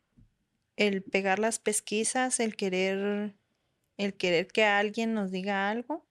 [0.77, 3.35] el pegar las pesquisas, el querer,
[3.97, 6.07] el querer que alguien nos diga algo.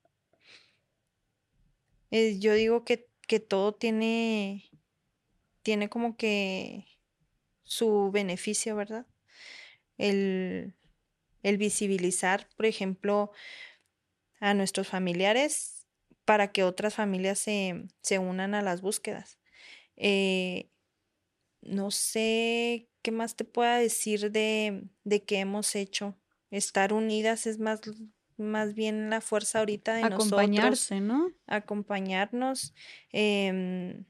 [2.11, 4.69] Eh, yo digo que, que, todo tiene,
[5.63, 6.85] tiene como que
[7.63, 9.05] su beneficio, ¿verdad?
[9.97, 10.75] El,
[11.43, 13.31] el visibilizar, por ejemplo,
[14.39, 15.85] a nuestros familiares
[16.25, 19.39] para que otras familias se, se unan a las búsquedas.
[19.97, 20.69] Eh,
[21.61, 26.17] no sé qué más te pueda decir de, de qué hemos hecho.
[26.51, 27.81] Estar unidas es más,
[28.37, 31.31] más bien la fuerza ahorita de Acompañarse, ¿no?
[31.47, 32.73] Acompañarnos.
[33.11, 34.05] Em,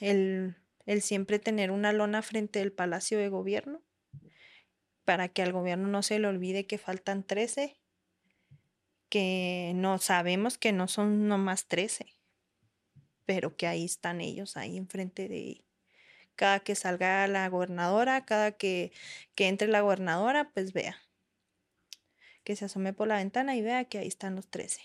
[0.00, 3.82] el, el siempre tener una lona frente al Palacio de Gobierno
[5.04, 7.76] para que al gobierno no se le olvide que faltan 13,
[9.08, 12.06] que no sabemos que no son nomás 13
[13.24, 15.64] pero que ahí están ellos, ahí enfrente de
[16.34, 18.92] cada que salga la gobernadora, cada que,
[19.34, 20.96] que entre la gobernadora, pues vea,
[22.44, 24.82] que se asome por la ventana y vea que ahí están los 13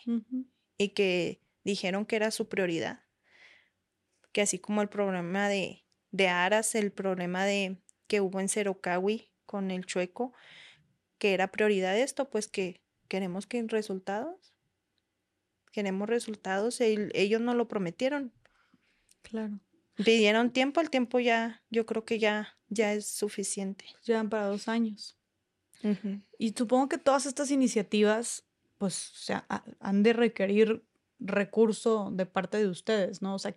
[0.77, 3.01] y que dijeron que era su prioridad,
[4.31, 9.31] que así como el problema de, de Aras, el problema de que hubo en Cerocawi
[9.45, 10.33] con el chueco,
[11.17, 14.56] que era prioridad esto, pues que queremos que resultados
[15.77, 16.81] queremos resultados.
[16.81, 18.33] ellos no lo prometieron.
[19.21, 19.59] Claro.
[20.03, 23.85] Pidieron tiempo, el tiempo ya, yo creo que ya, ya es suficiente.
[24.03, 25.19] Llevan para dos años.
[26.39, 28.43] Y supongo que todas estas iniciativas,
[28.79, 29.45] pues, o sea,
[29.79, 30.83] han de requerir
[31.19, 33.35] recurso de parte de ustedes, ¿no?
[33.35, 33.55] O sea,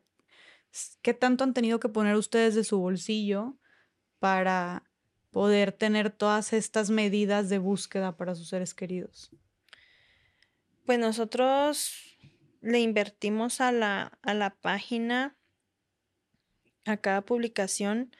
[1.00, 3.57] ¿qué tanto han tenido que poner ustedes de su bolsillo
[4.18, 4.84] para
[5.31, 9.31] poder tener todas estas medidas de búsqueda para sus seres queridos?
[10.84, 12.09] Pues nosotros
[12.60, 15.36] le invertimos a la, a la página,
[16.84, 18.14] a cada publicación,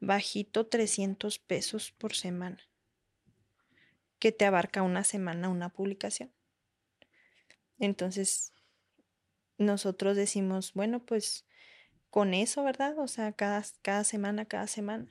[0.00, 2.58] bajito 300 pesos por semana,
[4.18, 6.32] que te abarca una semana una publicación.
[7.78, 8.52] Entonces,
[9.58, 11.46] nosotros decimos, bueno, pues
[12.10, 12.98] con eso, ¿verdad?
[12.98, 15.08] O sea, cada, cada semana, cada semana.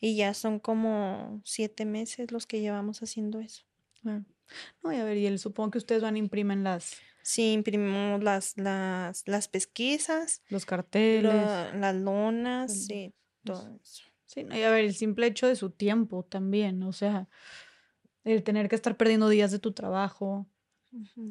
[0.00, 3.64] Y ya son como siete meses los que llevamos haciendo eso.
[4.02, 8.56] No, y a ver, y supongo que ustedes van a imprimir las, Sí, imprimimos las,
[8.56, 10.42] las, las pesquisas.
[10.48, 11.30] Los carteles.
[11.74, 13.12] las lonas, sí,
[13.44, 14.04] todo eso.
[14.24, 17.28] Sí, y a ver, el simple hecho de su tiempo también, o sea,
[18.24, 20.46] el tener que estar perdiendo días de tu trabajo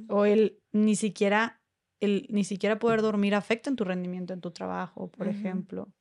[0.07, 1.63] o el ni siquiera,
[1.99, 5.91] el ni siquiera poder dormir afecta en tu rendimiento en tu trabajo, por ejemplo.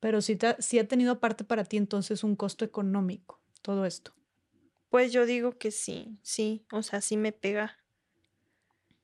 [0.00, 4.12] Pero sí, sí ha tenido aparte para ti entonces un costo económico todo esto.
[4.88, 7.78] Pues yo digo que sí, sí, o sea, sí me pega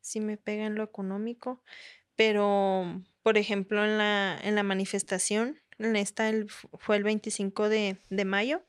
[0.02, 1.62] sí me pega en lo económico,
[2.16, 6.30] pero por ejemplo en la, en la manifestación, en esta
[6.78, 8.62] fue el 25 de, mayo,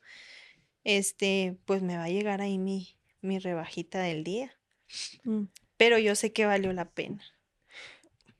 [0.83, 4.53] este, pues me va a llegar ahí mi, mi rebajita del día.
[5.23, 5.43] Mm.
[5.77, 7.23] Pero yo sé que valió la pena.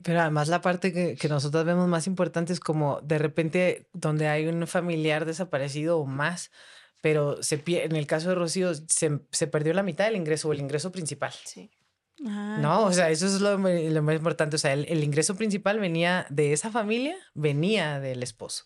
[0.02, 4.28] Pero además la parte que, que, nosotros vemos más importante es como de repente donde
[4.28, 6.52] hay un familiar desaparecido o más,
[7.02, 10.54] pero se en el caso de Rocío se, se perdió la mitad del ingreso o
[10.54, 11.34] el ingreso principal.
[11.46, 11.72] Sí.
[12.20, 14.56] No, o sea, eso es lo, más importante.
[14.56, 18.66] O sea, el, ingreso principal venía de esa familia, venía del esposo.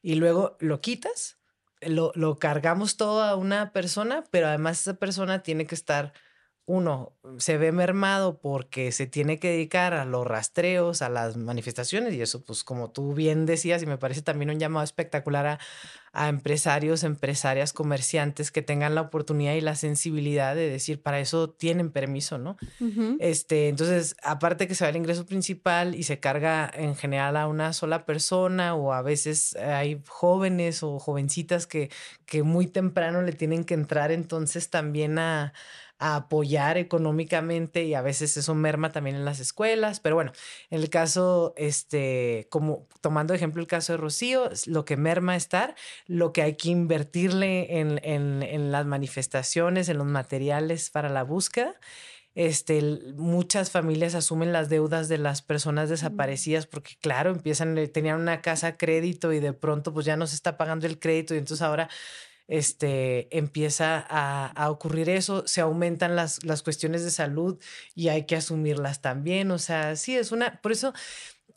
[0.00, 1.38] Y luego lo quitas,
[1.80, 6.12] lo, lo cargamos todo a una persona, pero además esa persona tiene que estar
[6.68, 12.12] uno se ve mermado porque se tiene que dedicar a los rastreos, a las manifestaciones
[12.12, 15.46] y eso, pues como tú bien decías, y me parece también un llamado espectacular
[16.12, 21.48] a, empresarios, empresarias, comerciantes que tengan la oportunidad y la sensibilidad de decir, para eso
[21.48, 22.56] tienen permiso, ¿no?
[23.18, 27.46] este, entonces, aparte que se va el ingreso principal y se carga en general a
[27.46, 31.88] una sola persona o a veces hay jóvenes o jovencitas que,
[32.26, 35.54] que muy temprano le tienen que entrar entonces también a
[35.98, 40.00] a apoyar económicamente y a veces eso merma también en las escuelas.
[40.00, 40.32] Pero bueno,
[40.70, 45.74] en el caso, este, como tomando ejemplo el caso de Rocío, lo que merma estar,
[46.06, 51.24] lo que hay que invertirle en, en, en las manifestaciones, en los materiales para la
[51.24, 51.74] búsqueda.
[52.38, 52.80] Este,
[53.16, 58.42] muchas familias asumen las deudas de las personas desaparecidas porque claro, empiezan, eh, tenían una
[58.42, 61.38] casa a crédito y de pronto pues ya no se está pagando el crédito y
[61.38, 61.88] entonces ahora
[62.48, 67.58] este, empieza a, ocurrir eso, se aumentan las, las cuestiones de salud
[67.94, 69.50] y hay que asumirlas también.
[69.50, 70.92] O sea, sí, es una, por eso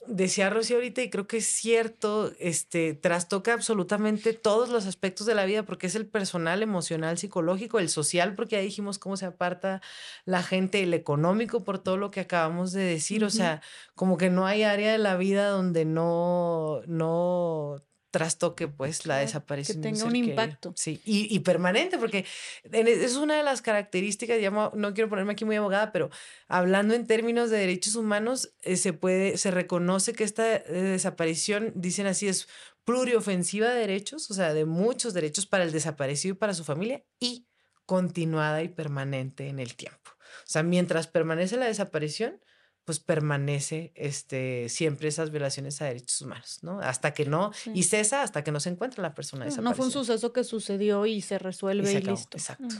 [0.07, 5.35] decía Rocío ahorita y creo que es cierto, este, trastoca absolutamente todos los aspectos de
[5.35, 9.25] la vida porque es el personal, emocional, psicológico, el social, porque ya dijimos cómo se
[9.25, 9.81] aparta
[10.25, 13.61] la gente, el económico por todo lo que acabamos de decir, o sea,
[13.95, 17.81] como que no hay área de la vida donde no, no
[18.11, 19.81] trastoque pues la desaparición.
[19.81, 20.73] Que tenga un impacto.
[20.75, 22.25] Sí, y, permanente, porque
[22.71, 26.09] e, es una de las características, no quiero ponerme aquí muy abogada, pero
[26.47, 31.71] hablando en términos de derechos humanos, eh, se puede, se reconoce que esta eh, desaparición,
[31.75, 32.47] dicen así, es
[32.83, 37.03] pluriofensiva de derechos, o sea, de muchos derechos para el desaparecido y para su familia,
[37.19, 37.47] y
[37.85, 40.11] continuada y permanente en el tiempo.
[40.11, 42.41] O sea, mientras permanece la desaparición,
[42.85, 46.79] pues permanece este, siempre esas violaciones a derechos humanos, ¿no?
[46.79, 49.69] Hasta que no, y cesa hasta que no se encuentra la persona desaparecida.
[49.69, 52.37] No fue un suceso que sucedió y se resuelve y, listo.
[52.37, 52.75] Exacto.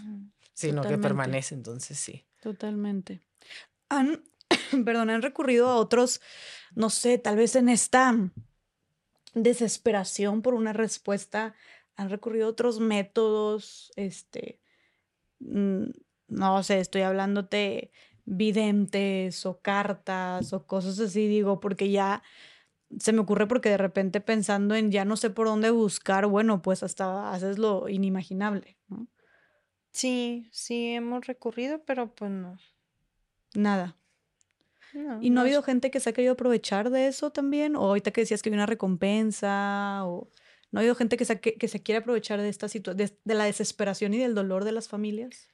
[0.54, 2.26] Sino que permanece, entonces sí.
[2.42, 3.22] Totalmente.
[3.90, 4.24] Han,
[4.86, 6.20] perdón, han recurrido a otros,
[6.74, 8.16] no sé, tal vez en esta
[9.34, 11.54] desesperación por una respuesta,
[11.96, 14.60] han recurrido a otros métodos, este,
[15.40, 15.86] mm,
[16.28, 17.92] no sé, estoy hablándote
[18.32, 22.24] videntes o cartas o cosas así, digo, porque ya
[23.00, 26.62] se me ocurre porque de repente pensando en ya no sé por dónde buscar, bueno,
[26.62, 29.08] pues hasta haces lo inimaginable, ¿no?
[29.92, 32.58] Sí, sí hemos recurrido, pero pues no.
[33.54, 33.98] Nada.
[35.22, 37.76] ¿Y no, ha habido gente que se ha querido aprovechar de eso también?
[37.76, 40.06] ¿O ahorita que decías que hay una recompensa?
[40.06, 40.30] ¿O
[40.72, 43.46] no ha habido gente que se, que se quiere aprovechar de esta situación, de la
[43.46, 45.51] desesperación y del dolor de las familias?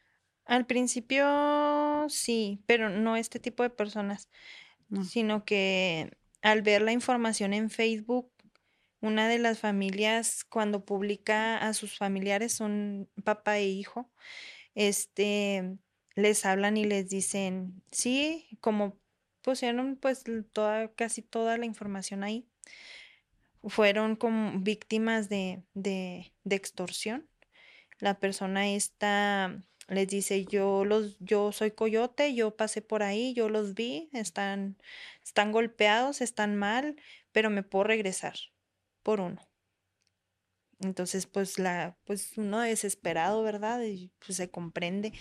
[0.48, 4.30] Al principio sí, pero no este tipo de personas,
[5.03, 6.09] sino que
[6.42, 8.32] al ver la información en Facebook,
[9.01, 14.09] una de las familias cuando publica a sus familiares son papá e hijo,
[14.74, 15.77] este
[16.16, 18.98] les hablan y les dicen, sí, como
[19.42, 22.48] pusieron pues toda, casi toda la información ahí,
[23.64, 27.27] fueron como víctimas de, de, de extorsión.
[28.00, 33.49] La persona está les dice, yo los, yo soy coyote, yo pasé por ahí, yo
[33.49, 34.77] los vi, están,
[35.24, 36.95] están golpeados, están mal,
[37.32, 38.35] pero me puedo regresar
[39.03, 39.41] por uno.
[40.80, 43.82] Entonces, pues la, pues uno desesperado, ¿verdad?
[43.83, 45.14] Y pues se comprende.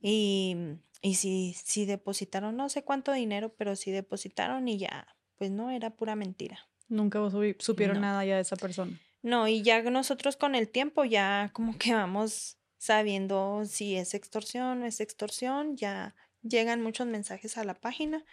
[0.00, 0.56] Y,
[1.00, 5.06] y si, si depositaron, no sé cuánto dinero, pero si depositaron y ya,
[5.36, 6.68] pues no, era pura mentira.
[6.88, 7.20] Nunca
[7.58, 9.00] supieron nada ya de esa persona.
[9.22, 14.82] No, y ya nosotros con el tiempo ya como que vamos sabiendo si es extorsión
[14.82, 15.76] o es extorsión.
[15.76, 18.24] Ya llegan muchos mensajes a la página,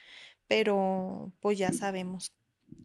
[0.47, 2.33] pero pues ya sabemos.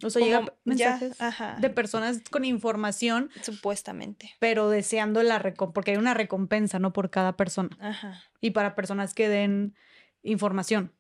[0.03, 1.17] O sea, llegan mensajes
[1.59, 3.31] de personas con información.
[3.43, 4.35] Supuestamente.
[4.39, 6.93] Pero deseando la recompensa, porque hay una recompensa, ¿no?
[6.93, 7.77] Por cada persona.
[7.81, 8.23] Ajá.
[8.41, 9.75] Y para personas que den
[10.23, 10.93] información.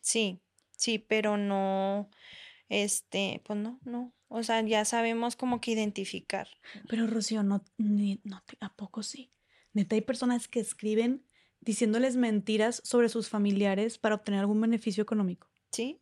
[0.00, 0.40] Sí,
[0.76, 2.08] sí, pero no,
[2.68, 4.12] este, pues no, no.
[4.28, 6.48] O sea, ya sabemos como que identificar.
[6.88, 9.30] Pero Rocío, no, ni, no, ¿a poco sí?
[9.72, 11.24] Neta, hay personas que escriben
[11.60, 15.48] diciéndoles mentiras sobre sus familiares para obtener algún beneficio económico.
[15.70, 16.00] Sí.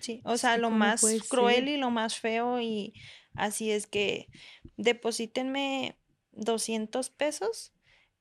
[0.00, 2.92] Sí, o sea, lo más cruel y lo más feo y
[3.34, 4.28] así es que
[4.76, 5.96] deposítenme
[6.32, 7.72] 200 pesos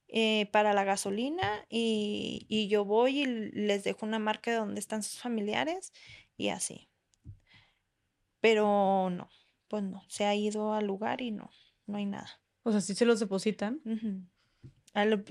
[0.07, 4.79] eh, para la gasolina y, y, yo voy y les dejo una marca de dónde
[4.79, 5.91] están sus familiares
[6.37, 6.87] y así.
[8.41, 9.29] Pero no,
[9.67, 11.49] pues no, se ha ido al lugar y no,
[11.87, 12.40] no hay nada.
[12.63, 13.81] O sea, sí se los depositan.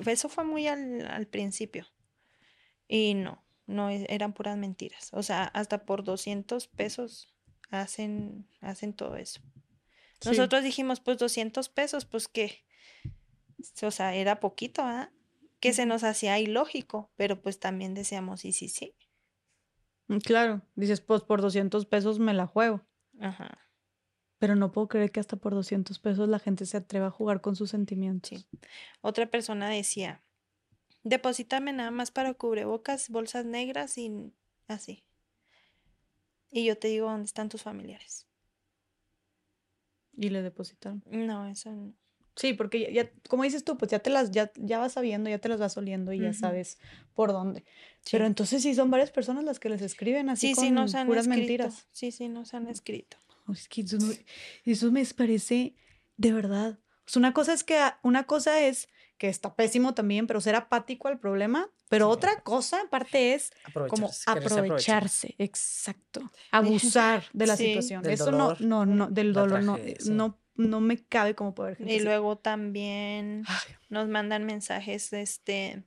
[0.07, 1.87] eso fue muy al, principio.
[2.89, 5.11] Y no, no e, eran puras mentiras.
[5.13, 7.35] O sea, hasta por 200 pesos
[7.71, 9.41] hacen, hacen todo eso.
[10.25, 12.65] Nosotros dijimos, pues 200 pesos, pues qué.
[13.83, 15.13] O sea, era poquito, ¿ah?
[15.61, 18.95] Que se nos hacía ilógico, pero pues también decíamos, sí, sí, sí.
[20.09, 22.85] Mm, claro, dices, pues por 200 pesos me la juego.
[23.21, 23.70] Ajá.
[24.41, 27.43] Pero no puedo creer que hasta por 200 pesos la gente se atreva a jugar
[27.43, 28.49] con sus sentimientos.
[29.03, 30.23] Otra persona decía,
[31.05, 34.33] deposítame nada más para cubrebocas, bolsas negras y
[34.67, 35.05] así.
[36.51, 38.27] Y yo te digo, ¿dónde están tus familiares?
[40.17, 41.05] ¿Y le depositaron?
[41.07, 41.93] No, eso no.
[42.35, 45.39] Sí, porque ya, como dices tú, pues ya te las, ya, ya vas sabiendo, ya
[45.39, 46.79] te las vas oliendo y ya sabes
[47.13, 47.65] por dónde.
[48.11, 51.87] Pero entonces sí son varias personas las que les escriben así con puras mentiras.
[51.91, 53.19] Sí, sí, nos han escrito.
[53.53, 53.85] Es que
[54.65, 55.75] eso, me parece
[56.17, 56.79] de verdad.
[57.17, 58.89] una cosa es que una cosa es
[59.19, 63.53] que está pésimo también, pero ser apático al problema, pero otra cosa aparte es
[63.89, 68.07] como aprovecharse, exacto, abusar de la situación.
[68.09, 71.77] eso no, no, no, del dolor, no, no, no me cabe como poder.
[71.81, 73.45] Y luego también
[73.91, 75.85] nos mandan mensajes, este,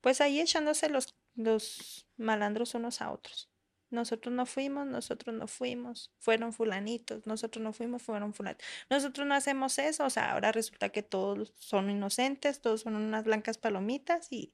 [0.00, 3.50] pues ahí echándose los, los malandros unos a otros.
[3.90, 8.66] Nosotros no fuimos, nosotros no fuimos, fueron fulanitos, nosotros no fuimos, fueron fulanitos.
[8.90, 13.24] Nosotros no hacemos eso, o sea, ahora resulta que todos son inocentes, todos son unas
[13.24, 14.52] blancas palomitas y,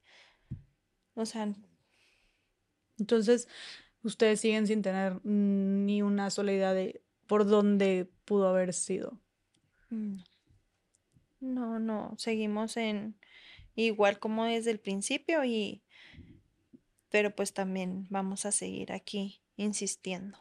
[1.14, 1.52] o sea...
[2.98, 3.48] Entonces,
[4.02, 9.18] ustedes siguen sin tener ni una sola idea de por dónde pudo haber sido.
[9.90, 10.18] Mm.
[11.40, 13.16] No, no, seguimos en
[13.74, 15.82] igual como desde el principio y
[17.12, 20.36] pero pues también vamos a seguir aquí insistiendo.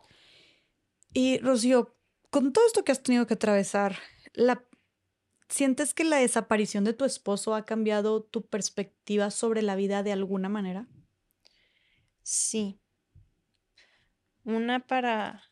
[1.14, 1.96] Y Rocío,
[2.32, 3.98] con todo esto que has tenido que atravesar,
[4.34, 4.66] la
[5.50, 10.14] ¿sientes que la desaparición de tu esposo ha cambiado tu perspectiva sobre la vida de
[10.14, 10.88] alguna manera?
[12.24, 12.80] Sí.
[14.46, 15.44] Una para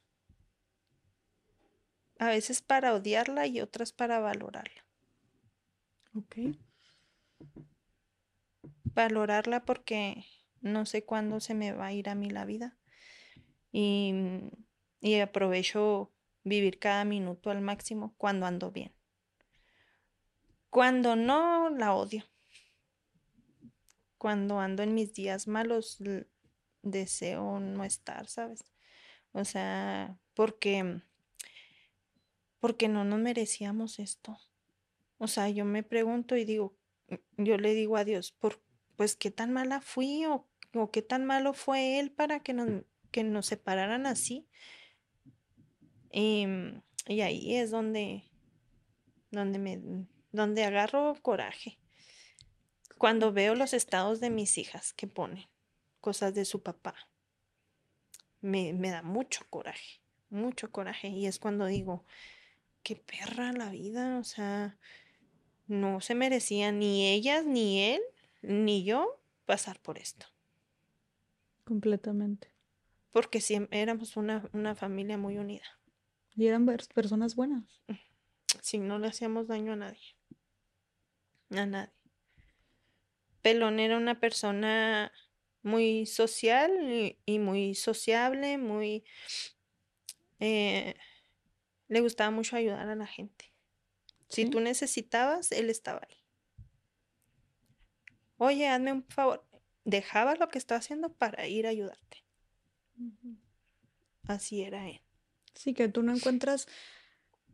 [2.17, 4.85] a veces para odiarla y otras para valorarla.
[6.15, 6.35] Ok.
[8.83, 10.25] Valorarla porque
[10.61, 12.77] no sé cuándo se me va a ir a mí la vida.
[13.71, 14.13] Y,
[15.01, 16.11] y aprovecho
[16.43, 18.93] vivir cada minuto al máximo cuando ando bien.
[20.69, 22.25] Cuando no, la odio.
[24.17, 25.97] Cuando ando en mis días malos,
[26.81, 28.63] deseo no estar, ¿sabes?
[29.31, 31.01] O sea, porque
[32.59, 34.37] porque no nos merecíamos esto.
[35.17, 36.75] O sea, yo me pregunto y digo,
[37.07, 38.61] mm, yo le digo a Dios, por,
[38.95, 40.25] pues qué tan mala fui
[40.91, 44.47] qué tan malo fue Él para que nos, que nos separaran así.
[46.11, 48.23] Y, mm, y ahí es donde,
[49.31, 49.81] donde, me,
[50.31, 51.79] donde agarro coraje.
[52.97, 55.45] Cuando veo los estados de mis hijas que ponen
[56.01, 56.95] cosas de su papá,
[58.41, 61.07] me, me da mucho coraje, mucho coraje.
[61.07, 62.05] Y es cuando digo,
[62.83, 64.77] qué perra la vida, o sea,
[65.67, 68.01] no se merecía ni ellas, ni él,
[68.41, 70.27] ni yo pasar por esto.
[71.69, 72.51] Completamente.
[73.11, 75.79] Porque siempre éramos una, una familia muy unida.
[76.35, 77.83] Y eran personas buenas.
[78.63, 80.15] Sí, no le hacíamos daño a nadie.
[81.51, 81.93] A nadie.
[83.43, 85.11] Pelón era una persona
[85.61, 86.71] muy social
[87.23, 89.03] y, muy sociable, muy...
[90.39, 90.95] Eh,
[91.87, 93.53] le gustaba mucho ayudar a la gente.
[94.27, 96.17] Si tú necesitabas, él estaba ahí.
[98.37, 99.45] Oye, hazme un favor.
[99.85, 102.23] Dejaba lo que estaba haciendo para ir a ayudarte.
[104.27, 105.01] Así era él.
[105.55, 106.67] Sí, que tú no encuentras,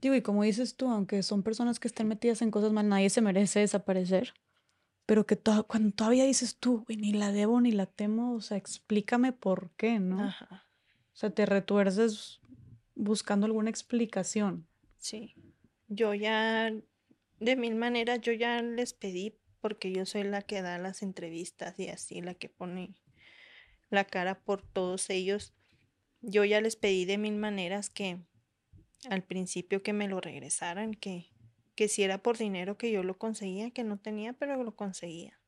[0.02, 3.10] digo, y como dices tú, aunque son personas que estén metidas en cosas mal, nadie
[3.10, 4.34] se merece desaparecer.
[5.06, 5.38] Pero que
[5.68, 10.00] cuando todavía dices tú, ni la debo ni la temo, o sea, explícame por qué,
[10.00, 10.24] ¿no?
[10.24, 10.68] Ajá.
[11.14, 12.42] O sea, te retuerces
[12.96, 14.68] buscando alguna explicación.
[14.98, 15.36] Sí,
[15.88, 16.74] yo ya,
[17.40, 21.80] de mil maneras, yo ya les pedí, porque yo soy la que da las entrevistas
[21.80, 22.94] y así, la que pone
[23.90, 25.56] la cara por todos ellos.
[26.22, 28.20] Yo ya les pedí de mil maneras que
[29.10, 31.32] al principio que me lo regresaran, que,
[31.74, 35.42] que si era por dinero que yo lo conseguía, que no tenía, pero lo conseguía.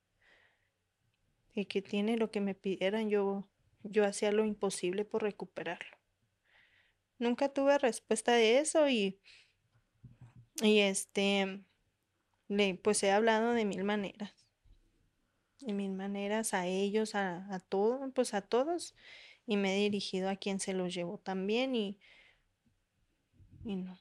[1.54, 3.48] Y que tiene lo que me pidieran, yo,
[3.84, 5.96] yo hacía lo imposible por recuperarlo.
[7.20, 9.20] Nunca tuve respuesta de eso y,
[10.60, 11.62] y este,
[12.48, 14.34] le, pues he hablado de mil maneras.
[15.60, 18.94] De mil maneras a ellos, a, a todos, pues a todos.
[19.46, 21.98] Y me he dirigido a quien se los llevó también y,
[23.64, 23.98] y no.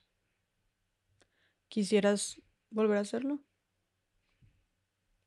[1.68, 3.40] ¿Quisieras volver a hacerlo?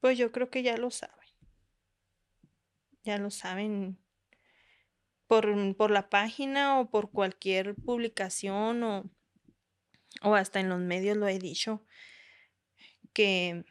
[0.01, 1.29] Pues yo creo que ya lo saben.
[3.03, 3.99] Ya lo saben
[5.31, 9.11] por, la página o por cualquier publicación o,
[10.23, 11.85] o hasta en los medios lo he dicho,
[13.13, 13.65] que,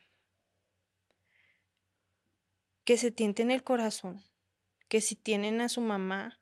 [2.84, 4.24] que se tienten el corazón,
[4.88, 6.40] que si tienen a su mamá,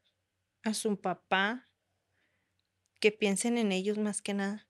[0.63, 1.69] a su papá,
[2.99, 4.67] que piensen en ellos más que nada,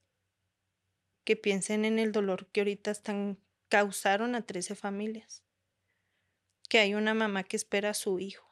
[1.24, 3.40] que piensen en el dolor que ahorita están
[3.70, 5.44] causaron a 13 familias,
[6.70, 8.48] que hay una mamá que espera a su hijo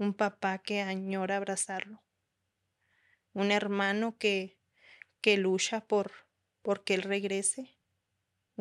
[0.00, 2.02] un papá que añora abrazarlo,
[3.34, 4.58] un hermano que,
[5.20, 6.26] que lucha por,
[6.86, 7.76] que él regrese,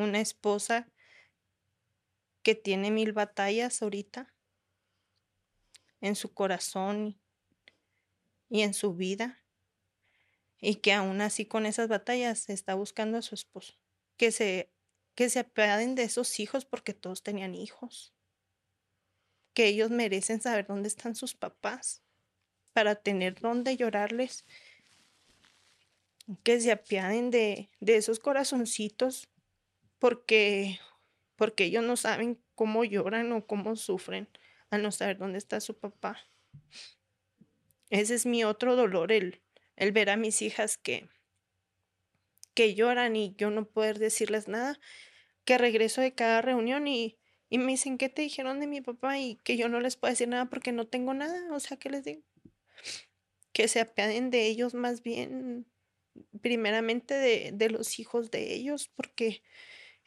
[0.01, 0.87] una esposa
[2.43, 4.33] que tiene mil batallas ahorita
[6.01, 7.19] en su corazón
[8.49, 9.43] y en su vida
[10.61, 13.75] y que aún así con esas batallas está buscando a su esposo,
[14.17, 14.71] que se
[15.19, 18.13] que se apiaden de esos hijos porque todos tenían hijos.
[19.53, 22.01] Que ellos merecen saber dónde están sus papás
[22.71, 24.45] para tener dónde llorarles.
[26.43, 29.27] Que se apiaden de, de esos corazoncitos
[29.99, 30.79] porque,
[31.35, 34.27] porque ellos no saben cómo lloran o cómo sufren
[34.69, 36.19] al no saber dónde está su papá.
[37.89, 39.41] Ese es mi otro dolor, el,
[39.75, 41.09] el ver a mis hijas que,
[42.53, 44.79] que lloran y yo no poder decirles nada,
[45.45, 47.17] que regreso de cada reunión y,
[47.49, 49.17] y me dicen, ¿qué te dijeron de mi papá?
[49.17, 51.51] Y que yo no les puedo decir nada porque no tengo nada.
[51.53, 52.21] O sea, ¿qué les digo?
[53.53, 55.65] Que se apiaden de ellos más bien,
[56.41, 59.41] primeramente de, de los hijos de ellos, porque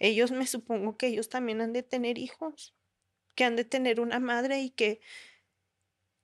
[0.03, 2.75] ellos me supongo que ellos también han de tener hijos,
[3.37, 5.01] que han de tener una madre y que,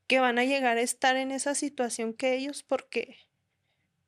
[0.08, 3.18] que van a llegar a estar en esa situación que ellos porque,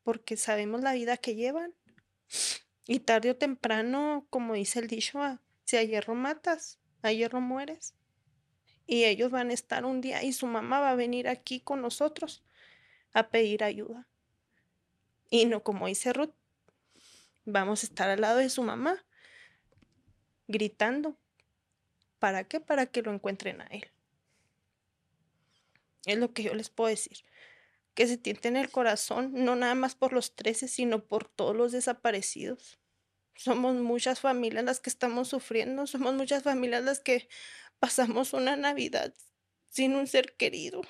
[0.03, 1.73] porque sabemos la vida que llevan.
[2.89, 7.41] Y tarde o temprano, como dice el dicho, ah, si a hierro matas, a hierro
[7.41, 7.95] mueres.
[8.89, 11.81] Y ellos van a estar un día y su mamá va a venir aquí con
[11.81, 12.43] nosotros
[13.13, 14.09] a pedir ayuda.
[15.31, 16.35] Y no como dice Ruth,
[17.45, 19.05] vamos a estar al lado de su mamá
[20.51, 21.17] gritando.
[22.19, 22.61] ¿Para qué?
[22.61, 23.91] Para que lo encuentren a él.
[26.07, 27.25] Es lo que yo les puedo decir.
[27.95, 31.73] Que se tienten el corazón, no nada más por los trece, sino por todos los
[31.73, 32.79] desaparecidos.
[33.35, 37.29] Somos muchas familias las que estamos sufriendo, somos muchas familias las que
[37.79, 39.15] pasamos una Navidad
[39.71, 40.83] sin un ser querido.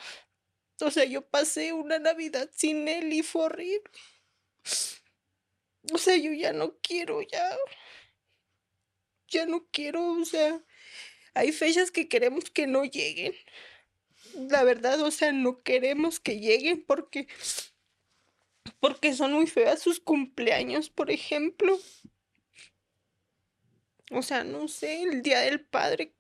[0.80, 3.90] O sea, yo pasé una Navidad sin él y fue horrible.
[5.92, 7.56] O sea, yo ya no quiero, ya.
[9.30, 10.62] Ya no quiero, o sea,
[11.34, 13.34] hay fechas que queremos que no lleguen.
[14.34, 17.26] La verdad, o sea, no queremos que lleguen porque
[18.80, 21.78] porque son muy feas sus cumpleaños, por ejemplo.
[24.10, 26.12] O sea, no sé, el día del padre.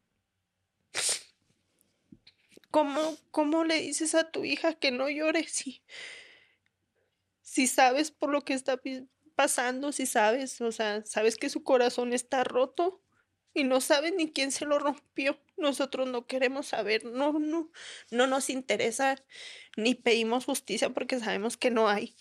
[2.70, 5.82] ¿Cómo, cómo le dices a tu hija que no llore si,
[7.42, 8.80] si sabes por lo que está
[9.40, 13.00] pasando, si sabes, o sea, sabes que su corazón está roto
[13.54, 15.40] y no sabes ni quién se lo rompió?
[15.56, 17.72] Nosotros no queremos saber, no, no,
[18.10, 19.16] no nos interesa
[19.78, 22.14] ni pedimos justicia porque sabemos que no hay.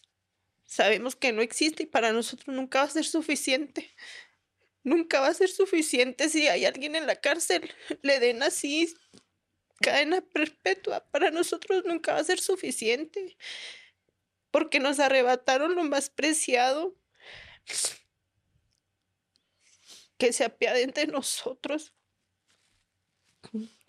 [0.66, 3.94] Sabemos que no existe y para nosotros nunca va a ser suficiente
[4.84, 7.70] nunca va a ser suficiente si hay alguien en la cárcel.
[8.02, 8.96] Le den así
[9.82, 11.06] cadena perpetua.
[11.12, 13.36] Para nosotros nunca va a ser suficiente.
[14.52, 16.96] Porque nos arrebataron lo más preciado.
[20.18, 21.94] Que se apiaden de nosotros.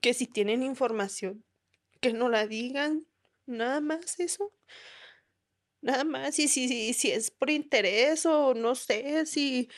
[0.00, 1.44] Que si tienen información,
[2.00, 3.06] que no la digan.
[3.46, 4.52] Nada más eso.
[5.80, 6.38] Nada más.
[6.38, 9.68] Y si, si es por interés o no sé, si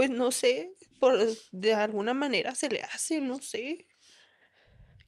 [0.00, 1.18] pues no sé, por
[1.52, 3.86] de alguna manera se le hace, no sé.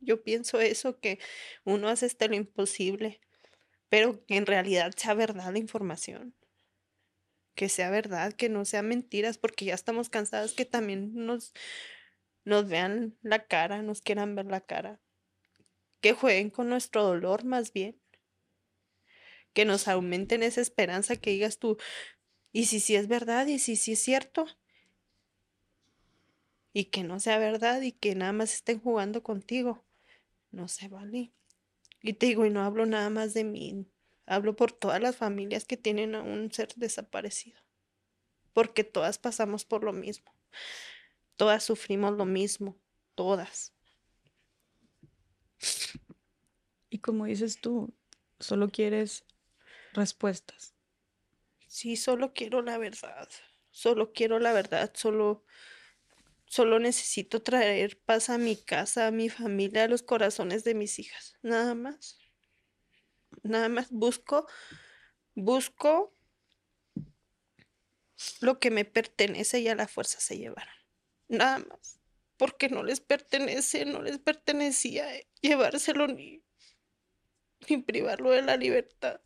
[0.00, 1.18] Yo pienso eso, que
[1.64, 3.18] uno hace hasta lo imposible,
[3.88, 6.34] pero que en realidad sea verdad la información.
[7.54, 11.52] Que sea verdad, que no sea mentiras, porque ya estamos cansadas que también nos,
[12.44, 15.00] nos vean la cara, nos quieran ver la cara.
[16.00, 18.00] Que jueguen con nuestro dolor más bien.
[19.52, 21.76] Que nos aumenten esa esperanza que digas tú,
[22.52, 24.46] y si sí es verdad, y si sí es cierto,
[26.72, 29.84] y que no sea verdad y que nada más estén jugando contigo.
[30.50, 31.32] No se vale.
[32.02, 33.86] Y te digo, y no hablo nada más de mí,
[34.26, 37.60] hablo por todas las familias que tienen a un ser desaparecido.
[38.52, 40.34] Porque todas pasamos por lo mismo.
[41.36, 42.78] Todas sufrimos lo mismo,
[43.14, 43.72] todas.
[46.90, 47.94] Y como dices tú,
[48.38, 49.24] solo quieres
[49.94, 50.74] respuestas.
[51.66, 53.28] Sí, solo quiero la verdad.
[53.70, 55.44] Solo quiero la verdad, solo
[56.52, 60.98] Solo necesito traer paz a mi casa, a mi familia, a los corazones de mis
[60.98, 61.34] hijas.
[61.40, 62.18] Nada más.
[63.42, 64.46] Nada más busco,
[65.34, 66.14] busco
[68.40, 70.74] lo que me pertenece y a la fuerza se llevarán.
[71.28, 72.00] Nada más.
[72.36, 75.06] Porque no les pertenece, no les pertenecía
[75.40, 76.42] llevárselo ni,
[77.68, 79.20] ni privarlo de la libertad.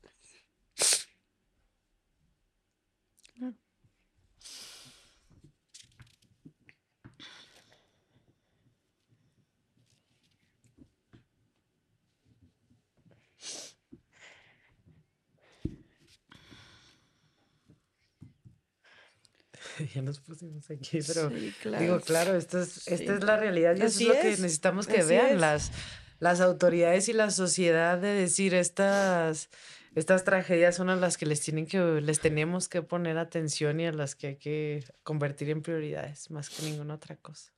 [19.94, 21.30] ya nos pusimos aquí, pero
[21.78, 25.02] digo, claro, esta es, esta es la realidad y eso es lo que necesitamos que
[25.02, 25.72] vean las,
[26.18, 29.50] las autoridades y la sociedad de decir estas,
[29.94, 33.86] estas tragedias son a las que les tienen que, les tenemos que poner atención y
[33.86, 37.52] a las que hay que convertir en prioridades, más que ninguna otra cosa.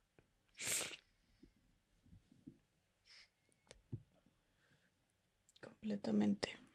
[5.61, 6.68] Completamente.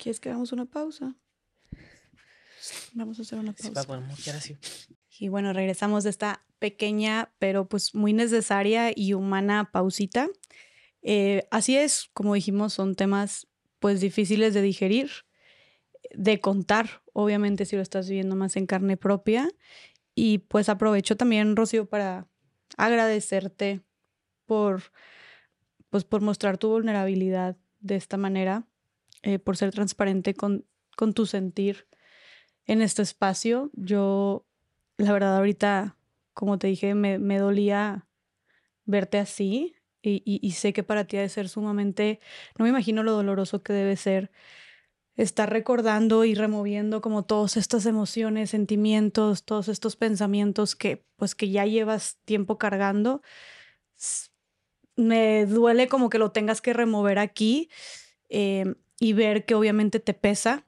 [0.00, 1.14] ¿Quieres que hagamos una pausa?
[2.94, 3.68] Vamos a hacer una pausa.
[3.68, 3.74] Sí,
[5.18, 10.28] Y bueno, regresamos de esta pequeña, pero pues muy necesaria y humana pausita.
[11.02, 13.46] Eh, así es, como dijimos, son temas
[13.78, 15.10] pues difíciles de digerir,
[16.14, 19.50] de contar, obviamente si lo estás viviendo más en carne propia.
[20.14, 22.26] Y pues aprovecho también, Rocío, para
[22.78, 23.82] agradecerte
[24.46, 24.82] por,
[25.90, 28.66] pues, por mostrar tu vulnerabilidad de esta manera,
[29.22, 30.66] eh, por ser transparente con,
[30.96, 31.86] con tu sentir
[32.66, 33.70] en este espacio.
[33.74, 34.46] Yo,
[34.96, 35.96] la verdad, ahorita,
[36.34, 38.06] como te dije, me, me dolía
[38.84, 42.20] verte así y, y, sé que para ti ha de ser sumamente,
[42.58, 44.30] no me imagino lo doloroso que debe ser
[45.16, 51.50] estar recordando y removiendo como todas estas emociones, sentimientos, todos estos pensamientos que pues que
[51.50, 53.20] ya llevas tiempo cargando.
[54.96, 57.68] Me duele como que lo tengas que remover aquí
[58.30, 60.66] eh, y ver que obviamente te pesa,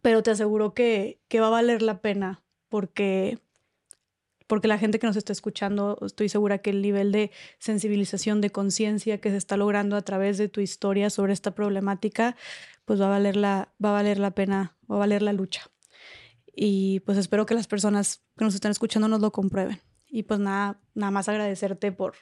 [0.00, 3.38] pero te aseguro que, que va a valer la pena porque
[4.46, 8.48] porque la gente que nos está escuchando, estoy segura que el nivel de sensibilización, de
[8.48, 12.34] conciencia que se está logrando a través de tu historia sobre esta problemática,
[12.86, 15.70] pues va a valer la, va a valer la pena, va a valer la lucha.
[16.56, 19.82] Y pues espero que las personas que nos están escuchando nos lo comprueben.
[20.06, 22.14] Y pues nada, nada más agradecerte por,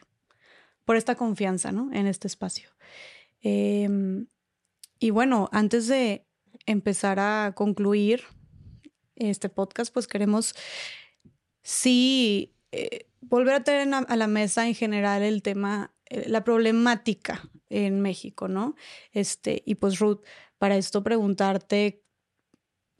[0.84, 1.92] por esta confianza ¿no?
[1.92, 2.70] en este espacio.
[3.40, 3.88] Eh,
[4.98, 6.26] y bueno, antes de
[6.66, 8.24] empezar a concluir
[9.16, 10.54] este podcast, pues queremos
[11.62, 17.48] sí eh, volver a tener a la mesa en general el tema, eh, la problemática
[17.68, 18.74] en México, ¿no?
[19.12, 20.20] Este, y pues Ruth,
[20.58, 22.02] para esto preguntarte,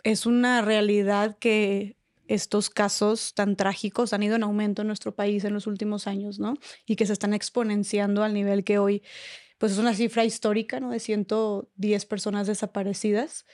[0.02, 1.96] ¿es una realidad que
[2.28, 6.38] estos casos tan trágicos han ido en aumento en nuestro país en los últimos años,
[6.38, 6.54] ¿no?
[6.86, 9.02] Y que se están exponenciando al nivel que hoy,
[9.58, 10.90] pues es una cifra histórica, ¿no?
[10.90, 13.46] De 110 personas desaparecidas.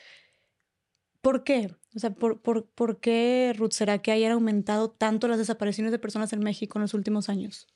[1.20, 1.74] ¿Por qué?
[1.94, 5.98] O sea, ¿por, por, por qué, Ruth, será que hayan aumentado tanto las desapariciones de
[5.98, 7.68] personas en México en los últimos años?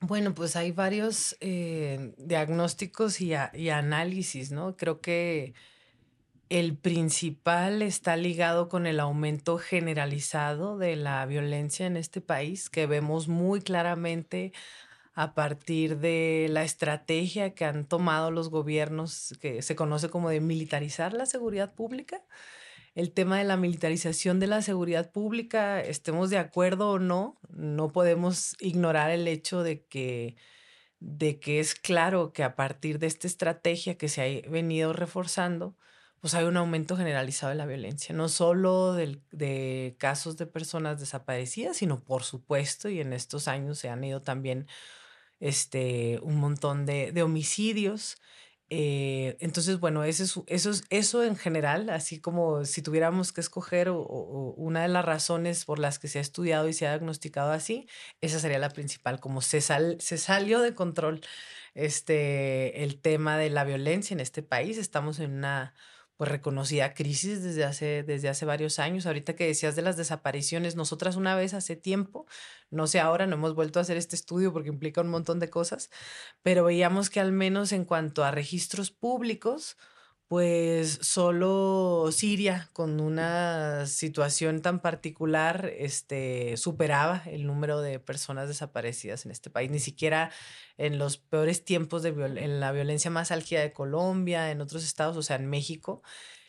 [0.00, 4.76] Bueno, pues hay varios eh, diagnósticos y, y, análisis, ¿no?
[4.76, 5.52] Creo que
[6.48, 12.86] el principal está ligado con el aumento generalizado de la violencia en este país, que
[12.86, 14.52] vemos muy claramente
[15.20, 20.40] a partir de la estrategia que han tomado los gobiernos, que se conoce como de
[20.40, 22.22] militarizar la seguridad pública.
[22.94, 27.92] El tema de la militarización de la seguridad pública, estemos de acuerdo o no, no
[27.92, 30.36] podemos ignorar el hecho de que,
[31.00, 35.76] de que es claro que a partir de esta estrategia que se ha venido reforzando,
[36.20, 40.98] pues hay un aumento generalizado de la violencia, no solo de, de casos de personas
[40.98, 44.66] desaparecidas, sino por supuesto, y en estos años se han ido también
[45.40, 48.16] este, un montón de, de homicidios.
[48.72, 54.54] Eh, entonces, bueno, eso, eso, eso en general, así como si tuviéramos que escoger o,
[54.56, 57.88] una de las razones por las que se ha estudiado y se ha diagnosticado así,
[58.20, 61.20] esa sería la principal, como se, sal, se salió de control
[61.74, 64.78] este, el tema de la violencia en este país.
[64.78, 65.74] Estamos en una
[66.20, 69.06] pues reconocida crisis desde hace, desde hace varios años.
[69.06, 72.26] Ahorita que decías de las desapariciones, nosotras una vez hace tiempo,
[72.68, 75.48] no sé ahora, no hemos vuelto a hacer este estudio porque implica un montón de
[75.48, 75.88] cosas,
[76.42, 79.78] pero veíamos que al menos en cuanto a registros públicos,
[80.30, 89.26] pues solo Siria, con una situación tan particular, este, superaba el número de personas desaparecidas
[89.26, 89.72] en este país.
[89.72, 90.30] Ni siquiera
[90.78, 95.16] en los peores tiempos de en la violencia más álgida de Colombia, en otros estados,
[95.16, 96.00] o sea, en México,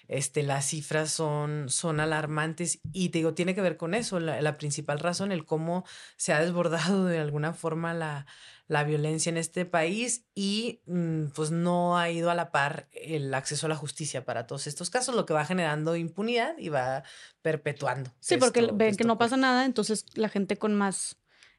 [0.07, 4.57] este, las cifras son, son alarmantes y te digo, tiene que ver con eso, la
[4.59, 5.85] principal razón, el cómo
[6.17, 8.27] se ha desbordado de alguna forma la,
[8.71, 13.33] la violencia en este país y mm, pues no ha ido a la par el
[13.33, 17.03] acceso a la justicia para todos estos casos, lo que va generando impunidad y va
[17.41, 18.13] perpetuando.
[18.21, 21.17] Sí, porque ven que no pasa nada, entonces la gente con más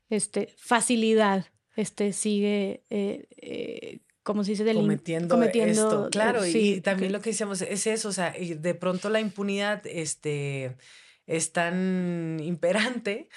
[0.09, 1.45] este, facilidad
[1.77, 6.09] este, sigue, eh, eh, como se dice, del cometiendo, cometiendo esto.
[6.11, 9.87] Claro, sí, y también lo que decíamos es eso, o sea, de pronto la impunidad
[9.87, 10.79] este,
[11.27, 13.29] es tan imperante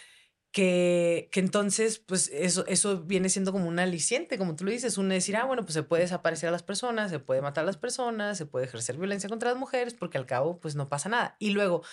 [0.56, 4.98] que, que, entonces, pues eso, eso viene siendo como un aliciente, como tú lo dices,
[4.98, 7.66] uno decir, ah, bueno, pues se puede desaparecer a las personas, se puede matar a
[7.66, 11.10] las personas, se puede ejercer violencia contra las mujeres, porque al cabo, pues no pasa
[11.10, 11.36] nada.
[11.40, 11.84] Y luego,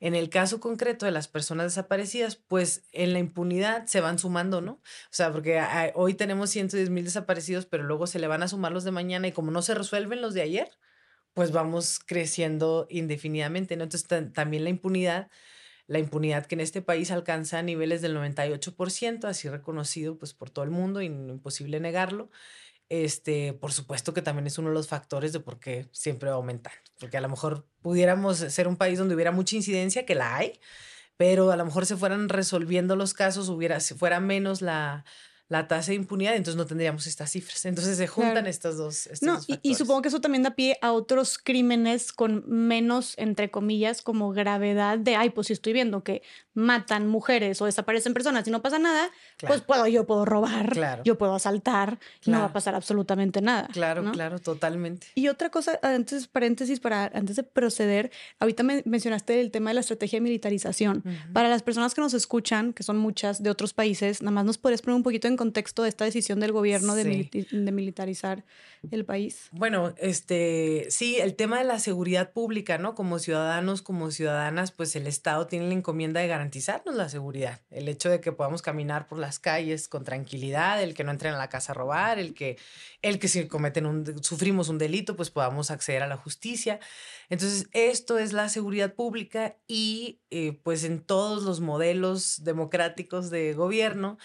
[0.00, 4.60] en el caso concreto de las personas desaparecidas, pues en la impunidad se van sumando,
[4.60, 4.72] ¿no?
[4.72, 4.80] O
[5.10, 5.62] sea, porque
[5.94, 9.28] hoy tenemos 110 mil desaparecidos, pero luego se le van a sumar los de mañana
[9.28, 10.70] y como no se resuelven los de ayer,
[11.34, 13.84] pues vamos creciendo indefinidamente, ¿no?
[13.84, 15.28] Entonces también la impunidad
[15.88, 20.64] la impunidad que en este país alcanza niveles del 98%, así reconocido pues por todo
[20.64, 22.30] el mundo, imposible negarlo.
[22.90, 26.36] este, por supuesto que también es uno de los factores de por qué siempre va
[26.36, 26.78] aumentando.
[27.00, 30.60] Porque a lo mejor pudiéramos ser un país donde hubiera mucha incidencia, que la hay,
[31.16, 35.04] pero a lo mejor se fueran resolviendo los casos, hubiera, si fuera menos la,
[35.48, 37.64] la tasa de impunidad, entonces no tendríamos estas cifras.
[37.64, 39.08] Entonces se juntan estas dos.
[39.22, 44.02] no, y, supongo que eso también da pie a otros crímenes con menos, entre comillas,
[44.02, 48.50] como gravedad de, ay, pues si estoy viendo que matan mujeres o desaparecen personas y
[48.50, 49.10] no pasa nada,
[49.46, 53.68] pues puedo, yo puedo robar, yo puedo asaltar, no va a pasar absolutamente nada.
[53.72, 55.06] Claro, claro, totalmente.
[55.14, 59.74] Y otra cosa, antes, paréntesis, para, antes de proceder, ahorita me mencionaste el tema de
[59.74, 61.02] la estrategia de militarización.
[61.32, 64.58] Para las personas que nos escuchan, que son muchas de otros países, nada más nos
[64.58, 68.44] podrías poner un poquito en contexto de esta decisión del gobierno de, de militarizar
[68.90, 69.48] el país.
[69.52, 72.94] Bueno, este, sí, el tema de la seguridad pública, ¿no?
[72.94, 77.60] Como ciudadanos, como ciudadanas, pues el Estado tiene la encomienda de garantizar garantizarnos la seguridad.
[77.70, 81.34] El hecho de que podamos caminar por las calles con tranquilidad, el que no entren
[81.34, 82.56] a la casa a robar, el que,
[83.02, 86.80] el que si cometen un, sufrimos un delito, pues podamos acceder a la justicia.
[87.28, 93.52] Entonces, esto es la seguridad pública y eh, pues en todos los modelos democráticos de
[93.52, 94.18] gobierno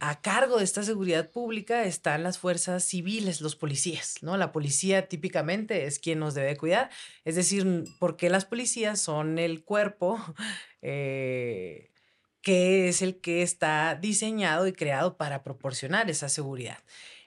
[0.00, 4.36] a cargo de esta seguridad pública están las fuerzas civiles, los policías, ¿no?
[4.36, 6.90] La policía típicamente es quien nos debe cuidar,
[7.24, 10.20] es decir, porque las policías son el cuerpo
[10.82, 11.90] eh,
[12.42, 16.78] que es el que está diseñado y creado para proporcionar esa seguridad.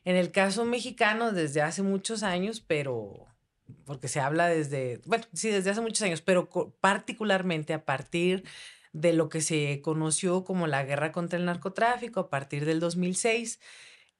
[0.04, 3.28] En el caso mexicano, desde hace muchos años, pero
[3.86, 8.50] porque se habla desde, bueno, sí, desde hace muchos años, pero particularmente a partir de
[8.94, 13.60] lo que se conoció como la guerra contra el narcotráfico a partir del 2006.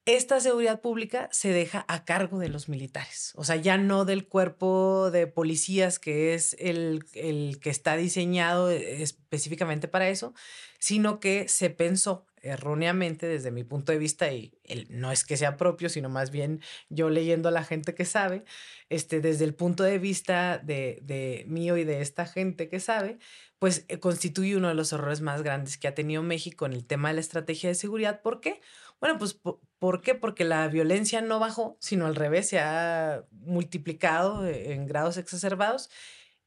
[0.04, 4.26] Esta seguridad pública se deja a cargo de los militares, o sea, ya no del
[4.26, 10.34] cuerpo de policías que es el, el que está diseñado específicamente para eso,
[10.80, 14.52] sino que se pensó erróneamente desde mi punto de vista, y
[14.88, 18.44] no es que sea propio, sino más bien yo leyendo a la gente que sabe,
[18.88, 23.18] este, desde el punto de vista de, de mío y de esta gente que sabe,
[23.58, 26.84] pues eh, constituye uno de los errores más grandes que ha tenido México en el
[26.84, 28.20] tema de la estrategia de seguridad.
[28.20, 28.60] ¿Por qué?
[29.00, 29.38] Bueno, pues
[29.78, 30.14] ¿por qué?
[30.14, 35.90] Porque la violencia no bajó, sino al revés, se ha multiplicado eh, en grados exacerbados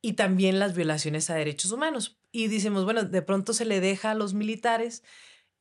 [0.01, 2.19] y también las violaciones a derechos humanos.
[2.31, 5.03] Y decimos, bueno, de pronto se le deja a los militares,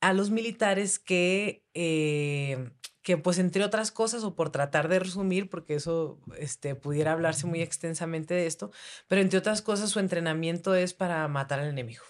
[0.05, 2.71] a los militares que eh,
[3.03, 7.47] que pues entre otras cosas, o por tratar de resumir, porque eso este, pudiera hablarse
[7.47, 8.71] muy extensamente de esto,
[9.09, 12.03] pero entre otras cosas su entrenamiento es para matar al enemigo,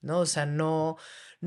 [0.00, 0.18] ¿no?
[0.18, 0.96] O sea, no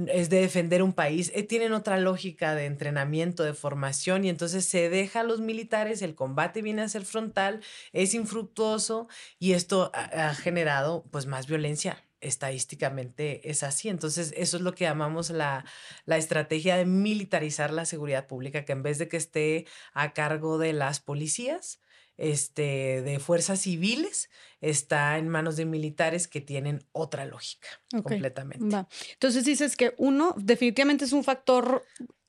[0.07, 4.65] es de defender un país, eh, tienen otra lógica de entrenamiento, de formación, y entonces
[4.65, 7.59] se deja a los militares, el combate viene a ser frontal,
[7.91, 9.07] es infructuoso,
[9.37, 13.89] y esto ha, ha generado pues más violencia estadísticamente es así.
[13.89, 15.65] Entonces, eso es lo que llamamos la,
[16.05, 20.57] la, estrategia de militarizar la seguridad pública, que en vez de que esté a cargo
[20.57, 21.79] de las policías,
[22.17, 24.29] este, de fuerzas civiles,
[24.61, 28.85] está en manos de militares que tienen otra lógica completamente.
[29.13, 31.85] Entonces dices que uno definitivamente es un factor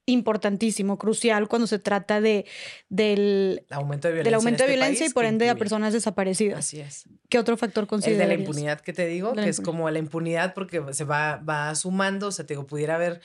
[0.07, 2.45] importantísimo, crucial cuando se trata de,
[2.89, 6.59] del aumento de violencia, del aumento de este violencia y por ende a personas desaparecidas.
[6.59, 7.05] Así es.
[7.29, 8.23] ¿Qué otro factor consideras?
[8.23, 11.37] El de la impunidad que te digo, que es como la impunidad porque se va,
[11.37, 13.21] va sumando, o sea, te digo, pudiera haber,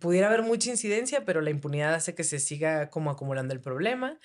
[0.00, 4.18] pudiera haber mucha incidencia, pero la impunidad hace que se siga como acumulando el problema.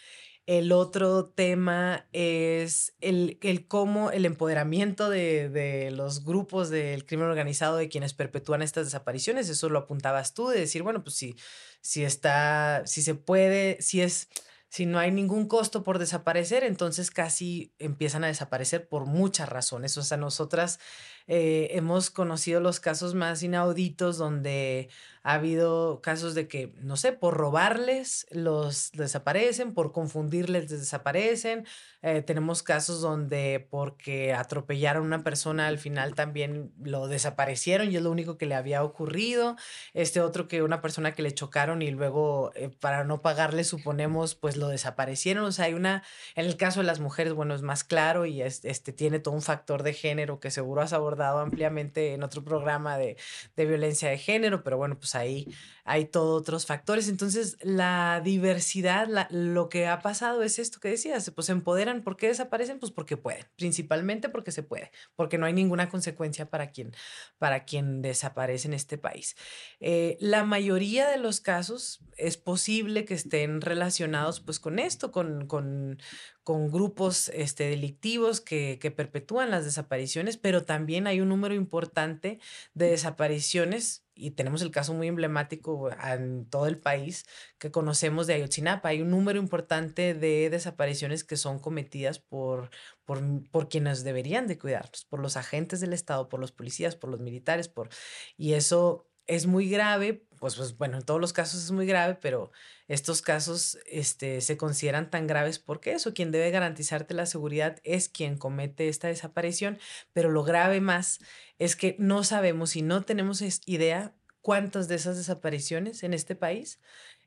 [0.48, 7.28] El otro tema es el, el cómo el empoderamiento de, de, los grupos del crimen
[7.28, 9.50] organizado de quienes perpetúan estas desapariciones.
[9.50, 11.36] Eso lo apuntabas tú, de decir, bueno, pues si,
[11.82, 14.30] si está, si se puede, si es,
[14.70, 19.98] si no hay ningún costo por desaparecer, entonces casi empiezan a desaparecer por muchas razones.
[19.98, 20.80] O sea, nosotras
[21.28, 24.90] eh, hemos conocido los casos más inauditos donde
[25.28, 31.66] ha habido casos de que, no sé, por robarles los desaparecen, por confundirles desaparecen.
[32.02, 37.98] Eh, tenemos casos donde porque atropellaron a una persona al final también lo desaparecieron y
[37.98, 39.58] es lo único que le había ocurrido.
[39.94, 44.34] Este otro que una persona que le chocaron y luego eh, para no pagarle suponemos
[44.36, 45.44] pues lo desaparecieron.
[45.44, 46.04] O sea, hay una,
[46.36, 49.42] en el caso de las mujeres, bueno, es más claro y este tiene todo un
[49.42, 53.18] factor de género que seguro has abordado ampliamente en otro programa de,
[53.56, 55.48] de violencia de género, pero bueno, pues ahí
[55.88, 57.08] hay todos otros factores.
[57.08, 62.04] Entonces, la diversidad, lo que ha pasado es esto que decías, pues se empoderan.
[62.04, 62.78] ¿Por qué desaparecen?
[62.78, 66.94] Pues porque pueden, principalmente porque se puede, porque no hay ninguna consecuencia para quien,
[67.38, 69.38] para quien desaparece en este país.
[69.80, 75.48] Eh, la mayoría de los casos es posible que estén relacionados pues con esto, con,
[75.48, 76.00] con,
[76.44, 82.40] con grupos este, delictivos que, que perpetúan las desapariciones, pero también hay un número importante
[82.74, 87.26] de desapariciones y tenemos el caso muy emblemático en todo el país
[87.58, 88.90] que conocemos de Ayotzinapa.
[88.90, 92.70] Hay un número importante de desapariciones que son cometidas por,
[93.06, 97.10] por, por quienes deberían de cuidarnos, por los agentes del Estado, por los policías, por
[97.10, 97.90] los militares, por,
[98.36, 102.16] y eso es muy grave, pues, pues bueno, en todos los casos es muy grave,
[102.22, 102.52] pero
[102.88, 108.10] estos casos este, se consideran tan graves porque eso, quien debe garantizarte la seguridad es
[108.10, 109.80] quien comete esta desaparición,
[110.14, 111.20] pero lo grave más
[111.60, 116.80] es que no sabemos y no tenemos idea cuántas de esas desapariciones en este país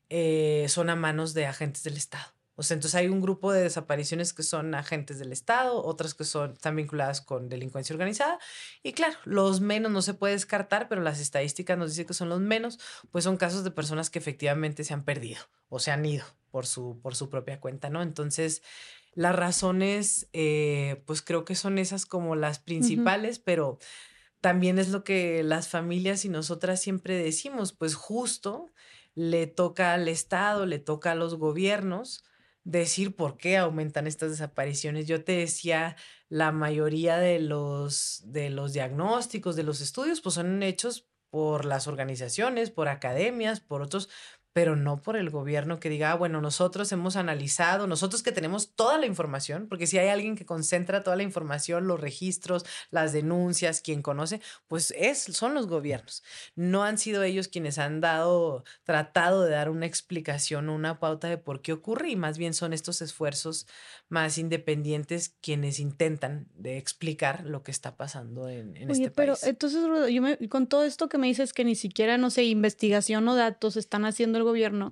[0.09, 2.40] eh, son a manos de agentes del Estado.
[2.55, 6.23] O sea, entonces hay un grupo de desapariciones que son agentes del Estado, otras que
[6.23, 8.39] son, están vinculadas con delincuencia organizada.
[8.83, 12.29] Y claro, los menos no se puede descartar, pero las estadísticas nos dicen que son
[12.29, 16.05] los menos, pues son casos de personas que efectivamente se han perdido o se han
[16.05, 18.01] ido por su, por su propia cuenta, ¿no?
[18.01, 18.61] Entonces,
[19.13, 23.79] las razones, eh, pues creo que son esas como las principales, pero
[24.41, 28.67] también es lo que las familias y nosotras siempre decimos, pues justo
[29.13, 32.23] le toca al Estado, le toca a los gobiernos
[32.63, 35.07] decir por qué aumentan estas desapariciones.
[35.07, 35.95] Yo te decía,
[36.29, 41.87] la mayoría de los, de los diagnósticos, de los estudios, pues son hechos por las
[41.87, 44.09] organizaciones, por academias, por otros,
[44.53, 48.73] pero no por el gobierno que diga, ah, bueno, nosotros hemos analizado, nosotros que tenemos
[48.75, 53.13] toda la información, porque si hay alguien que concentra toda la información, los registros, las
[53.13, 56.23] denuncias, quien conoce, pues es, son los gobiernos.
[56.55, 61.29] No han sido ellos quienes han dado, tratado de dar una explicación o una pauta
[61.29, 63.67] de por qué ocurre y más bien son estos esfuerzos
[64.09, 69.35] más independientes quienes intentan de explicar lo que está pasando en, en Oye, este pero
[69.43, 69.81] entonces,
[70.13, 73.35] yo me, con todo esto que me dices que ni siquiera, no sé, investigación o
[73.35, 74.91] datos están haciendo el gobierno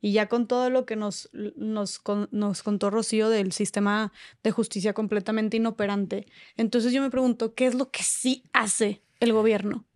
[0.00, 4.92] y ya con todo lo que nos, nos, nos contó Rocío del sistema de justicia
[4.92, 6.26] completamente inoperante,
[6.58, 9.86] entonces yo me pregunto, ¿qué es lo que sí hace el gobierno?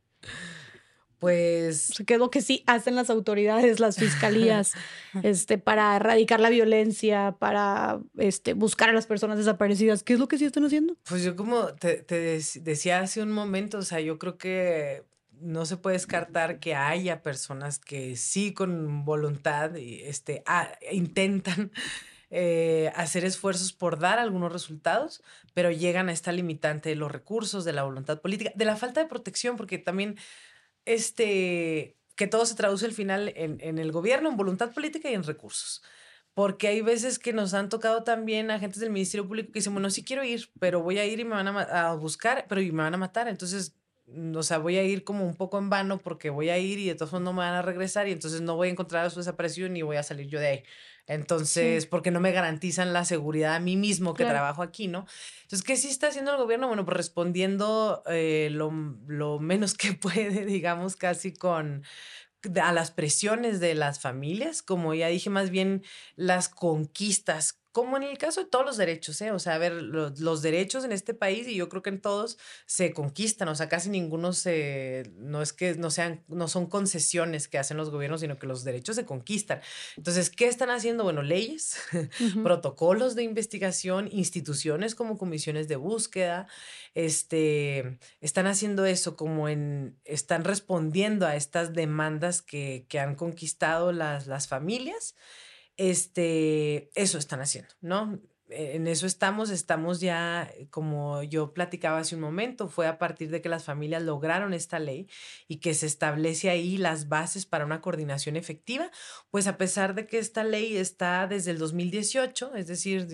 [1.19, 1.93] Pues.
[2.07, 4.73] ¿Qué es lo que sí hacen las autoridades, las fiscalías,
[5.23, 10.05] este, para erradicar la violencia, para este, buscar a las personas desaparecidas?
[10.05, 10.97] ¿Qué es lo que sí están haciendo?
[11.09, 15.03] Pues yo, como te, te decía hace un momento, o sea, yo creo que
[15.41, 21.73] no se puede descartar que haya personas que sí con voluntad este, ah, intentan
[22.31, 25.23] eh, hacer esfuerzos por dar algunos resultados,
[25.55, 29.01] pero llegan a esta limitante de los recursos, de la voluntad política, de la falta
[29.01, 30.17] de protección, porque también
[30.85, 35.15] este, que todo se traduce al final en, en el gobierno, en voluntad política y
[35.15, 35.83] en recursos
[36.39, 39.91] porque hay veces que nos han tocado también agentes del Ministerio Público que dicen, bueno,
[39.91, 42.71] sí quiero ir, pero voy a ir y me van a, a, buscar, pero y
[42.71, 43.27] me van a matar.
[43.27, 43.75] Entonces,
[44.35, 46.87] o sea, voy a ir como un poco en vano porque voy a ir y
[46.87, 49.11] de todos modos no me van a regresar y entonces no voy a encontrar a
[49.11, 50.65] su desaparición ni voy a salir yo de ahí.
[51.07, 55.07] Entonces, porque no me garantizan la seguridad a mí mismo que trabajo aquí, ¿no?
[55.43, 56.69] Entonces, ¿qué sí está haciendo el gobierno?
[56.69, 58.71] Bueno, pues respondiendo eh, lo,
[59.07, 61.83] lo menos que puede, digamos, casi con
[62.63, 65.83] a las presiones de las familias, como ya dije, más bien
[66.15, 69.31] las conquistas como en el caso de todos los derechos, ¿eh?
[69.31, 72.37] O sea, a ver, los, derechos en este país, y yo creo que en todos,
[72.67, 77.47] se conquistan, o sea, casi ninguno se, no es que no sean, no son concesiones
[77.47, 79.61] que hacen los gobiernos, sino que los derechos se conquistan.
[79.97, 81.05] Entonces, ¿qué están haciendo?
[81.05, 81.77] Bueno, leyes,
[82.43, 86.49] protocolos de investigación, instituciones como comisiones de búsqueda,
[86.95, 93.93] este, están haciendo eso como en, están respondiendo a estas demandas que, que han conquistado
[93.93, 95.15] las, las familias
[95.79, 98.21] este, eso están haciendo, ¿no?
[98.51, 103.31] En eso estamos, estamos ya, eh, como yo platicaba hace un momento, fue a partir
[103.31, 105.07] de que las familias lograron esta ley
[105.49, 108.91] y que se establece ahí las bases para una coordinación efectiva,
[109.31, 113.07] pues a pesar de que esta ley está desde el 2018, es decir,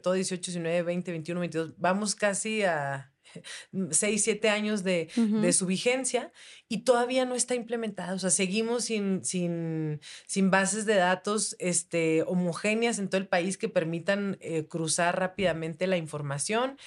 [0.00, 3.09] todo 18, 19, 20, 21, 22, vamos casi a
[3.90, 5.08] seis, siete años de,
[5.52, 6.32] su vigencia
[6.68, 8.14] y todavía no está implementada.
[8.14, 13.58] O sea, seguimos sin, sin, sin bases de datos este, homogéneas en todo el país
[13.58, 16.78] que permitan eh, cruzar rápidamente la información.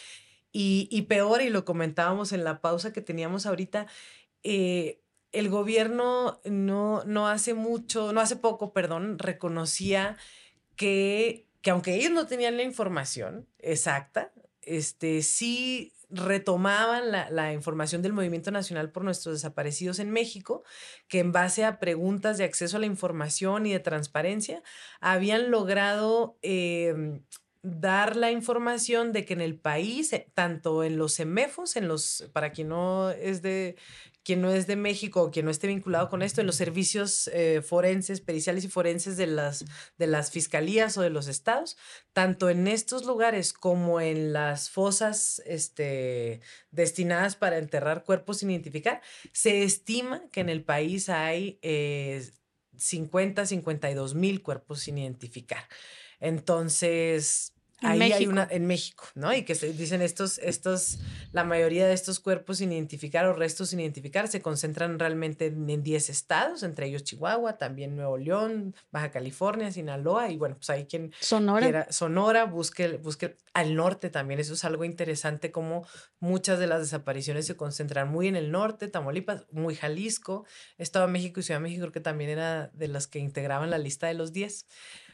[0.55, 3.87] Y, peor, y lo comentábamos en la pausa que teníamos ahorita,
[4.43, 10.15] eh, el gobierno no, no hace mucho, no hace poco, perdón, reconocía
[10.75, 14.31] que, que aunque ellos no tenían la información exacta,
[14.61, 20.63] este, sí retomaban la, información del Movimiento Nacional por Nuestros Desaparecidos en México,
[21.07, 24.61] que en base a preguntas de acceso a la información y de transparencia,
[24.99, 27.21] habían logrado em,
[27.63, 32.29] dar la información de que en el país, eh, tanto en los semefos, en los,
[32.33, 33.75] para quien no es de,
[34.23, 37.29] quien no es de México o quien no esté vinculado con esto, en los servicios
[37.33, 39.65] eh, forenses, periciales y forenses de las,
[39.97, 41.77] de las fiscalías o de los estados,
[42.13, 49.01] tanto en estos lugares como en las fosas este, destinadas para enterrar cuerpos sin identificar,
[49.31, 51.59] se estima que en el país hay
[52.77, 55.67] 50, 52 mil cuerpos sin identificar.
[56.19, 57.52] Entonces,
[57.83, 59.33] ahí hay una en México, ¿no?
[59.33, 60.99] Y que se dicen estos, estos,
[61.31, 65.83] la mayoría de estos cuerpos sin identificar o restos sin identificar se concentran realmente en
[65.83, 70.85] 10 estados, entre ellos Chihuahua, también Nuevo León, Baja California, Sinaloa, y bueno, pues hay
[70.85, 71.87] quien Sonora.
[71.91, 74.39] Sonora, busque, busque al norte también.
[74.39, 75.85] Eso es algo interesante, como
[76.19, 80.45] muchas de las desapariciones se concentran muy en el norte, Tamaulipas, muy Jalisco,
[80.77, 83.69] Estado de México y Ciudad de México, creo que también era de las que integraban
[83.69, 84.65] la lista de los 10.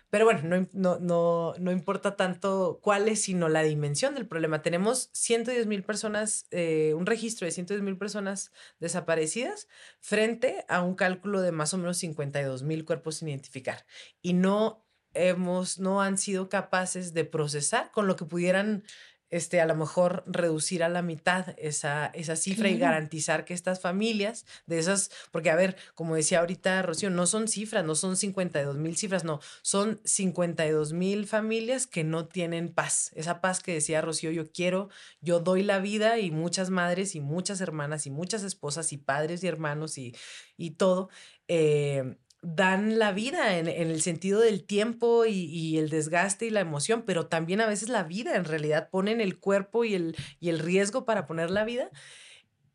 [0.10, 4.62] Pero bueno, no, no, no, no importa tanto cuál es, sino la dimensión del problema.
[4.62, 9.68] Tenemos 110 mil personas, eh, un registro de 110 mil personas desaparecidas
[10.00, 13.86] frente a un cálculo de más o menos 52 mil cuerpos sin identificar.
[14.22, 18.84] Y no hemos, no han sido capaces de procesar con lo que pudieran
[19.30, 23.80] este, a lo mejor reducir a la mitad esa, esa cifra y garantizar que estas
[23.80, 28.18] familias, de esas, porque a ver, como decía ahorita Rocío, no son cifras, no son
[28.18, 33.12] 52 mil cifras, no, son 52 mil familias que no tienen paz.
[33.16, 34.90] Esa paz que decía Rocío, yo quiero,
[35.22, 39.44] yo doy la vida y muchas madres y muchas hermanas y muchas esposas y padres
[39.44, 40.16] y hermanos y,
[40.58, 41.10] y todo.
[41.48, 47.04] Eh, dan la vida en, el sentido del tiempo y, el desgaste y la emoción,
[47.06, 50.60] pero también a veces la vida en realidad ponen el cuerpo y el, y el
[50.60, 51.90] riesgo para poner la vida.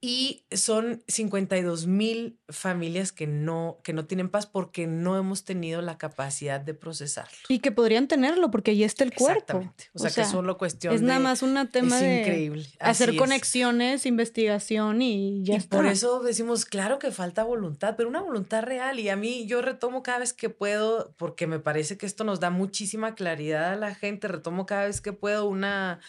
[0.06, 5.80] Y son 52 mil familias que no, que no tienen paz porque no hemos tenido
[5.80, 7.38] la capacidad de procesarlo.
[7.48, 9.38] Y que podrían tenerlo porque ahí está el cuerpo.
[9.40, 9.84] Exactamente.
[9.94, 12.66] O sea, que es solo cuestión Es nada más un tema de increíble.
[12.80, 18.20] hacer conexiones, investigación y ya y Por eso decimos, claro que falta voluntad, pero una
[18.20, 19.00] voluntad real.
[19.00, 22.40] Y a mí yo retomo cada vez que puedo, porque me parece que esto nos
[22.40, 26.00] da muchísima claridad a la gente, retomo cada vez que puedo una,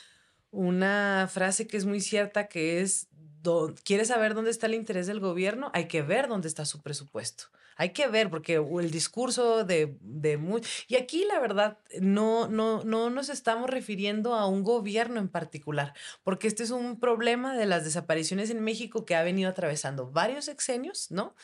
[0.52, 3.08] una frase que es muy cierta, que es
[3.84, 5.72] ¿Quieres saber dónde está el interés del gobierno?
[5.74, 7.46] Hay que ver dónde está su presupuesto.
[7.78, 10.40] Hay que ver, porque el discurso de, de
[10.88, 15.94] y aquí la verdad no, no, no nos estamos refiriendo a un gobierno en particular,
[16.24, 20.46] porque este es un problema de las desapariciones en México que ha venido atravesando varios
[20.46, 21.36] sexenios, ¿no?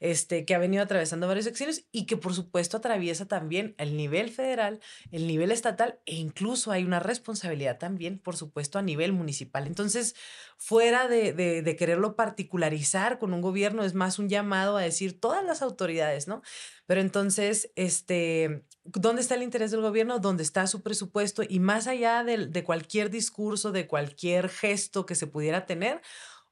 [0.00, 4.30] Este, que ha venido atravesando varios sexenios y que por supuesto atraviesa también el nivel
[4.30, 4.80] federal,
[5.12, 9.66] el nivel estatal e incluso hay una responsabilidad también, por supuesto, a nivel municipal.
[9.66, 10.16] Entonces,
[10.56, 15.44] fuera de, de, quererlo particularizar con un gobierno, es más un llamado a decir todas
[15.44, 16.42] las autoridades, ¿no?
[16.86, 20.18] Pero entonces, este, ¿dónde está el interés del gobierno?
[20.18, 21.42] ¿Dónde está su presupuesto?
[21.48, 26.02] Y más allá de, de cualquier discurso, de cualquier gesto que se pudiera tener,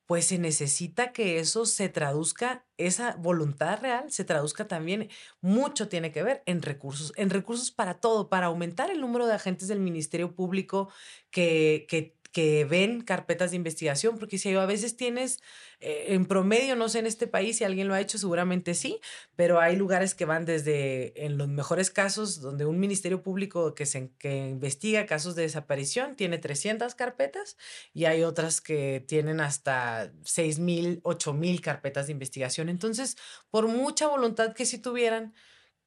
[0.09, 5.11] pues se necesita que eso se traduzca, esa voluntad real se traduzca también,
[5.43, 9.35] mucho tiene que ver en recursos, en recursos para todo, para aumentar el número de
[9.35, 10.89] agentes del Ministerio Público
[11.31, 15.41] que, que que ven carpetas de investigación, porque si a veces tienes,
[15.81, 19.00] eh, en promedio, no sé en este país si alguien lo ha hecho, seguramente sí,
[19.34, 23.86] pero hay lugares que van desde, en los mejores casos, donde un ministerio público que,
[23.86, 27.57] se, que investiga casos de desaparición tiene 300 carpetas
[27.92, 32.68] y hay otras que tienen hasta 6 mil, 8 mil carpetas de investigación.
[32.68, 33.17] Entonces,
[33.50, 35.34] por mucha voluntad que si tuvieran,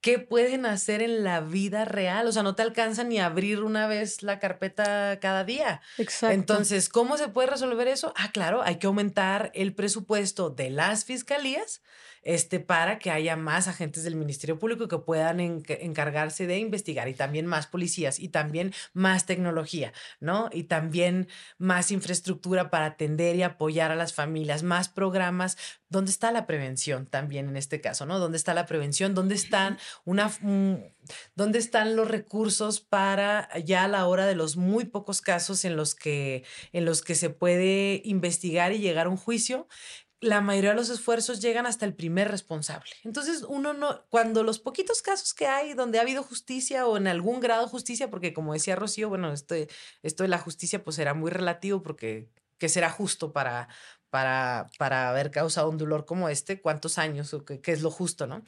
[0.02, 2.28] qué pueden hacer en la vida real.
[2.28, 5.82] O sea, no te alcanza ni abrir una vez la carpeta cada día.
[5.98, 6.34] Exacto.
[6.34, 8.14] Entonces, ¿cómo se puede resolver eso?
[8.18, 11.82] Ah, claro, hay que aumentar el presupuesto de las fiscalías
[12.24, 17.14] este, para que haya más agentes del Ministerio Público que puedan encargarse de investigar y
[17.14, 20.50] también más policías y también más tecnología, ¿no?
[20.52, 21.28] Y también
[21.58, 25.58] más infraestructura para atender y apoyar a las familias, más programas.
[25.90, 28.20] ¿Dónde está la prevención también en este caso, ¿no?
[28.20, 29.14] ¿Dónde está la prevención?
[29.14, 30.32] ¿Dónde están una...
[31.36, 35.76] ¿Dónde están los recursos para ya a la hora de los muy pocos casos en
[35.76, 36.44] los que,
[36.74, 39.68] en los que se puede investigar y llegar a un juicio?
[40.22, 42.92] La mayoría de los esfuerzos llegan hasta el primer responsable.
[43.04, 47.08] Entonces, uno no, cuando los poquitos casos que hay donde ha habido justicia o en
[47.08, 49.56] algún grado justicia, porque como decía Rocío, bueno, esto,
[50.04, 53.68] esto de la justicia pues será muy relativo porque ¿qué será justo para,
[54.12, 56.62] para, para haber causado un dolor como este?
[56.62, 58.44] ¿Cuántos años o qué, qué es lo justo, no?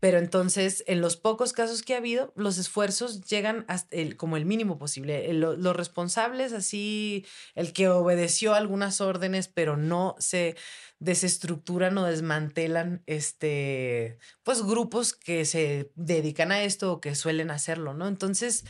[0.00, 4.36] Pero entonces, en los pocos casos que ha habido, los esfuerzos llegan hasta el, como
[4.36, 5.32] el mínimo posible.
[5.32, 10.56] los responsables, así, el que obedeció algunas órdenes, pero no se
[11.00, 17.94] desestructuran o desmantelan este, pues grupos que se dedican a esto o que suelen hacerlo,
[17.94, 18.08] ¿no?
[18.08, 18.64] Entonces,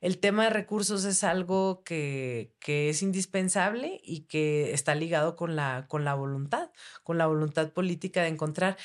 [0.00, 5.56] el tema de recursos es algo que, que, es indispensable y que está ligado con
[5.56, 6.70] la, con la voluntad,
[7.02, 8.76] con la voluntad política de encontrar.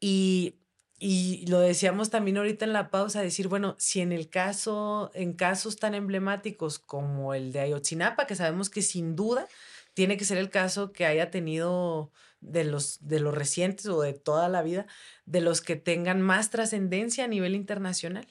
[0.00, 0.56] Y,
[0.98, 5.34] y lo decíamos también ahorita en la pausa, decir, bueno, si en el caso, en
[5.34, 9.46] casos tan emblemáticos como el de Ayotzinapa, que sabemos que sin duda
[9.94, 14.12] tiene que ser el caso que haya tenido de los, de los recientes o de
[14.12, 14.86] toda la vida,
[15.24, 18.26] de los que tengan más trascendencia a nivel internacional.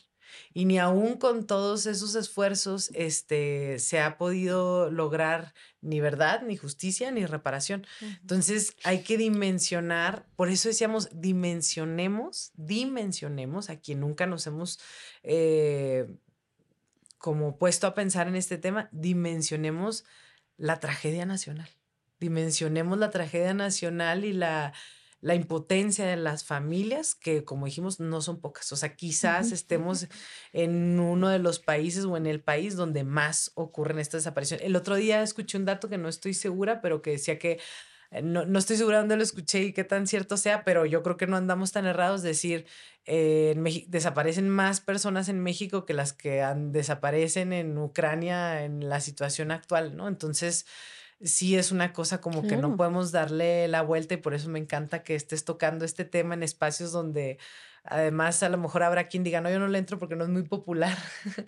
[0.53, 6.57] Y ni aún con todos esos esfuerzos este, se ha podido lograr ni verdad, ni
[6.57, 7.85] justicia, ni reparación.
[8.01, 14.79] Entonces hay que dimensionar, por eso decíamos, dimensionemos, dimensionemos a quien nunca nos hemos
[15.21, 16.07] eh,
[17.19, 20.03] como puesto a pensar en este tema, dimensionemos
[20.57, 21.69] la tragedia nacional.
[22.19, 24.73] Dimensionemos la tragedia nacional y la,
[25.23, 28.71] la impotencia de las familias, que como dijimos, no son pocas.
[28.73, 30.07] O sea, quizás estemos
[30.51, 34.65] en uno de los países o en el país donde más ocurren estas desapariciones.
[34.65, 37.59] El otro día escuché un dato que no estoy segura, pero que decía que
[38.21, 41.17] no, no, estoy segura dónde lo escuché y qué tan cierto sea, pero yo creo
[41.17, 42.21] que no andamos tan errados.
[42.21, 42.65] Decir,
[43.05, 43.55] eh,
[43.87, 49.95] desaparecen más personas en México que las que desaparecen en Ucrania en la situación actual,
[49.95, 50.07] ¿no?
[50.07, 50.65] Entonces,
[51.21, 54.59] sí es una cosa como que no podemos darle la vuelta y por eso me
[54.59, 57.39] encanta que estés tocando este tema en espacios donde
[57.85, 60.29] Además, a lo mejor habrá quien diga, no, yo no le entro porque no es
[60.29, 60.97] muy popular.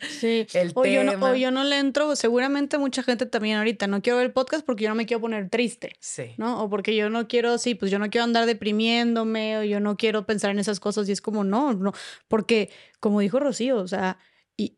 [0.09, 3.87] Sí, el o, Yo no, o yo no le entro, seguramente mucha gente también ahorita,
[3.87, 6.33] no quiero ver el podcast porque yo no me quiero poner triste, sí.
[6.37, 6.61] ¿no?
[6.61, 9.95] O porque yo no quiero, sí, pues yo no quiero andar deprimiéndome o yo no
[9.95, 11.93] quiero pensar en esas cosas y es como, no, no,
[12.27, 14.17] porque como dijo Rocío, o sea,
[14.57, 14.77] y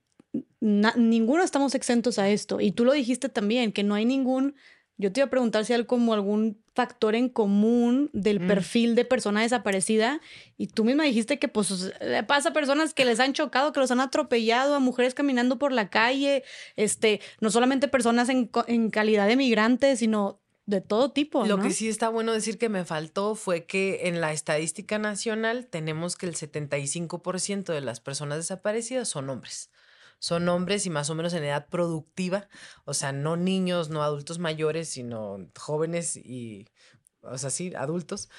[0.62, 2.62] ninguno estamos exentos a esto.
[2.62, 4.56] Y tú lo dijiste también, que no hay ningún
[4.98, 8.48] yo te iba a preguntar si hay como algún factor en común del mm.
[8.48, 10.22] perfil de persona desaparecida
[10.58, 13.80] y tú misma dijiste que pues le pasa a personas que les han chocado, que
[13.80, 16.44] los han atropellado, a mujeres caminando por la calle,
[16.76, 21.46] este, no solamente personas en, en calidad de migrantes, sino de todo tipo.
[21.46, 25.68] Lo que sí está bueno decir que me faltó fue que en la estadística nacional
[25.68, 29.70] tenemos que el 75% de las personas desaparecidas son hombres
[30.20, 32.48] son hombres y más o menos en edad productiva,
[32.86, 36.68] o sea, no niños, no adultos mayores, sino jóvenes y,
[37.22, 38.30] o sea, sí, adultos.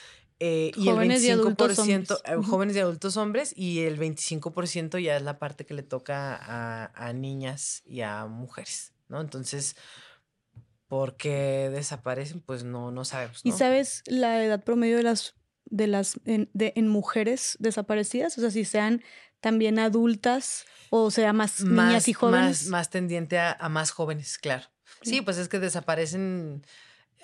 [0.40, 2.20] Eh, y jóvenes el 25%, y adultos hombres.
[2.24, 6.36] Eh, jóvenes y adultos hombres, y el 25% ya es la parte que le toca
[6.36, 9.20] a, a niñas y a mujeres, ¿no?
[9.20, 9.76] Entonces,
[10.86, 12.40] ¿por qué desaparecen?
[12.40, 13.40] Pues no, no sabemos.
[13.44, 15.34] ¿Y sabes la edad promedio de las,
[15.66, 18.38] de las, en, de, en mujeres desaparecidas?
[18.38, 19.02] O sea, si sean
[19.40, 22.62] también adultas o sea más, niñas y jóvenes.
[22.62, 24.64] Más, más tendiente a, más jóvenes, claro.
[25.02, 26.64] Sí, pues es que desaparecen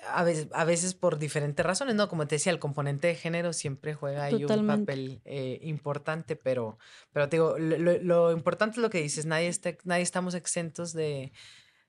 [0.07, 2.07] a veces, a veces por diferentes razones, ¿no?
[2.07, 6.77] Como te decía, el componente de género siempre juega ahí un papel eh, importante, pero,
[7.11, 11.31] pero te digo, lo, importante es lo que dices, nadie, está, nadie estamos exentos de,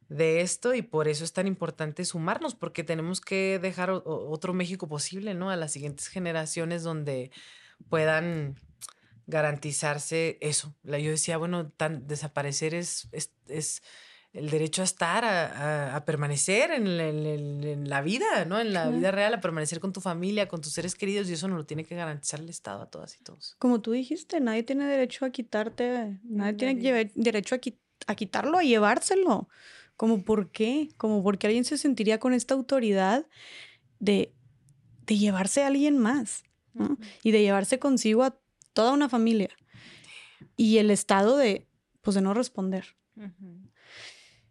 [0.08, 4.88] de esto y por eso es tan importante sumarnos, porque tenemos que dejar otro México
[4.88, 5.50] posible, ¿no?
[5.50, 7.30] A las siguientes generaciones donde
[7.88, 8.56] puedan
[9.26, 10.74] garantizarse eso.
[10.84, 13.08] Yo decía, bueno, tan, desaparecer es,
[13.48, 13.82] es,
[14.32, 18.60] el derecho a estar, a, permanecer en, la vida, ¿no?
[18.60, 21.48] En la vida real, a permanecer con tu familia, con tus seres queridos, y eso
[21.48, 23.56] no lo tiene que garantizar el Estado a todas y todos.
[23.58, 27.60] Como tú dijiste, nadie tiene derecho a quitarte, nadie, tiene derecho a,
[28.06, 29.48] a quitarlo, a llevárselo.
[29.96, 33.26] Como por qué, como porque alguien se sentiría con esta autoridad
[33.98, 34.34] de,
[35.06, 36.44] de llevarse a alguien más,
[37.22, 38.38] Y de llevarse consigo a
[38.76, 39.48] toda una familia.
[40.54, 41.66] Y el estado de,
[42.02, 42.94] pues, de no responder.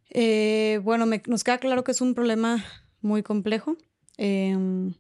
[0.09, 2.65] Eh, bueno, nos queda claro que es un problema
[3.01, 3.77] muy complejo,
[4.17, 4.95] em,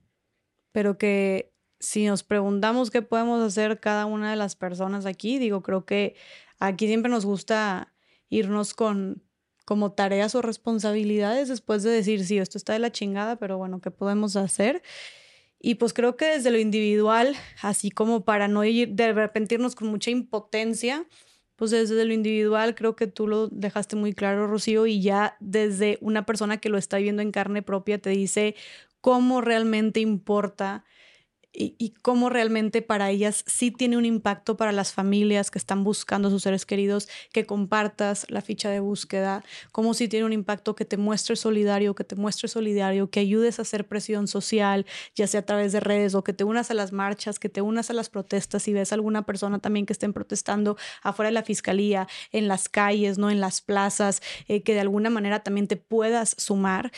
[0.71, 5.63] pero que si nos preguntamos qué podemos hacer cada una de las personas aquí, digo,
[5.63, 6.15] creo que
[6.59, 7.93] aquí siempre nos gusta
[8.29, 9.23] irnos con
[9.65, 13.81] como tareas o responsabilidades después de decir, sí, esto está de la chingada, pero bueno,
[13.81, 14.83] ¿qué podemos hacer?
[15.59, 19.87] Y pues creo que desde lo individual, así como para no ir de arrepentirnos con
[19.87, 21.05] mucha impotencia,
[21.55, 25.97] pues desde lo individual creo que tú lo dejaste muy claro, Rocío, y ya desde
[26.01, 28.55] una persona que lo está viendo en carne propia te dice
[29.01, 30.83] cómo realmente importa
[31.55, 36.27] y, cómo realmente para ellas sí tiene un impacto para las familias que están buscando
[36.27, 40.75] a sus seres queridos, que compartas la ficha de búsqueda, cómo sí tiene un impacto
[40.75, 44.85] que te muestre solidario, que te muestre solidario, que ayudes a hacer presión social,
[45.15, 47.61] ya sea a través de redes o que te unas a las marchas, que te
[47.61, 51.33] unas a las protestas y ves a alguna persona también que estén protestando afuera de
[51.33, 55.67] la fiscalía, en las calles, no en las plazas, eh, que de alguna manera también
[55.67, 56.91] te puedas sumar.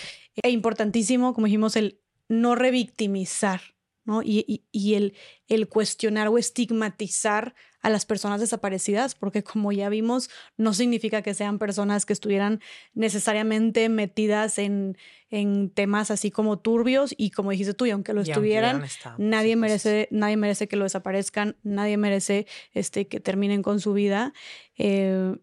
[0.44, 3.77] E importantísimo, como dijimos, el no revictimizar
[4.08, 4.22] ¿no?
[4.24, 4.64] Y,
[4.96, 5.14] el,
[5.50, 11.34] el, cuestionar o estigmatizar a las personas desaparecidas, porque como ya vimos, no significa que
[11.34, 12.62] sean personas que estuvieran
[12.94, 14.98] necesariamente metidas en,
[15.30, 18.84] en temas así como turbios y como dijiste tú, y aunque lo estuvieran,
[19.18, 24.34] nadie, merece, nadie merece que lo desaparezcan, nadie merece este, que terminen con su vida.
[24.78, 25.36] Eh,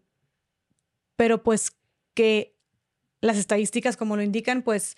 [1.15, 1.77] pero pues
[2.15, 2.57] que
[3.21, 4.97] las estadísticas como lo indican, pues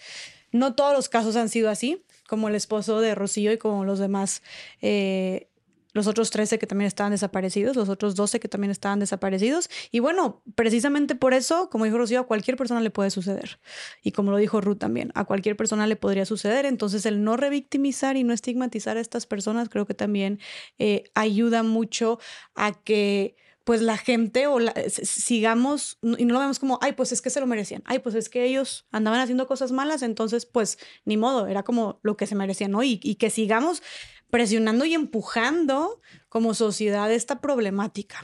[0.52, 4.00] no todos los casos han sido así, como el esposo de Rocío y como los
[4.00, 4.44] demás,
[4.82, 5.50] eh,
[5.94, 9.70] los otros 13 que también estaban desaparecidos, los otros 12 que también estaban desaparecidos.
[9.92, 13.60] Y bueno, precisamente por eso, como dijo Rocío, a cualquier persona le puede suceder.
[14.04, 16.66] Y como lo dijo Ruth también, a cualquier persona le podría suceder.
[16.66, 20.40] Entonces, el no revictimizar y no estigmatizar a estas personas creo que también
[20.78, 22.20] eh, ayuda mucho
[22.54, 23.36] a que
[23.68, 27.30] pues la gente o la, sigamos y no lo vemos como, ay, pues es que
[27.30, 31.18] se lo merecían, ay, pues es que ellos andaban haciendo cosas malas, entonces pues ni
[31.18, 32.82] modo, era como lo que se merecían, ¿no?
[32.82, 33.84] Y, y que sigamos
[34.30, 38.24] presionando y empujando como sociedad esta problemática.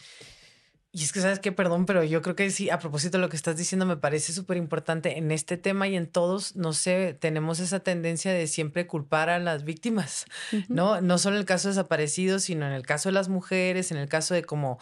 [0.96, 1.52] Y es que, ¿sabes qué?
[1.52, 4.32] Perdón, pero yo creo que sí, a propósito de lo que estás diciendo, me parece
[4.32, 8.86] súper importante en este tema y en todos, no sé, tenemos esa tendencia de siempre
[8.86, 10.26] culpar a las víctimas,
[10.70, 11.02] ¿no?
[11.02, 13.98] No solo en el caso de desaparecidos, sino en el caso de las mujeres, en
[13.98, 14.78] el caso de como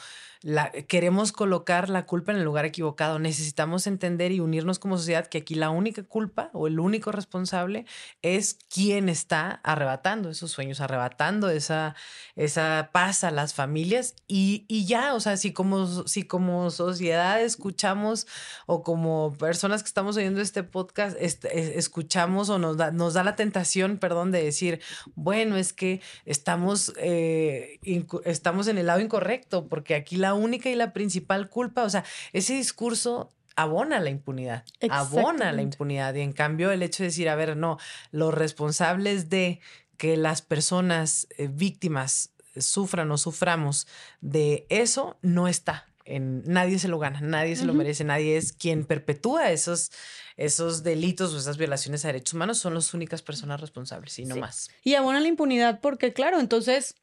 [0.87, 3.19] queremos colocar la culpa en el lugar equivocado.
[3.19, 7.85] Necesitamos entender y unirnos como sociedad que aquí la única culpa o el único responsable
[8.23, 11.95] es quien está arrebatando esos sueños, arrebatando esa,
[12.35, 17.41] esa paz a las familias y, y ya, o sea, si como, si como sociedad
[17.41, 18.25] escuchamos
[18.65, 23.23] o como personas que estamos oyendo este podcast, este, escuchamos o nos da, nos da
[23.23, 24.81] la tentación, perdón, de decir,
[25.13, 27.79] bueno, es que estamos, eh,
[28.25, 31.83] estamos en el lado incorrecto porque aquí la única y la principal culpa.
[31.83, 32.03] O sea,
[32.33, 36.13] ese discurso abona la impunidad, abona la impunidad.
[36.15, 37.77] Y en cambio, el hecho de decir, a ver, no,
[38.11, 39.59] los responsables de
[39.97, 43.87] que las personas eh, víctimas sufran o suframos
[44.19, 45.87] de eso no está.
[46.03, 49.91] En, nadie se lo gana, nadie se lo merece, nadie es quien perpetúa esos,
[50.35, 54.35] esos delitos o esas violaciones a derechos humanos, son las únicas personas responsables y no
[54.35, 54.71] más.
[54.83, 56.95] Y abona la impunidad porque, claro, entonces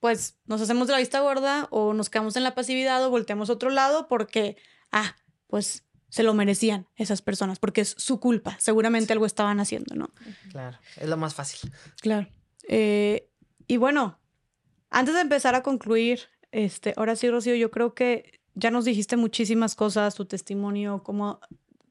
[0.00, 3.50] pues nos hacemos de la vista gorda o nos quedamos en la pasividad o volteamos
[3.50, 4.56] a otro lado porque,
[4.90, 5.14] ah,
[5.46, 10.10] pues se lo merecían esas personas porque es su culpa, seguramente algo estaban haciendo, ¿no?
[10.50, 11.70] Claro, es lo más fácil.
[12.00, 12.28] Claro.
[12.66, 13.28] Eh,
[13.66, 14.18] y bueno,
[14.90, 19.16] antes de empezar a concluir, este, ahora sí, Rocío, yo creo que ya nos dijiste
[19.16, 21.40] muchísimas cosas, tu testimonio, cómo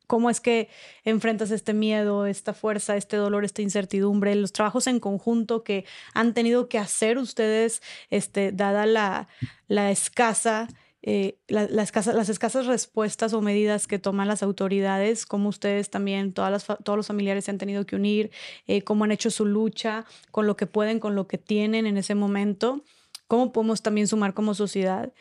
[0.09, 0.69] cómo es que
[1.03, 6.33] enfrentas este miedo, esta fuerza, este dolor, esta incertidumbre, los trabajos en conjunto que han
[6.33, 10.67] tenido que hacer ustedes, este, dada la, escasa...
[11.01, 16.97] Eh, las escasas respuestas o medidas que toman las autoridades, cómo ustedes también, todas todos
[16.97, 18.31] los familiares se han tenido que unir,
[18.67, 21.95] eh, cómo han hecho su lucha con lo que pueden, con lo que tienen en
[21.95, 22.83] ese momento,
[23.27, 25.13] cómo podemos también sumar como sociedad.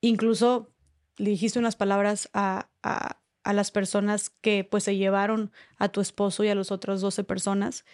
[0.00, 0.70] Incluso
[1.16, 2.68] le dijiste unas palabras a
[3.44, 7.84] las personas que pues se llevaron a tu esposo y a las otras 12 personas.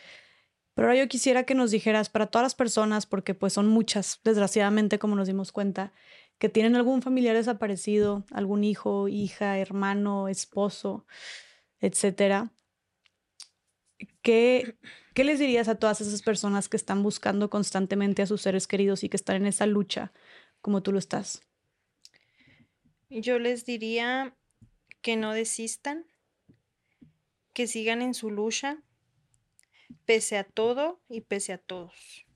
[0.74, 4.20] Pero ahora yo quisiera que nos dijeras para todas las personas, porque pues son muchas,
[4.22, 5.92] desgraciadamente, como nos dimos cuenta,
[6.38, 11.04] que tienen algún familiar desaparecido, algún hijo, hija, hermano, esposo,
[11.80, 12.52] etcétera.
[14.22, 14.76] ¿Qué,
[15.14, 19.02] ¿Qué les dirías a todas esas personas que están buscando constantemente a sus seres queridos
[19.02, 20.12] y que están en esa lucha
[20.60, 21.42] como tú lo estás?
[23.10, 24.37] Yo les diría
[25.00, 26.06] que no desistan,
[27.52, 28.82] que sigan en su lucha,
[30.04, 32.26] pese a todo y pese a todos.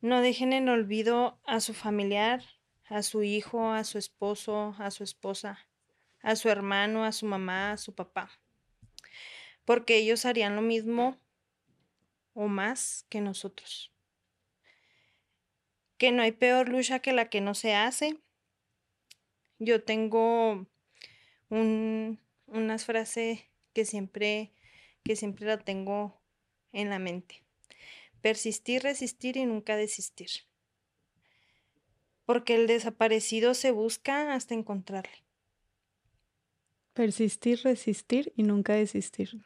[0.00, 2.42] No dejen en olvido a su familiar,
[2.86, 5.66] a su hijo, a su esposo, a su esposa,
[6.22, 8.30] a su hermano, a su mamá, a su papá,
[9.64, 11.18] porque ellos harían lo mismo
[12.34, 13.92] o más que nosotros.
[15.98, 18.18] Que no hay peor lucha que la que no se hace.
[19.58, 20.66] Yo tengo
[21.52, 24.52] un, una frase que siempre,
[25.04, 26.20] que siempre la tengo
[26.72, 27.44] en la mente.
[28.22, 30.30] Persistir, resistir y nunca desistir.
[32.24, 35.24] Porque el desaparecido se busca hasta encontrarle.
[36.94, 39.44] Persistir, resistir y nunca desistir.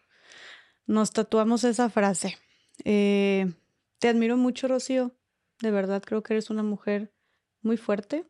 [0.86, 2.36] Nos tatuamos esa frase.
[2.85, 3.52] Eh,
[3.99, 5.17] te admiro mucho, Rocío.
[5.60, 7.12] De verdad creo que eres una mujer
[7.62, 8.26] muy fuerte,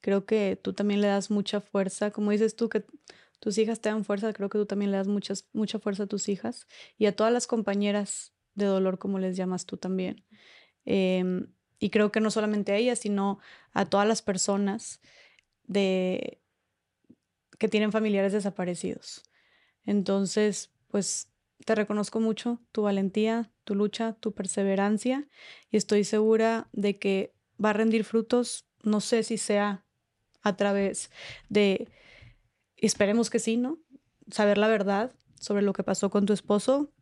[0.00, 2.84] Creo que tú también le das mucha fuerza, como dices tú, que
[3.38, 6.06] tus hijas te dan fuerza, creo que tú también le das muchas, mucha fuerza a
[6.06, 6.66] tus hijas
[6.98, 10.24] y a todas las compañeras de dolor, como les llamas tú también.
[10.84, 11.48] Em,
[11.78, 13.38] y creo que no solamente a ellas, sino
[13.72, 15.00] a todas las personas
[15.64, 16.40] de,
[17.58, 19.22] que tienen familiares desaparecidos.
[19.84, 21.28] Entonces, pues
[21.64, 25.28] te reconozco mucho tu valentía, tu lucha, tu perseverancia
[25.70, 28.66] y estoy segura de que va a rendir frutos.
[28.82, 29.84] No sé si sea
[30.42, 31.10] a través
[31.48, 31.88] de,
[32.76, 33.78] esperemos que sí, ¿no?
[34.30, 36.92] Saber la verdad sobre lo que pasó con tu esposo,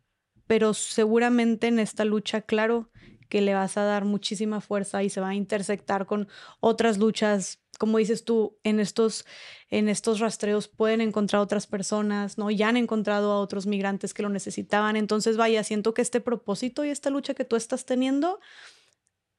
[0.47, 2.91] pero seguramente en esta lucha, claro,
[3.29, 6.29] que le vas a dar muchísima fuerza y se va a intersectar con
[6.61, 9.25] otras luchas como dices tú, en estos,
[9.71, 12.51] en estos rastreos pueden encontrar otras personas, ¿no?
[12.51, 14.97] Ya han encontrado a otros migrantes que lo necesitaban.
[14.97, 18.41] Entonces, vaya, siento que este propósito y esta lucha que tú estás teniendo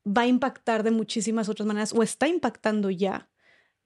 [0.08, 3.29] va a impactar de muchísimas otras maneras o está impactando ya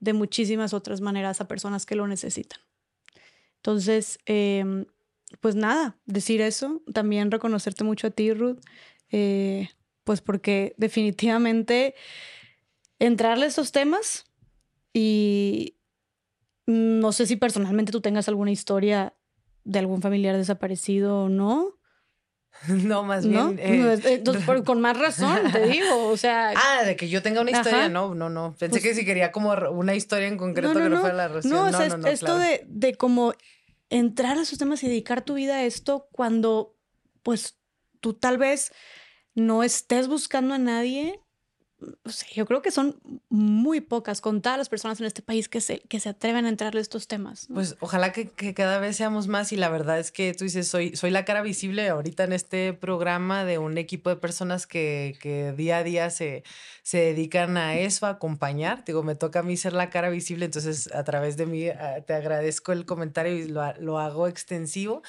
[0.04, 2.60] de muchísimas otras maneras a personas que lo necesitan.
[3.56, 4.84] Entonces, em,
[5.40, 8.60] pues nada, decir eso, también reconocerte mucho a ti, Ruth,
[9.10, 9.70] eh,
[10.04, 11.94] pues porque definitivamente
[12.98, 14.26] entrarle a estos temas
[14.92, 15.76] y
[16.66, 19.14] no sé si personalmente tú tengas alguna historia
[19.64, 21.78] de algún familiar desaparecido o no.
[22.68, 23.58] No, más bien.
[23.58, 26.08] Eh, Entonces, con más razón, te digo.
[26.08, 26.52] O sea.
[26.56, 28.54] Ah, de que yo tenga una historia, no, no, no.
[28.58, 31.50] Pensé pues que si quería como una historia en concreto que no, fuera la razón.
[31.50, 33.34] No, no, no, esto de, de como
[33.90, 36.74] entrar a esos temas y dedicar tu vida a esto cuando,
[37.22, 37.58] pues,
[38.00, 38.72] tú tal vez
[39.34, 41.20] no estés buscando a nadie
[42.32, 42.96] yo creo que son
[43.28, 46.78] muy pocas contadas las personas en este país que se, que se atreven a entrarle
[46.78, 47.48] a estos temas.
[47.52, 50.96] Pues ojalá que, cada vez seamos más y la verdad es que tú dices, soy,
[50.96, 55.52] soy la cara visible ahorita en este programa de un equipo de personas que, que
[55.52, 56.44] día a día se,
[56.82, 58.84] se dedican a eso, a acompañar.
[58.84, 62.02] Digo, me toca a mí ser la cara visible, entonces a través de mí ah,
[62.06, 65.02] te agradezco el comentario y lo, lo hago extensivo.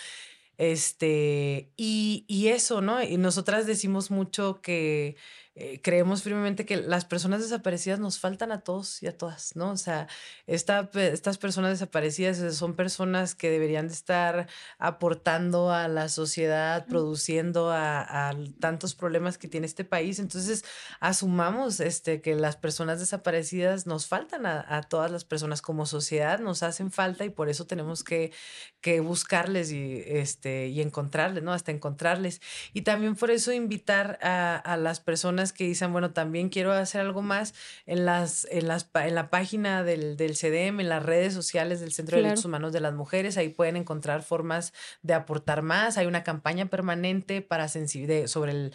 [0.57, 3.03] Este, y, y eso, ¿no?
[3.03, 5.17] Y nosotras decimos mucho que
[5.57, 9.71] eh, creemos firmemente que las personas desaparecidas nos faltan a todos y a todas, ¿no?
[9.71, 10.09] O sea,
[10.47, 16.85] esta, estas personas desaparecidas eh, son personas que deberían de estar aportando a la sociedad,
[16.87, 20.19] produciendo a, tantos problemas que tiene este país.
[20.19, 20.65] Entonces,
[20.99, 26.63] asumamos este, que las personas desaparecidas nos faltan a, todas las personas como sociedad, nos
[26.63, 28.33] hacen falta y por eso tenemos que,
[28.81, 31.53] que buscarles y, este, y encontrarles, ¿no?
[31.53, 32.41] Hasta encontrarles.
[32.73, 37.01] Y también por eso invitar a, a las personas que dicen, bueno, también quiero hacer
[37.01, 37.53] algo más
[37.85, 41.93] en, las, en, las, en la página del, del CDM, en las redes sociales del
[41.93, 45.97] Centro de Derechos Humanos de las Mujeres, ahí pueden encontrar formas de aportar más.
[45.97, 48.73] Hay una campaña permanente para sensibilizar sobre el,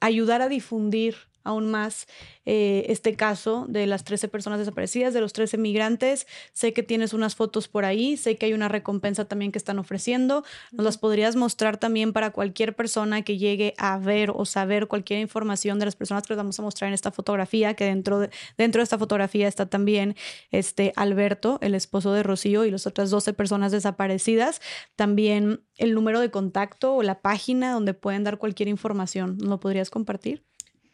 [0.00, 2.06] ayudar a difundir aún más
[2.46, 6.26] eh, este caso de las 13 personas desaparecidas, de los 13 migrantes.
[6.52, 9.78] Sé que tienes unas fotos por ahí, sé que hay una recompensa también que están
[9.78, 10.44] ofreciendo.
[10.72, 15.20] Nos las podrías mostrar también para cualquier persona que llegue a ver o saber cualquier
[15.20, 18.30] información de las personas que les vamos a mostrar en esta fotografía, que dentro de,
[18.58, 20.16] dentro de esta fotografía está también
[20.50, 24.60] este Alberto, el esposo de Rocío, y las otras 12 personas desaparecidas.
[24.96, 29.38] También el número de contacto o la página donde pueden dar cualquier información.
[29.40, 30.44] ¿Lo podrías compartir?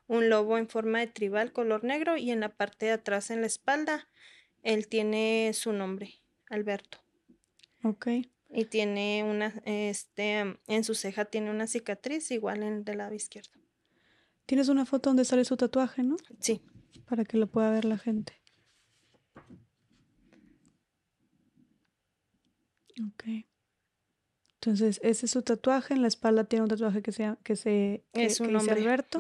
[0.06, 3.42] un lobo en forma de tribal color negro y en la parte de atrás en
[3.42, 4.08] la espalda
[4.62, 7.00] él tiene su nombre, Alberto.
[7.84, 8.10] Ok.
[8.52, 13.50] Y tiene una, este, en su ceja tiene una cicatriz igual en del lado izquierdo.
[14.46, 16.18] Tienes una foto donde sale su tatuaje, ¿no?
[16.40, 16.62] Sí.
[17.10, 18.43] Para que lo pueda ver la gente.
[23.02, 23.46] Ok.
[24.56, 25.94] Entonces, ese es su tatuaje.
[25.94, 29.20] En la espalda tiene un tatuaje que, sea, que, se, es un dice Alberto.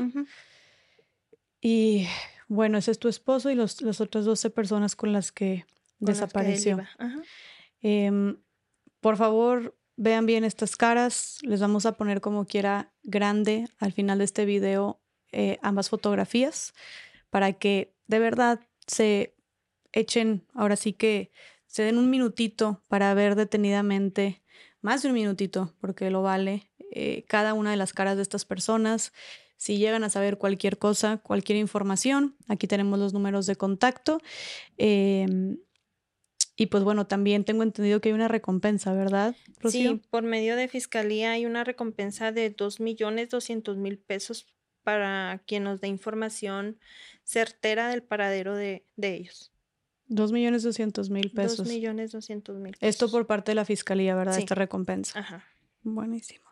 [1.59, 2.07] Y
[2.47, 5.65] bueno, ese es tu esposo y los, las otras 12 personas con las que
[5.99, 6.79] desapareció.
[7.81, 8.37] Em,
[9.01, 11.39] por favor, vean bien estas caras.
[11.41, 16.73] Les vamos a poner como quiera grande al final de este video eh, ambas fotografías
[17.29, 19.35] para que de verdad se
[19.91, 21.31] echen, ahora sí que
[21.73, 24.43] se den un minutito para ver detenidamente,
[24.81, 28.45] más de un minutito, porque lo vale, eh, cada una de las caras de estas
[28.45, 29.11] personas.
[29.57, 34.21] Si llegan a saber cualquier cosa, cualquier información, aquí tenemos los números de contacto.
[34.77, 35.57] Em,
[36.55, 39.35] y pues bueno, también tengo entendido que hay una recompensa, ¿verdad?
[39.67, 44.45] Sí, por medio de fiscalía hay una recompensa de dos millones doscientos mil pesos
[44.83, 46.77] para quien nos dé información
[47.23, 49.52] certera del paradero de, de ellos.
[50.13, 51.57] Dos millones doscientos mil pesos.
[51.57, 54.37] Dos millones doscientos mil Esto por parte de la fiscalía, ¿verdad?
[54.37, 55.17] Esta recompensa.
[55.17, 55.43] Ajá.
[55.81, 56.45] Buenísimo.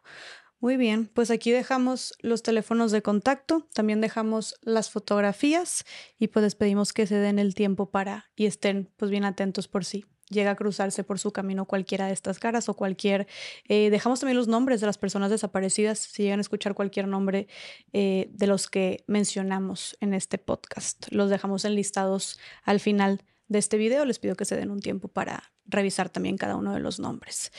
[0.60, 5.86] Muy bien, pues aquí dejamos los teléfonos de contacto, también dejamos las fotografías
[6.18, 9.68] y pues les pedimos que se den el tiempo para y estén pues bien atentos
[9.68, 13.28] por si llega a cruzarse por su camino cualquiera de estas caras o cualquier...
[13.68, 17.48] Eh, dejamos también los nombres de las personas desaparecidas, si llegan a escuchar cualquier nombre
[17.94, 21.08] eh, de los que mencionamos en este podcast.
[21.12, 24.06] Los dejamos enlistados al final de este video.
[24.06, 27.52] Les pido que se den un tiempo para revisar también cada uno de los nombres.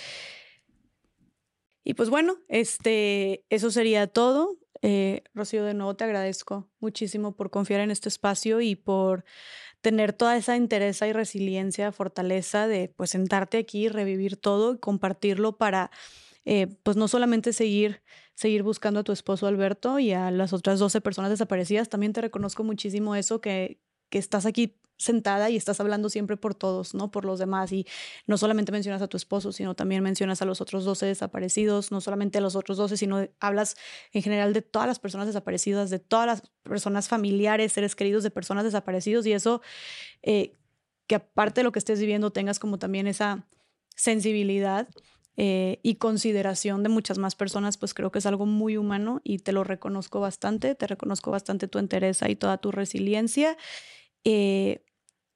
[1.84, 4.56] Y pues bueno, este, eso sería todo.
[4.80, 9.24] Eh, Rocío, de nuevo te agradezco muchísimo por confiar en este espacio y por
[9.80, 15.56] tener toda esa interés y resiliencia, fortaleza de pues sentarte aquí, revivir todo y compartirlo
[15.58, 15.90] para
[16.44, 18.02] eh, pues no solamente seguir,
[18.34, 22.20] seguir buscando a tu esposo Alberto y a las otras 12 personas desaparecidas, también te
[22.20, 27.10] reconozco muchísimo eso que, que estás aquí sentada y estás hablando siempre por todos, ¿no?
[27.10, 27.72] Por los demás.
[27.72, 27.86] Y
[28.26, 32.00] no solamente mencionas a tu esposo, sino también mencionas a los otros 12 desaparecidos, no
[32.00, 33.76] solamente a los otros 12, sino hablas
[34.12, 38.30] en general de todas las personas desaparecidas, de todas las personas familiares, seres queridos de
[38.30, 39.26] personas desaparecidos.
[39.26, 39.60] Y eso,
[40.22, 40.56] eh,
[41.06, 43.46] que aparte de lo que estés viviendo, tengas como también esa
[43.96, 44.88] sensibilidad.
[45.38, 49.38] Eh, y consideración de muchas más personas, pues creo que es algo muy humano y
[49.38, 53.56] te lo reconozco bastante, te reconozco bastante tu interés y toda tu resiliencia.
[54.24, 54.84] Eh,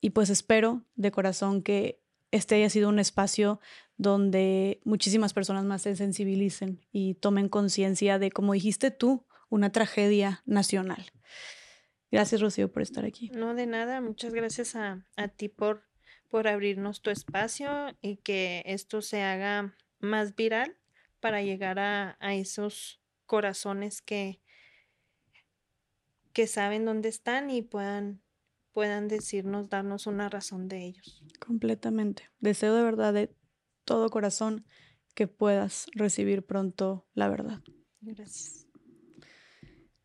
[0.06, 3.58] y pues espero de corazón que este haya sido un espacio
[3.96, 10.44] donde muchísimas personas más se sensibilicen y tomen conciencia de, como dijiste tú, una tragedia
[10.46, 11.10] nacional.
[12.12, 13.32] Gracias, Rocío, por estar aquí.
[13.34, 14.00] No, de nada.
[14.00, 15.02] Muchas gracias a,
[15.34, 15.82] ti por,
[16.30, 17.68] por abrirnos tu espacio
[18.00, 20.76] y que esto se haga más viral
[21.18, 24.40] para llegar a, a esos corazones que,
[26.32, 28.22] que saben dónde están y puedan
[28.76, 31.22] puedan decirnos, darnos una razón de ellos.
[31.38, 32.28] Completamente.
[32.40, 33.34] Deseo de verdad de
[33.86, 34.66] todo corazón
[35.14, 37.62] que puedas recibir pronto la verdad.
[38.02, 38.66] Gracias.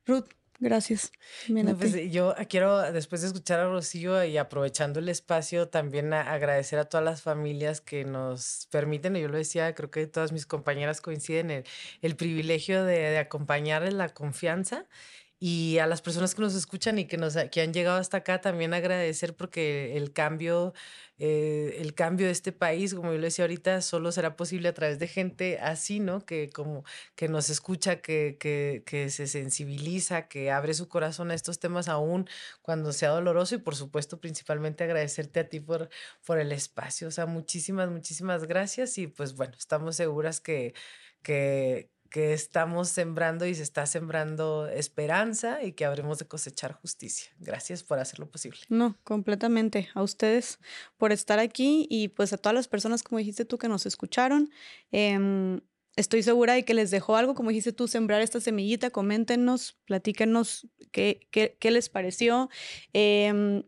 [0.05, 1.11] Ruth, Gracias.
[1.79, 6.85] Pues, yo quiero, después de escuchar a Rocío y aprovechando el espacio, también agradecer a
[6.85, 11.01] todas las familias que nos permiten, y yo lo decía, creo que todas mis compañeras
[11.01, 11.63] coinciden, el,
[12.03, 14.87] el privilegio de, de acompañarles, la confianza
[15.43, 18.41] y a las personas que nos escuchan y que, nos, que han llegado hasta acá,
[18.41, 20.71] también agradecer porque el cambio,
[21.17, 24.75] eh, el cambio de este país, como yo le decía ahorita, solo será posible a
[24.75, 26.23] través de gente así, ¿no?
[26.27, 26.83] Que, como,
[27.15, 31.87] que nos escucha, que, que, que se sensibiliza, que abre su corazón a estos temas
[31.87, 32.29] aún
[32.61, 35.89] cuando sea doloroso y por supuesto principalmente agradecerte a ti por,
[36.23, 37.07] por el espacio.
[37.07, 40.75] O sea, muchísimas, muchísimas gracias y pues bueno, estamos seguras que,
[41.23, 47.31] que, que estamos sembrando y se está sembrando esperanza y que habremos de cosechar justicia.
[47.39, 48.59] Gracias por hacerlo posible.
[48.67, 49.87] No, completamente.
[49.93, 50.59] A ustedes
[50.97, 54.51] por estar aquí y pues a todas las personas, como dijiste tú, que nos escucharon.
[54.91, 55.61] Em,
[55.95, 58.89] estoy segura de que les dejó algo, como dijiste tú, sembrar esta semillita.
[58.89, 62.49] Coméntenos, platíquenos qué, qué, qué les pareció.
[62.91, 63.63] Em,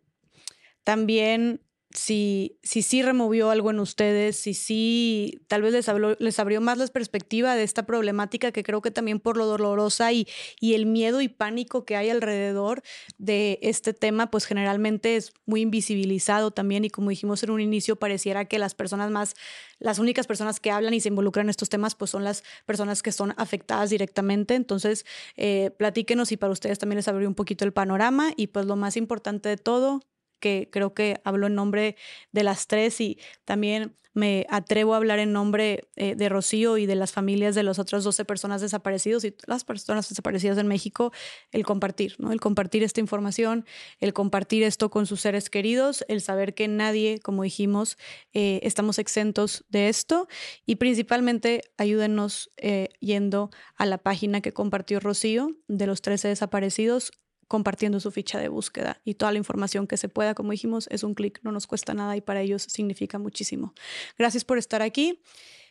[0.84, 1.62] también
[1.94, 5.88] si, si sí removió algo en ustedes, si sí tal vez les,
[6.20, 10.12] les abrió más la perspectiva de esta problemática que creo que también por lo dolorosa
[10.12, 10.28] y,
[10.60, 12.82] y el miedo y pánico que hay alrededor
[13.20, 17.96] de este tema, pues generalmente es muy invisibilizado también y como dijimos en un inicio,
[17.96, 19.36] pareciera que las personas más,
[19.78, 23.04] las únicas personas que hablan y se involucran en estos temas, pues son las personas
[23.04, 24.56] que son afectadas directamente.
[24.56, 25.06] Entonces,
[25.36, 28.76] eh, platíquenos y para ustedes también les abrió un poquito el panorama y pues lo
[28.76, 30.02] más importante de todo,
[30.44, 31.96] que creo que hablo en nombre
[32.34, 36.86] de las tres y también me atrevo a hablar en nombre eh, de Rocío y
[36.86, 41.12] de las familias de las otras 12 personas desaparecidas y las personas desaparecidas en México,
[41.52, 42.32] el compartir, ¿no?
[42.32, 43.66] El compartir esta información,
[44.00, 47.98] el compartir esto con sus seres queridos, el saber que nadie, como dijimos,
[48.34, 50.28] eh, estamos exentos de esto
[50.66, 57.12] y principalmente ayúdenos eh, yendo a la página que compartió Rocío de los 13 desaparecidos
[57.48, 61.04] compartiendo su ficha de búsqueda y toda la información que se pueda, como dijimos, es
[61.04, 63.74] un clic, no nos cuesta nada y para ellos significa muchísimo.
[64.18, 65.22] Gracias por estar aquí.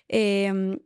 [0.08, 0.78] Em,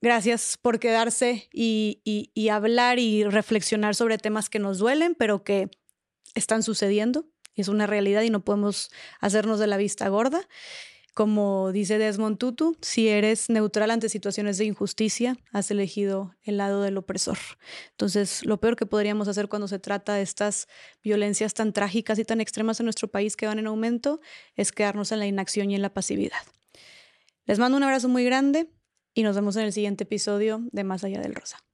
[0.00, 5.70] gracias por quedarse y, y hablar y reflexionar sobre temas que nos duelen, pero que
[6.34, 7.26] están sucediendo.
[7.54, 10.46] Es una realidad y no podemos hacernos de la vista gorda.
[11.16, 16.82] Como dice Desmond Tutu, si eres neutral ante situaciones de injusticia, has elegido el lado
[16.82, 17.38] del opresor.
[17.92, 20.68] Entonces, lo peor que podríamos hacer cuando se trata de estas
[21.02, 24.20] violencias tan trágicas y tan extremas en nuestro país que van en aumento
[24.56, 26.36] es quedarnos en la inacción y en la pasividad.
[27.46, 28.70] Les mando un abrazo muy grande
[29.14, 31.65] y nos vemos en el siguiente episodio de Más allá del Rosa.